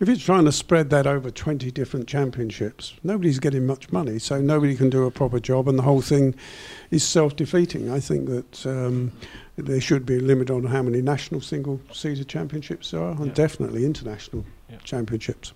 If 0.00 0.08
you're 0.08 0.16
trying 0.16 0.46
to 0.46 0.52
spread 0.52 0.90
that 0.90 1.06
over 1.06 1.30
20 1.30 1.70
different 1.70 2.08
championships, 2.08 2.94
nobody's 3.04 3.38
getting 3.38 3.66
much 3.66 3.92
money, 3.92 4.18
so 4.18 4.40
nobody 4.40 4.74
can 4.74 4.90
do 4.90 5.04
a 5.06 5.10
proper 5.10 5.38
job, 5.38 5.68
and 5.68 5.78
the 5.78 5.82
whole 5.82 6.00
thing 6.00 6.34
is 6.90 7.04
self 7.04 7.36
defeating. 7.36 7.90
I 7.90 8.00
think 8.00 8.28
that 8.28 8.66
um, 8.66 9.12
there 9.56 9.80
should 9.80 10.04
be 10.04 10.16
a 10.16 10.20
limit 10.20 10.50
on 10.50 10.64
how 10.64 10.82
many 10.82 11.02
national 11.02 11.40
single 11.40 11.80
seater 11.92 12.24
championships 12.24 12.90
there 12.90 13.00
are, 13.02 13.12
and 13.12 13.26
Yeah. 13.26 13.32
definitely 13.34 13.84
international 13.84 14.44
Yeah. 14.70 14.78
championships. 14.82 15.52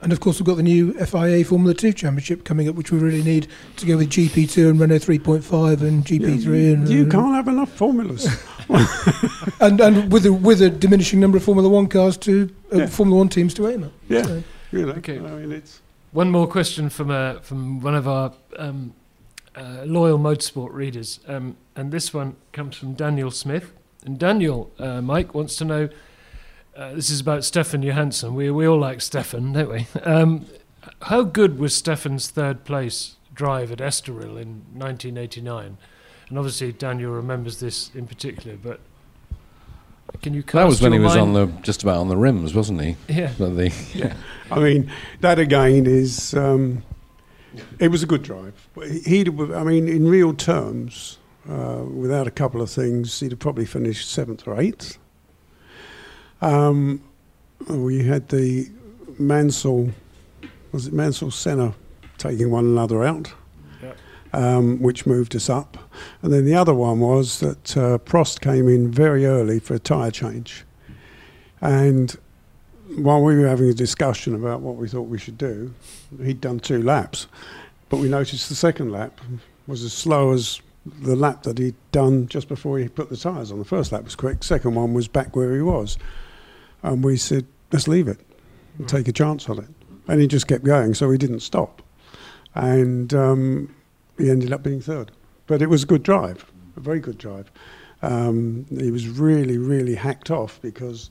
And 0.00 0.12
of 0.12 0.20
course, 0.20 0.40
we've 0.40 0.46
got 0.46 0.56
the 0.56 0.62
new 0.62 0.92
FIA 0.98 1.44
Formula 1.44 1.72
2 1.74 1.92
Championship 1.92 2.44
coming 2.44 2.68
up, 2.68 2.74
which 2.74 2.90
we 2.90 2.98
really 2.98 3.22
need 3.22 3.46
to 3.76 3.86
go 3.86 3.96
with 3.96 4.10
GP2 4.10 4.68
and 4.68 4.80
Renault 4.80 4.98
3.5 4.98 5.80
and 5.82 6.04
GP3. 6.04 6.72
and, 6.74 6.88
you 6.88 7.06
can't 7.06 7.34
have 7.34 7.48
enough 7.48 7.70
formulas. 7.70 8.26
And, 9.60 9.80
and 9.80 10.12
with, 10.12 10.26
a, 10.26 10.32
with 10.32 10.60
a 10.62 10.70
diminishing 10.70 11.20
number 11.20 11.36
of 11.38 11.44
Formula 11.44 11.68
1 11.68 11.86
cars 11.88 12.16
to 12.18 12.50
uh, 12.72 12.78
Yeah. 12.78 12.86
Formula 12.86 13.18
1 13.18 13.28
teams 13.28 13.54
to 13.54 13.68
aim 13.68 13.84
at. 13.84 13.90
yeah, 14.08 14.22
So- 14.22 14.42
you 14.72 14.86
know. 14.86 14.92
Okay. 14.94 15.18
I 15.18 15.20
mean, 15.20 15.52
it's 15.52 15.80
One 16.12 16.30
more 16.30 16.46
question 16.46 16.88
from 16.90 17.10
uh, 17.10 17.40
from 17.40 17.80
one 17.80 17.94
of 17.94 18.06
our 18.08 18.32
um, 18.56 18.92
uh, 19.56 19.82
loyal 19.84 20.18
motorsport 20.18 20.72
readers, 20.72 21.20
um, 21.28 21.56
and 21.76 21.92
this 21.92 22.12
one 22.12 22.34
comes 22.52 22.76
from 22.76 22.94
Daniel 22.94 23.30
Smith. 23.30 23.72
And 24.04 24.18
Daniel, 24.18 24.70
uh, 24.78 25.00
Mike 25.00 25.32
wants 25.34 25.56
to 25.56 25.64
know. 25.64 25.88
Uh, 26.76 26.92
this 26.94 27.08
is 27.08 27.20
about 27.20 27.44
Stefan 27.44 27.82
Johansson. 27.82 28.34
We 28.34 28.50
we 28.50 28.66
all 28.66 28.78
like 28.80 29.00
Stefan, 29.00 29.52
don't 29.52 29.70
we? 29.70 29.86
Um, 30.02 30.46
how 31.02 31.22
good 31.22 31.58
was 31.58 31.74
Stefan's 31.74 32.28
third 32.30 32.64
place 32.64 33.16
drive 33.32 33.70
at 33.72 33.78
Estoril 33.78 34.36
in 34.40 34.62
1989? 34.74 35.78
And 36.34 36.38
obviously 36.40 36.72
Daniel 36.72 37.12
remembers 37.12 37.60
this 37.60 37.92
in 37.94 38.08
particular, 38.08 38.56
but 38.60 38.80
can 40.20 40.34
you 40.34 40.42
cast 40.42 40.54
That 40.54 40.64
was 40.64 40.82
when 40.82 40.90
he 40.90 40.98
your 40.98 41.06
was 41.06 41.16
on 41.16 41.32
the 41.32 41.46
just 41.62 41.84
about 41.84 41.98
on 41.98 42.08
the 42.08 42.16
rims, 42.16 42.56
wasn't 42.56 42.80
he? 42.80 42.96
yeah 43.06 43.32
But 43.38 43.50
the, 43.50 44.16
I 44.50 44.58
mean, 44.58 44.90
that 45.20 45.38
again 45.38 45.86
is. 45.86 46.34
Um, 46.34 46.82
it 47.78 47.86
was 47.86 48.02
a 48.02 48.06
good 48.06 48.24
drive. 48.24 48.68
He'd, 49.06 49.28
I 49.28 49.62
mean, 49.62 49.86
in 49.86 50.08
real 50.08 50.34
terms, 50.34 51.18
uh, 51.48 51.84
without 51.88 52.26
a 52.26 52.32
couple 52.32 52.60
of 52.60 52.68
things, 52.68 53.20
he'd 53.20 53.30
have 53.30 53.38
probably 53.38 53.64
finished 53.64 54.10
seventh 54.10 54.48
or 54.48 54.60
eighth. 54.60 54.98
Um, 56.42 57.00
we 57.68 58.02
had 58.02 58.30
the 58.30 58.70
Mansell, 59.20 59.90
was 60.72 60.88
it 60.88 60.92
Mansell 60.92 61.30
Senna 61.30 61.74
taking 62.18 62.50
one 62.50 62.64
another 62.64 63.04
out, 63.04 63.28
Yep. 63.28 63.36
Um, 64.34 64.82
which 64.82 65.06
moved 65.06 65.34
us 65.36 65.48
up. 65.48 65.78
And 66.20 66.32
then 66.32 66.44
the 66.44 66.54
other 66.54 66.74
one 66.74 67.00
was 67.00 67.40
that 67.40 67.76
uh, 67.76 67.98
Prost 67.98 68.40
came 68.40 68.68
in 68.68 68.90
very 68.90 69.24
early 69.24 69.60
for 69.60 69.74
a 69.74 69.78
tyre 69.78 70.10
change. 70.10 70.64
And 71.60 72.16
while 72.96 73.22
we 73.22 73.36
were 73.36 73.46
having 73.46 73.70
a 73.70 73.74
discussion 73.74 74.34
about 74.34 74.60
what 74.60 74.76
we 74.76 74.88
thought 74.88 75.02
we 75.02 75.18
should 75.18 75.38
do, 75.38 75.72
he'd 76.22 76.40
done 76.40 76.58
two 76.58 76.82
laps. 76.82 77.28
But 77.88 77.98
we 77.98 78.08
noticed 78.08 78.48
the 78.48 78.54
second 78.54 78.90
lap 78.90 79.20
was 79.66 79.84
as 79.84 79.92
slow 79.92 80.32
as 80.32 80.60
the 80.84 81.16
lap 81.16 81.44
that 81.44 81.58
he'd 81.58 81.76
done 81.92 82.26
just 82.26 82.48
before 82.48 82.78
he 82.78 82.88
put 82.88 83.08
the 83.08 83.16
tyres 83.16 83.52
on. 83.52 83.58
The 83.58 83.64
first 83.64 83.92
lap 83.92 84.04
was 84.04 84.16
quick, 84.16 84.42
second 84.42 84.74
one 84.74 84.94
was 84.94 85.08
back 85.08 85.36
where 85.36 85.54
he 85.54 85.62
was. 85.62 85.96
And 86.82 87.04
we 87.04 87.16
said, 87.16 87.46
let's 87.72 87.88
leave 87.88 88.08
it 88.08 88.18
and 88.78 88.88
take 88.88 89.08
a 89.08 89.12
chance 89.12 89.48
on 89.48 89.58
it. 89.58 89.68
And 90.08 90.20
he 90.20 90.26
just 90.26 90.48
kept 90.48 90.64
going, 90.64 90.92
so 90.92 91.10
he 91.10 91.16
didn't 91.16 91.40
stop. 91.40 91.80
And 92.54 93.14
um, 93.14 93.74
he 94.18 94.30
ended 94.30 94.52
up 94.52 94.62
being 94.62 94.80
third. 94.80 95.10
But 95.46 95.60
it 95.62 95.68
was 95.68 95.82
a 95.82 95.86
good 95.86 96.02
drive, 96.02 96.44
a 96.76 96.80
very 96.80 97.00
good 97.00 97.18
drive. 97.18 97.50
Um, 98.02 98.66
he 98.70 98.90
was 98.90 99.08
really, 99.08 99.58
really 99.58 99.94
hacked 99.94 100.30
off 100.30 100.58
because 100.62 101.10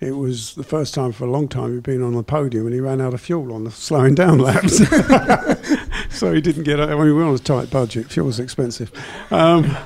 it 0.00 0.12
was 0.12 0.54
the 0.54 0.64
first 0.64 0.94
time 0.94 1.12
for 1.12 1.24
a 1.24 1.30
long 1.30 1.48
time 1.48 1.74
he'd 1.74 1.82
been 1.82 2.02
on 2.02 2.14
the 2.14 2.22
podium 2.24 2.66
and 2.66 2.74
he 2.74 2.80
ran 2.80 3.00
out 3.00 3.14
of 3.14 3.20
fuel 3.20 3.52
on 3.52 3.64
the 3.64 3.70
slowing 3.70 4.14
down 4.14 4.38
laps. 4.48 4.78
so 6.10 6.32
he 6.32 6.40
didn't 6.40 6.64
get. 6.64 6.80
I 6.80 6.86
mean, 6.88 6.98
we 7.04 7.12
were 7.12 7.24
on 7.24 7.34
a 7.34 7.38
tight 7.38 7.70
budget. 7.70 8.10
Fuel's 8.10 8.38
expensive. 8.40 8.90
Um, 9.30 9.76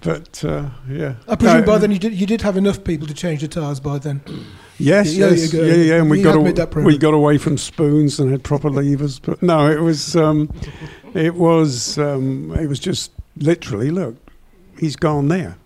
but 0.00 0.44
uh, 0.44 0.68
yeah, 0.88 1.14
I 1.26 1.34
presume 1.34 1.60
No, 1.60 1.66
by 1.66 1.78
then 1.78 1.90
you 1.90 1.98
did, 1.98 2.14
you 2.14 2.26
did 2.26 2.42
have 2.42 2.56
enough 2.56 2.84
people 2.84 3.06
to 3.08 3.14
change 3.14 3.40
the 3.40 3.48
tyres 3.48 3.80
by 3.80 3.98
then. 3.98 4.20
Yes, 4.78 5.12
Yeah, 5.12 5.30
yes, 5.30 5.52
yeah, 5.52 5.62
yeah, 5.74 5.94
and 5.96 6.08
we 6.08 6.18
You 6.18 6.24
got 6.24 6.30
have 6.34 6.40
aw- 6.40 6.44
made 6.44 6.56
that 6.56 6.74
we 6.74 6.96
got 6.98 7.14
away 7.14 7.36
from 7.36 7.58
spoons 7.58 8.20
and 8.20 8.30
had 8.30 8.44
proper 8.44 8.70
levers. 8.70 9.18
But 9.18 9.42
no, 9.42 9.68
it 9.68 9.80
was 9.80 10.14
um, 10.14 10.52
it 11.14 11.34
was 11.34 11.98
um, 11.98 12.52
it 12.58 12.66
was 12.68 12.78
just 12.80 13.12
literally 13.36 13.90
look, 13.90 14.16
he's 14.78 14.96
gone 14.96 15.28
there. 15.28 15.56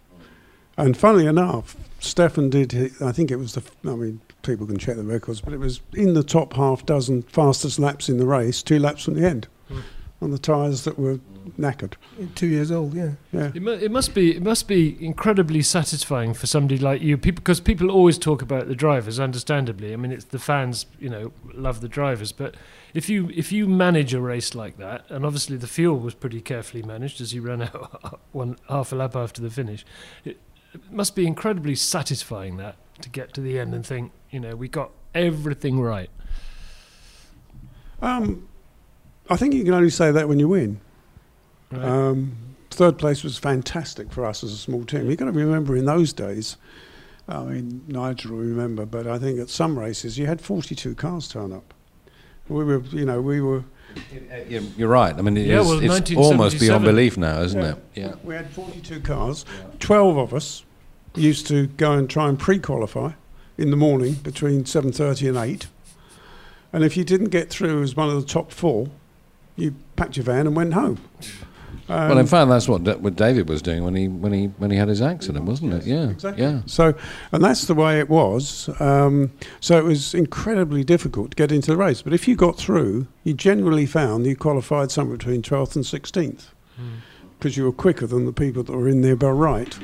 And 0.76 0.96
funnily 0.96 1.26
enough, 1.26 1.76
Stefan 2.00 2.50
did. 2.50 2.72
hi- 2.72 3.08
I 3.08 3.12
think 3.12 3.30
it 3.30 3.36
was 3.36 3.54
the. 3.54 3.62
I 3.90 3.94
mean, 3.94 4.20
people 4.42 4.66
can 4.66 4.78
check 4.78 4.96
the 4.96 5.02
records, 5.04 5.40
but 5.40 5.52
it 5.52 5.58
was 5.60 5.80
in 5.94 6.14
the 6.14 6.22
top 6.24 6.54
half 6.54 6.84
dozen 6.86 7.22
fastest 7.22 7.78
laps 7.78 8.08
in 8.08 8.16
the 8.18 8.26
race, 8.26 8.62
two 8.62 8.78
laps 8.78 9.04
from 9.04 9.14
the 9.14 9.26
end, 9.28 9.48
Hmm. 9.68 9.80
on 10.22 10.30
the 10.30 10.38
tyres 10.38 10.84
that 10.84 10.98
were 10.98 11.20
knackered. 11.58 11.94
Two 12.34 12.46
years 12.46 12.70
old, 12.70 12.94
yeah. 12.94 13.12
Yeah. 13.32 13.50
It, 13.54 13.60
mu- 13.62 13.72
it 13.72 13.90
must 13.90 14.14
be 14.14 14.34
it 14.34 14.42
must 14.42 14.66
be 14.66 14.96
incredibly 15.04 15.60
satisfying 15.62 16.32
for 16.34 16.46
somebody 16.46 16.78
like 16.78 17.02
you, 17.02 17.18
people, 17.18 17.40
because 17.42 17.60
people 17.60 17.90
always 17.90 18.16
talk 18.16 18.40
about 18.42 18.68
the 18.68 18.74
drivers. 18.74 19.20
Understandably, 19.20 19.92
I 19.92 19.96
mean, 19.96 20.10
it's 20.12 20.24
the 20.24 20.38
fans, 20.38 20.86
you 20.98 21.10
know, 21.10 21.32
love 21.52 21.80
the 21.82 21.88
drivers. 21.88 22.32
But 22.32 22.54
if 22.94 23.08
you 23.08 23.30
if 23.34 23.52
you 23.52 23.66
manage 23.66 24.14
a 24.14 24.20
race 24.20 24.54
like 24.54 24.76
that, 24.78 25.04
and 25.08 25.24
obviously 25.24 25.56
the 25.56 25.66
fuel 25.66 25.98
was 25.98 26.14
pretty 26.14 26.40
carefully 26.40 26.82
managed 26.82 27.20
as 27.20 27.32
he 27.32 27.40
ran 27.40 27.62
out 27.62 28.20
one 28.32 28.56
half 28.68 28.92
a 28.92 28.96
lap 28.96 29.16
after 29.16 29.40
the 29.40 29.50
finish, 29.50 29.84
it, 30.24 30.38
it 30.74 30.80
must 30.90 31.14
be 31.14 31.26
incredibly 31.26 31.74
satisfying 31.74 32.56
that 32.58 32.76
to 33.00 33.08
get 33.08 33.32
to 33.34 33.40
the 33.40 33.58
end 33.58 33.74
and 33.74 33.84
think, 33.86 34.12
you 34.30 34.40
know, 34.40 34.56
we 34.56 34.68
got 34.68 34.90
everything 35.14 35.80
right. 35.80 36.10
Um, 38.00 38.48
I 39.30 39.36
think 39.36 39.54
you 39.54 39.64
can 39.64 39.74
only 39.74 39.90
say 39.90 40.10
that 40.10 40.28
when 40.28 40.38
you 40.38 40.48
win. 40.48 40.80
right? 41.70 41.82
Um, 41.82 42.36
third 42.70 42.98
place 42.98 43.22
was 43.22 43.38
fantastic 43.38 44.12
for 44.12 44.24
us 44.24 44.42
as 44.42 44.52
a 44.52 44.56
small 44.56 44.84
team. 44.84 45.08
You've 45.08 45.18
got 45.18 45.26
to 45.26 45.32
remember 45.32 45.76
in 45.76 45.84
those 45.84 46.12
days, 46.12 46.56
I 47.28 47.44
mean, 47.44 47.84
Nigel 47.86 48.32
will 48.32 48.38
remember, 48.38 48.84
but 48.84 49.06
I 49.06 49.18
think 49.18 49.38
at 49.38 49.48
some 49.48 49.78
races 49.78 50.18
you 50.18 50.26
had 50.26 50.40
42 50.40 50.94
cars 50.94 51.28
turn 51.28 51.52
up. 51.52 51.74
We 52.48 52.64
were, 52.64 52.80
you 52.90 53.04
know, 53.04 53.20
we 53.20 53.40
were, 53.40 53.64
you're, 54.48 54.62
you're 54.76 54.88
right. 54.88 55.14
I 55.14 55.22
mean, 55.22 55.36
it 55.36 55.46
Yeah, 55.46 55.60
is- 55.60 55.66
well, 55.68 55.78
it's 55.96 56.12
almost 56.16 56.60
beyond 56.60 56.84
belief 56.84 57.16
now, 57.16 57.40
isn't 57.42 57.60
Yeah. 57.60 57.70
it? 57.72 57.78
Yeah. 57.94 58.14
we 58.24 58.34
had 58.34 58.50
42 58.50 59.00
cars. 59.00 59.44
12 59.80 60.16
of 60.16 60.34
us 60.34 60.64
used 61.14 61.46
to 61.48 61.66
go 61.66 61.92
and 61.92 62.08
try 62.08 62.28
and 62.28 62.38
pre-qualify 62.38 63.12
in 63.58 63.70
the 63.70 63.76
morning 63.76 64.14
between 64.14 64.64
7.30 64.64 65.28
and 65.28 65.36
8. 65.36 65.66
And 66.72 66.84
if 66.84 66.96
you 66.96 67.04
didn't 67.04 67.28
get 67.28 67.50
through 67.50 67.82
as 67.82 67.94
one 67.96 68.08
of 68.08 68.14
the 68.20 68.26
top 68.26 68.50
four, 68.50 68.88
you 69.56 69.74
packed 69.96 70.16
your 70.16 70.24
van 70.24 70.46
and 70.46 70.56
went 70.56 70.72
home. 70.72 70.98
Well, 71.88 72.18
in 72.18 72.26
fact, 72.26 72.48
that's 72.48 72.68
what, 72.68 72.84
Da- 72.84 72.96
what 72.96 73.16
David 73.16 73.48
was 73.48 73.60
doing 73.62 73.84
when 73.84 73.94
he 73.94 74.08
when 74.08 74.32
he 74.32 74.46
when 74.58 74.70
he 74.70 74.76
had 74.76 74.88
his 74.88 75.02
accident, 75.02 75.44
wasn't 75.44 75.74
it? 75.74 75.84
Yeah, 75.84 76.08
exactly. 76.10 76.42
yeah. 76.42 76.62
So, 76.66 76.94
and 77.32 77.42
that's 77.44 77.66
the 77.66 77.74
way 77.74 77.98
it 77.98 78.08
was. 78.08 78.68
Um, 78.80 79.32
so 79.60 79.76
it 79.78 79.84
was 79.84 80.14
incredibly 80.14 80.84
difficult 80.84 81.32
to 81.32 81.36
get 81.36 81.52
into 81.52 81.70
the 81.70 81.76
race. 81.76 82.00
But 82.02 82.12
if 82.12 82.26
you 82.28 82.36
got 82.36 82.56
through, 82.56 83.06
you 83.24 83.34
generally 83.34 83.86
found 83.86 84.26
you 84.26 84.36
qualified 84.36 84.90
somewhere 84.90 85.16
between 85.16 85.42
12th 85.42 85.76
and 85.76 85.84
16th 85.84 86.44
because 87.38 87.56
you 87.56 87.64
were 87.64 87.72
quicker 87.72 88.06
than 88.06 88.24
the 88.26 88.32
people 88.32 88.62
that 88.62 88.72
were 88.72 88.88
in 88.88 89.02
there 89.02 89.16
by 89.16 89.28
right. 89.30 89.76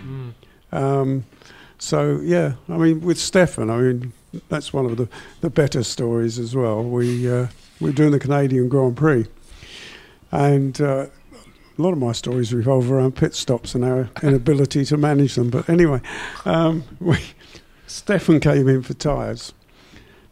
Um, 0.72 1.24
so 1.78 2.20
yeah, 2.22 2.54
I 2.68 2.76
mean, 2.76 3.00
with 3.00 3.18
Stefan, 3.18 3.70
I 3.70 3.78
mean, 3.78 4.12
that's 4.48 4.72
one 4.72 4.86
of 4.86 4.96
the, 4.96 5.08
the 5.40 5.50
better 5.50 5.82
stories 5.82 6.38
as 6.38 6.54
well. 6.54 6.82
We 6.82 7.30
uh, 7.30 7.48
we 7.80 7.90
were 7.90 7.94
doing 7.96 8.10
the 8.12 8.18
Canadian 8.18 8.68
Grand 8.68 8.96
Prix, 8.96 9.26
and 10.32 10.80
uh, 10.80 11.06
a 11.78 11.82
lot 11.82 11.92
of 11.92 11.98
my 11.98 12.12
stories 12.12 12.52
revolve 12.52 12.90
around 12.90 13.14
pit 13.14 13.34
stops 13.34 13.74
and 13.74 13.84
our 13.84 14.10
inability 14.22 14.84
to 14.84 14.96
manage 14.96 15.36
them. 15.36 15.48
But 15.48 15.68
anyway, 15.68 16.00
um, 16.44 16.82
we, 16.98 17.18
Stefan 17.86 18.40
came 18.40 18.68
in 18.68 18.82
for 18.82 18.94
tyres, 18.94 19.52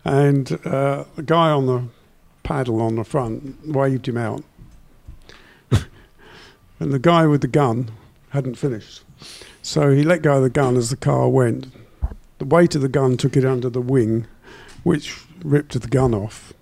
and 0.05 0.51
uh, 0.66 1.05
the 1.14 1.22
guy 1.22 1.51
on 1.51 1.66
the 1.66 1.84
paddle 2.42 2.80
on 2.80 2.97
the 2.97 3.05
front 3.05 3.68
waved 3.68 4.09
him 4.09 4.16
out, 4.16 4.42
and 5.70 6.92
the 6.92 6.99
guy 6.99 7.26
with 7.26 7.42
the 7.42 7.49
gun 7.49 7.92
hadn't 8.30 8.57
finished. 8.57 9.03
So 9.62 9.90
he 9.90 10.03
let 10.03 10.22
go 10.22 10.38
of 10.38 10.42
the 10.42 10.51
gun 10.51 10.76
as 10.76 10.90
the 10.90 10.97
car 10.97 11.28
went. 11.28 11.68
The 12.38 12.44
weight 12.44 12.74
of 12.74 12.82
the 12.82 12.88
gun 12.88 13.16
took 13.16 13.36
it 13.36 13.44
under 13.44 13.70
the 13.70 13.80
wing, 13.80 14.26
which 14.82 15.24
ripped 15.44 15.80
the 15.80 15.88
gun 15.88 16.12
off. 16.12 16.53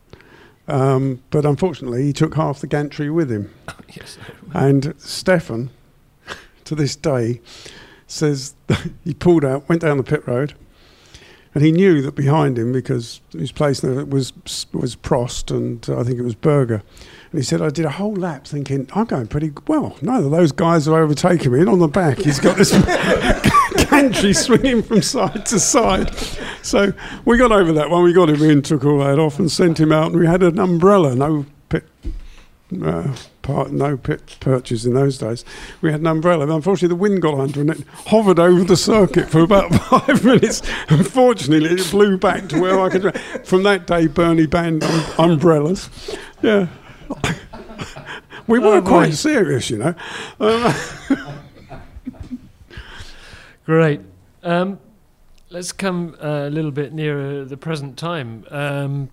Um, 0.67 1.23
but 1.31 1.45
unfortunately, 1.45 2.05
he 2.05 2.13
took 2.13 2.35
half 2.35 2.61
the 2.61 2.67
gantry 2.67 3.11
with 3.11 3.31
him. 3.31 3.53
Yes. 3.97 4.19
And 4.53 4.95
Stefan, 4.99 5.71
to 6.65 6.75
this 6.75 6.97
day, 6.97 7.41
says 8.09 8.55
he 9.05 9.15
pulled 9.15 9.45
out, 9.45 9.69
went 9.69 9.83
down 9.83 9.99
the 9.99 10.03
pit 10.03 10.27
road, 10.27 10.55
and 11.55 11.63
he 11.63 11.71
knew 11.71 12.03
that 12.03 12.17
behind 12.17 12.59
him, 12.59 12.73
because 12.73 13.21
his 13.31 13.53
place 13.53 13.83
was 13.85 14.33
was 14.73 14.97
Prost 14.97 15.55
and 15.57 15.89
uh, 15.89 16.01
I 16.01 16.03
think 16.03 16.19
it 16.19 16.23
was 16.23 16.35
Berger. 16.35 16.83
And 17.31 17.39
he 17.39 17.45
said, 17.45 17.63
I 17.63 17.69
did 17.69 17.85
a 17.85 17.91
whole 17.91 18.15
lap 18.15 18.47
thinking, 18.49 18.89
I'm 18.95 19.05
going 19.05 19.29
pretty 19.29 19.53
well. 19.69 19.97
No, 20.03 20.29
those 20.29 20.51
guys 20.51 20.89
are 20.89 21.01
overtaking 21.01 21.53
me. 21.53 21.61
And 21.61 21.69
on 21.69 21.79
the 21.79 21.87
back, 21.87 22.19
he's 22.19 22.41
got 22.41 22.57
this 22.57 22.73
gantry 24.03 24.33
swinging 24.35 24.83
from 24.83 25.03
side 25.03 25.47
to 25.47 25.61
side. 25.61 26.15
So 26.63 26.93
we 27.25 27.37
got 27.39 27.53
over 27.53 27.73
that 27.73 27.91
one. 27.91 28.05
We 28.05 28.13
got 28.13 28.31
him 28.31 28.43
in, 28.43 28.63
took 28.63 28.85
all 28.85 28.99
that 28.99 29.19
off, 29.19 29.39
and 29.39 29.51
sent 29.51 29.79
him 29.79 29.93
out. 29.93 30.13
And 30.13 30.21
we 30.21 30.27
had 30.27 30.43
an 30.43 30.59
umbrella, 30.59 31.15
no 31.15 31.47
pit 31.69 31.85
uh, 32.83 33.15
part, 33.43 33.71
no 33.71 33.97
pit 33.97 34.37
purchase 34.41 34.85
in 34.85 34.95
those 34.95 35.19
days. 35.19 35.45
We 35.81 35.91
had 35.93 36.01
an 36.01 36.07
umbrella. 36.07 36.49
Unfortunately, 36.55 36.89
the 36.89 37.01
wind 37.01 37.23
got 37.23 37.39
under 37.39 37.61
and 37.61 37.71
it 37.71 37.85
hovered 38.07 38.39
over 38.39 38.65
the 38.65 38.77
circuit 38.77 39.29
for 39.29 39.41
about 39.41 39.75
five 39.91 40.25
minutes. 40.25 40.63
Unfortunately, 40.89 41.71
it 41.71 41.91
blew 41.91 42.19
back 42.19 42.49
to 42.49 42.61
where 42.61 42.81
I 42.81 42.89
could. 42.89 43.19
From 43.45 43.63
that 43.65 43.87
day, 43.87 44.07
Bernie 44.07 44.47
banned 44.47 44.83
um, 44.83 45.05
umbrellas. 45.19 45.89
Yeah. 46.43 46.69
we 48.47 48.59
were 48.59 48.77
Oh, 48.77 48.83
quite 48.83 49.15
serious, 49.15 49.71
you 49.71 49.79
know. 49.79 49.95
Um, 50.41 50.75
Great. 53.65 54.01
Um, 54.43 54.79
let's 55.51 55.73
come 55.73 56.17
uh, 56.23 56.47
a 56.47 56.51
little 56.51 56.71
bit 56.71 56.93
nearer 56.93 57.45
the 57.45 57.57
present 57.57 57.97
time. 57.97 58.45
Um, 58.51 59.11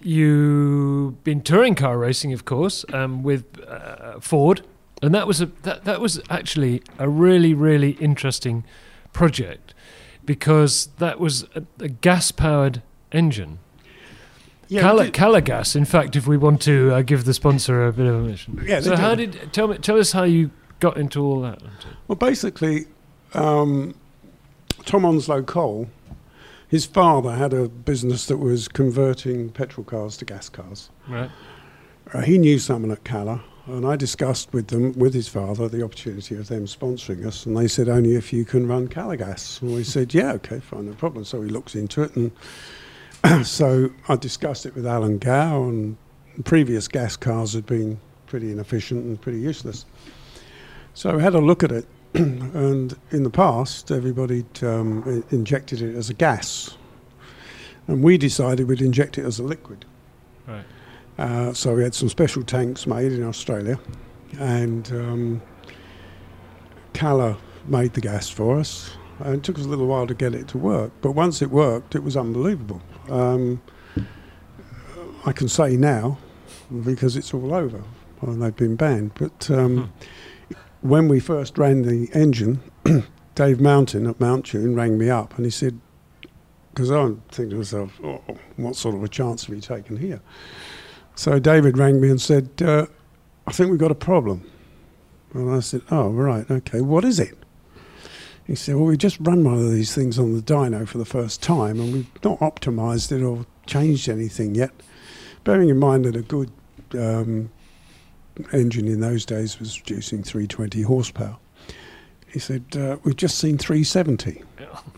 you've 0.00 1.22
been 1.24 1.40
touring 1.40 1.74
car 1.74 1.98
racing, 1.98 2.32
of 2.32 2.44
course, 2.44 2.84
um, 2.92 3.22
with 3.22 3.60
uh, 3.66 4.20
Ford, 4.20 4.62
and 5.02 5.14
that 5.14 5.26
was 5.26 5.40
a 5.40 5.46
that, 5.62 5.84
that 5.84 6.00
was 6.00 6.20
actually 6.30 6.82
a 6.98 7.08
really 7.08 7.54
really 7.54 7.92
interesting 7.92 8.64
project 9.12 9.74
because 10.24 10.88
that 10.98 11.18
was 11.18 11.44
a, 11.54 11.62
a 11.80 11.88
gas 11.88 12.30
powered 12.30 12.82
engine. 13.12 13.58
yeah, 14.68 14.80
Calor, 14.82 15.10
Calagas, 15.10 15.74
in 15.76 15.84
fact, 15.84 16.16
if 16.16 16.26
we 16.26 16.36
want 16.36 16.60
to 16.62 16.92
uh, 16.92 17.02
give 17.02 17.24
the 17.24 17.34
sponsor 17.34 17.86
a 17.86 17.92
bit 17.92 18.06
of 18.06 18.14
a 18.14 18.20
mission. 18.20 18.62
Yeah, 18.64 18.80
so 18.80 18.96
how 18.96 19.14
did 19.14 19.52
tell 19.52 19.68
me 19.68 19.78
tell 19.78 19.98
us 19.98 20.12
how 20.12 20.24
you 20.24 20.50
got 20.78 20.96
into 20.96 21.24
all 21.24 21.40
that? 21.40 21.62
Well, 22.06 22.16
basically, 22.16 22.86
um, 23.34 23.94
Tom 24.84 25.04
Onslow 25.04 25.42
Cole, 25.42 25.88
his 26.68 26.84
father 26.84 27.32
had 27.32 27.52
a 27.52 27.68
business 27.68 28.26
that 28.26 28.38
was 28.38 28.68
converting 28.68 29.50
petrol 29.50 29.84
cars 29.84 30.16
to 30.18 30.24
gas 30.24 30.48
cars. 30.48 30.90
Right. 31.08 31.30
Uh, 32.12 32.20
he 32.20 32.38
knew 32.38 32.58
someone 32.58 32.90
at 32.90 33.04
Calor, 33.04 33.40
and 33.66 33.86
I 33.86 33.96
discussed 33.96 34.52
with 34.52 34.68
them, 34.68 34.92
with 34.92 35.12
his 35.12 35.28
father, 35.28 35.68
the 35.68 35.84
opportunity 35.84 36.36
of 36.36 36.48
them 36.48 36.66
sponsoring 36.66 37.26
us, 37.26 37.46
and 37.46 37.56
they 37.56 37.68
said 37.68 37.88
only 37.88 38.14
if 38.14 38.32
you 38.32 38.44
can 38.44 38.68
run 38.68 38.88
Calor 38.88 39.16
Gas. 39.16 39.60
And 39.60 39.74
we 39.74 39.84
said, 39.84 40.14
yeah, 40.14 40.32
okay, 40.32 40.60
fine, 40.60 40.86
no 40.86 40.92
problem. 40.94 41.24
So 41.24 41.42
he 41.42 41.48
looks 41.48 41.74
into 41.74 42.02
it, 42.02 42.16
and 42.16 42.32
so 43.46 43.90
I 44.08 44.16
discussed 44.16 44.66
it 44.66 44.74
with 44.74 44.86
Alan 44.86 45.18
Gow, 45.18 45.64
and 45.64 45.96
previous 46.44 46.86
gas 46.86 47.16
cars 47.16 47.54
had 47.54 47.66
been 47.66 47.98
pretty 48.26 48.52
inefficient 48.52 49.04
and 49.04 49.20
pretty 49.20 49.38
useless. 49.38 49.84
So 50.94 51.18
I 51.18 51.20
had 51.20 51.34
a 51.34 51.40
look 51.40 51.62
at 51.62 51.72
it, 51.72 51.86
and 52.54 52.96
in 53.10 53.24
the 53.24 53.30
past, 53.30 53.90
everybody 53.90 54.44
um, 54.62 55.22
injected 55.30 55.82
it 55.82 55.94
as 55.94 56.08
a 56.08 56.14
gas, 56.14 56.76
and 57.88 58.02
we 58.02 58.16
decided 58.16 58.68
we'd 58.68 58.80
inject 58.80 59.18
it 59.18 59.24
as 59.26 59.38
a 59.38 59.42
liquid. 59.42 59.84
Right. 60.46 60.64
Uh, 61.18 61.52
so 61.52 61.74
we 61.74 61.82
had 61.82 61.94
some 61.94 62.08
special 62.08 62.42
tanks 62.42 62.86
made 62.86 63.12
in 63.12 63.22
Australia, 63.22 63.78
and 64.38 64.90
um, 64.92 65.42
Calor 66.94 67.36
made 67.66 67.92
the 67.92 68.00
gas 68.00 68.30
for 68.30 68.58
us. 68.58 68.96
And 69.18 69.34
it 69.34 69.42
took 69.42 69.58
us 69.58 69.66
a 69.66 69.68
little 69.68 69.86
while 69.86 70.06
to 70.06 70.14
get 70.14 70.34
it 70.34 70.48
to 70.48 70.58
work, 70.58 70.92
but 71.02 71.12
once 71.12 71.42
it 71.42 71.50
worked, 71.50 71.94
it 71.94 72.02
was 72.02 72.16
unbelievable. 72.16 72.80
Um, 73.10 73.60
I 75.26 75.32
can 75.32 75.48
say 75.48 75.76
now 75.76 76.18
because 76.84 77.16
it's 77.16 77.34
all 77.34 77.54
over, 77.54 77.82
and 78.22 78.42
they've 78.42 78.56
been 78.56 78.76
banned. 78.76 79.12
But 79.14 79.50
um, 79.50 79.92
when 80.80 81.08
we 81.08 81.20
first 81.20 81.58
ran 81.58 81.82
the 81.82 82.08
engine, 82.14 82.60
Dave 83.34 83.60
Mountain 83.60 84.06
at 84.06 84.18
Mountune 84.18 84.76
rang 84.76 84.98
me 84.98 85.10
up, 85.10 85.36
and 85.36 85.44
he 85.44 85.50
said, 85.50 85.80
because 86.76 86.90
I'm 86.90 87.22
thinking 87.30 87.50
to 87.50 87.56
myself, 87.56 87.98
oh, 88.04 88.20
what 88.56 88.76
sort 88.76 88.94
of 88.94 89.02
a 89.02 89.08
chance 89.08 89.46
have 89.46 89.54
you 89.54 89.62
taken 89.62 89.96
here? 89.96 90.20
So 91.14 91.38
David 91.38 91.78
rang 91.78 92.02
me 92.02 92.10
and 92.10 92.20
said, 92.20 92.50
uh, 92.60 92.86
I 93.46 93.52
think 93.52 93.70
we've 93.70 93.80
got 93.80 93.90
a 93.90 93.94
problem. 93.94 94.50
And 95.32 95.50
I 95.50 95.60
said, 95.60 95.80
oh, 95.90 96.10
right, 96.10 96.48
okay, 96.50 96.82
what 96.82 97.04
is 97.04 97.18
it? 97.18 97.36
He 98.46 98.54
said, 98.54 98.76
well, 98.76 98.84
we 98.84 98.96
just 98.98 99.18
run 99.20 99.42
one 99.42 99.54
of 99.54 99.72
these 99.72 99.94
things 99.94 100.18
on 100.18 100.34
the 100.34 100.42
dyno 100.42 100.86
for 100.86 100.98
the 100.98 101.06
first 101.06 101.42
time 101.42 101.80
and 101.80 101.92
we've 101.92 102.24
not 102.24 102.38
optimised 102.40 103.10
it 103.10 103.22
or 103.22 103.46
changed 103.64 104.08
anything 104.08 104.54
yet. 104.54 104.70
Bearing 105.44 105.68
in 105.70 105.78
mind 105.78 106.04
that 106.04 106.14
a 106.14 106.22
good 106.22 106.52
um, 106.92 107.50
engine 108.52 108.86
in 108.86 109.00
those 109.00 109.24
days 109.24 109.58
was 109.58 109.76
producing 109.78 110.22
320 110.22 110.82
horsepower. 110.82 111.36
He 112.28 112.38
said, 112.38 112.64
uh, 112.76 112.96
we've 113.02 113.16
just 113.16 113.38
seen 113.38 113.56
370. 113.56 114.42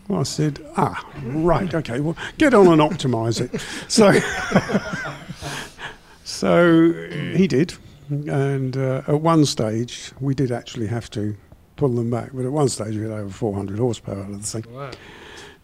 Well, 0.07 0.19
I 0.19 0.23
said, 0.23 0.65
ah, 0.75 1.07
right, 1.23 1.73
okay, 1.73 1.99
well, 1.99 2.17
get 2.37 2.53
on 2.53 2.67
and 2.67 2.81
optimise 2.81 3.39
it. 3.39 3.61
So, 3.87 4.11
so 6.23 6.93
he 7.35 7.47
did. 7.47 7.75
And 8.09 8.75
uh, 8.75 9.03
at 9.07 9.21
one 9.21 9.45
stage, 9.45 10.11
we 10.19 10.33
did 10.33 10.51
actually 10.51 10.87
have 10.87 11.09
to 11.11 11.35
pull 11.75 11.89
them 11.89 12.09
back. 12.09 12.31
But 12.33 12.45
at 12.45 12.51
one 12.51 12.69
stage, 12.69 12.95
we 12.95 13.03
had 13.03 13.11
over 13.11 13.29
400 13.29 13.77
horsepower 13.77 14.21
out 14.23 14.31
of 14.31 14.41
the 14.41 14.61
thing. 14.61 14.73
Wow. 14.73 14.91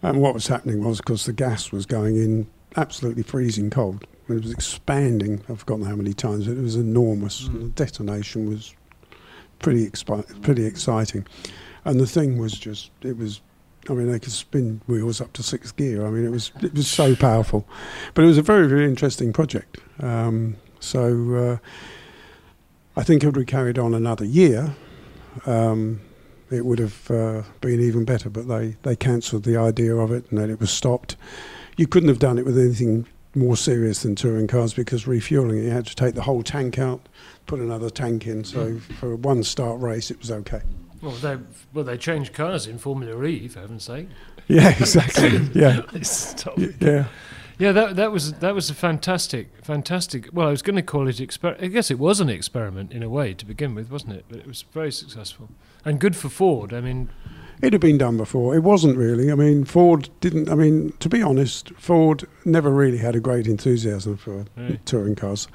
And 0.01 0.21
what 0.21 0.33
was 0.33 0.47
happening 0.47 0.83
was 0.83 0.99
because 0.99 1.25
the 1.25 1.33
gas 1.33 1.71
was 1.71 1.85
going 1.85 2.15
in 2.15 2.47
absolutely 2.77 3.23
freezing 3.23 3.69
cold. 3.69 4.05
It 4.27 4.41
was 4.41 4.51
expanding. 4.51 5.43
I've 5.49 5.59
forgotten 5.59 5.85
how 5.85 5.95
many 5.95 6.13
times. 6.13 6.47
But 6.47 6.57
it 6.57 6.61
was 6.61 6.75
enormous. 6.75 7.47
And 7.47 7.61
the 7.61 7.69
detonation 7.69 8.49
was 8.49 8.73
pretty 9.59 9.87
expi- 9.87 10.41
pretty 10.41 10.65
exciting. 10.65 11.27
And 11.83 11.99
the 11.99 12.07
thing 12.07 12.37
was 12.37 12.53
just 12.53 12.91
it 13.01 13.17
was. 13.17 13.41
I 13.87 13.93
mean, 13.93 14.11
they 14.11 14.17
could 14.17 14.31
spin 14.31 14.81
wheels 14.87 15.21
up 15.21 15.31
to 15.33 15.43
sixth 15.43 15.75
gear. 15.75 16.07
I 16.07 16.09
mean, 16.09 16.25
it 16.25 16.31
was 16.31 16.51
it 16.61 16.73
was 16.73 16.87
so 16.87 17.15
powerful, 17.15 17.67
but 18.15 18.23
it 18.23 18.27
was 18.27 18.39
a 18.39 18.41
very 18.41 18.67
very 18.67 18.85
interesting 18.85 19.31
project. 19.31 19.77
Um, 19.99 20.55
so 20.79 21.35
uh, 21.35 21.57
I 22.97 23.03
think 23.03 23.23
if 23.23 23.35
we 23.35 23.45
carried 23.45 23.77
on 23.77 23.93
another 23.93 24.25
year, 24.25 24.75
um, 25.45 26.01
it 26.49 26.65
would 26.65 26.79
have 26.79 27.11
uh, 27.11 27.43
been 27.61 27.79
even 27.79 28.05
better. 28.05 28.29
But 28.29 28.47
they, 28.47 28.77
they 28.83 28.95
cancelled 28.95 29.43
the 29.43 29.57
idea 29.57 29.95
of 29.95 30.11
it 30.11 30.29
and 30.29 30.39
then 30.39 30.49
it 30.49 30.59
was 30.59 30.71
stopped. 30.71 31.15
You 31.77 31.87
couldn't 31.87 32.09
have 32.09 32.19
done 32.19 32.37
it 32.37 32.45
with 32.45 32.57
anything 32.57 33.07
more 33.35 33.57
serious 33.57 34.03
than 34.03 34.15
touring 34.15 34.47
cars 34.47 34.73
because 34.73 35.07
refueling 35.07 35.59
it, 35.59 35.63
you 35.63 35.69
had 35.71 35.85
to 35.87 35.95
take 35.95 36.15
the 36.15 36.21
whole 36.21 36.43
tank 36.43 36.79
out, 36.79 37.07
put 37.45 37.59
another 37.59 37.89
tank 37.89 38.27
in. 38.27 38.43
So 38.43 38.79
for 38.99 39.13
a 39.13 39.15
one 39.15 39.43
start 39.43 39.81
race, 39.81 40.11
it 40.11 40.19
was 40.19 40.31
okay. 40.31 40.61
Well, 41.01 41.13
they 41.13 41.37
well 41.73 41.85
they 41.85 41.97
changed 41.97 42.33
cars 42.33 42.67
in 42.67 42.77
Formula 42.77 43.21
E, 43.23 43.47
for 43.47 43.59
heaven's 43.59 43.83
sake. 43.83 44.07
Yeah, 44.47 44.69
exactly. 44.69 45.49
yeah. 45.53 45.81
Yeah. 46.79 47.05
Yeah, 47.57 47.71
that 47.71 47.95
that 47.95 48.11
was 48.11 48.33
that 48.33 48.53
was 48.53 48.69
a 48.69 48.73
fantastic, 48.73 49.47
fantastic. 49.63 50.27
Well, 50.33 50.47
I 50.47 50.51
was 50.51 50.61
going 50.61 50.75
to 50.75 50.81
call 50.81 51.07
it 51.07 51.21
experiment. 51.21 51.63
I 51.63 51.67
guess 51.67 51.89
it 51.89 51.99
was 51.99 52.19
an 52.19 52.29
experiment 52.29 52.91
in 52.91 53.01
a 53.01 53.09
way 53.09 53.33
to 53.33 53.45
begin 53.45 53.75
with, 53.75 53.89
wasn't 53.89 54.13
it? 54.13 54.25
But 54.27 54.39
it 54.39 54.47
was 54.47 54.63
very 54.73 54.91
successful 54.91 55.49
and 55.85 55.99
good 55.99 56.15
for 56.15 56.27
Ford. 56.27 56.73
I 56.73 56.81
mean, 56.81 57.09
It 57.61 57.73
had 57.73 57.81
been 57.81 57.97
done 57.97 58.17
before. 58.17 58.53
It 58.55 58.63
wasn't 58.63 58.97
really. 58.97 59.31
I 59.31 59.35
mean, 59.35 59.63
Ford 59.65 60.09
didn't. 60.19 60.49
I 60.49 60.55
mean, 60.55 60.91
to 60.99 61.09
be 61.09 61.21
honest, 61.21 61.71
Ford 61.77 62.25
never 62.43 62.69
really 62.69 62.97
had 62.97 63.15
a 63.15 63.19
great 63.19 63.47
enthusiasm 63.47 64.17
for 64.17 64.45
Right. 64.57 64.85
touring 64.85 65.15
cars 65.15 65.47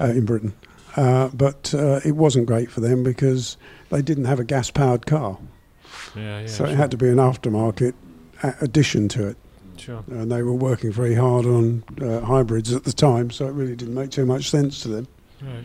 uh, 0.00 0.06
in 0.06 0.24
Britain. 0.24 0.52
Uh, 0.96 1.28
but 1.34 1.74
uh, 1.74 2.00
it 2.04 2.12
wasn't 2.16 2.46
great 2.46 2.70
for 2.70 2.80
them 2.80 3.02
because 3.02 3.56
they 3.90 4.02
didn't 4.02 4.26
have 4.26 4.38
a 4.38 4.44
gas-powered 4.44 5.06
car, 5.06 5.38
yeah, 6.14 6.40
yeah, 6.40 6.46
so 6.46 6.64
sure, 6.64 6.72
it 6.72 6.76
had 6.76 6.90
to 6.90 6.96
be 6.98 7.08
an 7.08 7.16
aftermarket 7.16 7.94
a- 8.42 8.54
addition 8.60 9.08
to 9.08 9.26
it. 9.28 9.36
sure. 9.78 10.04
And 10.08 10.30
they 10.30 10.42
were 10.42 10.52
working 10.52 10.92
very 10.92 11.14
hard 11.14 11.46
on 11.46 11.82
uh, 12.02 12.20
hybrids 12.20 12.74
at 12.74 12.84
the 12.84 12.92
time, 12.92 13.30
so 13.30 13.46
it 13.46 13.52
really 13.52 13.74
didn't 13.74 13.94
make 13.94 14.10
too 14.10 14.26
much 14.26 14.50
sense 14.50 14.82
to 14.82 14.88
them. 14.88 15.08
Right. 15.40 15.64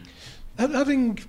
Having 0.72 1.20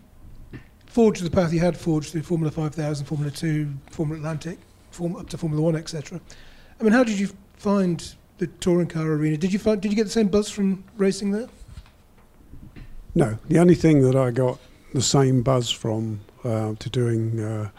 forged 0.88 1.22
the 1.22 1.30
path 1.30 1.52
you 1.52 1.60
had 1.60 1.76
forged 1.76 2.12
through 2.12 2.22
Formula 2.22 2.50
5000, 2.50 3.06
Formula 3.06 3.30
2, 3.30 3.68
Formula 3.90 4.18
Atlantic, 4.18 4.58
form, 4.90 5.16
up 5.16 5.28
to 5.30 5.38
Formula 5.38 5.62
1, 5.62 5.76
etc. 5.76 6.20
I 6.80 6.82
mean, 6.82 6.92
how 6.92 7.04
did 7.04 7.18
you 7.18 7.30
find 7.54 8.14
the 8.38 8.46
touring 8.46 8.88
car 8.88 9.06
arena? 9.06 9.36
Did 9.36 9.52
you 9.52 9.58
find, 9.58 9.80
did 9.80 9.92
you 9.92 9.96
get 9.96 10.04
the 10.04 10.10
same 10.10 10.28
buzz 10.28 10.50
from 10.50 10.84
racing 10.96 11.32
there? 11.32 11.48
No, 13.14 13.38
the 13.48 13.58
only 13.58 13.74
thing 13.74 14.02
that 14.02 14.16
I 14.16 14.30
got 14.30 14.58
the 14.94 15.02
same 15.02 15.42
buzz 15.42 15.70
from 15.70 16.20
uh, 16.44 16.74
to 16.78 16.90
doing 16.90 17.40
uh, 17.40 17.70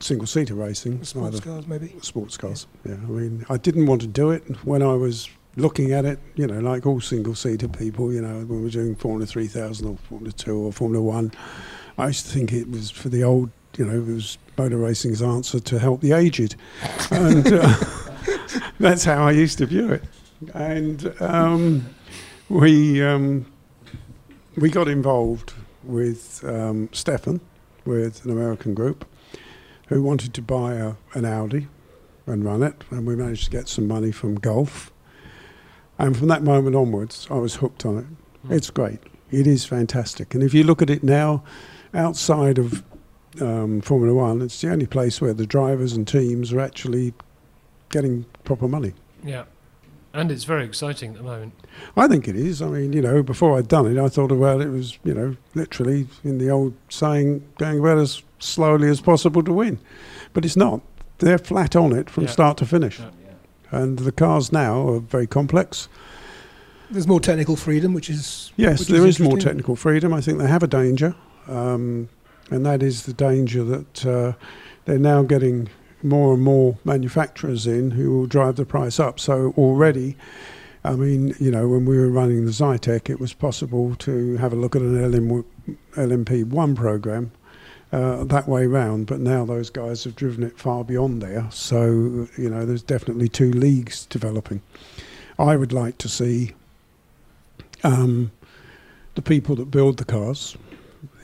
single-seater 0.00 0.54
racing, 0.54 1.04
Sports 1.04 1.40
cars, 1.40 1.66
maybe. 1.66 1.94
sports 2.02 2.36
cars. 2.36 2.66
Yeah, 2.84 2.94
I 2.94 2.96
mean, 2.96 3.46
I 3.48 3.56
didn't 3.56 3.86
want 3.86 4.00
to 4.02 4.06
do 4.06 4.30
it 4.30 4.42
when 4.64 4.82
I 4.82 4.94
was 4.94 5.28
looking 5.56 5.92
at 5.92 6.04
it. 6.04 6.18
You 6.34 6.46
know, 6.46 6.60
like 6.60 6.86
all 6.86 7.00
single-seater 7.00 7.68
people. 7.68 8.12
You 8.12 8.22
know, 8.22 8.38
when 8.46 8.58
we 8.58 8.62
were 8.62 8.70
doing 8.70 8.94
Formula 8.94 9.26
3000 9.26 9.86
or 9.86 9.96
Formula 10.08 10.32
2 10.32 10.56
or 10.56 10.72
Formula 10.72 11.02
1, 11.02 11.32
I 11.98 12.06
used 12.08 12.26
to 12.26 12.32
think 12.32 12.52
it 12.52 12.70
was 12.70 12.90
for 12.90 13.08
the 13.08 13.22
old. 13.24 13.50
You 13.76 13.86
know, 13.86 13.94
it 13.94 14.06
was 14.06 14.36
motor 14.58 14.76
racing's 14.76 15.22
answer 15.22 15.58
to 15.58 15.78
help 15.78 16.02
the 16.02 16.12
aged, 16.12 16.56
and 17.10 17.46
uh, 17.50 17.74
that's 18.78 19.04
how 19.04 19.26
I 19.26 19.30
used 19.32 19.58
to 19.58 19.66
view 19.66 19.90
it. 19.92 20.04
And 20.54 21.14
um, 21.22 21.86
we 22.48 23.02
um, 23.02 23.46
we 24.56 24.68
got 24.68 24.88
involved 24.88 25.54
with 25.82 26.44
um, 26.44 26.88
Stefan, 26.92 27.40
with 27.84 28.24
an 28.24 28.30
American 28.30 28.74
group, 28.74 29.06
who 29.88 30.02
wanted 30.02 30.34
to 30.34 30.42
buy 30.42 30.74
a, 30.74 30.94
an 31.14 31.24
Audi 31.24 31.68
and 32.26 32.44
run 32.44 32.62
it, 32.62 32.84
and 32.90 33.06
we 33.06 33.16
managed 33.16 33.44
to 33.44 33.50
get 33.50 33.68
some 33.68 33.88
money 33.88 34.12
from 34.12 34.34
Gulf. 34.36 34.91
And 35.98 36.16
from 36.16 36.28
that 36.28 36.42
moment 36.42 36.74
onwards, 36.76 37.26
I 37.30 37.34
was 37.34 37.56
hooked 37.56 37.84
on 37.86 37.98
it. 37.98 38.06
Hmm. 38.46 38.52
It's 38.54 38.70
great. 38.70 38.98
It 39.30 39.46
is 39.46 39.64
fantastic. 39.64 40.34
And 40.34 40.42
if 40.42 40.52
you 40.54 40.64
look 40.64 40.82
at 40.82 40.90
it 40.90 41.02
now, 41.02 41.42
outside 41.94 42.58
of 42.58 42.82
um, 43.40 43.80
Formula 43.80 44.12
One, 44.14 44.42
it's 44.42 44.60
the 44.60 44.70
only 44.70 44.86
place 44.86 45.20
where 45.20 45.32
the 45.32 45.46
drivers 45.46 45.92
and 45.94 46.06
teams 46.06 46.52
are 46.52 46.60
actually 46.60 47.14
getting 47.90 48.24
proper 48.44 48.68
money. 48.68 48.92
Yeah, 49.24 49.44
and 50.12 50.30
it's 50.30 50.44
very 50.44 50.64
exciting 50.64 51.12
at 51.12 51.16
the 51.18 51.22
moment. 51.22 51.54
I 51.96 52.08
think 52.08 52.28
it 52.28 52.36
is. 52.36 52.60
I 52.60 52.66
mean, 52.66 52.92
you 52.92 53.00
know, 53.00 53.22
before 53.22 53.56
I'd 53.56 53.68
done 53.68 53.86
it, 53.86 53.98
I 54.02 54.08
thought 54.08 54.32
about 54.32 54.60
it 54.60 54.68
was, 54.68 54.98
you 55.04 55.14
know, 55.14 55.36
literally 55.54 56.08
in 56.24 56.38
the 56.38 56.50
old 56.50 56.74
saying, 56.90 57.46
going 57.58 57.78
about 57.78 57.98
as 57.98 58.22
slowly 58.38 58.88
as 58.88 59.00
possible 59.00 59.42
to 59.44 59.52
win. 59.52 59.78
But 60.32 60.44
it's 60.44 60.56
not. 60.56 60.80
They're 61.18 61.38
flat 61.38 61.76
on 61.76 61.92
it 61.92 62.10
from 62.10 62.24
Yeah. 62.24 62.30
start 62.30 62.58
to 62.58 62.66
finish. 62.66 62.98
Yeah. 62.98 63.10
And 63.72 63.98
the 63.98 64.12
cars 64.12 64.52
now 64.52 64.86
are 64.88 65.00
very 65.00 65.26
complex. 65.26 65.88
There's 66.90 67.06
more 67.06 67.20
technical 67.20 67.56
freedom, 67.56 67.94
which 67.94 68.10
is 68.10 68.52
Yes, 68.56 68.80
Which 68.80 68.88
there 68.88 69.06
is 69.06 69.18
is 69.18 69.20
more 69.20 69.38
technical 69.38 69.76
freedom. 69.76 70.12
I 70.12 70.20
think 70.20 70.38
they 70.38 70.46
have 70.46 70.62
a 70.62 70.66
danger, 70.66 71.14
um, 71.48 72.10
and 72.50 72.66
that 72.66 72.82
is 72.82 73.04
the 73.04 73.14
danger 73.14 73.64
that 73.64 74.06
uh, 74.06 74.32
they're 74.84 74.98
now 74.98 75.22
getting 75.22 75.70
more 76.02 76.34
and 76.34 76.42
more 76.42 76.76
manufacturers 76.84 77.66
in 77.66 77.92
who 77.92 78.10
will 78.10 78.26
drive 78.26 78.56
the 78.56 78.66
price 78.66 79.00
up. 79.00 79.18
So 79.18 79.54
already, 79.56 80.16
I 80.84 80.92
mean, 80.94 81.34
you 81.40 81.50
know, 81.50 81.66
when 81.66 81.86
we 81.86 81.96
were 81.96 82.10
running 82.10 82.44
the 82.44 82.50
Zytek, 82.50 83.08
it 83.08 83.18
was 83.18 83.32
possible 83.32 83.94
to 83.96 84.36
have 84.36 84.52
a 84.52 84.56
look 84.56 84.76
at 84.76 84.82
an 84.82 85.10
LM, 85.10 85.44
LMP1 85.94 86.76
program 86.76 87.32
uh, 87.92 88.24
that 88.24 88.48
way 88.48 88.66
round, 88.66 89.06
but 89.06 89.20
now 89.20 89.44
those 89.44 89.68
guys 89.68 90.04
have 90.04 90.16
driven 90.16 90.42
it 90.42 90.58
far 90.58 90.82
beyond 90.82 91.20
there. 91.20 91.46
So, 91.50 92.26
you 92.38 92.48
know, 92.48 92.64
there's 92.64 92.82
definitely 92.82 93.28
two 93.28 93.52
leagues 93.52 94.06
developing. 94.06 94.62
I 95.38 95.56
would 95.56 95.72
like 95.72 95.98
to 95.98 96.08
see 96.08 96.52
um, 97.84 98.32
the 99.14 99.22
people 99.22 99.56
that 99.56 99.70
build 99.70 99.98
the 99.98 100.04
cars, 100.04 100.56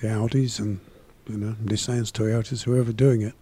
the 0.00 0.08
Audis 0.08 0.58
and 0.58 0.80
you 1.28 1.38
know 1.38 1.56
Nissans, 1.64 2.10
Toyotas, 2.12 2.64
whoever 2.64 2.92
doing 2.92 3.22
it, 3.22 3.34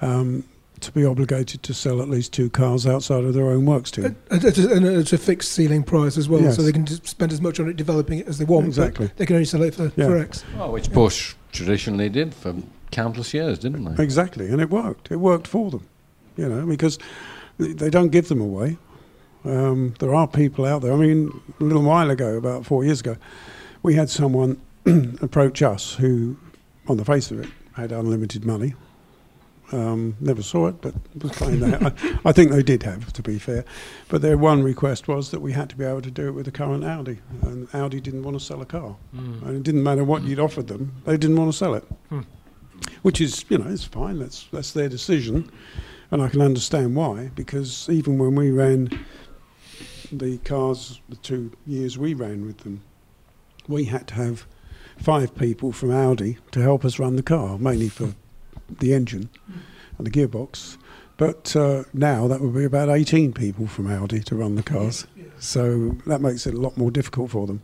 um, 0.00 0.44
to 0.82 0.92
be 0.92 1.04
obligated 1.04 1.62
to 1.64 1.74
sell 1.74 2.00
at 2.02 2.08
least 2.08 2.32
two 2.32 2.50
cars 2.50 2.86
outside 2.86 3.24
of 3.24 3.34
their 3.34 3.46
own 3.50 3.66
works 3.66 3.90
to. 3.92 4.14
And 4.30 4.44
it's 4.44 5.12
a 5.12 5.18
fixed 5.18 5.52
ceiling 5.52 5.82
price 5.82 6.16
as 6.16 6.28
well, 6.28 6.40
Yes. 6.42 6.56
so 6.56 6.62
they 6.62 6.72
can 6.72 6.86
just 6.86 7.06
spend 7.06 7.32
as 7.32 7.40
much 7.40 7.60
on 7.60 7.68
it 7.68 7.76
developing 7.76 8.20
it 8.20 8.28
as 8.28 8.38
they 8.38 8.44
want. 8.44 8.66
Exactly. 8.66 9.10
They 9.16 9.26
can 9.26 9.36
only 9.36 9.46
sell 9.46 9.62
it 9.62 9.74
for, 9.74 9.92
Yeah. 9.96 10.06
for 10.06 10.16
X. 10.18 10.44
Well, 10.56 10.72
which 10.72 10.90
Porsche 10.90 11.34
traditionally 11.52 12.08
did 12.08 12.34
for 12.34 12.54
countless 12.90 13.32
years, 13.34 13.58
didn't 13.58 13.84
they? 13.94 14.02
Exactly, 14.02 14.46
and 14.48 14.60
it 14.60 14.70
worked. 14.70 15.10
It 15.10 15.16
worked 15.16 15.46
for 15.46 15.70
them, 15.70 15.86
you 16.36 16.48
know, 16.48 16.66
because 16.66 16.98
they 17.58 17.90
don't 17.90 18.08
give 18.10 18.28
them 18.28 18.40
away. 18.40 18.78
Um, 19.44 19.94
there 20.00 20.14
are 20.14 20.26
people 20.28 20.64
out 20.66 20.82
there. 20.82 20.92
I 20.92 20.96
mean, 20.96 21.30
a 21.60 21.64
little 21.64 21.82
while 21.82 22.10
ago, 22.10 22.36
about 22.36 22.66
four 22.66 22.84
years 22.84 23.00
ago, 23.00 23.16
we 23.82 23.94
had 23.94 24.10
someone 24.10 24.58
approach 25.22 25.62
us 25.62 25.94
who, 25.94 26.36
on 26.88 26.96
the 26.98 27.04
face 27.04 27.30
of 27.30 27.40
it, 27.40 27.48
had 27.72 27.92
unlimited 27.92 28.44
money. 28.44 28.74
Um, 29.72 30.16
never 30.18 30.42
saw 30.42 30.66
it, 30.66 30.80
but 30.80 30.94
was. 31.22 31.40
I, 31.40 31.92
I 32.24 32.32
think 32.32 32.50
they 32.50 32.62
did 32.62 32.82
have, 32.82 33.12
to 33.12 33.22
be 33.22 33.38
fair. 33.38 33.64
But 34.08 34.20
their 34.20 34.36
one 34.36 34.64
request 34.64 35.06
was 35.06 35.30
that 35.30 35.40
we 35.40 35.52
had 35.52 35.70
to 35.70 35.76
be 35.76 35.84
able 35.84 36.02
to 36.02 36.10
do 36.10 36.26
it 36.26 36.32
with 36.32 36.46
the 36.46 36.50
current 36.50 36.84
Audi, 36.84 37.18
and 37.42 37.68
Audi 37.72 38.00
didn't 38.00 38.24
want 38.24 38.38
to 38.38 38.44
sell 38.44 38.60
a 38.60 38.66
car. 38.66 38.96
Mm. 39.14 39.42
And 39.42 39.56
it 39.56 39.62
didn't 39.62 39.84
matter 39.84 40.02
what 40.02 40.22
you'd 40.22 40.40
offered 40.40 40.66
them; 40.66 40.92
they 41.04 41.16
didn't 41.16 41.36
want 41.36 41.52
to 41.52 41.56
sell 41.56 41.74
it. 41.74 41.84
Hmm. 42.08 42.22
Which 43.02 43.20
is, 43.20 43.44
you 43.48 43.58
know, 43.58 43.68
it's 43.68 43.84
fine. 43.84 44.18
That's 44.18 44.48
that's 44.52 44.72
their 44.72 44.88
decision, 44.88 45.50
and 46.10 46.20
I 46.20 46.28
can 46.28 46.40
understand 46.40 46.96
why. 46.96 47.30
Because 47.36 47.88
even 47.88 48.18
when 48.18 48.34
we 48.34 48.50
ran 48.50 48.88
the 50.10 50.38
cars, 50.38 51.00
the 51.08 51.16
two 51.16 51.52
years 51.64 51.96
we 51.96 52.14
ran 52.14 52.44
with 52.44 52.58
them, 52.58 52.82
we 53.68 53.84
had 53.84 54.08
to 54.08 54.14
have 54.14 54.46
five 54.98 55.34
people 55.36 55.72
from 55.72 55.90
Audi 55.92 56.38
to 56.50 56.60
help 56.60 56.84
us 56.84 56.98
run 56.98 57.16
the 57.16 57.22
car, 57.22 57.58
mainly 57.58 57.88
for 57.88 58.14
the 58.78 58.94
engine 58.94 59.28
and 59.98 60.06
the 60.06 60.10
gearbox. 60.10 60.76
But 61.16 61.54
uh, 61.54 61.84
now 61.92 62.26
that 62.28 62.40
would 62.40 62.54
be 62.54 62.64
about 62.64 62.88
18 62.88 63.32
people 63.32 63.66
from 63.66 63.90
Audi 63.90 64.20
to 64.20 64.34
run 64.34 64.54
the 64.54 64.62
cars. 64.62 65.06
So 65.38 65.96
that 66.06 66.20
makes 66.20 66.46
it 66.46 66.54
a 66.54 66.60
lot 66.60 66.76
more 66.78 66.90
difficult 66.90 67.30
for 67.30 67.46
them. 67.46 67.60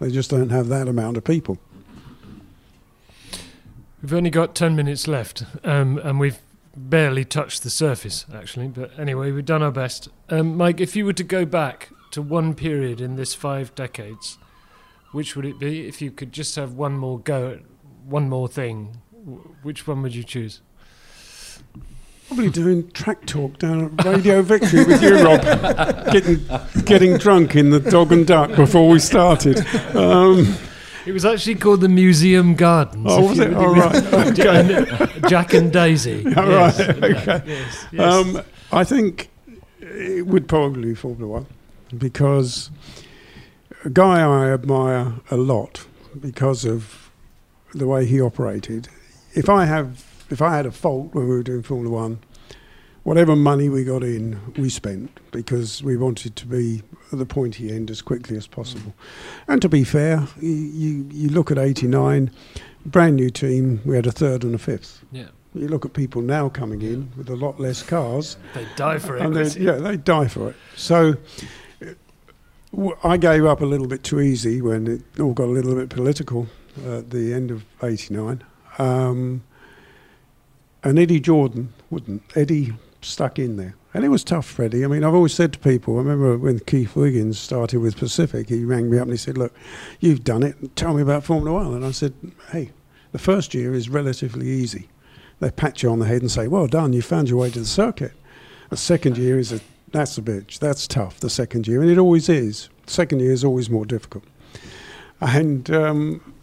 They 0.00 0.10
just 0.10 0.30
don't 0.30 0.50
have 0.50 0.68
that 0.68 0.88
amount 0.88 1.16
of 1.16 1.24
people. 1.24 1.58
We've 4.02 4.14
only 4.14 4.30
got 4.30 4.54
10 4.54 4.76
minutes 4.76 5.08
left, 5.08 5.44
um, 5.64 5.98
and 5.98 6.20
we've 6.20 6.38
barely 6.76 7.24
touched 7.24 7.62
the 7.62 7.70
surface, 7.70 8.26
actually. 8.32 8.68
But 8.68 8.96
anyway, 8.98 9.32
we've 9.32 9.44
done 9.44 9.62
our 9.62 9.72
best. 9.72 10.08
Um, 10.28 10.56
Mike, 10.56 10.80
if 10.80 10.94
you 10.94 11.04
were 11.06 11.14
to 11.14 11.24
go 11.24 11.44
back 11.44 11.90
to 12.12 12.22
one 12.22 12.54
period 12.54 13.00
in 13.00 13.16
this 13.16 13.34
five 13.34 13.74
decades, 13.74 14.38
which 15.12 15.34
would 15.34 15.44
it 15.46 15.58
be? 15.58 15.88
If 15.88 16.02
you 16.02 16.10
could 16.10 16.32
just 16.32 16.56
have 16.56 16.74
one 16.74 16.98
more 16.98 17.18
go 17.18 17.50
at 17.50 17.60
one 18.04 18.28
more 18.28 18.48
thing, 18.48 18.98
w- 19.05 19.05
which 19.62 19.86
one 19.86 20.02
would 20.02 20.14
you 20.14 20.22
choose? 20.24 20.60
Probably 22.28 22.50
doing 22.50 22.90
track 22.90 23.24
talk 23.26 23.58
down 23.58 23.84
at 23.98 24.04
Radio 24.04 24.42
Victory 24.42 24.84
with 24.84 25.00
you, 25.02 25.16
Rob. 25.24 25.42
getting, 26.12 26.40
getting 26.84 27.16
drunk 27.18 27.54
in 27.54 27.70
the 27.70 27.78
dog 27.78 28.10
and 28.10 28.26
duck 28.26 28.54
before 28.56 28.88
we 28.88 28.98
started. 28.98 29.64
Um, 29.94 30.56
It 31.06 31.12
was 31.12 31.24
actually 31.24 31.54
called 31.54 31.82
the 31.82 31.88
Museum 31.88 32.56
Gardens. 32.56 33.06
oh, 33.08 33.28
was 33.28 33.38
it? 33.38 33.54
All 33.54 33.72
right. 33.74 33.94
Okay. 34.38 35.20
Jack 35.28 35.54
and 35.54 35.72
Daisy. 35.72 36.24
All 36.36 36.48
yes. 36.48 36.80
right, 36.80 37.04
okay. 37.04 37.42
Yes, 37.46 37.86
yes. 37.92 38.12
Um, 38.12 38.42
I 38.72 38.82
think 38.82 39.30
it 39.80 40.26
would 40.26 40.48
probably 40.48 40.88
be 40.88 40.94
Formula 40.96 41.28
One 41.32 41.46
because 41.96 42.72
a 43.84 43.90
guy 43.90 44.20
I 44.20 44.52
admire 44.52 45.12
a 45.30 45.36
lot 45.36 45.86
because 46.18 46.64
of 46.64 47.12
the 47.72 47.86
way 47.86 48.04
he 48.04 48.20
operated. 48.20 48.88
If 49.36 49.48
I 49.48 49.64
have, 49.66 50.02
if 50.30 50.40
I 50.40 50.56
had 50.56 50.66
a 50.66 50.70
fault 50.72 51.14
when 51.14 51.28
we 51.28 51.34
were 51.36 51.42
doing 51.42 51.62
Formula 51.62 51.94
One, 51.94 52.18
whatever 53.02 53.36
money 53.36 53.68
we 53.68 53.84
got 53.84 54.02
in, 54.02 54.40
we 54.56 54.68
spent 54.70 55.20
because 55.30 55.82
we 55.82 55.96
wanted 55.96 56.34
to 56.36 56.46
be 56.46 56.82
at 57.12 57.18
the 57.18 57.26
pointy 57.26 57.70
end 57.70 57.90
as 57.90 58.00
quickly 58.02 58.36
as 58.36 58.46
possible. 58.46 58.94
And 59.46 59.60
to 59.62 59.68
be 59.68 59.84
fair, 59.84 60.26
you 60.40 60.50
you, 60.50 61.06
you 61.12 61.28
look 61.28 61.50
at 61.50 61.58
'89, 61.58 62.30
brand 62.86 63.16
new 63.16 63.30
team, 63.30 63.80
we 63.84 63.94
had 63.94 64.06
a 64.06 64.12
third 64.12 64.42
and 64.42 64.54
a 64.54 64.58
fifth. 64.58 65.04
yeah, 65.12 65.28
You 65.54 65.68
look 65.68 65.84
at 65.84 65.92
people 65.92 66.22
now 66.22 66.48
coming 66.48 66.80
in 66.82 67.12
with 67.16 67.28
a 67.28 67.36
lot 67.36 67.60
less 67.60 67.82
cars, 67.82 68.38
they 68.54 68.66
die 68.76 68.98
for 68.98 69.16
it. 69.18 69.30
they, 69.34 69.60
yeah, 69.60 69.72
they 69.76 69.96
die 69.98 70.28
for 70.28 70.48
it. 70.50 70.56
So 70.76 71.14
I 73.04 73.16
gave 73.16 73.44
up 73.44 73.60
a 73.60 73.66
little 73.66 73.86
bit 73.86 74.02
too 74.02 74.20
easy 74.20 74.60
when 74.60 74.86
it 74.86 75.20
all 75.20 75.32
got 75.32 75.44
a 75.44 75.52
little 75.52 75.74
bit 75.74 75.88
political 75.90 76.46
at 76.86 77.10
the 77.10 77.32
end 77.34 77.50
of 77.50 77.64
'89. 77.82 78.42
Um, 78.78 79.42
and 80.82 80.98
Eddie 80.98 81.20
Jordan 81.20 81.72
wouldn't. 81.90 82.22
Eddie 82.36 82.72
stuck 83.00 83.38
in 83.38 83.56
there. 83.56 83.74
And 83.94 84.04
it 84.04 84.08
was 84.08 84.22
tough, 84.22 84.44
Freddie. 84.44 84.84
I 84.84 84.88
mean, 84.88 85.04
I've 85.04 85.14
always 85.14 85.32
said 85.32 85.54
to 85.54 85.58
people, 85.58 85.94
I 85.94 86.02
remember 86.02 86.36
when 86.36 86.58
Keith 86.60 86.94
Wiggins 86.94 87.38
started 87.38 87.78
with 87.78 87.96
Pacific, 87.96 88.48
he 88.48 88.64
rang 88.64 88.90
me 88.90 88.98
up 88.98 89.04
and 89.04 89.12
he 89.12 89.16
said, 89.16 89.38
Look, 89.38 89.54
you've 90.00 90.22
done 90.22 90.42
it. 90.42 90.76
Tell 90.76 90.92
me 90.92 91.02
about 91.02 91.24
Formula 91.24 91.64
One. 91.64 91.74
And 91.74 91.84
I 91.84 91.92
said, 91.92 92.12
Hey, 92.50 92.72
the 93.12 93.18
first 93.18 93.54
year 93.54 93.72
is 93.72 93.88
relatively 93.88 94.48
easy. 94.48 94.88
They 95.40 95.50
pat 95.50 95.82
you 95.82 95.90
on 95.90 95.98
the 95.98 96.06
head 96.06 96.20
and 96.20 96.30
say, 96.30 96.46
Well 96.46 96.66
done, 96.66 96.92
you 96.92 97.00
found 97.00 97.30
your 97.30 97.38
way 97.38 97.50
to 97.50 97.60
the 97.60 97.64
circuit. 97.64 98.12
The 98.68 98.76
second 98.76 99.16
year 99.16 99.38
is 99.38 99.52
a 99.52 99.60
that's 99.92 100.18
a 100.18 100.22
bitch. 100.22 100.58
That's 100.58 100.86
tough, 100.86 101.20
the 101.20 101.30
second 101.30 101.66
year. 101.66 101.80
And 101.80 101.90
it 101.90 101.96
always 101.96 102.28
is. 102.28 102.68
Second 102.86 103.20
year 103.20 103.32
is 103.32 103.44
always 103.44 103.70
more 103.70 103.86
difficult. 103.86 104.24
And 105.20 105.70
um, 105.70 106.34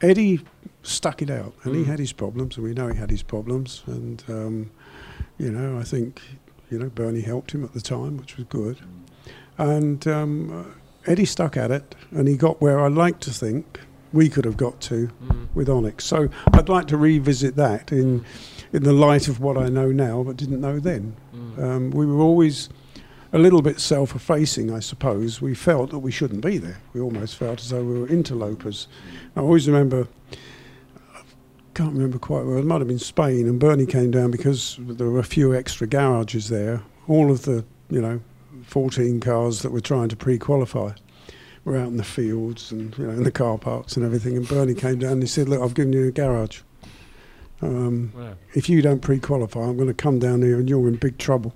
Eddie 0.00 0.40
stuck 0.82 1.20
it 1.22 1.30
out, 1.30 1.52
and 1.64 1.74
he 1.74 1.82
Mm. 1.82 1.86
had 1.86 1.98
his 1.98 2.12
problems, 2.12 2.56
and 2.56 2.64
we 2.64 2.72
know 2.74 2.88
he 2.88 2.96
had 2.98 3.10
his 3.10 3.22
problems. 3.22 3.82
And 3.86 4.22
um, 4.28 4.70
you 5.38 5.50
know, 5.50 5.78
I 5.78 5.84
think 5.84 6.20
you 6.70 6.78
know 6.78 6.88
Bernie 6.88 7.20
helped 7.22 7.52
him 7.52 7.64
at 7.64 7.72
the 7.74 7.80
time, 7.80 8.16
which 8.16 8.36
was 8.36 8.46
good. 8.48 8.78
And 9.58 10.06
um, 10.06 10.72
Eddie 11.06 11.24
stuck 11.26 11.56
at 11.56 11.70
it, 11.70 11.94
and 12.10 12.28
he 12.28 12.36
got 12.36 12.60
where 12.60 12.80
I 12.80 12.88
like 12.88 13.20
to 13.20 13.30
think 13.30 13.80
we 14.12 14.28
could 14.28 14.44
have 14.44 14.56
got 14.56 14.80
to 14.80 15.08
Mm. 15.24 15.48
with 15.54 15.68
Onyx. 15.68 16.04
So 16.04 16.28
I'd 16.52 16.68
like 16.68 16.86
to 16.88 16.96
revisit 16.96 17.56
that 17.56 17.92
in 17.92 18.24
in 18.72 18.84
the 18.84 18.92
light 18.92 19.26
of 19.28 19.40
what 19.40 19.56
I 19.58 19.68
know 19.68 19.90
now, 19.92 20.22
but 20.22 20.36
didn't 20.36 20.60
know 20.60 20.78
then. 20.78 21.14
Mm. 21.34 21.58
Um, 21.62 21.90
we 21.90 22.06
were 22.06 22.20
always 22.20 22.68
a 23.32 23.38
little 23.38 23.62
bit 23.62 23.78
self-effacing, 23.80 24.72
I 24.72 24.78
suppose. 24.80 25.40
We 25.40 25.54
felt 25.54 25.90
that 25.90 25.98
we 26.00 26.10
shouldn't 26.12 26.40
be 26.44 26.56
there. 26.58 26.78
We 26.92 27.00
almost 27.00 27.36
felt 27.36 27.60
as 27.60 27.70
though 27.70 27.84
we 27.84 27.98
were 28.00 28.06
interlopers. 28.08 28.86
I 29.36 29.40
always 29.40 29.66
remember, 29.68 30.06
can't 31.80 31.94
remember 31.94 32.18
quite 32.18 32.44
well, 32.44 32.58
it 32.58 32.64
might 32.66 32.80
have 32.82 32.88
been 32.88 32.98
Spain, 32.98 33.48
and 33.48 33.58
Bernie 33.58 33.86
came 33.86 34.10
down 34.10 34.30
because 34.30 34.76
there 34.80 35.08
were 35.08 35.18
a 35.18 35.24
few 35.24 35.54
extra 35.54 35.86
garages 35.86 36.50
there. 36.50 36.82
All 37.08 37.30
of 37.30 37.42
the, 37.42 37.64
you 37.88 38.02
know, 38.02 38.20
14 38.64 39.18
cars 39.20 39.62
that 39.62 39.72
were 39.72 39.80
trying 39.80 40.10
to 40.10 40.16
pre-qualify 40.16 40.92
were 41.64 41.78
out 41.78 41.88
in 41.88 41.96
the 41.96 42.04
fields 42.04 42.70
and, 42.70 42.96
you 42.98 43.06
know, 43.06 43.12
in 43.12 43.22
the 43.22 43.30
car 43.30 43.56
parks 43.56 43.96
and 43.96 44.04
everything. 44.04 44.36
And 44.36 44.46
Bernie 44.46 44.74
came 44.74 44.98
down 44.98 45.12
and 45.12 45.22
he 45.22 45.26
said, 45.26 45.48
look, 45.48 45.62
I've 45.62 45.72
given 45.74 45.94
you 45.94 46.06
a 46.08 46.10
garage. 46.10 46.60
Um, 47.62 48.12
Wow. 48.14 48.34
if 48.54 48.68
you 48.68 48.80
don't 48.82 49.00
pre-qualify, 49.00 49.60
I'm 49.60 49.76
going 49.76 49.88
to 49.88 49.94
come 49.94 50.18
down 50.18 50.42
here 50.42 50.58
and 50.58 50.68
you're 50.68 50.86
in 50.88 50.96
big 50.96 51.16
trouble. 51.18 51.54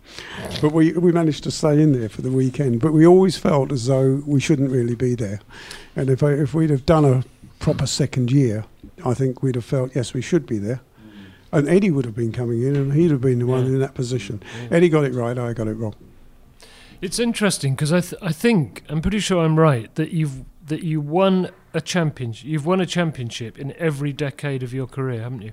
But 0.62 0.72
we 0.72 0.92
we 0.92 1.12
managed 1.12 1.44
to 1.44 1.50
stay 1.50 1.80
in 1.82 1.92
there 1.92 2.08
for 2.10 2.20
the 2.22 2.30
weekend. 2.30 2.80
But 2.80 2.92
we 2.92 3.06
always 3.06 3.36
felt 3.38 3.72
as 3.72 3.86
though 3.86 4.22
we 4.26 4.40
shouldn't 4.40 4.70
really 4.70 4.94
be 4.94 5.14
there. 5.14 5.40
And 5.96 6.08
if 6.10 6.22
I, 6.22 6.32
if 6.32 6.52
we'd 6.54 6.70
have 6.70 6.84
done 6.86 7.04
a 7.04 7.24
proper 7.58 7.86
second 7.86 8.30
year, 8.32 8.64
I 9.04 9.14
think 9.14 9.42
we'd 9.42 9.54
have 9.54 9.64
felt 9.64 9.94
yes, 9.94 10.14
we 10.14 10.22
should 10.22 10.46
be 10.46 10.58
there. 10.58 10.80
And 11.52 11.68
Eddie 11.68 11.90
would 11.90 12.04
have 12.04 12.16
been 12.16 12.32
coming 12.32 12.62
in, 12.62 12.74
and 12.74 12.92
he'd 12.94 13.10
have 13.12 13.20
been 13.20 13.38
the 13.38 13.46
one 13.46 13.66
Yeah. 13.66 13.72
in 13.74 13.78
that 13.80 13.94
position. 13.94 14.42
Yeah. 14.62 14.76
Eddie 14.76 14.88
got 14.88 15.04
it 15.04 15.14
right, 15.14 15.38
I 15.38 15.52
got 15.52 15.68
it 15.68 15.74
wrong. 15.74 15.94
It's 17.00 17.18
interesting 17.18 17.74
because 17.74 17.92
I 17.92 18.00
th- 18.00 18.20
I 18.22 18.32
think 18.32 18.82
I'm 18.88 19.00
pretty 19.02 19.18
sure 19.20 19.44
I'm 19.44 19.58
right 19.58 19.94
that 19.94 20.10
you've 20.10 20.42
that 20.66 20.82
you 20.82 21.00
won 21.00 21.50
a 21.74 21.80
championship. 21.80 22.46
You've 22.48 22.64
won 22.66 22.80
a 22.80 22.86
championship 22.86 23.58
in 23.58 23.72
every 23.78 24.12
decade 24.12 24.62
of 24.62 24.72
your 24.72 24.86
career, 24.86 25.20
haven't 25.20 25.42
you? 25.42 25.52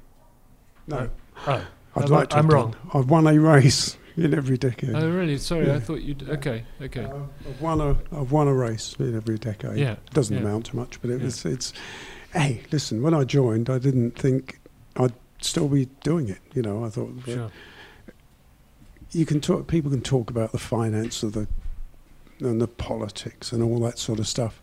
No, 0.87 1.09
Oh, 1.45 1.65
I'd 1.95 2.03
I'm- 2.03 2.09
like 2.11 2.29
to. 2.29 2.37
I'm 2.37 2.45
have 2.45 2.53
wrong. 2.53 2.71
done. 2.71 2.81
I've 2.93 3.09
won 3.09 3.27
a 3.27 3.37
race 3.37 3.97
in 4.17 4.33
every 4.33 4.57
decade. 4.57 4.95
oh 4.95 5.09
really? 5.11 5.37
Sorry, 5.37 5.69
I 5.71 5.79
thought 5.79 6.01
you'd. 6.01 6.27
Okay, 6.29 6.63
okay. 6.81 7.03
Uh, 7.03 7.23
I've 7.49 7.61
won 7.61 7.81
a 7.81 7.97
I've 8.11 8.31
won 8.31 8.47
a 8.47 8.53
race 8.53 8.95
in 8.97 9.15
every 9.15 9.37
decade. 9.37 9.77
Yeah, 9.77 9.93
It 9.93 10.13
doesn't 10.13 10.35
yeah. 10.35 10.41
amount 10.41 10.67
to 10.67 10.75
much, 10.77 11.01
but 11.01 11.11
it 11.11 11.19
Yeah. 11.19 11.25
was 11.25 11.45
it's. 11.45 11.73
Hey, 12.33 12.61
listen. 12.71 13.01
When 13.01 13.13
I 13.13 13.23
joined, 13.23 13.69
I 13.69 13.77
didn't 13.77 14.11
think 14.17 14.59
I'd 14.95 15.13
still 15.41 15.67
be 15.67 15.85
doing 16.03 16.29
it. 16.29 16.39
You 16.53 16.61
know, 16.61 16.83
I 16.85 16.89
thought 16.89 17.13
Sure. 17.25 17.51
you 19.11 19.25
can 19.25 19.41
talk. 19.41 19.67
People 19.67 19.91
can 19.91 20.01
talk 20.01 20.29
about 20.29 20.51
the 20.51 20.57
finance 20.59 21.23
of 21.23 21.33
the 21.33 21.47
and 22.39 22.59
the 22.61 22.67
politics 22.67 23.51
and 23.51 23.61
all 23.61 23.79
that 23.81 23.99
sort 23.99 24.17
of 24.17 24.27
stuff, 24.27 24.59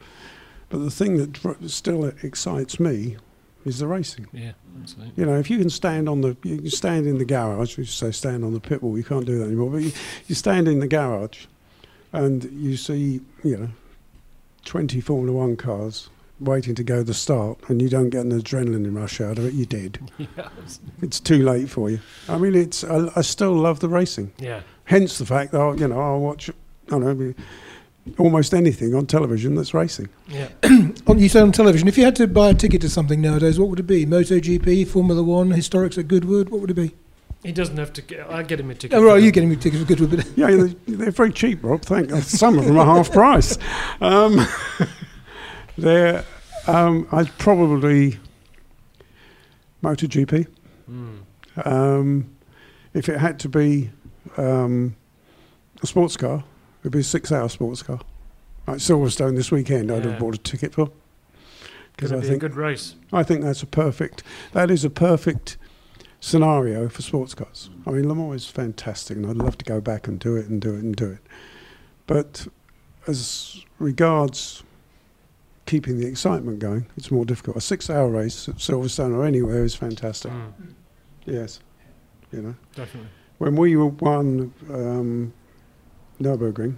but 0.69 0.79
the 0.79 0.91
thing 0.91 1.17
that 1.19 1.71
still 1.71 2.07
excites 2.25 2.81
me 2.81 3.17
is 3.65 3.79
the 3.79 3.87
racing. 3.87 4.27
Yeah, 4.33 4.53
absolutely. 4.81 5.13
You 5.17 5.27
know, 5.31 5.39
if 5.39 5.49
you 5.49 5.59
can 5.59 5.71
stand 5.71 6.09
on 6.09 6.23
the, 6.23 6.37
you 6.43 6.57
can 6.59 6.71
stand 6.71 7.07
in 7.07 7.19
the 7.19 7.25
garage. 7.25 7.77
We 7.79 7.85
say 7.85 8.11
stand 8.11 8.45
on 8.45 8.53
the 8.53 8.59
pit 8.61 8.83
wall. 8.83 8.97
You 8.99 9.05
can't 9.05 9.27
do 9.27 9.39
that 9.39 9.45
anymore. 9.45 9.71
But 9.71 9.83
you, 9.83 9.93
you 10.27 10.35
stand 10.35 10.67
in 10.67 10.81
the 10.81 10.89
garage, 10.89 11.45
and 12.13 12.43
you 12.45 12.77
see, 12.77 13.21
you 13.45 13.57
know, 13.57 13.69
twenty 14.65 15.01
Formula 15.01 15.37
One 15.39 15.57
cars 15.57 16.09
waiting 16.41 16.75
to 16.75 16.85
go 16.85 16.99
to 16.99 17.05
the 17.05 17.15
start, 17.15 17.59
and 17.69 17.81
you 17.83 17.89
don't 17.89 18.11
get 18.11 18.25
an 18.25 18.33
adrenaline 18.33 18.95
rush 18.95 19.21
out 19.21 19.39
of 19.39 19.45
it. 19.47 19.55
You 19.55 19.67
did. 19.67 19.99
Yeah. 20.37 20.49
It's 21.03 21.21
too 21.21 21.43
late 21.45 21.69
for 21.71 21.91
you. 21.91 22.01
I 22.29 22.39
mean, 22.39 22.55
it's. 22.55 22.85
I, 22.85 23.11
I 23.17 23.23
still 23.23 23.53
love 23.55 23.81
the 23.81 23.89
racing. 23.89 24.33
Yeah. 24.39 24.61
Hence 24.85 25.19
the 25.19 25.27
fact 25.27 25.53
that 25.53 25.77
you 25.79 25.89
know 25.89 26.01
I'll 26.01 26.21
watch. 26.21 26.51
I 26.51 26.53
don't 26.91 27.19
know. 27.19 27.35
Almost 28.19 28.55
anything 28.55 28.95
on 28.95 29.07
television 29.07 29.55
that's 29.55 29.75
racing. 29.75 30.09
Yeah. 30.29 30.49
On 31.07 31.19
you 31.19 31.29
say 31.29 31.41
on 31.41 31.53
television, 31.53 31.89
if 31.89 31.99
you 31.99 32.05
had 32.05 32.17
to 32.17 32.27
buy 32.27 32.51
a 32.51 32.55
ticket 32.55 32.81
to 32.81 32.89
something 32.89 33.21
nowadays, 33.21 33.59
what 33.61 33.69
would 33.69 33.81
it 33.81 33.87
be? 33.87 34.07
MotoGP, 34.07 34.89
Formula 34.89 35.23
One, 35.23 35.51
Historics 35.51 35.99
at 35.99 36.09
Goodwood? 36.09 36.49
What 36.49 36.63
would 36.63 36.71
it 36.71 36.75
be? 36.75 36.95
He 37.45 37.53
doesn't 37.53 37.77
have 37.77 37.93
to 37.93 38.03
get. 38.03 38.29
I 38.31 38.43
get 38.43 38.61
him 38.61 38.71
a 38.71 38.75
ticket. 38.75 38.97
Oh, 38.97 39.01
for 39.03 39.07
right, 39.09 39.15
that. 39.21 39.23
you 39.27 39.31
getting 39.31 39.51
me 39.51 39.57
tickets 39.57 39.83
for 39.83 39.89
Goodwood, 39.89 40.17
but 40.17 40.27
Yeah, 40.37 40.47
they're, 40.51 40.67
they're 40.87 41.11
very 41.11 41.33
cheap, 41.33 41.63
Rob. 41.63 41.83
Thank 41.83 42.11
you. 42.11 42.21
Some 42.23 42.59
of 42.59 42.65
them 42.65 42.79
are 42.79 42.85
half 42.87 43.13
price. 43.13 43.59
Um, 44.01 44.47
they're, 45.79 46.25
um, 46.67 47.09
I'd 47.13 47.37
probably 47.39 48.19
MotoGP. 49.83 50.47
Mm. 50.91 51.67
Um, 51.67 52.31
if 52.95 53.09
it 53.09 53.19
had 53.19 53.39
to 53.41 53.49
be 53.49 53.91
um, 54.37 54.97
a 55.83 55.87
sports 55.87 56.17
car, 56.17 56.45
it'd 56.81 56.93
be 56.93 57.01
a 57.01 57.05
six-hour 57.05 57.49
sports 57.49 57.83
car. 57.83 58.01
Like 58.67 58.79
Silverstone 58.79 59.37
this 59.37 59.51
weekend, 59.51 59.91
I'd 59.91 60.05
have 60.05 60.19
bought 60.19 60.35
a 60.35 60.39
ticket 60.39 60.75
for. 60.75 60.91
Because 61.97 62.13
I 62.13 62.21
be 62.21 62.27
a 62.27 62.29
think 62.29 62.41
good 62.41 62.55
race. 62.55 62.95
I 63.13 63.23
think 63.23 63.43
that's 63.43 63.63
a 63.63 63.67
perfect. 63.67 64.23
That 64.53 64.71
is 64.71 64.85
a 64.85 64.91
perfect 64.91 65.57
scenario 66.21 66.89
for 66.89 67.03
sports 67.03 67.35
cars. 67.35 67.71
I 67.87 67.91
mean, 67.91 68.09
Le 68.09 68.15
Mans 68.15 68.43
is 68.43 68.49
fantastic, 68.49 69.17
and 69.17 69.27
I'd 69.27 69.37
love 69.37 69.59
to 69.59 69.65
go 69.65 69.81
back 69.81 70.07
and 70.07 70.19
do 70.19 70.37
it 70.37 70.47
and 70.49 70.61
do 70.61 70.75
it 70.75 70.83
and 70.83 70.95
do 70.95 71.13
it. 71.13 71.21
But 72.07 72.47
as 73.07 73.65
regards 73.79 74.63
keeping 75.69 76.01
the 76.01 76.07
excitement 76.07 76.59
going, 76.59 76.87
it's 76.97 77.11
more 77.11 77.27
difficult. 77.27 77.57
A 77.57 77.61
six-hour 77.61 78.09
race 78.09 78.49
at 78.49 78.57
Silverstone 78.57 79.15
or 79.15 79.25
anywhere 79.25 79.65
is 79.65 79.75
fantastic. 79.75 80.33
Mm. 80.33 80.53
Yes, 81.27 81.61
you 82.33 82.41
know. 82.41 82.55
Definitely. 82.75 83.11
When 83.37 83.55
we 83.55 83.77
were 83.77 83.89
won 83.89 84.53
um, 84.71 85.33
Nürburgring 86.21 86.77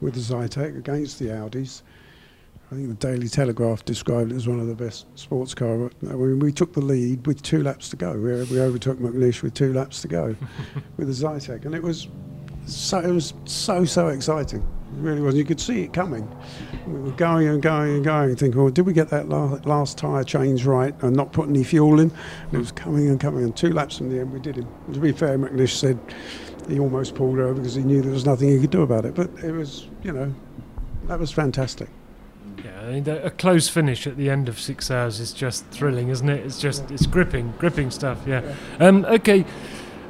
with 0.00 0.14
the 0.14 0.20
Zytek 0.20 0.76
against 0.76 1.20
the 1.20 1.26
Audis, 1.26 1.82
I 2.72 2.74
think 2.74 2.88
the 2.88 2.94
Daily 2.94 3.28
Telegraph 3.28 3.84
described 3.84 4.32
it 4.32 4.34
as 4.34 4.48
one 4.48 4.58
of 4.58 4.66
the 4.66 4.74
best 4.74 5.06
sports 5.16 5.54
car. 5.54 5.88
I 6.02 6.12
mean, 6.14 6.40
we 6.40 6.50
took 6.50 6.72
the 6.72 6.80
lead 6.80 7.24
with 7.28 7.40
two 7.42 7.62
laps 7.62 7.88
to 7.90 7.96
go. 7.96 8.12
We, 8.12 8.42
we 8.44 8.60
overtook 8.60 8.98
McNish 8.98 9.42
with 9.42 9.54
two 9.54 9.72
laps 9.72 10.02
to 10.02 10.08
go 10.08 10.34
with 10.96 11.06
the 11.06 11.26
Zytek, 11.26 11.64
and 11.64 11.76
it 11.76 11.82
was 11.82 12.08
so 12.66 12.98
it 12.98 13.12
was 13.12 13.34
so 13.44 13.84
so 13.84 14.08
exciting. 14.08 14.66
It 14.94 15.00
really 15.00 15.20
was. 15.20 15.34
You 15.34 15.44
could 15.44 15.60
see 15.60 15.82
it 15.82 15.92
coming. 15.92 16.28
We 16.86 17.00
were 17.00 17.10
going 17.12 17.48
and 17.48 17.60
going 17.60 17.96
and 17.96 18.04
going, 18.04 18.36
thinking, 18.36 18.60
"Well, 18.60 18.70
did 18.70 18.86
we 18.86 18.92
get 18.92 19.08
that 19.10 19.28
last, 19.28 19.66
last 19.66 19.98
tyre 19.98 20.24
change 20.24 20.64
right 20.64 20.94
and 21.02 21.14
not 21.16 21.32
put 21.32 21.48
any 21.48 21.64
fuel 21.64 21.98
in?" 22.00 22.10
And 22.10 22.54
it 22.54 22.58
was 22.58 22.72
coming 22.72 23.08
and 23.08 23.18
coming, 23.18 23.44
and 23.44 23.56
two 23.56 23.72
laps 23.72 23.98
from 23.98 24.10
the 24.10 24.20
end, 24.20 24.32
we 24.32 24.40
did 24.40 24.56
him. 24.56 24.68
To 24.92 25.00
be 25.00 25.12
fair, 25.12 25.38
McNish 25.38 25.76
said 25.76 25.98
he 26.68 26.78
almost 26.78 27.14
pulled 27.14 27.38
over 27.38 27.54
because 27.54 27.74
he 27.74 27.82
knew 27.82 28.00
there 28.02 28.12
was 28.12 28.26
nothing 28.26 28.48
he 28.48 28.60
could 28.60 28.70
do 28.70 28.82
about 28.82 29.04
it. 29.04 29.14
But 29.14 29.30
it 29.42 29.52
was, 29.52 29.86
you 30.02 30.12
know, 30.12 30.32
that 31.08 31.18
was 31.18 31.32
fantastic. 31.32 31.88
Yeah, 32.64 32.80
I 32.80 32.92
mean, 32.92 33.08
a 33.08 33.30
close 33.30 33.68
finish 33.68 34.06
at 34.06 34.16
the 34.16 34.30
end 34.30 34.48
of 34.48 34.58
six 34.58 34.90
hours 34.90 35.20
is 35.20 35.32
just 35.32 35.66
thrilling, 35.66 36.08
isn't 36.08 36.28
it? 36.28 36.44
It's 36.44 36.60
just 36.60 36.90
it's 36.90 37.06
gripping, 37.06 37.54
gripping 37.58 37.90
stuff. 37.90 38.18
Yeah. 38.26 38.54
Um, 38.80 39.04
okay, 39.04 39.44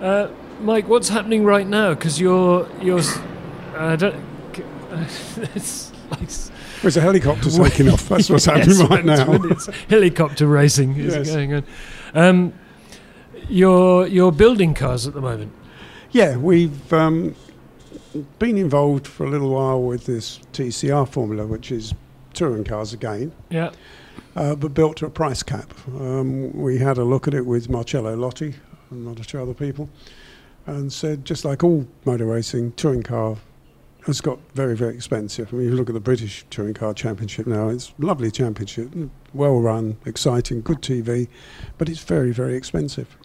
uh, 0.01 0.29
Mike, 0.61 0.89
what's 0.89 1.09
happening 1.09 1.45
right 1.45 1.67
now? 1.67 1.95
Because 1.95 2.21
you're 2.21 2.69
you're. 2.81 3.01
I 3.77 3.97
don't. 3.97 4.36
it's 5.55 5.93
like 6.11 6.29
There's 6.83 6.97
a 6.97 7.01
helicopter 7.01 7.51
taking 7.65 7.89
off. 7.89 8.09
That's 8.09 8.31
what's 8.31 8.47
Yes, 8.47 8.67
happening 8.79 8.87
right 8.89 9.05
now. 9.05 9.33
It's 9.51 9.67
helicopter 9.89 10.47
racing 10.47 10.97
is 10.97 11.15
Yes. 11.15 11.29
going 11.31 11.55
on. 11.55 11.65
Um, 12.15 12.53
you're 13.49 14.07
you're 14.07 14.33
building 14.33 14.75
cars 14.75 15.07
at 15.07 15.15
the 15.15 15.21
moment. 15.21 15.53
Yeah, 16.11 16.37
we've 16.37 16.93
um, 16.93 17.35
been 18.39 18.57
involved 18.57 19.07
for 19.07 19.25
a 19.27 19.31
little 19.31 19.51
while 19.51 19.83
with 19.83 20.07
this 20.07 20.41
TCR 20.53 21.07
formula, 21.09 21.47
which 21.47 21.71
is 21.71 21.95
touring 22.33 22.65
cars 22.65 22.93
again, 22.93 23.33
Yeah. 23.51 23.71
uh, 24.35 24.55
but 24.55 24.73
built 24.75 24.97
to 24.99 25.07
a 25.07 25.11
price 25.11 25.43
cap. 25.43 25.73
Um, 25.89 26.53
we 26.57 26.79
had 26.79 26.97
a 26.99 27.05
look 27.05 27.27
at 27.29 27.35
it 27.35 27.45
with 27.47 27.69
Marcello 27.69 28.17
Lotti 28.17 28.55
and 28.91 29.05
one 29.07 29.19
or 29.19 29.25
two 29.25 29.41
other 29.41 29.55
people, 29.55 29.89
and 30.67 30.93
said 30.93 31.25
just 31.25 31.45
like 31.45 31.63
all 31.65 31.87
motor 32.05 32.27
racing, 32.27 32.73
touring 32.73 33.03
car 33.03 33.37
has 34.07 34.21
got 34.21 34.39
very, 34.55 34.77
very 34.77 34.95
expensive. 34.95 35.53
I 35.53 35.57
mean, 35.57 35.69
you 35.69 35.75
look 35.75 35.89
at 35.89 35.95
the 35.95 36.01
British 36.01 36.47
Touring 36.51 36.75
Car 36.75 36.95
Championship 36.95 37.47
now, 37.47 37.69
it's 37.69 37.93
a 38.01 38.07
lovely 38.07 38.31
championship, 38.31 38.93
well 39.35 39.61
run, 39.61 39.99
exciting, 40.07 40.63
good 40.63 40.81
TV, 40.81 41.29
but 41.77 41.89
it's 41.89 42.01
very, 42.01 42.31
very 42.33 42.57
expensive. 42.57 43.17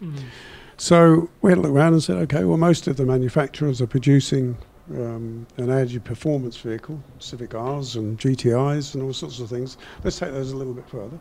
So 0.77 1.29
we 1.41 1.51
had 1.51 1.59
a 1.59 1.61
look 1.61 1.71
around 1.71 1.93
and 1.93 2.03
said, 2.03 2.17
okay, 2.17 2.43
well, 2.43 2.57
most 2.57 2.87
of 2.87 2.97
the 2.97 3.05
manufacturers 3.05 3.79
are 3.81 3.87
producing 3.87 4.57
um, 4.89 5.45
an 5.57 5.69
energy 5.69 5.99
performance 5.99 6.57
vehicle, 6.57 7.01
Civic 7.19 7.53
R's 7.53 7.95
and 7.95 8.17
GTIs 8.17 8.95
and 8.95 9.03
all 9.03 9.13
sorts 9.13 9.39
of 9.39 9.49
things. 9.49 9.77
Let's 10.03 10.17
take 10.17 10.31
those 10.31 10.51
a 10.51 10.57
little 10.57 10.73
bit 10.73 10.89
further. 10.89 11.19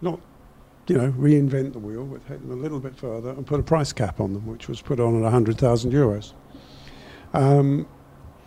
Not, 0.00 0.18
you 0.88 0.96
know, 0.96 1.12
reinvent 1.12 1.74
the 1.74 1.78
wheel, 1.78 2.06
but 2.06 2.26
take 2.26 2.40
them 2.40 2.50
a 2.50 2.62
little 2.62 2.80
bit 2.80 2.96
further 2.96 3.30
and 3.30 3.46
put 3.46 3.60
a 3.60 3.62
price 3.62 3.92
cap 3.92 4.20
on 4.20 4.32
them, 4.32 4.46
which 4.46 4.68
was 4.68 4.80
put 4.80 4.98
on 4.98 5.14
at 5.16 5.22
100,000 5.22 5.92
euros. 5.92 6.32
Um, 7.34 7.86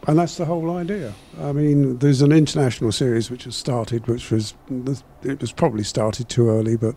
and 0.07 0.17
that's 0.17 0.37
the 0.37 0.45
whole 0.45 0.75
idea. 0.77 1.13
I 1.39 1.51
mean, 1.51 1.99
there's 1.99 2.21
an 2.21 2.31
international 2.31 2.91
series 2.91 3.29
which 3.29 3.43
has 3.43 3.55
started, 3.55 4.07
which 4.07 4.31
was 4.31 4.53
it 5.23 5.41
was 5.41 5.51
probably 5.51 5.83
started 5.83 6.29
too 6.29 6.49
early, 6.49 6.77
but 6.77 6.95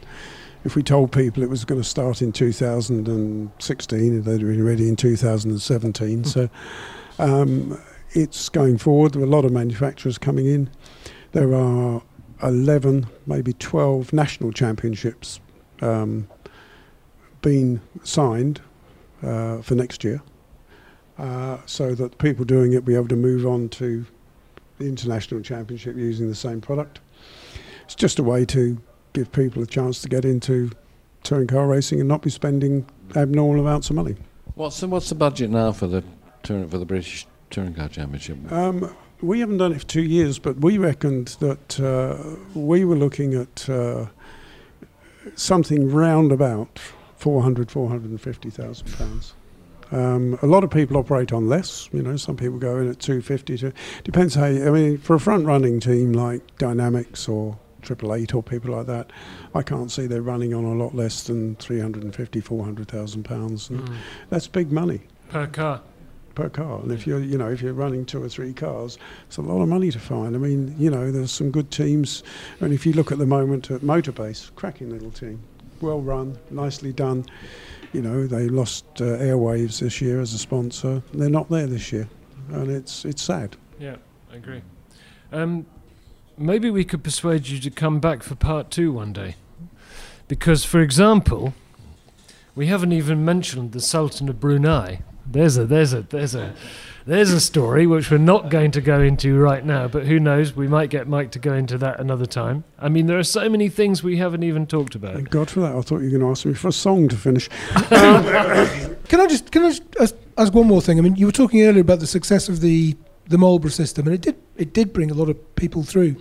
if 0.64 0.76
we 0.76 0.82
told 0.82 1.10
people 1.10 1.42
it 1.42 1.50
was 1.50 1.64
going 1.64 1.80
to 1.80 1.86
start 1.88 2.22
in 2.22 2.32
2016, 2.32 4.22
they'd 4.22 4.38
be 4.38 4.60
ready 4.60 4.88
in 4.88 4.96
2017. 4.96 6.24
So 6.24 6.48
um, 7.18 7.80
it's 8.12 8.48
going 8.48 8.78
forward. 8.78 9.12
There 9.12 9.22
are 9.22 9.26
a 9.26 9.28
lot 9.28 9.44
of 9.44 9.52
manufacturers 9.52 10.18
coming 10.18 10.46
in. 10.46 10.70
There 11.32 11.54
are 11.54 12.02
11, 12.42 13.06
maybe 13.26 13.52
12 13.54 14.12
national 14.12 14.52
championships 14.52 15.40
um, 15.80 16.28
being 17.42 17.80
signed 18.02 18.60
uh, 19.22 19.62
for 19.62 19.74
next 19.74 20.04
year, 20.04 20.22
uh, 21.20 21.58
so 21.66 21.94
that 21.94 22.16
people 22.18 22.44
doing 22.44 22.72
it 22.72 22.76
will 22.76 22.82
be 22.82 22.94
able 22.94 23.08
to 23.08 23.16
move 23.16 23.46
on 23.46 23.68
to 23.68 24.06
the 24.78 24.86
international 24.86 25.42
championship 25.42 25.94
using 25.94 26.28
the 26.28 26.34
same 26.34 26.60
product. 26.60 27.00
It's 27.84 27.94
just 27.94 28.18
a 28.18 28.22
way 28.22 28.46
to 28.46 28.80
give 29.12 29.30
people 29.30 29.62
a 29.62 29.66
chance 29.66 30.00
to 30.02 30.08
get 30.08 30.24
into 30.24 30.70
touring 31.22 31.46
car 31.46 31.66
racing 31.66 32.00
and 32.00 32.08
not 32.08 32.22
be 32.22 32.30
spending 32.30 32.86
abnormal 33.14 33.60
amounts 33.60 33.90
of 33.90 33.96
money. 33.96 34.16
What's 34.54 34.80
the, 34.80 34.88
what's 34.88 35.10
the 35.10 35.14
budget 35.14 35.50
now 35.50 35.72
for 35.72 35.86
the 35.86 36.02
touring 36.42 36.68
for 36.68 36.78
the 36.78 36.86
British 36.86 37.26
Touring 37.50 37.74
Car 37.74 37.88
Championship? 37.88 38.50
Um, 38.50 38.94
we 39.20 39.40
haven't 39.40 39.58
done 39.58 39.72
it 39.72 39.80
for 39.80 39.86
two 39.86 40.02
years, 40.02 40.38
but 40.38 40.56
we 40.56 40.78
reckoned 40.78 41.36
that 41.40 41.80
uh, 41.80 42.16
we 42.58 42.84
were 42.86 42.96
looking 42.96 43.34
at 43.34 43.68
uh, 43.68 44.06
something 45.34 45.90
round 45.90 46.32
about 46.32 46.78
400, 47.16 47.70
450,000 47.70 48.96
pounds. 48.96 49.34
Um, 49.92 50.38
a 50.42 50.46
lot 50.46 50.62
of 50.64 50.70
people 50.70 50.96
operate 50.96 51.32
on 51.32 51.48
less. 51.48 51.88
You 51.92 52.02
know, 52.02 52.16
some 52.16 52.36
people 52.36 52.58
go 52.58 52.78
in 52.78 52.88
at 52.88 53.00
250. 53.00 53.58
To, 53.58 53.72
depends 54.04 54.34
how. 54.34 54.46
You, 54.46 54.68
I 54.68 54.70
mean, 54.70 54.98
for 54.98 55.14
a 55.14 55.20
front-running 55.20 55.80
team 55.80 56.12
like 56.12 56.42
Dynamics 56.58 57.28
or 57.28 57.58
Triple 57.82 58.14
Eight 58.14 58.34
or 58.34 58.42
people 58.42 58.74
like 58.76 58.86
that, 58.86 59.10
I 59.54 59.62
can't 59.62 59.90
see 59.90 60.06
they're 60.06 60.22
running 60.22 60.54
on 60.54 60.64
a 60.64 60.74
lot 60.74 60.94
less 60.94 61.24
than 61.24 61.56
350, 61.56 62.40
400,000 62.40 63.24
pounds. 63.24 63.68
Mm. 63.68 63.96
That's 64.28 64.46
big 64.46 64.70
money 64.70 65.00
Per 65.30 65.46
car. 65.48 65.80
per 66.34 66.48
car. 66.50 66.80
And 66.80 66.92
if 66.92 67.06
you're, 67.06 67.20
you 67.20 67.38
know, 67.38 67.50
if 67.50 67.60
you're 67.62 67.72
running 67.72 68.04
two 68.04 68.22
or 68.22 68.28
three 68.28 68.52
cars, 68.52 68.98
it's 69.26 69.38
a 69.38 69.42
lot 69.42 69.60
of 69.62 69.68
money 69.68 69.90
to 69.90 69.98
find. 69.98 70.36
I 70.36 70.38
mean, 70.38 70.74
you 70.78 70.90
know, 70.90 71.10
there's 71.10 71.32
some 71.32 71.50
good 71.50 71.70
teams. 71.70 72.22
And 72.60 72.72
if 72.72 72.84
you 72.86 72.92
look 72.92 73.10
at 73.10 73.18
the 73.18 73.26
moment 73.26 73.70
at 73.70 73.80
Motorbase, 73.80 74.54
cracking 74.54 74.90
little 74.90 75.10
team, 75.10 75.42
well 75.80 76.00
run, 76.00 76.38
nicely 76.50 76.92
done. 76.92 77.24
You 77.92 78.02
know, 78.02 78.26
they 78.26 78.48
lost 78.48 78.84
uh, 79.00 79.18
Airwaves 79.18 79.80
this 79.80 80.00
year 80.00 80.20
as 80.20 80.32
a 80.32 80.38
sponsor. 80.38 81.02
They're 81.12 81.28
not 81.28 81.48
there 81.48 81.66
this 81.66 81.92
year, 81.92 82.08
and 82.50 82.70
it's 82.70 83.04
it's 83.04 83.22
sad. 83.22 83.56
Yeah, 83.78 83.96
I 84.32 84.36
agree. 84.36 84.62
Um, 85.32 85.66
maybe 86.38 86.70
we 86.70 86.84
could 86.84 87.02
persuade 87.02 87.48
you 87.48 87.58
to 87.60 87.70
come 87.70 87.98
back 88.00 88.22
for 88.22 88.34
part 88.34 88.70
two 88.70 88.92
one 88.92 89.12
day. 89.12 89.36
Because, 90.28 90.64
for 90.64 90.80
example, 90.80 91.54
we 92.54 92.66
haven't 92.66 92.92
even 92.92 93.24
mentioned 93.24 93.72
the 93.72 93.80
Sultan 93.80 94.28
of 94.28 94.38
Brunei. 94.38 95.02
There's 95.26 95.56
a 95.56 95.64
there's 95.64 95.92
a 95.92 96.02
there's 96.02 96.34
a 96.34 96.54
there's 97.06 97.32
a 97.32 97.40
story 97.40 97.86
which 97.86 98.10
we're 98.10 98.18
not 98.18 98.50
going 98.50 98.70
to 98.72 98.80
go 98.80 99.00
into 99.00 99.36
right 99.38 99.64
now, 99.64 99.88
but 99.88 100.06
who 100.06 100.20
knows? 100.20 100.54
We 100.54 100.68
might 100.68 100.90
get 100.90 101.08
Mike 101.08 101.30
to 101.32 101.38
go 101.38 101.54
into 101.54 101.78
that 101.78 101.98
another 101.98 102.26
time. 102.26 102.64
I 102.78 102.88
mean, 102.88 103.06
there 103.06 103.18
are 103.18 103.24
so 103.24 103.48
many 103.48 103.68
things 103.68 104.02
we 104.02 104.18
haven't 104.18 104.42
even 104.42 104.66
talked 104.66 104.94
about. 104.94 105.14
Thank 105.14 105.30
God 105.30 105.50
for 105.50 105.60
that. 105.60 105.74
I 105.74 105.80
thought 105.80 105.98
you 105.98 106.10
were 106.12 106.18
going 106.18 106.20
to 106.20 106.30
ask 106.30 106.44
me 106.44 106.54
for 106.54 106.68
a 106.68 106.72
song 106.72 107.08
to 107.08 107.16
finish. 107.16 107.48
Can 109.10 109.20
I 109.20 109.26
just 109.26 109.50
can 109.50 109.64
I 109.64 109.70
just 109.70 109.82
ask, 109.98 110.14
ask 110.38 110.54
one 110.54 110.68
more 110.68 110.80
thing? 110.80 110.98
I 110.98 111.02
mean, 111.02 111.16
you 111.16 111.26
were 111.26 111.32
talking 111.32 111.62
earlier 111.62 111.80
about 111.80 111.98
the 111.98 112.06
success 112.06 112.48
of 112.48 112.60
the 112.60 112.96
the 113.26 113.36
Marlboro 113.38 113.70
system, 113.70 114.06
and 114.06 114.14
it 114.14 114.20
did 114.20 114.36
it 114.56 114.72
did 114.72 114.92
bring 114.92 115.10
a 115.10 115.14
lot 115.14 115.28
of 115.28 115.56
people 115.56 115.82
through, 115.82 116.14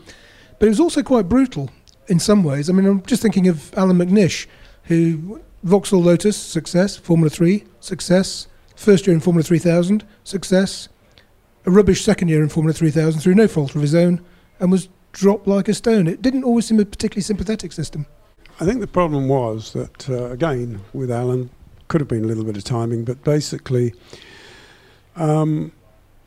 but 0.58 0.66
it 0.66 0.70
was 0.70 0.80
also 0.80 1.04
quite 1.04 1.30
brutal 1.30 1.70
in 2.08 2.20
some 2.20 2.44
ways. 2.44 2.68
I 2.68 2.74
mean, 2.74 2.88
I'm 2.88 3.04
just 3.04 3.22
thinking 3.22 3.48
of 3.48 3.72
Allan 3.78 3.98
McNish, 3.98 4.48
who 4.86 5.40
Vauxhall 5.62 6.02
Lotus 6.02 6.36
success, 6.36 6.98
Formula 6.98 7.30
Three 7.30 7.66
success, 7.80 8.48
first 8.80 9.06
year 9.06 9.14
in 9.14 9.20
Formula 9.20 9.44
3000 9.44 10.06
success, 10.24 10.88
a 11.66 11.72
rubbish 11.72 12.04
second 12.04 12.30
year 12.30 12.42
in 12.42 12.50
Formula 12.50 12.74
3000 12.74 13.20
through 13.20 13.36
no 13.36 13.48
fault 13.48 13.76
of 13.76 13.82
his 13.82 13.94
own, 13.94 14.24
and 14.60 14.72
was 14.72 14.88
dropped 15.12 15.48
like 15.48 15.68
a 15.68 15.74
stone. 15.74 16.08
It 16.08 16.22
didn't 16.22 16.44
always 16.44 16.66
seem 16.68 16.80
a 16.80 16.86
particularly 16.86 17.24
sympathetic 17.24 17.72
system. 17.74 18.06
I 18.60 18.66
think 18.66 18.80
the 18.80 18.88
problem 18.88 19.28
was 19.28 19.74
that, 19.74 20.10
uh, 20.10 20.26
again, 20.32 20.82
with 20.94 21.12
Allan, 21.12 21.50
could 21.90 22.02
have 22.02 22.08
been 22.08 22.24
a 22.24 22.28
little 22.28 22.44
bit 22.44 22.56
of 22.56 22.64
timing, 22.64 23.04
but 23.04 23.24
basically, 23.24 23.94
um, 25.16 25.72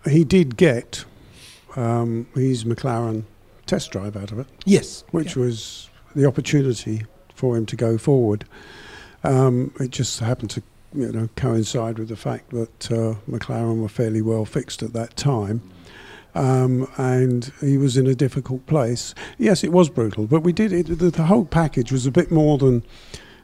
he 0.09 0.24
did 0.24 0.57
get 0.57 1.05
um, 1.77 2.27
his 2.35 2.65
McLaren 2.65 3.24
test 3.66 3.93
drive 3.93 4.16
out 4.16 4.31
of 4.33 4.39
it, 4.39 4.47
Yes, 4.66 5.05
which 5.11 5.37
yeah. 5.37 5.45
was 5.45 5.89
the 6.15 6.27
opportunity 6.27 7.05
for 7.35 7.57
him 7.57 7.65
to 7.66 7.77
go 7.77 7.97
forward. 7.97 8.45
Um, 9.24 9.73
it 9.81 9.91
just 9.91 10.19
happened 10.20 10.51
to, 10.51 10.62
you 10.94 11.10
know, 11.10 11.28
coincide 11.36 11.98
with 11.98 12.09
the 12.09 12.16
fact 12.16 12.51
that 12.51 12.90
uh, 12.90 13.14
McLaren 13.28 13.81
were 13.81 13.89
fairly 13.89 14.23
well 14.23 14.44
fixed 14.44 14.82
at 14.82 14.93
that 14.93 15.16
time. 15.16 15.62
Um, 16.35 16.89
and 16.97 17.52
he 17.60 17.77
was 17.77 17.97
in 17.97 18.06
a 18.06 18.14
difficult 18.14 18.64
place. 18.66 19.14
Yes, 19.36 19.62
it 19.62 19.73
was 19.73 19.90
brutal, 19.90 20.27
but 20.27 20.43
we 20.43 20.52
did 20.52 20.73
it. 20.73 20.86
The, 20.86 21.10
the 21.10 21.24
whole 21.24 21.44
package 21.44 21.93
was 21.93 22.06
a 22.06 22.10
bit 22.10 22.31
more 22.31 22.56
than 22.56 22.82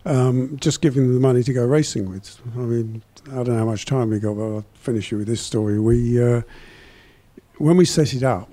um, 0.06 0.56
just 0.58 0.80
giving 0.80 1.02
them 1.02 1.14
the 1.14 1.20
money 1.20 1.42
to 1.42 1.52
go 1.52 1.64
racing 1.64 2.10
with. 2.10 2.40
I 2.56 2.60
mean, 2.60 3.02
I 3.30 3.36
don't 3.36 3.48
know 3.48 3.58
how 3.58 3.64
much 3.66 3.84
time 3.84 4.10
we 4.10 4.18
got, 4.18 4.34
but 4.34 4.42
I'll 4.42 4.64
finish 4.74 5.10
you 5.10 5.18
with 5.18 5.26
this 5.26 5.42
story. 5.42 5.78
We, 5.78 6.22
uh, 6.22 6.42
when 7.58 7.76
we 7.76 7.84
set 7.84 8.14
it 8.14 8.22
up, 8.22 8.50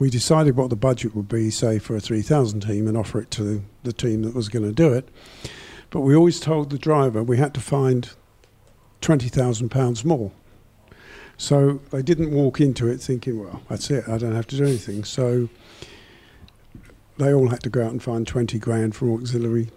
we 0.00 0.10
decided 0.10 0.56
what 0.56 0.70
the 0.70 0.76
budget 0.76 1.14
would 1.14 1.28
be, 1.28 1.50
say, 1.50 1.78
for 1.78 1.96
a 1.96 2.00
3000 2.00 2.60
team 2.60 2.88
and 2.88 2.96
offer 2.96 3.20
it 3.20 3.30
to 3.32 3.62
the 3.82 3.92
team 3.92 4.22
that 4.22 4.34
was 4.34 4.48
going 4.48 4.64
to 4.64 4.72
do 4.72 4.92
it. 4.92 5.08
But 5.90 6.00
we 6.00 6.14
always 6.14 6.38
told 6.40 6.70
the 6.70 6.78
driver 6.78 7.22
we 7.22 7.38
had 7.38 7.54
to 7.54 7.60
find 7.60 8.10
£20,000 9.00 10.04
more. 10.04 10.32
So 11.36 11.80
they 11.90 12.02
didn't 12.02 12.32
walk 12.32 12.60
into 12.60 12.88
it 12.88 12.98
thinking, 13.00 13.40
well, 13.40 13.62
that's 13.68 13.90
it, 13.90 14.08
I 14.08 14.18
don't 14.18 14.34
have 14.34 14.46
to 14.48 14.56
do 14.56 14.64
anything. 14.64 15.04
So 15.04 15.48
they 17.16 17.32
all 17.32 17.48
had 17.48 17.62
to 17.62 17.70
go 17.70 17.84
out 17.84 17.92
and 17.92 18.02
find 18.02 18.26
20 18.26 18.58
grand 18.58 18.96
from 18.96 19.14
auxiliary 19.14 19.70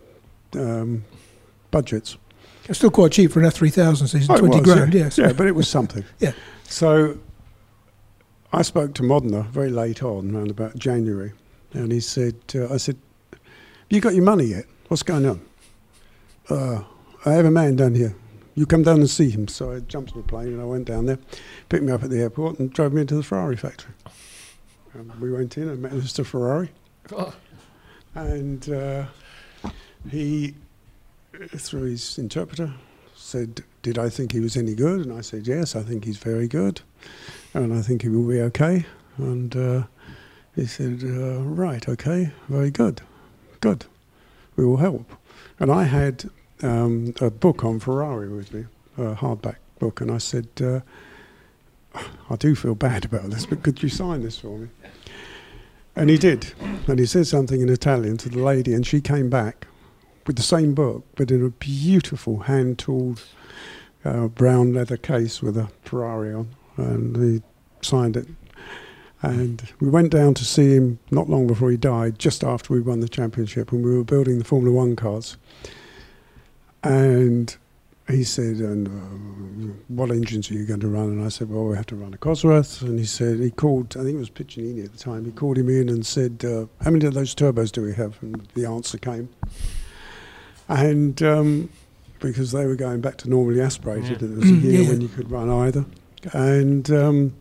um, 0.53 1.05
budgets. 1.69 2.17
It's 2.67 2.79
still 2.79 2.91
quite 2.91 3.11
cheap 3.11 3.31
for 3.31 3.39
an 3.39 3.45
F3000 3.45 4.07
season, 4.07 4.27
Oh, 4.31 4.35
it 4.35 4.39
20 4.39 4.59
was, 4.59 4.63
grand, 4.63 4.93
yeah. 4.93 5.03
yes. 5.05 5.17
Yeah, 5.17 5.33
but 5.33 5.47
it 5.47 5.55
was 5.55 5.67
something. 5.67 6.03
Yeah. 6.19 6.33
So 6.63 7.17
I 8.53 8.61
spoke 8.61 8.93
to 8.95 9.03
Modena 9.03 9.43
very 9.43 9.69
late 9.69 10.01
on, 10.03 10.33
around 10.35 10.49
about 10.51 10.77
January, 10.77 11.33
and 11.73 11.91
he 11.91 11.99
said, 11.99 12.35
uh, 12.55 12.73
I 12.73 12.77
said, 12.77 12.97
have 13.31 13.39
you 13.89 13.99
got 14.01 14.13
your 14.15 14.23
money 14.23 14.45
yet? 14.45 14.65
What's 14.87 15.03
going 15.03 15.25
on? 15.25 15.41
Uh, 16.51 16.83
I 17.25 17.31
have 17.31 17.45
a 17.45 17.51
man 17.51 17.77
down 17.77 17.95
here. 17.95 18.13
You 18.55 18.65
come 18.65 18.83
down 18.83 18.99
and 18.99 19.09
see 19.09 19.29
him. 19.29 19.47
So 19.47 19.71
I 19.71 19.79
jumped 19.79 20.11
on 20.13 20.19
a 20.19 20.23
plane 20.23 20.47
and 20.47 20.61
I 20.61 20.65
went 20.65 20.85
down 20.85 21.05
there, 21.05 21.17
picked 21.69 21.83
me 21.83 21.93
up 21.93 22.03
at 22.03 22.09
the 22.09 22.19
airport 22.19 22.59
and 22.59 22.71
drove 22.73 22.91
me 22.91 23.01
into 23.01 23.15
the 23.15 23.23
Ferrari 23.23 23.55
factory. 23.55 23.93
Um, 24.93 25.13
we 25.21 25.31
went 25.31 25.57
in 25.57 25.69
and 25.69 25.81
met 25.81 25.93
Mr. 25.93 26.25
Ferrari. 26.25 26.69
Oh. 27.15 27.33
And 28.15 28.69
uh, 28.69 29.05
he, 30.09 30.55
through 31.55 31.83
his 31.83 32.17
interpreter, 32.17 32.73
said, 33.15 33.63
Did 33.81 33.97
I 33.97 34.09
think 34.09 34.33
he 34.33 34.41
was 34.41 34.57
any 34.57 34.75
good? 34.75 35.05
And 35.05 35.17
I 35.17 35.21
said, 35.21 35.47
Yes, 35.47 35.73
I 35.73 35.83
think 35.83 36.03
he's 36.03 36.17
very 36.17 36.49
good. 36.49 36.81
And 37.53 37.73
I 37.73 37.81
think 37.81 38.01
he 38.01 38.09
will 38.09 38.27
be 38.27 38.41
okay. 38.41 38.85
And 39.17 39.55
uh, 39.55 39.83
he 40.55 40.65
said, 40.65 41.01
uh, 41.03 41.39
Right, 41.43 41.87
okay, 41.87 42.33
very 42.49 42.71
good. 42.71 43.01
Good. 43.61 43.85
We 44.57 44.65
will 44.65 44.77
help. 44.77 45.09
And 45.57 45.71
I 45.71 45.83
had 45.83 46.29
um, 46.63 47.13
a 47.21 47.29
book 47.29 47.63
on 47.63 47.79
Ferrari 47.79 48.29
with 48.29 48.53
me, 48.53 48.65
a 48.97 49.15
hardback 49.15 49.57
book. 49.79 50.01
And 50.01 50.11
I 50.11 50.17
said, 50.17 50.47
uh, 50.61 50.81
I 52.29 52.35
do 52.37 52.55
feel 52.55 52.75
bad 52.75 53.05
about 53.05 53.29
this, 53.29 53.45
but 53.45 53.63
could 53.63 53.81
you 53.83 53.89
sign 53.89 54.23
this 54.23 54.37
for 54.37 54.57
me? 54.57 54.69
And 55.95 56.09
he 56.09 56.17
did. 56.17 56.53
And 56.87 56.99
he 56.99 57.05
said 57.05 57.27
something 57.27 57.61
in 57.61 57.69
Italian 57.69 58.17
to 58.17 58.29
the 58.29 58.39
lady, 58.39 58.73
and 58.73 58.85
she 58.85 59.01
came 59.01 59.29
back 59.29 59.67
with 60.25 60.35
the 60.37 60.43
same 60.43 60.73
book, 60.73 61.05
but 61.15 61.31
in 61.31 61.45
a 61.45 61.49
beautiful 61.49 62.39
hand 62.41 62.79
tooled 62.79 63.23
uh, 64.05 64.27
brown 64.27 64.73
leather 64.73 64.97
case 64.97 65.41
with 65.41 65.57
a 65.57 65.69
Ferrari 65.83 66.33
on. 66.33 66.49
And 66.77 67.17
he 67.17 67.41
signed 67.81 68.15
it. 68.15 68.27
And 69.21 69.61
we 69.79 69.89
went 69.89 70.11
down 70.11 70.33
to 70.35 70.45
see 70.45 70.73
him 70.75 70.99
not 71.11 71.29
long 71.29 71.45
before 71.45 71.69
he 71.69 71.77
died, 71.77 72.17
just 72.17 72.43
after 72.43 72.73
we 72.73 72.81
won 72.81 73.01
the 73.01 73.09
championship, 73.09 73.71
and 73.71 73.83
we 73.83 73.95
were 73.95 74.03
building 74.03 74.39
the 74.39 74.45
Formula 74.45 74.75
One 74.75 74.95
cars. 74.95 75.37
And 76.83 77.55
he 78.07 78.23
said, 78.23 78.55
"And 78.57 78.87
uh, 78.87 79.73
what 79.87 80.09
engines 80.11 80.49
are 80.49 80.55
you 80.55 80.65
going 80.65 80.79
to 80.79 80.87
run?" 80.87 81.09
And 81.09 81.23
I 81.23 81.29
said, 81.29 81.49
"Well, 81.49 81.65
we 81.65 81.75
have 81.75 81.85
to 81.87 81.95
run 81.95 82.13
a 82.13 82.17
Cosworth." 82.17 82.81
And 82.81 82.97
he 82.99 83.05
said, 83.05 83.39
he 83.39 83.51
called, 83.51 83.95
I 83.97 84.03
think 84.03 84.15
it 84.15 84.19
was 84.19 84.29
Piccinini 84.29 84.83
at 84.85 84.91
the 84.91 84.97
time. 84.97 85.25
He 85.25 85.31
called 85.31 85.57
him 85.57 85.69
in 85.69 85.89
and 85.89 86.05
said, 86.05 86.43
uh, 86.43 86.65
"How 86.83 86.91
many 86.91 87.05
of 87.05 87.13
those 87.13 87.35
turbos 87.35 87.71
do 87.71 87.81
we 87.83 87.93
have?" 87.93 88.17
And 88.21 88.47
the 88.55 88.65
answer 88.65 88.97
came. 88.97 89.29
And 90.67 91.21
um, 91.21 91.69
because 92.19 92.51
they 92.51 92.65
were 92.65 92.75
going 92.75 93.01
back 93.01 93.17
to 93.17 93.29
normally 93.29 93.61
aspirated, 93.61 94.21
Yeah. 94.21 94.27
and 94.27 94.33
it 94.37 94.39
was 94.41 94.49
a 94.51 94.53
Mm, 94.53 94.63
year 94.63 94.81
yeah. 94.81 94.89
when 94.89 95.01
you 95.01 95.07
could 95.09 95.29
run 95.29 95.49
either. 95.49 95.85
And 96.33 96.89
um, 96.91 97.33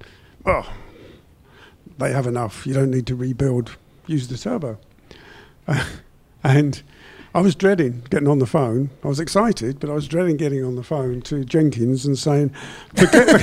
oh, 0.47 0.71
they 1.99 2.13
have 2.13 2.27
enough. 2.27 2.67
You 2.67 2.75
don't 2.75 2.91
need 2.91 3.07
to 3.07 3.15
rebuild. 3.15 3.77
Use 4.07 4.29
the 4.29 4.37
turbo. 4.39 4.79
and 6.45 6.83
I 7.33 7.41
was 7.41 7.55
dreading 7.55 8.03
getting 8.11 8.27
on 8.27 8.41
the 8.41 8.47
phone. 8.47 8.91
I 9.05 9.09
was 9.09 9.21
excited, 9.21 9.79
but 9.79 9.89
I 9.89 9.95
was 9.95 10.09
dreading 10.09 10.37
getting 10.37 10.65
on 10.65 10.75
the 10.75 10.83
phone 10.83 11.21
to 11.23 11.45
Jenkins 11.45 12.05
and 12.05 12.19
saying, 12.19 12.51
"Forget, 12.95 13.27
the, 13.29 13.39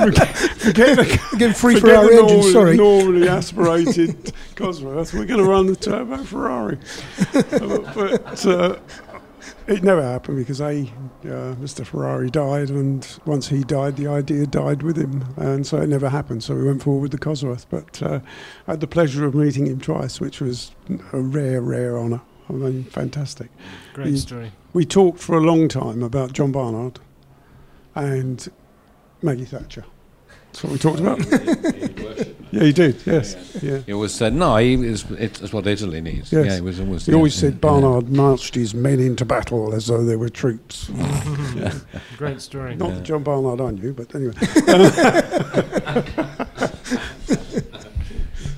forget, 0.00 0.30
forget 0.58 0.96
the, 0.96 1.28
Again, 1.34 1.54
free 1.54 1.74
forget 1.80 1.96
for 1.96 1.96
our 1.96 2.06
the 2.06 2.12
engine. 2.12 2.26
normally, 2.36 2.52
Sorry. 2.52 2.76
normally 2.76 3.28
aspirated 3.28 4.32
Cosworth. 4.54 5.12
We're 5.12 5.24
going 5.24 5.42
to 5.42 5.48
run 5.50 5.66
the 5.66 5.74
turbo 5.76 6.18
Ferrari." 6.18 6.78
Uh, 7.34 7.92
but 7.94 8.46
uh, 8.46 8.78
it 9.66 9.82
never 9.82 10.02
happened 10.02 10.36
because 10.36 10.60
a 10.60 10.82
uh, 10.82 11.56
Mr. 11.56 11.84
Ferrari 11.84 12.30
died, 12.30 12.70
and 12.70 13.18
once 13.26 13.48
he 13.48 13.64
died, 13.64 13.96
the 13.96 14.06
idea 14.06 14.46
died 14.46 14.84
with 14.84 14.96
him, 14.96 15.24
and 15.36 15.66
so 15.66 15.78
it 15.78 15.88
never 15.88 16.10
happened. 16.10 16.44
So 16.44 16.54
we 16.54 16.64
went 16.64 16.82
forward 16.84 17.02
with 17.02 17.10
the 17.10 17.18
Cosworth. 17.18 17.66
But 17.70 18.00
uh, 18.02 18.20
I 18.68 18.72
had 18.72 18.80
the 18.80 18.86
pleasure 18.86 19.26
of 19.26 19.34
meeting 19.34 19.66
him 19.66 19.80
twice, 19.80 20.20
which 20.20 20.40
was 20.40 20.70
a 21.12 21.18
rare, 21.18 21.60
rare 21.60 21.98
honour. 21.98 22.20
I 22.48 22.52
mean, 22.52 22.84
fantastic. 22.84 23.48
Great 23.94 24.08
You- 24.08 24.16
story. 24.18 24.52
We 24.72 24.84
talked 24.84 25.20
for 25.20 25.36
a 25.36 25.40
long 25.40 25.68
time 25.68 26.02
about 26.02 26.32
John 26.32 26.50
Barnard 26.52 26.98
and 27.94 28.48
Maggie 29.22 29.44
Thatcher. 29.44 29.84
That's 30.46 30.64
what 30.64 30.72
we 30.72 30.78
talked 30.78 31.00
about. 31.00 31.18
yeah, 32.52 32.62
he 32.62 32.72
did. 32.72 32.96
Yes. 33.06 33.36
Yeah. 33.62 33.78
He 33.78 33.92
always 33.92 34.12
said, 34.12 34.34
no, 34.34 34.56
he 34.56 34.74
is, 34.74 35.04
it's 35.12 35.52
what 35.52 35.66
Italy 35.66 36.00
needs. 36.00 36.32
Yes. 36.32 36.46
Yeah, 36.46 36.56
it 36.56 36.62
was 36.64 36.78
always. 36.80 37.06
He 37.06 37.12
yeah, 37.12 37.16
always 37.16 37.34
yeah, 37.36 37.40
said 37.48 37.52
yeah. 37.54 37.58
Barnard 37.60 38.08
marched 38.10 38.54
his 38.54 38.74
men 38.74 39.00
into 39.00 39.24
battle 39.24 39.74
as 39.74 39.86
though 39.86 40.04
they 40.04 40.16
were 40.16 40.28
troops. 40.28 40.90
Great 42.18 42.40
story. 42.40 42.76
Not 42.76 42.90
Yeah. 42.90 42.94
the 42.96 43.00
John 43.02 43.22
Barnard 43.24 43.60
I 43.60 43.70
knew, 43.70 43.92
but 43.92 44.14
anyway. 44.14 44.34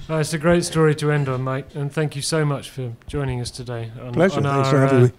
Oh, 0.08 0.18
it's 0.18 0.32
a 0.32 0.38
great 0.38 0.64
story 0.64 0.94
to 0.96 1.10
end 1.10 1.28
on, 1.28 1.42
Mike, 1.42 1.74
and 1.74 1.92
thank 1.92 2.14
you 2.14 2.22
so 2.22 2.44
much 2.44 2.70
for 2.70 2.92
joining 3.08 3.40
us 3.40 3.50
today 3.50 3.90
on, 4.00 4.12
Pleasure. 4.12 4.36
on 4.36 4.44
Thanks 4.44 4.68
our 4.68 4.72
for 4.72 4.78
having 4.80 4.98
uh, 4.98 5.06
me. 5.06 5.12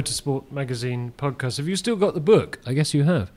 Motorsport 0.00 0.50
Magazine 0.50 1.12
podcast. 1.18 1.58
Have 1.58 1.68
you 1.68 1.76
still 1.76 1.96
got 1.96 2.14
the 2.14 2.20
book? 2.20 2.58
I 2.66 2.72
guess 2.72 2.94
you 2.94 3.02
have. 3.04 3.30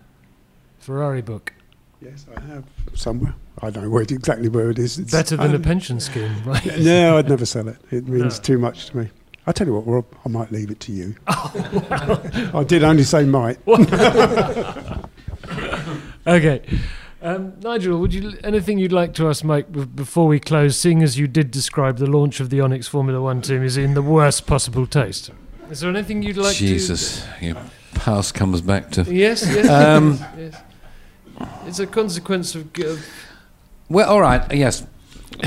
Ferrari 0.80 1.22
book. 1.22 1.54
Yes, 2.02 2.26
I 2.36 2.40
have 2.42 2.64
somewhere. 2.94 3.36
I 3.62 3.70
don't 3.70 3.84
know 3.84 3.90
where 3.90 4.04
it, 4.04 4.12
exactly 4.14 4.48
where 4.48 4.70
it 4.70 4.80
is. 4.80 4.98
It's 4.98 5.12
Better 5.12 5.36
than 5.36 5.52
a 5.52 5.56
um, 5.56 5.62
pension 5.62 6.00
scheme, 6.00 6.42
right? 6.46 6.66
No, 6.80 7.18
I'd 7.18 7.28
never 7.30 7.46
sell 7.46 7.68
it. 7.68 7.78
It 7.92 8.08
means 8.08 8.38
No. 8.40 8.44
too 8.44 8.58
much 8.58 8.88
to 8.88 8.98
me. 8.98 9.10
I 9.46 9.52
tell 9.52 9.68
you 9.68 9.74
what, 9.74 9.86
Rob, 9.86 10.06
I 10.26 10.30
might 10.30 10.54
leave 10.54 10.72
it 10.72 10.80
to 10.82 10.94
you. 10.94 11.16
I 11.28 12.64
did 12.66 12.84
only 12.86 13.04
say 13.04 13.26
might. 13.26 13.60
Okay. 16.26 16.62
Um, 17.24 17.54
Nigel, 17.62 17.98
would 18.00 18.14
you 18.14 18.34
anything 18.44 18.78
you'd 18.78 18.92
like 18.92 19.14
to 19.14 19.30
ask 19.30 19.46
Mike 19.46 19.72
b- 19.72 19.86
before 19.86 20.28
we 20.28 20.42
close? 20.42 20.78
Seeing 20.78 21.02
as 21.02 21.18
you 21.18 21.26
did 21.26 21.52
describe 21.52 21.98
the 21.98 22.06
launch 22.06 22.42
of 22.42 22.50
the 22.50 22.60
Onyx 22.60 22.88
Formula 22.90 23.22
One 23.22 23.42
team 23.42 23.64
is 23.64 23.78
in 23.78 23.94
the 23.94 24.02
worst 24.02 24.46
possible 24.46 24.86
taste. 24.86 25.32
Is 25.72 25.80
there 25.80 25.90
anything 25.90 26.22
you'd 26.22 26.36
like 26.36 26.56
to 26.58 26.60
do? 26.60 26.68
Jesus, 26.68 27.26
your 27.42 27.56
past 27.94 28.34
comes 28.34 28.60
back 28.60 28.92
to. 28.92 29.06
to? 29.06 29.14
Yes, 29.16 29.46
yes. 29.48 29.70
Um, 29.70 30.20
yes. 30.38 30.62
It's 31.66 31.80
a 31.80 31.88
consequence 31.88 32.56
of, 32.56 32.74
g- 32.74 32.98
Well, 33.90 34.10
all 34.10 34.22
right, 34.22 34.54
yes. 34.54 34.86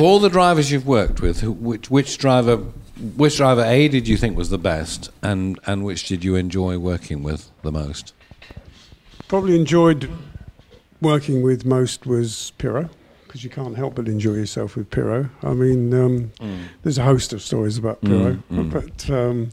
All 0.01 0.19
the 0.19 0.31
drivers 0.31 0.71
you've 0.73 0.87
worked 0.87 1.21
with, 1.21 1.43
which, 1.45 1.91
which 1.91 2.17
driver, 2.17 2.57
which 2.57 3.37
driver 3.37 3.63
A 3.65 3.87
did 3.89 4.09
you 4.09 4.17
think 4.17 4.37
was 4.37 4.49
the 4.49 4.59
best, 4.59 5.11
and 5.23 5.61
and 5.67 5.85
which 5.85 6.09
did 6.09 6.25
you 6.25 6.37
enjoy 6.37 6.79
working 6.79 7.23
with 7.23 7.51
the 7.63 7.71
most? 7.71 8.15
Probably 9.29 9.55
enjoyed 9.55 10.11
working 11.07 11.41
with 11.43 11.65
most 11.65 12.05
was 12.05 12.53
Pirro, 12.59 12.91
because 13.27 13.45
you 13.45 13.51
can't 13.51 13.77
help 13.77 13.95
but 13.95 14.09
enjoy 14.09 14.33
yourself 14.35 14.75
with 14.77 14.91
Pirro. 14.91 15.31
I 15.43 15.55
mean, 15.55 15.95
um, 15.95 16.33
there's 16.83 16.99
a 16.99 17.05
host 17.05 17.33
of 17.33 17.41
stories 17.41 17.79
about 17.79 18.01
Pirro, 18.03 18.35
Mm, 18.51 18.71
mm. 18.71 18.71
but 18.73 19.11
um, 19.11 19.51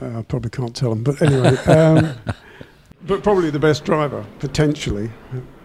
I 0.00 0.22
probably 0.22 0.50
can't 0.50 0.74
tell 0.74 0.90
them. 0.94 1.04
But 1.04 1.20
anyway, 1.20 1.56
um, 1.66 2.14
but 3.06 3.22
probably 3.22 3.50
the 3.50 3.58
best 3.58 3.84
driver 3.84 4.24
potentially 4.38 5.10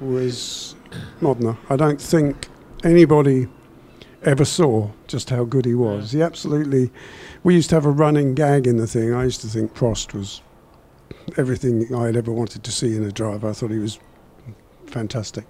was 0.01 0.75
Modena. 1.21 1.57
I 1.69 1.77
don't 1.77 2.01
think 2.01 2.49
anybody 2.83 3.47
ever 4.23 4.45
saw 4.45 4.89
just 5.07 5.29
how 5.29 5.45
good 5.45 5.63
he 5.65 5.73
was. 5.75 6.11
He 6.11 6.21
absolutely. 6.21 6.91
We 7.43 7.55
used 7.55 7.69
to 7.69 7.75
have 7.75 7.85
a 7.85 7.91
running 7.91 8.35
gag 8.35 8.67
in 8.67 8.77
the 8.77 8.87
thing. 8.87 9.13
I 9.13 9.23
used 9.23 9.41
to 9.41 9.47
think 9.47 9.73
Prost 9.73 10.13
was 10.13 10.41
everything 11.37 11.93
I 11.95 12.05
had 12.07 12.17
ever 12.17 12.31
wanted 12.33 12.63
to 12.65 12.71
see 12.71 12.95
in 12.97 13.03
a 13.03 13.11
driver. 13.11 13.49
I 13.49 13.53
thought 13.53 13.71
he 13.71 13.79
was 13.79 13.97
fantastic. 14.93 15.45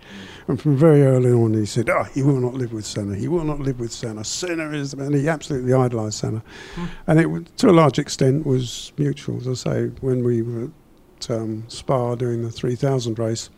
And 0.48 0.60
from 0.60 0.76
very 0.76 1.04
early 1.04 1.32
on, 1.32 1.54
he 1.54 1.66
said, 1.66 1.90
"Oh, 1.90 2.04
he 2.04 2.24
will 2.24 2.40
not 2.40 2.54
live 2.54 2.74
with 2.74 2.86
Senna. 2.86 3.16
He 3.16 3.28
will 3.28 3.44
not 3.44 3.60
live 3.60 3.80
with 3.80 3.92
Senna. 3.92 4.24
Senna 4.24 4.72
is," 4.72 4.94
and 4.94 5.14
he 5.14 5.28
absolutely 5.28 5.74
idolised 5.74 6.20
Senna. 6.20 6.42
And 7.08 7.20
it, 7.20 7.58
to 7.58 7.70
a 7.70 7.72
large 7.72 8.00
extent, 8.00 8.46
was 8.46 8.94
mutual. 8.98 9.38
As 9.38 9.48
I 9.48 9.54
say, 9.54 9.88
when 10.02 10.24
we 10.24 10.42
were 10.42 10.72
at 11.18 11.30
um, 11.30 11.66
Spa 11.68 12.16
doing 12.16 12.42
the 12.44 12.52
3000 12.52 13.20
race, 13.20 13.50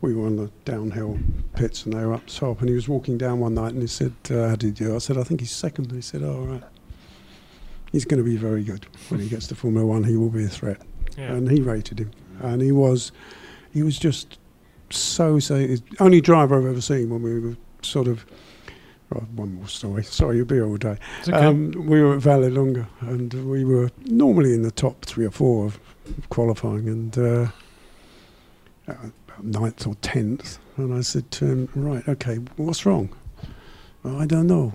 we 0.00 0.14
were 0.14 0.26
on 0.26 0.36
the 0.36 0.50
downhill 0.64 1.18
pits 1.54 1.84
and 1.84 1.92
they 1.92 2.04
were 2.04 2.14
up 2.14 2.26
top. 2.26 2.60
And 2.60 2.68
he 2.68 2.74
was 2.74 2.88
walking 2.88 3.18
down 3.18 3.40
one 3.40 3.54
night 3.54 3.72
and 3.72 3.82
he 3.82 3.88
said, 3.88 4.14
uh, 4.30 4.48
"How 4.48 4.56
did 4.56 4.80
you?" 4.80 4.94
I 4.94 4.98
said, 4.98 5.18
"I 5.18 5.24
think 5.24 5.40
he's 5.40 5.50
second. 5.50 5.92
He 5.92 6.00
said, 6.00 6.22
"Oh, 6.22 6.36
all 6.36 6.46
right." 6.46 6.64
He's 7.92 8.04
going 8.04 8.22
to 8.22 8.28
be 8.28 8.36
very 8.36 8.64
good 8.64 8.86
when 9.08 9.20
he 9.20 9.28
gets 9.28 9.46
to 9.48 9.54
Formula 9.54 9.86
One. 9.86 10.04
He 10.04 10.16
will 10.16 10.28
be 10.28 10.44
a 10.44 10.48
threat 10.48 10.82
yeah. 11.16 11.32
and 11.32 11.50
he 11.50 11.60
rated 11.60 11.98
him, 11.98 12.10
and 12.40 12.60
he 12.60 12.72
was, 12.72 13.12
he 13.72 13.82
was 13.82 13.98
just 13.98 14.38
so 14.90 15.38
so. 15.38 15.76
Only 16.00 16.20
driver 16.20 16.58
I've 16.58 16.66
ever 16.66 16.80
seen 16.80 17.10
when 17.10 17.22
we 17.22 17.38
were 17.40 17.56
sort 17.82 18.08
of. 18.08 18.24
Well, 19.10 19.22
one 19.36 19.54
more 19.54 19.68
story. 19.68 20.02
Sorry, 20.04 20.36
you'll 20.36 20.46
be 20.46 20.60
all 20.60 20.76
day. 20.76 20.98
Okay. 21.22 21.32
Um, 21.32 21.70
we 21.86 22.02
were 22.02 22.16
at 22.16 22.22
Vallelunga, 22.22 22.86
and 23.00 23.32
we 23.48 23.64
were 23.64 23.90
normally 24.06 24.52
in 24.52 24.62
the 24.62 24.72
top 24.72 25.04
three 25.04 25.24
or 25.24 25.30
four 25.30 25.66
of 25.66 25.78
qualifying, 26.28 26.88
and 26.88 27.16
uh, 27.18 27.46
ninth 29.40 29.86
or 29.86 29.94
tenth. 29.96 30.58
And 30.76 30.92
I 30.92 31.02
said 31.02 31.30
to 31.32 31.46
him, 31.46 31.68
"Right, 31.74 32.06
okay, 32.08 32.36
what's 32.56 32.84
wrong?" 32.84 33.14
"Oh, 34.04 34.18
I 34.18 34.26
don't 34.26 34.48
know. 34.48 34.72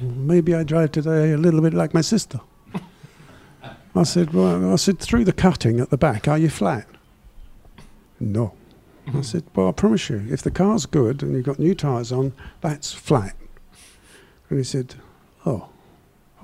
Maybe 0.00 0.54
I 0.54 0.62
drive 0.62 0.92
today 0.92 1.32
a 1.32 1.38
little 1.38 1.60
bit 1.60 1.74
like 1.74 1.92
my 1.94 2.00
sister. 2.00 2.40
I 3.94 4.02
said, 4.04 4.32
well, 4.32 4.72
I 4.72 4.76
said, 4.76 4.98
through 4.98 5.24
the 5.24 5.32
cutting 5.32 5.80
at 5.80 5.90
the 5.90 5.98
back, 5.98 6.28
are 6.28 6.38
you 6.38 6.48
flat? 6.48 6.86
No. 8.20 8.54
I 9.14 9.20
said, 9.22 9.44
well, 9.54 9.68
I 9.68 9.72
promise 9.72 10.08
you, 10.08 10.24
if 10.30 10.42
the 10.42 10.50
car's 10.50 10.86
good 10.86 11.22
and 11.22 11.34
you've 11.34 11.44
got 11.44 11.58
new 11.58 11.74
tyres 11.74 12.12
on, 12.12 12.32
that's 12.60 12.92
flat. 12.92 13.36
And 14.48 14.58
he 14.58 14.64
said, 14.64 14.94
oh, 15.44 15.68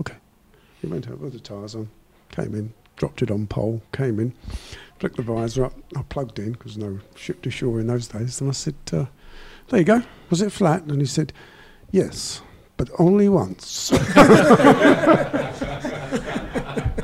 okay. 0.01 0.17
He 0.81 0.87
went 0.87 1.09
out 1.09 1.19
with 1.19 1.33
the 1.35 1.41
tyres 1.41 1.75
on, 1.75 1.89
came 2.31 2.55
in, 2.55 2.73
dropped 2.97 3.23
it 3.23 3.31
on 3.31 3.47
pole, 3.47 3.81
came 3.93 4.19
in, 4.19 4.33
flicked 4.99 5.17
the 5.17 5.23
visor 5.23 5.67
up. 5.67 5.75
I 5.97 6.03
plugged 6.03 6.39
in 6.39 6.53
because 6.53 6.77
no 6.77 7.01
ship 7.15 7.43
to 7.43 7.51
shore 7.51 7.81
in 7.81 7.87
those 7.87 8.09
days. 8.09 8.41
And 8.41 8.51
I 8.51 8.53
said, 8.53 8.75
uh, 8.93 9.07
there 9.69 9.81
you 9.81 9.85
go. 9.85 10.03
Was 10.31 10.43
it 10.43 10.51
flat? 10.53 10.83
And 10.85 11.01
he 11.01 11.07
said, 11.07 11.33
yes, 11.91 12.43
but 12.77 12.91
only 12.99 13.29
once. 13.29 13.91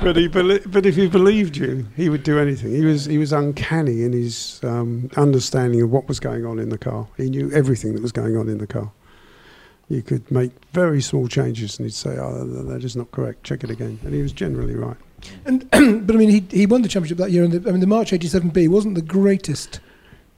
but 0.04 0.16
he, 0.16 0.28
but 0.28 0.86
if 0.86 0.94
he 0.96 1.08
believed 1.08 1.56
you, 1.56 1.86
he 1.96 2.08
would 2.08 2.22
do 2.22 2.38
anything. 2.38 2.70
He 2.72 2.84
was 2.84 3.06
he 3.06 3.18
was 3.18 3.32
uncanny 3.32 4.02
in 4.02 4.12
his 4.12 4.60
um, 4.62 5.10
understanding 5.16 5.80
of 5.82 5.90
what 5.90 6.06
was 6.08 6.20
going 6.20 6.44
on 6.46 6.58
in 6.58 6.68
the 6.68 6.78
car. 6.78 7.08
He 7.16 7.28
knew 7.30 7.50
everything 7.52 7.94
that 7.94 8.02
was 8.02 8.12
going 8.12 8.36
on 8.36 8.48
in 8.48 8.58
the 8.58 8.66
car. 8.66 8.92
You 9.88 10.02
could 10.02 10.30
make 10.30 10.52
very 10.72 11.02
small 11.02 11.28
changes, 11.28 11.78
and 11.78 11.86
he'd 11.86 11.94
say, 11.94 12.16
"Oh, 12.18 12.44
th- 12.46 12.66
that 12.68 12.84
is 12.84 12.96
not 12.96 13.10
correct. 13.12 13.44
Check 13.44 13.64
it 13.64 13.70
again." 13.70 13.98
And 14.04 14.14
he 14.14 14.22
was 14.22 14.32
generally 14.32 14.74
right. 14.74 14.96
And 15.44 15.68
but 16.06 16.14
I 16.14 16.18
mean, 16.18 16.30
he 16.30 16.44
he 16.50 16.66
won 16.66 16.82
the 16.82 16.88
championship 16.88 17.18
that 17.18 17.30
year, 17.30 17.44
and 17.44 17.52
the, 17.52 17.68
I 17.68 17.72
mean, 17.72 17.80
the 17.80 17.86
March 17.86 18.10
'87B 18.12 18.68
wasn't 18.68 18.94
the 18.94 19.02
greatest 19.02 19.80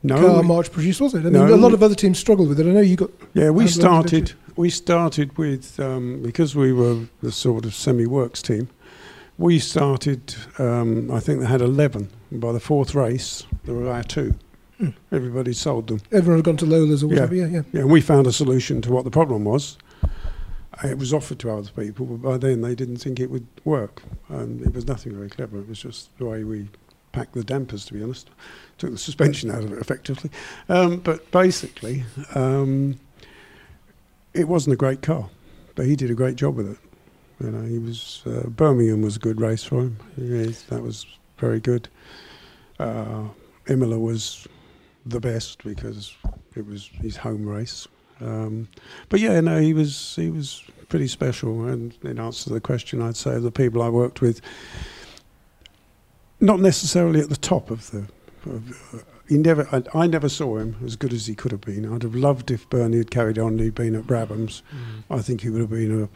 No, 0.02 0.16
car 0.16 0.42
we- 0.42 0.48
March 0.48 0.70
produced, 0.72 1.00
was 1.00 1.14
it? 1.14 1.20
I 1.20 1.22
mean, 1.24 1.32
No. 1.34 1.54
a 1.54 1.56
lot 1.56 1.74
of 1.74 1.82
other 1.82 1.94
teams 1.94 2.18
struggled 2.18 2.48
with 2.48 2.58
it. 2.60 2.66
I 2.66 2.70
know 2.70 2.80
you 2.80 2.96
got 2.96 3.10
Yeah, 3.34 3.50
we 3.50 3.66
started. 3.68 4.32
We 4.56 4.70
started 4.70 5.36
with 5.36 5.78
um, 5.78 6.22
because 6.22 6.56
we 6.56 6.72
were 6.72 7.00
the 7.22 7.30
sort 7.30 7.64
of 7.66 7.74
semi-works 7.74 8.40
team. 8.42 8.68
We 9.38 9.58
started. 9.58 10.34
Um, 10.58 11.10
I 11.10 11.20
think 11.20 11.40
they 11.40 11.46
had 11.46 11.60
eleven. 11.60 12.10
And 12.30 12.40
by 12.40 12.52
the 12.52 12.60
fourth 12.60 12.94
race, 12.94 13.44
there 13.64 13.74
were 13.74 13.90
our 13.90 14.02
two. 14.02 14.34
Everybody 15.10 15.54
sold 15.54 15.86
them. 15.86 16.00
Everyone 16.12 16.38
had 16.38 16.44
gone 16.44 16.56
to 16.58 16.66
Lola's 16.66 17.02
or 17.02 17.06
whatever. 17.06 17.34
Yeah, 17.34 17.46
yeah. 17.46 17.62
Yeah, 17.72 17.80
and 17.80 17.90
we 17.90 18.02
found 18.02 18.26
a 18.26 18.32
solution 18.32 18.82
to 18.82 18.92
what 18.92 19.04
the 19.04 19.10
problem 19.10 19.44
was. 19.44 19.78
It 20.84 20.98
was 20.98 21.14
offered 21.14 21.38
to 21.38 21.50
other 21.50 21.70
people, 21.70 22.04
but 22.04 22.20
by 22.20 22.36
then 22.36 22.60
they 22.60 22.74
didn't 22.74 22.98
think 22.98 23.18
it 23.18 23.30
would 23.30 23.46
work. 23.64 24.02
And 24.28 24.60
it 24.60 24.74
was 24.74 24.86
nothing 24.86 25.14
very 25.14 25.30
clever. 25.30 25.58
It 25.58 25.68
was 25.68 25.78
just 25.78 26.16
the 26.18 26.26
way 26.26 26.44
we 26.44 26.68
packed 27.12 27.32
the 27.32 27.42
dampers, 27.42 27.86
to 27.86 27.94
be 27.94 28.02
honest. 28.02 28.28
Took 28.76 28.90
the 28.90 28.98
suspension 28.98 29.50
out 29.50 29.64
of 29.64 29.72
it 29.72 29.78
effectively. 29.78 30.30
Um, 30.68 30.98
but 30.98 31.30
basically, 31.30 32.04
um, 32.34 32.98
it 34.34 34.48
wasn't 34.48 34.74
a 34.74 34.76
great 34.76 35.00
car, 35.00 35.30
but 35.74 35.86
he 35.86 35.96
did 35.96 36.10
a 36.10 36.14
great 36.14 36.36
job 36.36 36.56
with 36.56 36.70
it. 36.70 36.78
You 37.40 37.50
know, 37.50 37.66
he 37.66 37.78
was 37.78 38.22
uh, 38.26 38.48
Birmingham 38.48 39.02
was 39.02 39.16
a 39.16 39.20
good 39.20 39.40
race 39.40 39.62
for 39.64 39.80
him. 39.80 39.98
That 40.16 40.82
was 40.82 41.06
very 41.38 41.60
good. 41.60 41.88
Uh, 42.78 43.24
Imola 43.68 43.98
was 43.98 44.46
the 45.04 45.20
best 45.20 45.62
because 45.64 46.14
it 46.54 46.66
was 46.66 46.86
his 46.86 47.16
home 47.16 47.46
race. 47.46 47.86
Um, 48.20 48.68
but 49.08 49.20
yeah, 49.20 49.40
no, 49.40 49.60
he 49.60 49.74
was 49.74 50.14
he 50.16 50.30
was 50.30 50.62
pretty 50.88 51.08
special. 51.08 51.66
And 51.66 51.94
in 52.02 52.18
answer 52.18 52.44
to 52.44 52.54
the 52.54 52.60
question, 52.60 53.02
I'd 53.02 53.16
say 53.16 53.38
the 53.38 53.50
people 53.50 53.82
I 53.82 53.88
worked 53.88 54.20
with, 54.20 54.40
not 56.40 56.60
necessarily 56.60 57.20
at 57.20 57.28
the 57.28 57.36
top 57.36 57.70
of 57.70 57.90
the. 57.90 58.06
Of, 58.46 58.94
uh, 58.94 58.98
he 59.28 59.36
never. 59.38 59.68
I, 59.72 59.82
I 59.92 60.06
never 60.06 60.28
saw 60.28 60.56
him 60.58 60.76
as 60.84 60.96
good 60.96 61.12
as 61.12 61.26
he 61.26 61.34
could 61.34 61.50
have 61.50 61.60
been. 61.60 61.92
I'd 61.92 62.04
have 62.04 62.14
loved 62.14 62.50
if 62.50 62.68
Bernie 62.70 62.98
had 62.98 63.10
carried 63.10 63.38
on. 63.38 63.52
and 63.52 63.60
He'd 63.60 63.74
been 63.74 63.96
at 63.96 64.06
Brabham's. 64.06 64.62
I 65.10 65.20
think 65.20 65.40
he 65.40 65.50
would 65.50 65.60
have 65.60 65.70
been 65.70 66.04
a, 66.04 66.08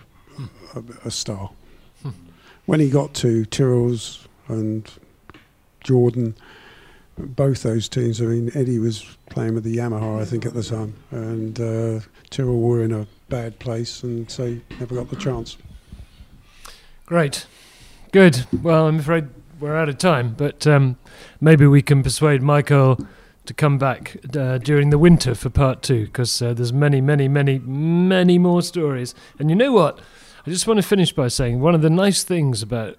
a, 0.74 0.82
a 1.04 1.10
star. 1.10 1.50
when 2.66 2.80
he 2.80 2.88
got 2.88 3.14
to 3.14 3.44
Tyrrell's 3.46 4.28
and 4.48 4.90
Jordan, 5.82 6.34
both 7.16 7.62
those 7.62 7.88
teams. 7.88 8.20
I 8.20 8.26
mean, 8.26 8.50
Eddie 8.54 8.78
was 8.78 9.16
playing 9.30 9.54
with 9.54 9.64
the 9.64 9.76
Yamaha, 9.76 10.20
I 10.20 10.24
think, 10.24 10.46
at 10.46 10.54
the 10.54 10.62
time, 10.62 10.94
and 11.10 11.60
uh, 11.60 12.00
Tyrrell 12.30 12.60
were 12.60 12.82
in 12.82 12.92
a 12.92 13.06
bad 13.28 13.58
place, 13.58 14.02
and 14.02 14.30
so 14.30 14.46
he 14.46 14.62
never 14.78 14.94
got 14.94 15.10
the 15.10 15.16
chance. 15.16 15.56
Great. 17.06 17.46
Good. 18.12 18.46
Well, 18.62 18.86
I'm 18.86 18.98
afraid 18.98 19.28
we're 19.58 19.76
out 19.76 19.88
of 19.88 19.98
time, 19.98 20.34
but 20.36 20.66
um, 20.66 20.96
maybe 21.40 21.66
we 21.66 21.82
can 21.82 22.02
persuade 22.02 22.42
Michael 22.42 22.98
to 23.46 23.54
come 23.54 23.78
back 23.78 24.16
uh, 24.36 24.58
during 24.58 24.90
the 24.90 24.98
winter 24.98 25.34
for 25.34 25.50
part 25.50 25.82
two, 25.82 26.06
because 26.06 26.40
uh, 26.40 26.54
there's 26.54 26.72
many, 26.72 27.00
many, 27.00 27.28
many, 27.28 27.58
many 27.58 28.38
more 28.38 28.62
stories. 28.62 29.14
And 29.38 29.50
you 29.50 29.56
know 29.56 29.72
what? 29.72 29.98
I 30.46 30.50
just 30.50 30.66
want 30.66 30.78
to 30.78 30.82
finish 30.86 31.12
by 31.12 31.28
saying 31.28 31.60
one 31.60 31.74
of 31.74 31.82
the 31.82 31.90
nice 31.90 32.22
things 32.24 32.62
about 32.62 32.96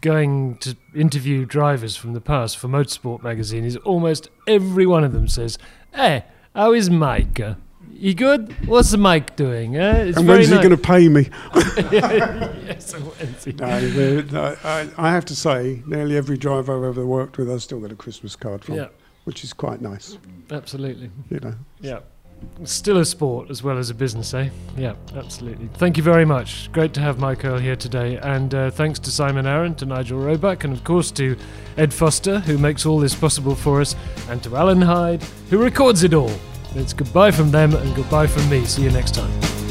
going 0.00 0.56
to 0.58 0.76
interview 0.94 1.44
drivers 1.44 1.96
from 1.96 2.12
the 2.12 2.20
past 2.20 2.56
for 2.56 2.68
Motorsport 2.68 3.22
magazine 3.22 3.64
is 3.64 3.76
almost 3.78 4.28
every 4.46 4.86
one 4.86 5.02
of 5.04 5.12
them 5.12 5.26
says, 5.26 5.58
"Hey, 5.94 6.24
how 6.54 6.72
is 6.72 6.88
Mike? 6.90 7.40
Uh, 7.40 7.54
he 7.92 8.14
good? 8.14 8.54
What's 8.68 8.96
Mike 8.96 9.34
doing? 9.36 9.76
Uh, 9.76 10.04
it's 10.06 10.16
and 10.16 10.26
very 10.26 10.38
when's 10.38 10.48
he 10.50 10.54
nice." 10.54 10.64
going 10.64 10.76
to 10.76 10.82
pay 10.82 11.08
me? 11.08 11.28
yes, 11.92 12.92
when's 12.94 13.44
he- 13.44 13.52
No, 13.52 13.80
the- 13.88 14.22
no, 14.32 14.56
I, 14.64 14.88
I 14.96 15.10
have 15.10 15.24
to 15.26 15.36
say, 15.36 15.82
nearly 15.86 16.16
every 16.16 16.36
driver 16.36 16.76
I've 16.76 16.84
ever 16.96 17.04
worked 17.06 17.38
with, 17.38 17.50
I 17.50 17.56
still 17.58 17.80
get 17.80 17.90
a 17.92 17.96
Christmas 17.96 18.36
card 18.36 18.64
from, 18.64 18.76
Yeah, 18.76 18.88
which 19.24 19.42
is 19.44 19.52
quite 19.52 19.80
nice. 19.80 20.18
absolutely. 20.50 21.10
You 21.30 21.40
know. 21.40 21.54
Yeah. 21.80 22.00
Still 22.64 22.98
a 22.98 23.04
sport 23.04 23.50
as 23.50 23.62
well 23.62 23.78
as 23.78 23.90
a 23.90 23.94
business, 23.94 24.32
eh? 24.34 24.50
Yeah, 24.76 24.94
absolutely. 25.14 25.68
Thank 25.74 25.96
you 25.96 26.02
very 26.02 26.24
much. 26.24 26.70
Great 26.72 26.94
to 26.94 27.00
have 27.00 27.18
Mike 27.18 27.44
Earle 27.44 27.58
here 27.58 27.76
today. 27.76 28.16
And 28.18 28.54
uh, 28.54 28.70
thanks 28.70 28.98
to 29.00 29.10
Simon 29.10 29.46
Arron, 29.46 29.74
to 29.76 29.86
Nigel 29.86 30.18
Roebuck, 30.18 30.64
and 30.64 30.72
of 30.72 30.84
course 30.84 31.10
to 31.12 31.36
Ed 31.76 31.92
Foster, 31.92 32.40
who 32.40 32.58
makes 32.58 32.86
all 32.86 32.98
this 32.98 33.14
possible 33.14 33.54
for 33.54 33.80
us, 33.80 33.94
and 34.28 34.42
to 34.42 34.56
Alan 34.56 34.82
Hyde, 34.82 35.22
who 35.50 35.58
records 35.58 36.02
it 36.02 36.14
all. 36.14 36.32
It's 36.74 36.92
goodbye 36.92 37.30
from 37.30 37.50
them 37.50 37.74
and 37.74 37.94
goodbye 37.94 38.26
from 38.26 38.48
me. 38.48 38.64
See 38.64 38.82
you 38.82 38.90
next 38.90 39.14
time. 39.14 39.63